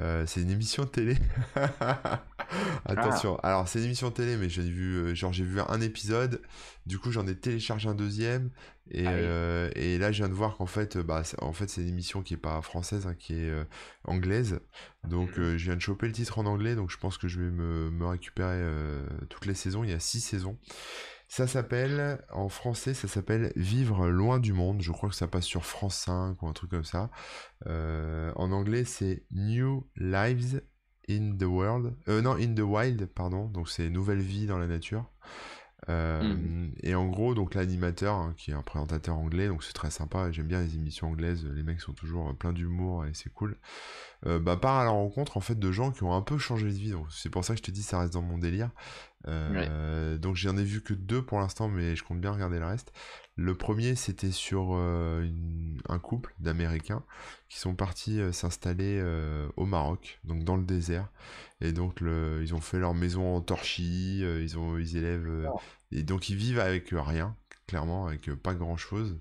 Euh, 0.00 0.24
c'est 0.26 0.40
une 0.42 0.50
émission 0.50 0.84
de 0.84 0.88
télé. 0.88 1.16
Attention. 2.84 3.36
Alors 3.40 3.68
c'est 3.68 3.78
une 3.80 3.86
émission 3.86 4.08
de 4.08 4.14
télé 4.14 4.36
mais 4.36 4.48
j'ai 4.48 4.62
vu 4.62 4.94
euh, 4.96 5.14
genre 5.14 5.32
j'ai 5.32 5.44
vu 5.44 5.60
un 5.60 5.80
épisode. 5.80 6.40
Du 6.86 6.98
coup 6.98 7.10
j'en 7.10 7.26
ai 7.26 7.34
téléchargé 7.34 7.88
un 7.88 7.94
deuxième 7.94 8.50
et, 8.90 9.06
Ah 9.06 9.10
oui. 9.10 9.16
euh, 9.20 9.70
et 9.74 9.98
là 9.98 10.12
je 10.12 10.18
viens 10.22 10.28
de 10.28 10.34
voir 10.34 10.56
qu'en 10.56 10.66
fait 10.66 10.96
bah 10.96 11.22
c'est- 11.24 11.42
en 11.42 11.52
fait 11.52 11.68
c'est 11.68 11.82
une 11.82 11.88
émission 11.88 12.22
qui 12.22 12.34
est 12.34 12.38
pas 12.38 12.62
française 12.62 13.06
hein, 13.06 13.14
qui 13.18 13.34
est 13.34 13.50
euh, 13.50 13.64
anglaise. 14.04 14.60
Donc 15.06 15.36
Mhm. 15.36 15.56
je 15.56 15.64
viens 15.64 15.76
de 15.76 15.80
choper 15.80 16.06
le 16.06 16.12
titre 16.12 16.38
en 16.38 16.46
anglais 16.46 16.74
donc 16.74 16.90
je 16.90 16.96
pense 16.96 17.18
que 17.18 17.28
je 17.28 17.40
vais 17.40 17.50
me, 17.50 17.90
me 17.90 18.06
récupérer 18.06 18.62
toutes 19.28 19.46
les 19.46 19.54
saisons. 19.54 19.84
Il 19.84 19.90
y 19.90 19.94
a 19.94 20.00
six 20.00 20.20
saisons. 20.20 20.58
Ça 21.28 21.46
s'appelle, 21.46 22.24
en 22.32 22.48
français, 22.48 22.94
ça 22.94 23.06
s'appelle 23.06 23.52
Vivre 23.54 24.08
loin 24.08 24.38
du 24.38 24.54
monde. 24.54 24.80
Je 24.80 24.90
crois 24.92 25.10
que 25.10 25.14
ça 25.14 25.28
passe 25.28 25.44
sur 25.44 25.64
France 25.64 25.96
5 25.96 26.42
ou 26.42 26.48
un 26.48 26.52
truc 26.52 26.70
comme 26.70 26.84
ça. 26.84 27.10
Euh, 27.66 28.32
en 28.34 28.50
anglais, 28.50 28.84
c'est 28.84 29.24
New 29.30 29.86
Lives 29.96 30.62
in 31.08 31.36
the 31.38 31.44
World. 31.44 31.94
Euh, 32.08 32.22
non, 32.22 32.32
in 32.32 32.54
the 32.54 32.60
Wild, 32.60 33.06
pardon. 33.06 33.46
Donc, 33.46 33.68
c'est 33.68 33.90
Nouvelle 33.90 34.20
vie 34.20 34.46
dans 34.46 34.58
la 34.58 34.66
nature. 34.66 35.04
Euh, 35.88 36.22
Mhm. 36.22 36.72
Et 36.82 36.94
en 36.94 37.06
gros, 37.06 37.34
donc 37.34 37.54
l'animateur, 37.54 38.14
hein, 38.14 38.34
qui 38.36 38.50
est 38.50 38.54
un 38.54 38.62
présentateur 38.62 39.16
anglais, 39.16 39.48
donc 39.48 39.62
c'est 39.62 39.72
très 39.72 39.90
sympa. 39.90 40.32
J'aime 40.32 40.46
bien 40.48 40.60
les 40.60 40.74
émissions 40.76 41.08
anglaises. 41.08 41.44
Les 41.44 41.62
mecs 41.62 41.80
sont 41.80 41.92
toujours 41.92 42.34
plein 42.36 42.52
d'humour 42.52 43.04
et 43.06 43.12
c'est 43.14 43.30
cool. 43.32 43.56
Euh, 44.26 44.38
bah, 44.40 44.56
part 44.56 44.78
à 44.78 44.84
la 44.84 44.90
rencontre 44.90 45.36
en 45.36 45.40
fait 45.40 45.58
de 45.58 45.70
gens 45.70 45.92
qui 45.92 46.02
ont 46.02 46.12
un 46.12 46.22
peu 46.22 46.38
changé 46.38 46.66
de 46.66 46.72
vie. 46.72 46.92
C'est 47.10 47.30
pour 47.30 47.44
ça 47.44 47.54
que 47.54 47.58
je 47.58 47.62
te 47.62 47.70
dis, 47.70 47.82
ça 47.82 48.00
reste 48.00 48.12
dans 48.14 48.22
mon 48.22 48.38
délire. 48.38 48.70
Euh, 49.26 49.52
Donc 50.18 50.36
j'en 50.36 50.56
ai 50.56 50.64
vu 50.64 50.80
que 50.82 50.94
deux 50.94 51.22
pour 51.22 51.38
l'instant, 51.38 51.68
mais 51.68 51.94
je 51.96 52.02
compte 52.04 52.20
bien 52.20 52.32
regarder 52.32 52.58
le 52.58 52.66
reste. 52.66 52.92
Le 53.36 53.54
premier, 53.54 53.94
c'était 53.94 54.32
sur 54.32 54.70
euh, 54.74 55.22
une- 55.22 55.80
un 55.88 55.98
couple 56.00 56.34
d'Américains 56.40 57.04
qui 57.48 57.58
sont 57.60 57.74
partis 57.76 58.20
euh, 58.20 58.32
s'installer 58.32 59.00
au 59.56 59.66
Maroc, 59.66 60.18
donc 60.24 60.42
dans 60.44 60.56
le 60.56 60.64
désert. 60.64 61.08
Et 61.60 61.72
donc 61.72 62.00
le, 62.00 62.40
ils 62.42 62.54
ont 62.54 62.60
fait 62.60 62.78
leur 62.78 62.94
maison 62.94 63.36
en 63.36 63.40
torchis, 63.40 64.20
ils 64.20 64.58
ont, 64.58 64.78
ils 64.78 64.96
élèvent, 64.96 65.26
euh, 65.28 65.44
et 65.92 66.02
donc 66.02 66.28
ils 66.28 66.36
vivent 66.36 66.60
avec 66.60 66.88
rien, 66.92 67.36
clairement, 67.66 68.06
avec 68.06 68.32
pas 68.34 68.54
grand 68.54 68.76
chose. 68.76 69.16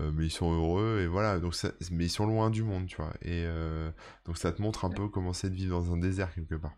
Euh, 0.00 0.10
mais 0.12 0.26
ils 0.26 0.30
sont 0.30 0.52
heureux 0.52 1.02
et 1.02 1.06
voilà 1.06 1.38
donc 1.38 1.54
ça- 1.54 1.70
mais 1.92 2.06
ils 2.06 2.10
sont 2.10 2.26
loin 2.26 2.50
du 2.50 2.64
monde 2.64 2.86
tu 2.86 2.96
vois. 2.96 3.12
Et 3.22 3.44
euh, 3.46 3.92
donc 4.24 4.36
ça 4.38 4.50
te 4.50 4.60
montre 4.60 4.84
un 4.84 4.90
peu 4.90 5.08
comment 5.08 5.32
c'est 5.32 5.50
de 5.50 5.54
vivre 5.54 5.78
dans 5.80 5.92
un 5.92 5.98
désert 5.98 6.34
quelque 6.34 6.56
part. 6.56 6.74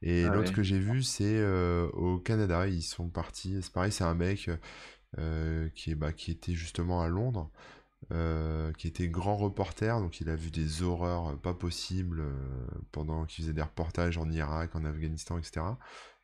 Et 0.00 0.26
Ah 0.26 0.28
l'autre 0.34 0.50
ouais. 0.50 0.54
que 0.54 0.62
j'ai 0.62 0.78
vu 0.78 1.02
c'est 1.02 1.24
euh, 1.38 1.88
au 1.90 2.18
Canada. 2.20 2.68
Ils 2.68 2.82
sont 2.82 3.08
partis 3.08 3.60
c'est 3.62 3.72
pareil 3.72 3.90
c'est 3.90 4.04
un 4.04 4.14
mec 4.14 4.48
qui 5.74 5.90
est 5.90 5.94
bah, 5.96 6.12
qui 6.12 6.30
était 6.30 6.54
justement 6.54 7.02
à 7.02 7.08
Londres 7.08 7.50
qui 8.78 8.86
était 8.86 9.08
grand 9.08 9.36
reporter. 9.36 9.98
Donc 10.00 10.20
il 10.20 10.28
a 10.28 10.36
vu 10.36 10.50
des 10.52 10.82
horreurs 10.82 11.36
pas 11.40 11.54
possibles 11.54 12.22
pendant 12.92 13.24
qu'il 13.24 13.42
faisait 13.42 13.54
des 13.54 13.62
reportages 13.62 14.18
en 14.18 14.30
Irak 14.30 14.76
en 14.76 14.84
Afghanistan 14.84 15.36
etc 15.36 15.62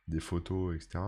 des 0.07 0.21
photos 0.21 0.73
etc 0.75 0.99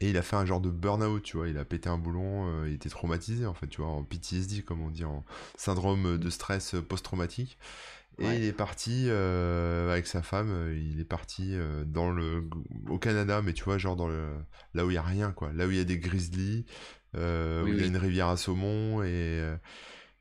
et 0.00 0.10
il 0.10 0.16
a 0.16 0.22
fait 0.22 0.36
un 0.36 0.46
genre 0.46 0.60
de 0.60 0.70
burn-out, 0.70 1.22
tu 1.22 1.36
vois, 1.36 1.48
il 1.48 1.58
a 1.58 1.64
pété 1.64 1.88
un 1.88 1.98
boulon, 1.98 2.48
euh, 2.62 2.68
il 2.68 2.74
était 2.74 2.88
traumatisé 2.88 3.46
en 3.46 3.54
fait, 3.54 3.66
tu 3.68 3.80
vois, 3.82 3.90
en 3.90 4.04
PTSD 4.04 4.62
comme 4.62 4.80
on 4.82 4.90
dit, 4.90 5.04
en 5.04 5.24
syndrome 5.56 6.18
de 6.18 6.30
stress 6.30 6.76
post-traumatique. 6.88 7.58
Et 8.20 8.26
Ouais. 8.26 8.38
il 8.38 8.44
est 8.44 8.52
parti 8.52 9.06
euh, 9.08 9.92
avec 9.92 10.06
sa 10.08 10.22
femme, 10.22 10.50
euh, 10.50 10.76
il 10.76 11.00
est 11.00 11.04
parti 11.04 11.50
euh, 11.54 11.84
dans 11.84 12.10
le 12.10 12.48
au 12.88 12.98
Canada, 12.98 13.42
mais 13.42 13.52
tu 13.52 13.64
vois, 13.64 13.78
genre 13.78 13.96
dans 13.96 14.08
le 14.08 14.28
là 14.74 14.84
où 14.86 14.90
il 14.90 14.94
y 14.94 14.96
a 14.98 15.02
rien 15.02 15.32
quoi, 15.32 15.52
là 15.52 15.66
où 15.66 15.70
il 15.70 15.76
y 15.76 15.80
a 15.80 15.84
des 15.84 15.98
grizzlies, 15.98 16.66
euh, 17.16 17.62
Oui, 17.62 17.72
où 17.72 17.76
il 17.76 17.80
y 17.80 17.84
a 17.84 17.86
une 17.86 17.96
rivière 17.96 18.28
à 18.28 18.36
saumon 18.36 19.02
et 19.04 19.06
euh, 19.12 19.56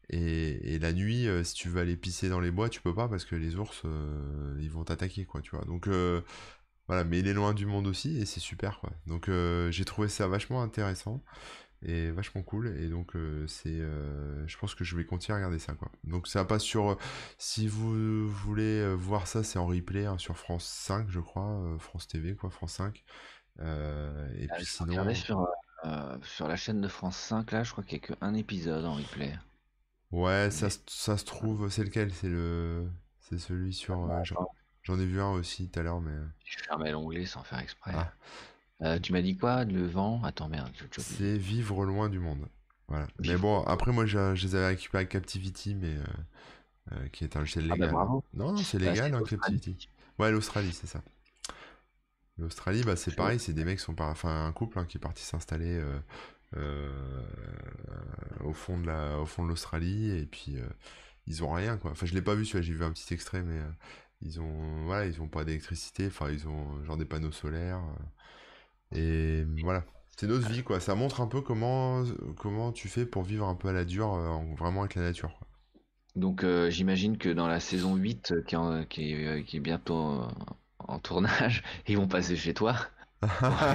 et, 0.09 0.75
et 0.75 0.79
la 0.79 0.93
nuit, 0.93 1.27
euh, 1.27 1.43
si 1.43 1.53
tu 1.53 1.69
veux 1.69 1.81
aller 1.81 1.97
pisser 1.97 2.29
dans 2.29 2.39
les 2.39 2.51
bois, 2.51 2.69
tu 2.69 2.81
peux 2.81 2.93
pas 2.93 3.09
parce 3.09 3.25
que 3.25 3.35
les 3.35 3.57
ours 3.57 3.81
euh, 3.85 4.55
ils 4.61 4.69
vont 4.71 4.83
t'attaquer 4.85 5.25
quoi, 5.25 5.41
tu 5.41 5.51
vois. 5.51 5.65
Donc 5.65 5.87
euh, 5.87 6.21
voilà, 6.87 7.03
mais 7.03 7.19
il 7.19 7.27
est 7.27 7.33
loin 7.33 7.53
du 7.53 7.65
monde 7.65 7.87
aussi 7.87 8.17
et 8.19 8.25
c'est 8.25 8.39
super 8.39 8.79
quoi. 8.79 8.91
Donc 9.07 9.29
euh, 9.29 9.71
j'ai 9.71 9.85
trouvé 9.85 10.07
ça 10.07 10.27
vachement 10.27 10.61
intéressant 10.61 11.23
et 11.83 12.11
vachement 12.11 12.43
cool 12.43 12.67
et 12.79 12.89
donc 12.89 13.15
euh, 13.15 13.45
c'est 13.47 13.69
euh, 13.69 14.47
je 14.47 14.57
pense 14.57 14.75
que 14.75 14.83
je 14.83 14.95
vais 14.97 15.05
continuer 15.05 15.35
à 15.35 15.37
regarder 15.37 15.59
ça 15.59 15.73
quoi. 15.73 15.91
Donc 16.03 16.27
ça 16.27 16.45
passe 16.45 16.63
sur 16.63 16.97
si 17.37 17.67
vous 17.67 18.27
voulez 18.29 18.93
voir 18.95 19.27
ça, 19.27 19.43
c'est 19.43 19.59
en 19.59 19.67
replay 19.67 20.05
hein, 20.05 20.17
sur 20.17 20.37
France 20.37 20.65
5 20.65 21.09
je 21.09 21.19
crois, 21.19 21.77
France 21.79 22.07
TV 22.07 22.35
quoi, 22.35 22.49
France 22.51 22.73
5. 22.73 23.03
Euh, 23.59 24.29
et 24.39 24.47
Ah, 24.49 24.55
puis 24.57 24.65
sinon, 24.65 25.13
sur, 25.13 25.47
sur 26.23 26.47
la 26.49 26.55
chaîne 26.57 26.81
de 26.81 26.87
France 26.89 27.17
5, 27.17 27.51
là, 27.51 27.63
je 27.63 27.71
crois 27.71 27.83
qu'il 27.83 27.99
n'y 27.99 28.05
a 28.05 28.15
qu'un 28.15 28.33
épisode 28.33 28.83
en 28.85 28.95
replay. 28.95 29.33
ouais, 30.11 30.49
ça, 30.51 30.67
Mais 30.67 30.77
ça 30.87 31.17
se 31.17 31.25
trouve, 31.25 31.69
c'est 31.69 31.83
lequel? 31.83 32.13
C'est 32.13 32.29
le, 32.29 32.89
c'est 33.19 33.37
celui 33.39 33.73
sur. 33.73 33.97
j'en 34.23 34.37
attends, 34.37 34.56
j'en 34.87 34.99
ai 34.99 35.05
vu 35.05 35.21
un 35.21 35.29
aussi 35.31 35.69
tout 35.69 35.79
à 35.79 35.83
l'heure, 35.83 36.01
mais 36.01 36.11
euh, 36.11 36.25
je 36.43 36.57
fermais 36.57 36.91
l'onglet 36.91 37.27
sans 37.27 37.43
faire 37.43 37.59
exprès. 37.59 37.93
ah, 37.93 38.11
Euh, 38.83 38.99
tu 38.99 39.13
m'as 39.13 39.21
dit 39.21 39.37
quoi? 39.37 39.65
Le 39.65 39.85
vent? 39.87 40.23
Attends, 40.23 40.49
merde, 40.49 40.71
oublié. 40.97 40.97
c'est 40.97 41.37
Vivre 41.37 41.85
loin 41.85 42.09
du 42.09 42.19
monde. 42.19 42.47
Voilà. 42.87 43.07
Mais 43.19 43.37
bon, 43.37 43.63
après 43.63 43.91
moi, 43.91 44.05
je, 44.05 44.35
je 44.35 44.47
les 44.47 44.55
avais 44.55 44.67
récupérés 44.67 45.01
avec 45.03 45.11
Captivity, 45.11 45.75
mais 45.75 45.95
euh, 45.95 46.03
euh, 46.93 47.09
qui 47.09 47.23
est 47.25 47.35
un 47.37 47.41
logiciel 47.41 47.65
Ah 47.69 47.75
bah 47.75 47.87
légal. 47.87 47.91
bravo. 47.91 48.23
Non, 48.33 48.53
non, 48.53 48.63
c'est 48.63 48.79
Bah, 48.83 48.95
légal, 48.95 49.13
hein. 49.15 49.23
Captivity. 49.23 49.89
Ouais, 50.19 50.31
l'Australie, 50.31 50.73
c'est 50.73 50.87
ça. 50.87 51.03
L'Australie, 52.37 52.83
bah, 52.83 52.95
c'est 52.95 53.11
Je- 53.11 53.15
pareil, 53.15 53.39
c'est 53.39 53.53
des 53.53 53.65
mecs 53.65 53.79
qui 53.79 53.83
sont 53.85 53.95
par... 53.95 54.09
enfin 54.09 54.45
un 54.45 54.51
couple 54.51 54.79
hein, 54.79 54.85
qui 54.85 54.97
est 54.97 54.99
parti 54.99 55.23
s'installer 55.23 55.77
euh, 55.77 55.99
euh, 56.57 57.23
au 58.43 58.53
fond 58.53 58.77
de 58.79 58.87
la, 58.87 59.19
au 59.19 59.25
fond 59.25 59.43
de 59.43 59.49
l'Australie 59.49 60.11
et 60.11 60.25
puis 60.25 60.57
euh, 60.57 60.67
ils 61.27 61.43
ont 61.43 61.51
rien 61.53 61.77
quoi. 61.77 61.91
Enfin, 61.91 62.05
je 62.05 62.13
l'ai 62.13 62.21
pas 62.21 62.35
vu 62.35 62.45
celui-là, 62.45 62.63
j'ai 62.63 62.73
vu 62.73 62.83
un 62.83 62.91
petit 62.91 63.13
extrait, 63.13 63.43
mais 63.43 63.59
euh, 63.59 63.69
ils 64.21 64.39
ont, 64.41 64.85
voilà, 64.85 65.05
ils 65.07 65.21
ont 65.21 65.27
pas 65.29 65.43
d'électricité, 65.45 66.07
enfin 66.07 66.29
ils 66.31 66.47
ont 66.47 66.83
genre 66.85 66.97
des 66.97 67.05
panneaux 67.05 67.31
solaires 67.31 67.81
euh, 68.93 69.41
et 69.43 69.45
voilà. 69.63 69.85
C'est 70.17 70.27
notre 70.27 70.47
vie 70.47 70.63
quoi. 70.63 70.79
Ça 70.79 70.95
montre 70.95 71.21
un 71.21 71.27
peu 71.27 71.41
comment 71.41 72.03
comment 72.37 72.71
tu 72.71 72.87
fais 72.89 73.05
pour 73.05 73.23
vivre 73.23 73.47
un 73.47 73.55
peu 73.55 73.69
à 73.69 73.73
la 73.73 73.85
dure, 73.85 74.13
euh, 74.13 74.27
en- 74.29 74.55
vraiment 74.55 74.81
avec 74.81 74.95
la 74.95 75.03
nature. 75.03 75.29
quoi. 75.37 75.47
Donc 76.17 76.43
euh, 76.43 76.69
j'imagine 76.69 77.17
que 77.17 77.29
dans 77.29 77.47
la 77.47 77.59
saison 77.61 77.95
8 77.95 78.31
euh, 78.31 78.41
qui 78.43 78.55
est, 78.55 78.57
en- 78.57 78.83
qui 78.85 79.13
est, 79.13 79.43
qui 79.45 79.57
est 79.57 79.59
bientôt 79.61 80.27
en 80.79 80.99
tournage, 80.99 81.63
ils 81.87 81.97
vont 81.97 82.07
passer 82.09 82.35
chez 82.35 82.53
toi 82.53 82.75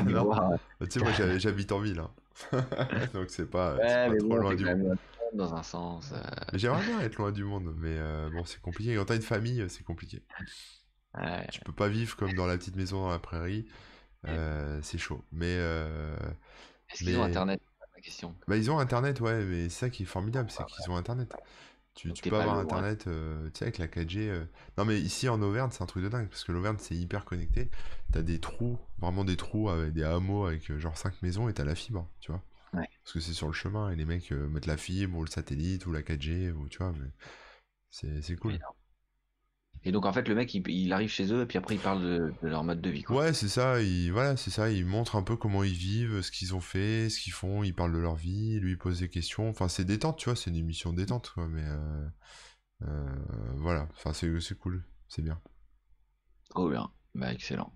voir. 0.06 0.58
tu 0.80 0.90
sais 0.90 1.00
moi 1.00 1.12
j'ha- 1.12 1.38
j'habite 1.38 1.72
en 1.72 1.80
ville, 1.80 1.98
hein. 2.00 2.10
donc 3.14 3.30
c'est 3.30 3.50
pas, 3.50 3.78
Ouais, 3.78 4.10
trop 4.18 4.36
bon, 4.36 4.38
loin 4.38 4.54
du 4.54 4.66
quand 4.66 4.96
monde. 5.36 5.50
dans 5.50 5.54
un 5.54 5.62
sens. 5.62 6.12
euh, 6.12 6.20
J'aimerais 6.54 6.84
bien 6.84 7.00
être 7.00 7.16
loin 7.16 7.32
du 7.32 7.44
monde, 7.44 7.74
mais 7.78 7.96
euh, 7.98 8.30
bon, 8.30 8.44
c'est 8.44 8.60
compliqué. 8.60 8.94
Quand 8.96 9.06
t'as 9.06 9.16
une 9.16 9.22
famille, 9.22 9.64
c'est 9.68 9.84
compliqué. 9.84 10.22
ouais. 11.14 11.46
Tu 11.50 11.60
peux 11.60 11.72
pas 11.72 11.88
vivre 11.88 12.16
comme 12.16 12.34
dans 12.34 12.46
la 12.46 12.56
petite 12.58 12.76
maison 12.76 13.02
dans 13.02 13.10
la 13.10 13.18
prairie, 13.18 13.66
euh, 14.26 14.80
c'est 14.82 14.98
chaud. 14.98 15.24
Mais, 15.32 15.56
euh, 15.58 16.16
Est-ce 16.90 17.04
qu'ils 17.04 17.18
ont 17.18 17.24
Internet? 17.24 17.60
Ma 17.94 18.00
question. 18.00 18.34
bah, 18.48 18.56
ils 18.56 18.70
ont 18.70 18.78
Internet, 18.78 19.20
ouais, 19.20 19.44
mais 19.44 19.68
c'est 19.68 19.80
ça 19.80 19.90
qui 19.90 20.02
est 20.04 20.06
formidable, 20.06 20.50
c'est 20.50 20.64
qu'ils 20.66 20.90
ont 20.90 20.96
Internet. 20.96 21.34
Tu, 21.94 22.08
Donc 22.08 22.16
tu 22.16 22.22
t'es 22.22 22.30
peux 22.30 22.36
avoir. 22.36 22.58
Internet, 22.58 23.06
euh, 23.06 23.50
tu 23.50 23.58
sais, 23.58 23.64
avec 23.66 23.78
la 23.78 23.88
4G. 23.88 24.28
euh. 24.30 24.44
Non, 24.78 24.84
mais 24.86 24.98
ici 25.00 25.28
en 25.28 25.42
Auvergne, 25.42 25.70
c'est 25.72 25.82
un 25.82 25.86
truc 25.86 26.02
de 26.04 26.08
dingue, 26.08 26.28
parce 26.28 26.44
que 26.44 26.52
l'Auvergne, 26.52 26.76
c'est 26.80 26.94
hyper 26.96 27.24
connecté. 27.26 27.70
T'as 28.12 28.22
des 28.22 28.40
trous, 28.40 28.78
vraiment 28.98 29.24
des 29.24 29.36
trous 29.36 29.68
avec 29.70 29.92
des 29.92 30.04
hameaux 30.04 30.46
avec 30.46 30.70
euh, 30.70 30.78
genre 30.78 30.96
5 30.96 31.20
maisons 31.22 31.48
et 31.50 31.54
t'as 31.54 31.64
la 31.64 31.74
fibre, 31.74 32.08
tu 32.20 32.32
vois. 32.32 32.42
Ouais. 32.72 32.88
Parce 33.04 33.14
que 33.14 33.20
c'est 33.20 33.32
sur 33.32 33.46
le 33.48 33.52
chemin 33.52 33.90
et 33.90 33.96
les 33.96 34.04
mecs 34.04 34.32
euh, 34.32 34.48
mettent 34.48 34.66
la 34.66 34.76
fibre 34.76 35.18
ou 35.18 35.24
le 35.24 35.30
satellite 35.30 35.86
ou 35.86 35.92
la 35.92 36.02
4G, 36.02 36.50
ou 36.52 36.68
tu 36.68 36.78
vois, 36.78 36.92
mais 36.92 37.10
c'est 37.90 38.36
cool. 38.36 38.58
Et 39.84 39.90
donc 39.90 40.06
en 40.06 40.12
fait 40.12 40.28
le 40.28 40.34
mec 40.34 40.54
il, 40.54 40.62
il 40.68 40.92
arrive 40.92 41.08
chez 41.10 41.32
eux 41.32 41.42
et 41.42 41.46
puis 41.46 41.58
après 41.58 41.74
il 41.74 41.80
parle 41.80 42.02
de, 42.02 42.32
de 42.40 42.48
leur 42.48 42.62
mode 42.62 42.80
de 42.80 42.88
vie 42.90 43.02
quoi. 43.02 43.16
Ouais, 43.16 43.32
c'est 43.34 43.48
ça, 43.48 43.82
il, 43.82 44.12
voilà, 44.12 44.36
c'est 44.36 44.50
ça, 44.50 44.70
ils 44.70 44.86
montrent 44.86 45.16
un 45.16 45.22
peu 45.24 45.36
comment 45.36 45.64
ils 45.64 45.72
vivent, 45.72 46.22
ce 46.22 46.30
qu'ils 46.30 46.54
ont 46.54 46.60
fait, 46.60 47.10
ce 47.10 47.20
qu'ils 47.20 47.32
font, 47.32 47.64
ils 47.64 47.74
parlent 47.74 47.92
de 47.92 47.98
leur 47.98 48.14
vie, 48.14 48.60
lui 48.60 48.72
il 48.72 48.78
pose 48.78 49.00
des 49.00 49.08
questions, 49.08 49.48
enfin 49.48 49.68
c'est 49.68 49.84
détente, 49.84 50.18
tu 50.18 50.26
vois, 50.26 50.36
c'est 50.36 50.50
une 50.50 50.56
émission 50.56 50.92
détente, 50.92 51.32
quoi, 51.34 51.48
mais 51.48 51.64
euh, 51.64 52.06
euh, 52.82 53.54
voilà, 53.56 53.88
enfin 53.92 54.12
c'est 54.12 54.40
c'est 54.40 54.56
cool, 54.58 54.84
c'est 55.08 55.22
bien. 55.22 55.40
Trop 56.50 56.68
bien. 56.70 56.88
Bah 57.14 57.32
excellent. 57.32 57.72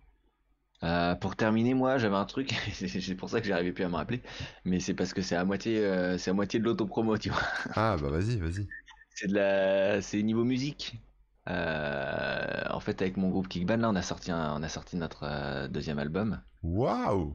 Euh, 0.84 1.14
pour 1.14 1.36
terminer, 1.36 1.74
moi, 1.74 1.98
j'avais 1.98 2.16
un 2.16 2.24
truc, 2.26 2.50
c'est 2.72 3.14
pour 3.14 3.30
ça 3.30 3.40
que 3.40 3.46
j'arrivais 3.46 3.72
plus 3.72 3.84
à 3.84 3.88
me 3.88 3.96
rappeler, 3.96 4.22
mais 4.64 4.78
c'est 4.80 4.94
parce 4.94 5.12
que 5.14 5.22
c'est 5.22 5.36
à 5.36 5.44
moitié, 5.44 5.78
euh, 5.78 6.18
c'est 6.18 6.30
à 6.30 6.34
moitié 6.34 6.60
de 6.60 6.64
l'autopromo, 6.64 7.16
tu 7.18 7.30
vois. 7.30 7.40
Ah 7.74 7.96
bah 7.96 8.10
vas-y, 8.10 8.38
vas-y. 8.38 8.66
C'est 9.14 9.28
de 9.28 9.34
la, 9.34 10.02
c'est 10.02 10.22
niveau 10.22 10.44
musique. 10.44 11.00
Euh, 11.48 12.62
en 12.70 12.80
fait, 12.80 13.00
avec 13.02 13.16
mon 13.16 13.30
groupe 13.30 13.48
Kickban, 13.48 13.76
là, 13.78 13.88
on 13.90 13.94
a 13.96 14.02
sorti, 14.02 14.30
un- 14.30 14.54
on 14.58 14.62
a 14.62 14.68
sorti 14.68 14.96
notre 14.96 15.22
euh, 15.24 15.68
deuxième 15.68 15.98
album. 15.98 16.42
Waouh! 16.76 17.26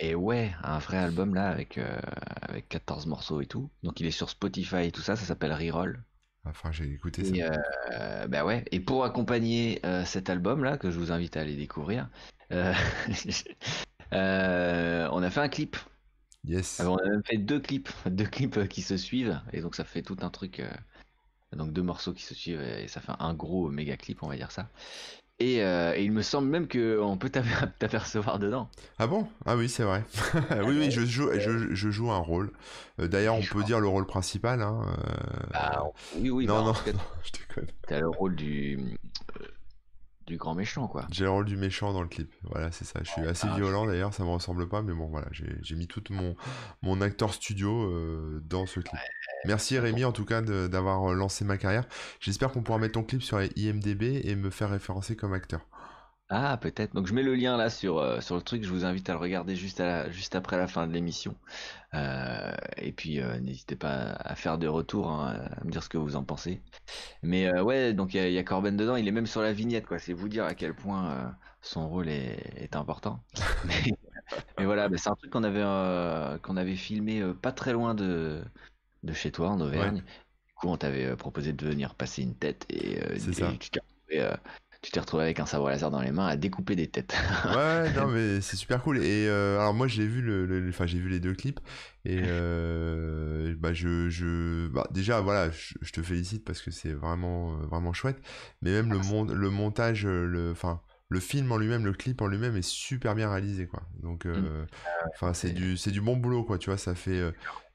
Et 0.00 0.14
ouais, 0.14 0.54
un 0.62 0.78
vrai 0.78 0.96
album 0.96 1.34
là, 1.34 1.48
avec, 1.50 1.78
avec 2.42 2.68
14 2.68 3.06
morceaux 3.06 3.40
et 3.42 3.46
tout. 3.46 3.70
Donc 3.82 4.00
il 4.00 4.06
est 4.06 4.10
sur 4.10 4.30
Spotify 4.30 4.84
et 4.86 4.92
tout 4.92 5.02
ça, 5.02 5.16
ça 5.16 5.24
s'appelle 5.26 5.52
Reroll. 5.52 6.02
Enfin, 6.44 6.72
j'ai 6.72 6.90
écouté 6.92 7.24
ça. 7.24 7.34
Et 7.34 7.42
euh, 7.42 8.26
bah 8.28 8.44
ouais. 8.44 8.64
Et 8.70 8.80
pour 8.80 9.04
accompagner 9.04 9.80
euh, 9.86 10.04
cet 10.04 10.28
album 10.30 10.62
là, 10.64 10.76
que 10.78 10.90
je 10.90 10.98
vous 10.98 11.12
invite 11.12 11.36
à 11.36 11.40
aller 11.40 11.56
découvrir, 11.56 12.08
euh, 12.52 12.72
euh, 14.12 15.08
on 15.12 15.22
a 15.22 15.30
fait 15.30 15.40
un 15.40 15.48
clip. 15.48 15.76
Yes. 16.44 16.80
Alors, 16.80 16.94
on 16.94 16.98
a 17.06 17.08
même 17.10 17.22
fait 17.24 17.38
deux 17.38 17.60
clips, 17.60 17.88
deux 18.06 18.26
clips 18.26 18.56
euh, 18.58 18.66
qui 18.66 18.82
se 18.82 18.96
suivent, 18.96 19.40
et 19.52 19.60
donc 19.60 19.74
ça 19.74 19.84
fait 19.84 20.02
tout 20.02 20.16
un 20.20 20.30
truc, 20.30 20.60
euh, 20.60 20.70
donc 21.56 21.72
deux 21.72 21.82
morceaux 21.82 22.12
qui 22.12 22.22
se 22.22 22.34
suivent, 22.34 22.60
et 22.62 22.88
ça 22.88 23.00
fait 23.00 23.12
un 23.18 23.34
gros 23.34 23.70
méga 23.70 23.96
clip, 23.96 24.22
on 24.22 24.28
va 24.28 24.36
dire 24.36 24.52
ça. 24.52 24.68
Et, 25.38 25.62
euh, 25.62 25.94
et 25.96 26.04
il 26.04 26.12
me 26.12 26.22
semble 26.22 26.48
même 26.48 26.68
qu'on 26.68 27.16
peut 27.18 27.30
t'aper- 27.30 27.68
t'apercevoir 27.78 28.38
dedans. 28.38 28.68
Ah 28.98 29.06
bon? 29.06 29.28
Ah 29.44 29.56
oui, 29.56 29.68
c'est 29.68 29.82
vrai. 29.84 30.02
Oui, 30.64 30.76
oui, 30.78 30.90
je 30.90 31.04
joue, 31.04 31.30
je, 31.38 31.74
je 31.74 31.90
joue 31.90 32.10
un 32.10 32.18
rôle. 32.18 32.52
Euh, 33.00 33.08
D'ailleurs, 33.08 33.34
on 33.34 33.42
peut 33.42 33.64
dire 33.64 33.80
le 33.80 33.88
rôle 33.88 34.06
principal, 34.06 34.62
hein. 34.62 34.80
euh, 34.86 35.46
Bah, 35.52 35.84
oui, 36.12 36.30
oui, 36.30 36.46
non, 36.46 36.64
bah, 36.64 36.72
non, 36.72 36.92
non, 36.92 37.00
je 37.24 37.32
déconne. 37.32 37.66
t'as 37.86 38.00
le 38.00 38.08
rôle 38.08 38.36
du, 38.36 38.78
euh, 39.40 39.46
du 40.26 40.36
grand 40.36 40.54
méchant, 40.54 40.88
quoi. 40.88 41.06
J'ai 41.10 41.24
le 41.24 41.30
rôle 41.30 41.44
du 41.44 41.56
méchant 41.56 41.92
dans 41.92 42.02
le 42.02 42.08
clip. 42.08 42.32
Voilà, 42.42 42.72
c'est 42.72 42.84
ça. 42.84 43.00
Je 43.02 43.10
suis 43.10 43.22
assez 43.22 43.46
ah, 43.50 43.54
violent 43.56 43.86
d'ailleurs, 43.86 44.12
ça 44.12 44.24
me 44.24 44.28
ressemble 44.28 44.68
pas, 44.68 44.82
mais 44.82 44.92
bon, 44.92 45.06
voilà, 45.06 45.28
j'ai 45.30 45.74
mis 45.76 45.86
tout 45.86 46.02
mon, 46.10 46.36
mon 46.82 47.00
acteur 47.00 47.32
studio 47.32 47.90
euh, 47.90 48.40
dans 48.44 48.66
ce 48.66 48.80
clip. 48.80 49.00
Merci 49.44 49.78
Rémi 49.78 50.04
en 50.04 50.12
tout 50.12 50.24
cas 50.24 50.42
d'avoir 50.42 51.10
euh, 51.10 51.14
lancé 51.14 51.44
ma 51.44 51.56
carrière. 51.56 51.84
J'espère 52.20 52.50
qu'on 52.50 52.62
pourra 52.62 52.78
mettre 52.78 52.94
ton 52.94 53.04
clip 53.04 53.22
sur 53.22 53.38
les 53.38 53.50
IMDB 53.56 54.22
et 54.24 54.34
me 54.34 54.50
faire 54.50 54.70
référencer 54.70 55.14
comme 55.14 55.32
acteur. 55.32 55.60
Ah, 56.28 56.56
peut-être. 56.60 56.92
Donc 56.92 57.06
je 57.06 57.14
mets 57.14 57.22
le 57.22 57.36
lien 57.36 57.56
là 57.56 57.70
sur, 57.70 57.98
euh, 57.98 58.20
sur 58.20 58.34
le 58.34 58.42
truc, 58.42 58.64
je 58.64 58.68
vous 58.70 58.84
invite 58.84 59.08
à 59.08 59.12
le 59.12 59.18
regarder 59.20 59.54
juste, 59.54 59.78
à 59.80 59.86
la- 59.86 60.10
juste 60.10 60.34
après 60.34 60.56
la 60.58 60.66
fin 60.66 60.88
de 60.88 60.92
l'émission. 60.92 61.36
Euh, 61.94 62.52
et 62.78 62.92
puis 62.92 63.20
euh, 63.20 63.38
n'hésitez 63.40 63.76
pas 63.76 64.12
à 64.18 64.34
faire 64.34 64.58
des 64.58 64.66
retours, 64.68 65.08
hein, 65.10 65.48
à 65.56 65.64
me 65.64 65.70
dire 65.70 65.84
ce 65.84 65.88
que 65.88 65.98
vous 65.98 66.16
en 66.16 66.24
pensez. 66.24 66.62
Mais 67.22 67.52
ouais, 67.60 67.94
donc 67.94 68.14
il 68.14 68.18
y, 68.18 68.20
a- 68.20 68.28
il 68.28 68.34
y 68.34 68.38
a 68.38 68.44
Corben 68.44 68.76
dedans, 68.76 68.96
il 68.96 69.08
est 69.08 69.12
même 69.12 69.26
sur 69.26 69.42
la 69.42 69.52
vignette, 69.52 69.86
quoi. 69.86 69.98
C'est 70.00 70.14
vous 70.14 70.28
dire 70.28 70.44
à 70.46 70.54
quel 70.54 70.74
point 70.74 71.36
son 71.62 71.88
rôle 71.88 72.08
est, 72.08 72.38
est 72.62 72.76
important. 72.76 73.20
Mais, 73.64 73.92
mais 74.58 74.64
voilà, 74.66 74.88
bah, 74.88 74.98
c'est 74.98 75.10
un 75.10 75.16
truc 75.16 75.30
qu'on 75.32 75.44
avait, 75.44 76.38
qu'on 76.42 76.56
avait 76.56 76.76
filmé 76.76 77.22
pas 77.42 77.52
très 77.52 77.72
loin 77.72 77.94
de, 77.94 78.42
de 79.04 79.12
chez 79.14 79.32
toi 79.32 79.50
en 79.50 79.60
Auvergne. 79.60 79.98
Du 80.48 80.54
coup, 80.54 80.68
on 80.68 80.76
t'avait 80.76 81.16
proposé 81.16 81.52
de 81.52 81.66
venir 81.66 81.94
passer 81.94 82.22
une 82.22 82.34
tête 82.36 82.66
et, 82.70 82.98
C'est 83.18 83.32
et 83.32 83.32
ça. 83.34 83.54
tu 83.58 83.70
t'es 83.70 83.80
retrouvé, 83.80 84.36
tu 84.86 84.92
t'es 84.92 85.00
retrouvé 85.00 85.24
avec 85.24 85.40
un 85.40 85.46
sabre 85.46 85.68
laser 85.68 85.90
dans 85.90 86.00
les 86.00 86.12
mains 86.12 86.26
à 86.28 86.36
découper 86.36 86.76
des 86.76 86.88
têtes. 86.88 87.16
Ouais, 87.44 87.90
non, 87.92 88.08
mais 88.08 88.40
c'est 88.40 88.56
super 88.56 88.82
cool. 88.82 88.98
Et 88.98 89.26
euh, 89.28 89.60
alors 89.60 89.72
moi, 89.72 89.86
j'ai 89.86 90.04
vu 90.06 90.20
le, 90.20 90.46
le- 90.46 90.68
enfin, 90.68 90.86
j'ai 90.86 90.98
vu 90.98 91.08
les 91.08 91.20
deux 91.20 91.32
clips 91.34 91.60
et 92.04 92.22
euh, 92.26 93.54
bah 93.58 93.72
je, 93.72 94.08
je, 94.10 94.66
bah 94.68 94.88
déjà 94.90 95.20
voilà, 95.20 95.50
je, 95.50 95.74
je 95.80 95.92
te 95.92 96.02
félicite 96.02 96.44
parce 96.44 96.60
que 96.60 96.72
c'est 96.72 96.92
vraiment, 96.92 97.52
euh, 97.60 97.66
vraiment 97.66 97.92
chouette. 97.92 98.20
Mais 98.62 98.72
même 98.72 98.90
le 98.92 98.98
mon- 98.98 99.24
le 99.24 99.50
montage, 99.50 100.06
le, 100.06 100.50
enfin, 100.50 100.80
le 101.08 101.20
film 101.20 101.52
en 101.52 101.56
lui-même, 101.58 101.84
le 101.84 101.92
clip 101.92 102.20
en 102.20 102.26
lui-même 102.26 102.56
est 102.56 102.62
super 102.66 103.14
bien 103.14 103.30
réalisé, 103.30 103.68
quoi. 103.68 103.82
Donc, 104.02 104.26
enfin, 105.14 105.34
c'est 105.34 105.48
c'est- 105.48 105.52
du, 105.52 105.76
c'est 105.76 105.90
du 105.92 106.00
bon 106.00 106.16
boulot, 106.16 106.44
quoi. 106.44 106.58
Tu 106.58 106.70
vois, 106.70 106.78
ça 106.78 106.94
fait, 106.96 107.22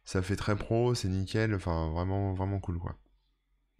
ça 0.03 0.21
fait 0.21 0.35
très 0.35 0.55
pro, 0.57 0.95
c'est 0.95 1.07
nickel. 1.09 1.53
Enfin, 1.55 1.89
vraiment, 1.91 2.33
vraiment 2.33 2.59
cool, 2.59 2.79
quoi. 2.79 2.97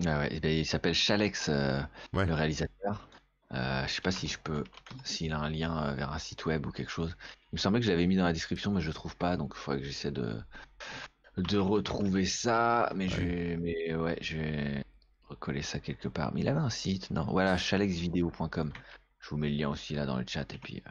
Ah 0.05 0.19
ouais, 0.19 0.39
ben, 0.39 0.51
il 0.51 0.65
s'appelle 0.65 0.93
Chalex, 0.95 1.47
euh, 1.49 1.79
Ouais. 2.13 2.25
le 2.25 2.33
réalisateur. 2.33 3.07
Euh, 3.53 3.86
je 3.88 3.94
sais 3.94 4.02
pas 4.02 4.11
si 4.11 4.28
je 4.28 4.40
peux, 4.40 4.64
s'il 5.03 5.34
a 5.34 5.40
un 5.40 5.49
lien 5.49 5.84
euh, 5.90 5.94
vers 5.95 6.11
un 6.14 6.19
site 6.19 6.45
web 6.45 6.65
ou 6.65 6.72
quelque 6.72 6.90
chose. 6.91 7.15
Il 7.52 7.56
me 7.56 7.57
semblait 7.57 7.80
que 7.82 7.86
j'avais 7.86 8.07
mis 8.07 8.15
dans 8.15 8.23
la 8.23 8.34
description, 8.34 8.72
mais 8.72 8.82
je 8.82 8.88
le 8.88 8.94
trouve 8.94 9.18
pas, 9.18 9.36
donc 9.38 9.53
il 9.56 9.60
faudrait 9.60 9.80
que 9.82 9.86
j'essaie 9.86 10.11
de 10.11 10.40
de 11.38 11.57
retrouver 11.57 12.26
ça. 12.26 12.91
Mais 12.95 13.10
je 13.10 13.22
vais, 13.22 13.57
mais 13.57 13.95
ouais, 13.95 14.18
je 14.22 14.38
vais 14.38 14.86
recoller 15.30 15.61
ça 15.61 15.80
quelque 15.80 16.07
part. 16.07 16.34
Mais 16.34 16.41
il 16.41 16.48
avait 16.48 16.60
un 16.60 16.69
site, 16.69 17.11
non? 17.11 17.26
Voilà, 17.26 17.57
chalexvideo.com. 17.57 18.72
Je 19.19 19.30
vous 19.30 19.38
mets 19.38 19.49
le 19.49 19.56
lien 19.57 19.69
aussi 19.69 19.94
là 19.94 20.06
dans 20.06 20.18
le 20.18 20.26
chat 20.28 20.52
et 20.53 20.57
puis 20.57 20.82
euh, 20.86 20.90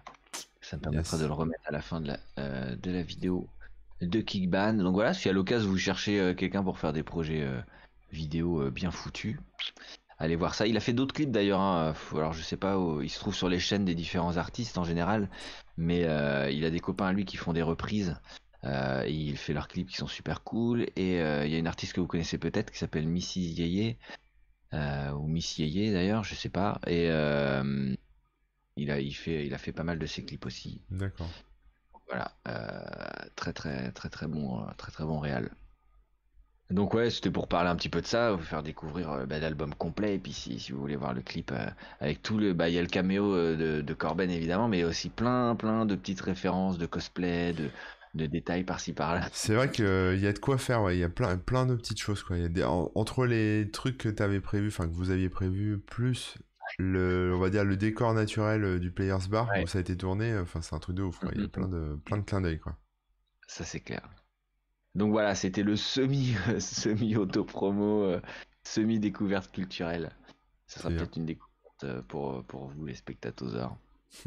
ça 0.60 0.76
me 0.76 0.82
permettra 0.82 1.16
Yes. 1.16 1.22
de 1.22 1.26
le 1.26 1.32
remettre 1.32 1.62
à 1.66 1.72
la 1.72 1.80
fin 1.82 2.00
de 2.00 2.08
la 2.08 2.20
euh, 2.38 2.76
de 2.76 2.90
la 2.90 3.02
vidéo 3.02 3.48
de 4.00 4.20
Kickban. 4.20 4.74
Donc 4.74 4.94
voilà, 4.94 5.14
si 5.14 5.28
à 5.28 5.32
l'occasion 5.32 5.68
vous 5.68 5.78
cherchez 5.78 6.34
quelqu'un 6.36 6.62
pour 6.62 6.78
faire 6.78 6.92
des 6.92 7.02
projets 7.02 7.42
euh, 7.42 7.60
vidéo 8.12 8.70
bien 8.70 8.90
foutus, 8.90 9.38
allez 10.20 10.36
voir 10.36 10.54
ça. 10.54 10.66
Il 10.68 10.76
a 10.76 10.80
fait 10.80 10.92
d'autres 10.92 11.14
clips 11.14 11.30
d'ailleurs. 11.32 11.60
hein. 11.60 11.94
Alors 12.12 12.32
je 12.32 12.42
sais 12.42 12.56
pas, 12.56 12.78
où- 12.78 13.02
il 13.02 13.10
se 13.10 13.18
trouve 13.18 13.34
sur 13.34 13.48
les 13.48 13.58
chaînes 13.58 13.84
des 13.84 13.94
différents 13.96 14.36
artistes 14.36 14.78
en 14.78 14.84
général, 14.84 15.28
mais 15.76 16.04
euh, 16.04 16.50
il 16.50 16.64
a 16.64 16.70
des 16.70 16.80
copains 16.80 17.06
à 17.06 17.12
lui 17.12 17.24
qui 17.24 17.36
font 17.36 17.52
des 17.52 17.62
reprises. 17.62 18.16
euh, 18.64 19.04
et 19.06 19.12
il 19.12 19.36
fait 19.38 19.54
leurs 19.54 19.68
clips 19.68 19.88
qui 19.88 19.96
sont 19.96 20.06
super 20.06 20.42
cool. 20.44 20.82
Et 20.96 21.20
euh, 21.20 21.46
il 21.46 21.52
y 21.52 21.56
a 21.56 21.58
une 21.58 21.66
artiste 21.66 21.94
que 21.94 22.00
vous 22.00 22.06
connaissez 22.06 22.38
peut-être 22.38 22.70
qui 22.70 22.78
s'appelle 22.78 23.08
Missy 23.08 23.40
Yeye, 23.52 23.96
ou 24.72 25.26
Miss 25.26 25.58
Yeye 25.58 25.92
d'ailleurs, 25.92 26.24
je 26.24 26.34
sais 26.34 26.50
pas. 26.50 26.80
Et 26.86 27.08
il 28.76 28.90
a, 28.90 28.98
il 29.00 29.12
fait, 29.14 29.46
il 29.46 29.54
a 29.54 29.58
fait 29.58 29.72
pas 29.72 29.84
mal 29.84 29.98
de 29.98 30.06
ses 30.06 30.24
clips 30.24 30.46
aussi. 30.46 30.82
D'accord. 30.90 31.30
Voilà, 32.08 32.32
très 33.36 33.52
très 33.52 33.92
très 33.92 34.08
très 34.10 34.26
bon, 34.26 34.66
très 34.76 34.90
très 34.92 35.04
bon 35.04 35.18
réal. 35.20 35.50
Donc 36.70 36.94
ouais, 36.94 37.10
c'était 37.10 37.30
pour 37.30 37.48
parler 37.48 37.68
un 37.68 37.76
petit 37.76 37.88
peu 37.88 38.00
de 38.00 38.06
ça, 38.06 38.32
vous 38.32 38.42
faire 38.42 38.62
découvrir 38.62 39.26
bah, 39.26 39.38
l'album 39.38 39.74
complet, 39.74 40.14
et 40.14 40.18
puis 40.18 40.32
si, 40.32 40.60
si, 40.60 40.72
vous 40.72 40.80
voulez 40.80 40.96
voir 40.96 41.14
le 41.14 41.20
clip 41.20 41.52
avec 42.00 42.22
tout 42.22 42.38
le... 42.38 42.52
Bah 42.52 42.68
il 42.68 42.74
y 42.74 42.78
a 42.78 42.82
le 42.82 42.88
caméo 42.88 43.34
de, 43.34 43.80
de, 43.80 43.94
Corben 43.94 44.30
évidemment, 44.30 44.68
mais 44.68 44.84
aussi 44.84 45.08
plein 45.08 45.56
plein 45.56 45.84
de 45.84 45.96
petites 45.96 46.20
références 46.20 46.78
de 46.78 46.86
cosplay, 46.86 47.52
de, 47.52 47.70
de 48.14 48.26
détails 48.26 48.64
par-ci 48.64 48.92
par-là. 48.92 49.28
C'est 49.32 49.54
vrai 49.54 49.70
qu'il 49.70 49.84
y 49.84 50.26
a 50.26 50.32
de 50.32 50.38
quoi 50.38 50.58
faire, 50.58 50.90
il 50.90 50.98
y 50.98 51.04
a 51.04 51.08
plein, 51.08 51.36
plein 51.36 51.66
de 51.66 51.74
petites 51.74 52.00
choses. 52.00 52.22
Quoi. 52.22 52.38
Y 52.38 52.62
a 52.62 52.70
entre 52.70 53.26
les 53.26 53.70
trucs 53.70 53.98
que 53.98 54.08
tu 54.08 54.22
avais 54.22 54.40
prévu, 54.40 54.68
enfin 54.68 54.88
que 54.88 54.94
vous 54.94 55.10
aviez 55.10 55.28
prévu, 55.28 55.78
plus 55.78 56.36
le, 56.78 57.32
on 57.34 57.38
va 57.38 57.50
dire 57.50 57.64
le 57.64 57.76
décor 57.76 58.14
naturel 58.14 58.64
euh, 58.64 58.78
du 58.78 58.90
Players 58.90 59.28
Bar 59.28 59.48
où 59.62 59.66
ça 59.66 59.78
a 59.78 59.80
été 59.80 59.96
tourné, 59.96 60.36
enfin 60.38 60.60
c'est 60.62 60.74
un 60.74 60.78
truc 60.78 60.96
de 60.96 61.02
ouf. 61.02 61.18
Il 61.34 61.42
y 61.42 61.44
a 61.44 61.48
plein 61.48 61.68
de, 61.68 61.98
plein 62.04 62.18
de 62.18 62.22
clins 62.22 62.40
d'œil. 62.40 62.58
Quoi. 62.58 62.76
Ça 63.46 63.64
c'est 63.64 63.80
clair. 63.80 64.08
Donc 64.94 65.12
voilà, 65.12 65.34
c'était 65.34 65.62
le 65.62 65.76
semi, 65.76 66.34
semi 66.60 67.16
auto 67.16 67.44
promo, 67.44 68.04
euh, 68.04 68.20
semi 68.64 68.98
découverte 68.98 69.52
culturelle. 69.52 70.10
Ça 70.66 70.80
sera 70.80 70.90
peut-être 70.90 71.16
une 71.16 71.26
découverte 71.26 71.84
euh, 71.84 72.02
pour, 72.02 72.44
pour 72.44 72.68
vous 72.68 72.86
les 72.86 72.94
spectateurs. 72.94 73.76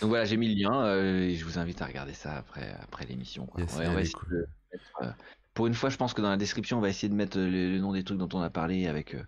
Donc 0.00 0.08
voilà, 0.08 0.24
j'ai 0.24 0.36
mis 0.36 0.52
le 0.52 0.60
lien 0.60 0.84
euh, 0.86 1.20
et 1.20 1.34
je 1.34 1.44
vous 1.44 1.58
invite 1.58 1.80
à 1.80 1.86
regarder 1.86 2.14
ça 2.14 2.36
après, 2.36 2.74
après 2.80 3.06
l'émission. 3.06 3.48
Euh, 3.56 5.12
pour 5.54 5.66
une 5.66 5.74
fois, 5.74 5.88
je 5.88 5.96
pense 5.96 6.14
que 6.14 6.20
dans 6.20 6.30
la 6.30 6.36
description, 6.36 6.78
on 6.78 6.80
va 6.80 6.88
essayer 6.88 7.08
de 7.08 7.14
mettre 7.14 7.38
le, 7.38 7.78
nom 7.78 7.92
des 7.92 8.02
trucs 8.02 8.18
dont 8.18 8.28
on 8.32 8.40
a 8.40 8.50
parlé 8.50 8.86
avec, 8.88 9.14
euh, 9.14 9.24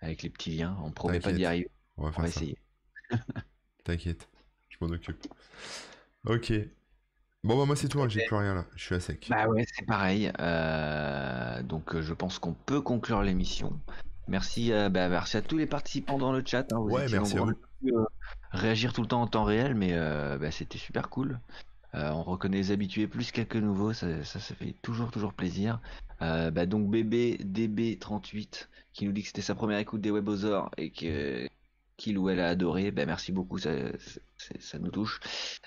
avec 0.00 0.22
les 0.22 0.30
petits 0.30 0.50
liens. 0.50 0.76
On 0.82 0.90
promet 0.90 1.20
pas 1.20 1.32
d'y 1.32 1.44
arriver. 1.44 1.70
On 1.98 2.08
va, 2.08 2.26
essayer. 2.26 2.56
T'inquiète, 3.84 4.28
je 4.70 4.76
m'en 4.80 4.90
occupe. 4.90 5.26
Ok. 6.24 6.52
Bon, 7.44 7.56
bah 7.56 7.66
moi 7.66 7.76
c'est 7.76 7.88
tout, 7.88 8.02
hein, 8.02 8.08
j'ai 8.08 8.24
plus 8.26 8.36
rien 8.36 8.54
là, 8.54 8.64
je 8.74 8.84
suis 8.84 8.94
à 8.94 9.00
sec. 9.00 9.26
Bah 9.30 9.46
ouais, 9.46 9.64
c'est 9.72 9.86
pareil. 9.86 10.32
donc 11.64 11.98
je 12.00 12.12
pense 12.14 12.38
qu'on 12.38 12.54
peut 12.54 12.80
conclure 12.80 13.22
l'émission. 13.22 13.78
Merci, 14.26 14.70
bah, 14.70 15.08
merci 15.08 15.36
à 15.36 15.42
tous 15.42 15.56
les 15.56 15.66
participants 15.66 16.18
dans 16.18 16.32
le 16.32 16.42
chat. 16.44 16.72
Hein. 16.72 16.78
ouais, 16.78 17.06
merci 17.10 17.38
à 17.38 17.42
vous 17.42 17.52
réagir 18.52 18.92
tout 18.92 19.02
le 19.02 19.08
temps 19.08 19.22
en 19.22 19.26
temps 19.26 19.44
réel, 19.44 19.74
mais 19.74 19.90
euh, 19.92 20.38
bah, 20.38 20.50
c'était 20.50 20.78
super 20.78 21.10
cool. 21.10 21.40
Euh, 21.94 22.10
on 22.10 22.22
reconnaît 22.22 22.58
les 22.58 22.70
habitués 22.70 23.06
plus 23.06 23.32
quelques 23.32 23.56
nouveaux, 23.56 23.92
ça, 23.92 24.22
ça, 24.24 24.38
fait 24.38 24.74
toujours 24.82 25.10
toujours 25.10 25.32
plaisir. 25.32 25.80
Euh, 26.20 26.50
bah, 26.50 26.66
donc 26.66 26.90
bébé 26.90 27.38
DB38 27.42 28.68
qui 28.92 29.06
nous 29.06 29.12
dit 29.12 29.22
que 29.22 29.28
c'était 29.28 29.42
sa 29.42 29.54
première 29.54 29.78
écoute 29.78 30.00
des 30.00 30.10
Webosaures 30.10 30.70
et 30.76 30.90
que 30.90 31.48
qu'il 31.98 32.16
ou 32.16 32.30
elle 32.30 32.40
a 32.40 32.48
adoré, 32.48 32.90
bah, 32.90 33.04
merci 33.04 33.32
beaucoup, 33.32 33.58
ça, 33.58 33.70
ça, 34.58 34.78
nous 34.78 34.90
touche. 34.90 35.20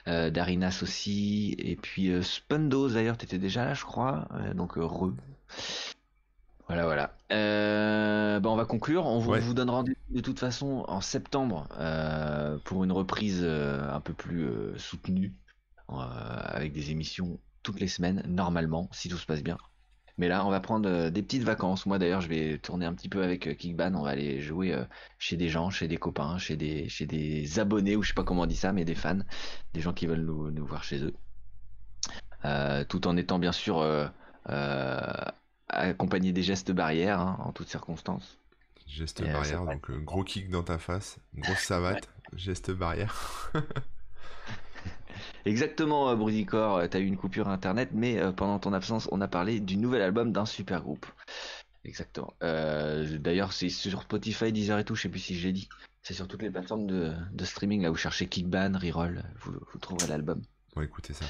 Darinas 0.07 0.79
aussi, 0.81 1.55
et 1.59 1.75
puis 1.75 2.11
Spundos 2.23 2.89
d'ailleurs, 2.93 3.17
t'étais 3.17 3.37
déjà 3.37 3.65
là 3.65 3.75
je 3.75 3.85
crois, 3.85 4.27
donc 4.55 4.73
re. 4.77 5.13
Voilà, 6.71 6.85
voilà. 6.85 7.13
Euh, 7.33 8.39
bah, 8.39 8.49
on 8.49 8.55
va 8.55 8.63
conclure. 8.63 9.05
On 9.05 9.19
vous, 9.19 9.53
donne 9.53 9.69
rendez-vous 9.69 10.15
de 10.15 10.21
toute 10.21 10.39
façon 10.39 10.85
en 10.87 11.01
septembre 11.01 11.67
euh, 11.77 12.57
pour 12.63 12.85
une 12.85 12.93
reprise 12.93 13.41
euh, 13.43 13.93
un 13.93 13.99
peu 13.99 14.13
plus 14.13 14.47
soutenue, 14.77 15.33
avec 15.89 16.71
des 16.71 16.91
émissions 16.91 17.39
toutes 17.61 17.81
les 17.81 17.89
semaines, 17.89 18.23
normalement, 18.25 18.87
si 18.93 19.09
tout 19.09 19.17
se 19.17 19.25
passe 19.25 19.43
bien. 19.43 19.57
Mais 20.21 20.29
là, 20.29 20.45
on 20.45 20.49
va 20.49 20.61
prendre 20.61 21.09
des 21.09 21.21
petites 21.21 21.43
vacances. 21.43 21.85
Moi, 21.85 21.99
d'ailleurs, 21.99 22.21
je 22.21 22.29
vais 22.29 22.57
tourner 22.57 22.85
un 22.85 22.93
petit 22.93 23.09
peu 23.09 23.23
avec 23.23 23.57
Kickban. 23.57 23.93
On 23.95 24.03
va 24.03 24.11
aller 24.11 24.39
jouer 24.39 24.73
chez 25.19 25.35
des 25.35 25.49
gens, 25.49 25.69
chez 25.69 25.89
des 25.89 25.97
copains, 25.97 26.37
chez 26.37 26.55
des, 26.55 26.87
chez 26.87 27.05
des 27.05 27.59
abonnés, 27.59 27.97
ou 27.97 28.03
je 28.03 28.09
sais 28.09 28.13
pas 28.13 28.23
comment 28.23 28.43
on 28.43 28.45
dit 28.45 28.55
ça, 28.55 28.71
mais 28.71 28.85
des 28.85 28.95
fans, 28.95 29.19
des 29.73 29.81
gens 29.81 29.91
qui 29.91 30.05
veulent 30.05 30.21
nous, 30.21 30.51
nous 30.51 30.65
voir 30.65 30.83
chez 30.83 31.01
eux. 31.03 31.13
tout 32.87 33.07
en 33.07 33.17
étant 33.17 33.39
bien 33.39 33.51
sûr 33.51 33.83
accompagné 35.71 36.31
des 36.31 36.43
gestes 36.43 36.71
barrières 36.71 37.19
hein, 37.19 37.37
en 37.43 37.51
toutes 37.51 37.69
circonstances. 37.69 38.37
Geste 38.87 39.21
euh, 39.21 39.31
barrière, 39.31 39.65
donc 39.65 39.89
euh, 39.89 39.99
gros 39.99 40.23
kick 40.23 40.49
dans 40.49 40.63
ta 40.63 40.77
face, 40.77 41.19
grosse 41.35 41.59
savate, 41.59 42.09
geste 42.35 42.71
barrière. 42.71 43.51
Exactement, 45.45 46.09
euh, 46.09 46.15
Brudicor, 46.15 46.87
t'as 46.89 46.99
eu 46.99 47.05
une 47.05 47.17
coupure 47.17 47.47
internet, 47.47 47.89
mais 47.93 48.19
pendant 48.35 48.59
ton 48.59 48.73
absence, 48.73 49.07
on 49.11 49.21
a 49.21 49.27
parlé 49.27 49.59
du 49.59 49.77
nouvel 49.77 50.01
album 50.01 50.31
d'un 50.31 50.45
super 50.45 50.81
groupe. 50.81 51.05
Exactement. 51.83 52.33
D'ailleurs, 52.41 53.53
c'est 53.53 53.69
sur 53.69 54.03
Spotify, 54.03 54.51
Deezer 54.51 54.79
et 54.79 54.85
tout, 54.85 54.95
je 54.95 55.03
sais 55.03 55.09
plus 55.09 55.19
si 55.19 55.35
j'ai 55.35 55.51
dit. 55.51 55.67
C'est 56.03 56.13
sur 56.13 56.27
toutes 56.27 56.41
les 56.41 56.49
plateformes 56.49 56.87
de, 56.87 57.45
streaming, 57.45 57.81
là, 57.83 57.89
vous 57.89 57.95
cherchez 57.95 58.27
Kickban, 58.27 58.73
Reroll, 58.75 59.23
vous, 59.39 59.53
vous 59.71 59.79
trouverez 59.79 60.07
l'album. 60.07 60.41
Bon, 60.75 60.81
écoutez 60.81 61.13
ça. 61.13 61.25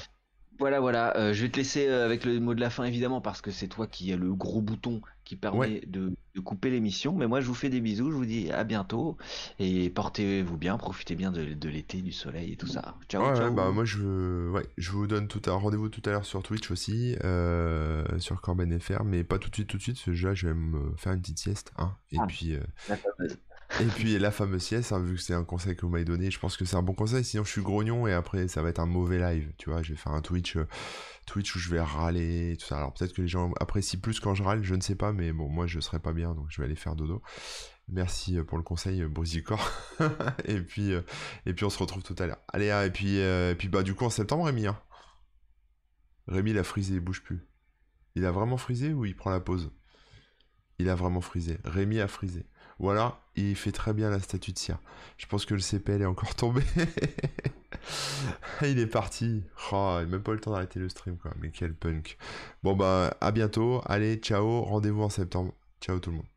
Voilà, 0.58 0.80
voilà. 0.80 1.16
Euh, 1.16 1.32
je 1.32 1.42
vais 1.42 1.48
te 1.48 1.56
laisser 1.56 1.88
euh, 1.88 2.04
avec 2.04 2.24
le 2.24 2.38
mot 2.40 2.54
de 2.54 2.60
la 2.60 2.70
fin, 2.70 2.84
évidemment, 2.84 3.20
parce 3.20 3.40
que 3.40 3.50
c'est 3.50 3.68
toi 3.68 3.86
qui 3.86 4.12
as 4.12 4.16
le 4.16 4.34
gros 4.34 4.60
bouton 4.60 5.00
qui 5.24 5.36
permet 5.36 5.82
de, 5.86 6.12
couper 6.44 6.70
l'émission. 6.70 7.14
Mais 7.14 7.26
moi, 7.26 7.40
je 7.40 7.46
vous 7.46 7.54
fais 7.54 7.68
des 7.68 7.80
bisous. 7.80 8.10
Je 8.10 8.16
vous 8.16 8.26
dis 8.26 8.50
à 8.50 8.64
bientôt. 8.64 9.16
Et 9.58 9.90
portez-vous 9.90 10.56
bien. 10.56 10.76
Profitez 10.78 11.14
bien 11.14 11.30
de, 11.30 11.68
l'été, 11.68 12.00
du 12.02 12.12
soleil 12.12 12.52
et 12.52 12.56
tout 12.56 12.66
ça. 12.66 12.96
Ciao, 13.08 13.34
ciao. 13.34 13.52
bah, 13.52 13.70
moi, 13.70 13.84
je, 13.84 14.50
ouais, 14.50 14.66
je 14.76 14.90
vous 14.90 15.06
donne 15.06 15.28
tout 15.28 15.42
un 15.46 15.54
rendez-vous 15.54 15.88
tout 15.88 16.02
à 16.06 16.10
l'heure 16.10 16.24
sur 16.24 16.42
Twitch 16.42 16.70
aussi, 16.70 17.16
euh, 17.24 18.04
sur 18.18 18.40
Corben 18.40 18.78
FR. 18.78 19.04
Mais 19.04 19.24
pas 19.24 19.38
tout 19.38 19.50
de 19.50 19.54
suite, 19.54 19.68
tout 19.68 19.78
de 19.78 19.82
suite. 19.82 19.98
Ce 19.98 20.12
jeu, 20.12 20.34
je 20.34 20.48
vais 20.48 20.54
me 20.54 20.92
faire 20.96 21.12
une 21.12 21.20
petite 21.20 21.38
sieste. 21.38 21.72
Hein, 21.78 21.92
et 22.10 22.16
ah, 22.20 22.26
puis. 22.26 22.56
Et 23.80 23.86
puis 23.86 24.18
la 24.18 24.30
fameuse 24.30 24.62
sieste, 24.62 24.92
hein, 24.92 25.00
vu 25.00 25.16
que 25.16 25.20
c'est 25.20 25.34
un 25.34 25.44
conseil 25.44 25.74
que 25.74 25.82
vous 25.82 25.88
m'avez 25.88 26.04
donné, 26.04 26.30
je 26.30 26.38
pense 26.38 26.56
que 26.56 26.64
c'est 26.64 26.76
un 26.76 26.82
bon 26.82 26.92
conseil, 26.92 27.24
sinon 27.24 27.42
je 27.42 27.50
suis 27.50 27.62
grognon 27.62 28.06
et 28.06 28.12
après 28.12 28.46
ça 28.46 28.62
va 28.62 28.68
être 28.68 28.80
un 28.80 28.86
mauvais 28.86 29.18
live, 29.18 29.52
tu 29.56 29.70
vois, 29.70 29.82
je 29.82 29.92
vais 29.92 29.96
faire 29.96 30.12
un 30.12 30.20
Twitch, 30.20 30.56
euh, 30.56 30.68
Twitch 31.26 31.56
où 31.56 31.58
je 31.58 31.70
vais 31.70 31.80
râler, 31.80 32.56
tout 32.60 32.66
ça. 32.66 32.76
Alors 32.76 32.92
peut-être 32.92 33.14
que 33.14 33.22
les 33.22 33.28
gens 33.28 33.50
apprécient 33.60 33.98
plus 33.98 34.20
quand 34.20 34.34
je 34.34 34.42
râle, 34.42 34.62
je 34.62 34.74
ne 34.74 34.82
sais 34.82 34.94
pas, 34.94 35.12
mais 35.12 35.32
bon, 35.32 35.48
moi 35.48 35.66
je 35.66 35.80
serai 35.80 35.98
pas 35.98 36.12
bien, 36.12 36.34
donc 36.34 36.46
je 36.50 36.60
vais 36.60 36.66
aller 36.66 36.76
faire 36.76 36.94
dodo. 36.94 37.22
Merci 37.88 38.38
euh, 38.38 38.44
pour 38.44 38.58
le 38.58 38.64
conseil, 38.64 39.02
euh, 39.02 39.08
Brusicor. 39.08 39.70
et 40.44 40.60
puis, 40.60 40.92
et 41.46 41.54
puis 41.54 41.64
on 41.64 41.70
se 41.70 41.78
retrouve 41.78 42.02
tout 42.02 42.16
à 42.18 42.26
l'heure. 42.26 42.40
Allez, 42.48 42.70
ah, 42.70 42.84
et 42.86 42.90
puis, 42.90 43.16
et 43.16 43.54
puis 43.58 43.68
bah 43.68 43.82
du 43.82 43.94
coup 43.94 44.04
en 44.04 44.10
septembre, 44.10 44.44
Rémi. 44.44 44.66
Hein. 44.66 44.78
Rémi, 46.28 46.50
il 46.50 46.58
a 46.58 46.64
frisé, 46.64 46.94
il 46.94 47.00
bouge 47.00 47.22
plus. 47.22 47.48
Il 48.14 48.26
a 48.26 48.30
vraiment 48.30 48.58
frisé 48.58 48.92
ou 48.92 49.06
il 49.06 49.16
prend 49.16 49.30
la 49.30 49.40
pause? 49.40 49.72
Il 50.78 50.88
a 50.88 50.94
vraiment 50.94 51.20
frisé. 51.20 51.58
Rémi 51.64 52.00
a 52.00 52.08
frisé. 52.08 52.46
Voilà, 52.78 53.20
il 53.36 53.56
fait 53.56 53.72
très 53.72 53.92
bien 53.92 54.10
la 54.10 54.20
statue 54.20 54.52
de 54.52 54.58
cire. 54.58 54.78
Je 55.18 55.26
pense 55.26 55.46
que 55.46 55.54
le 55.54 55.60
CPL 55.60 56.02
est 56.02 56.06
encore 56.06 56.34
tombé. 56.34 56.62
il 58.62 58.78
est 58.78 58.86
parti. 58.86 59.42
Oh, 59.72 59.98
il 60.00 60.04
n'a 60.04 60.06
même 60.06 60.22
pas 60.22 60.32
le 60.32 60.40
temps 60.40 60.52
d'arrêter 60.52 60.78
le 60.78 60.88
stream, 60.88 61.16
quoi. 61.16 61.32
Mais 61.40 61.50
quel 61.50 61.74
punk. 61.74 62.16
Bon, 62.62 62.74
bah, 62.74 63.16
à 63.20 63.30
bientôt. 63.30 63.82
Allez, 63.86 64.16
ciao. 64.16 64.62
Rendez-vous 64.62 65.02
en 65.02 65.10
septembre. 65.10 65.54
Ciao 65.80 65.98
tout 65.98 66.10
le 66.10 66.16
monde. 66.16 66.31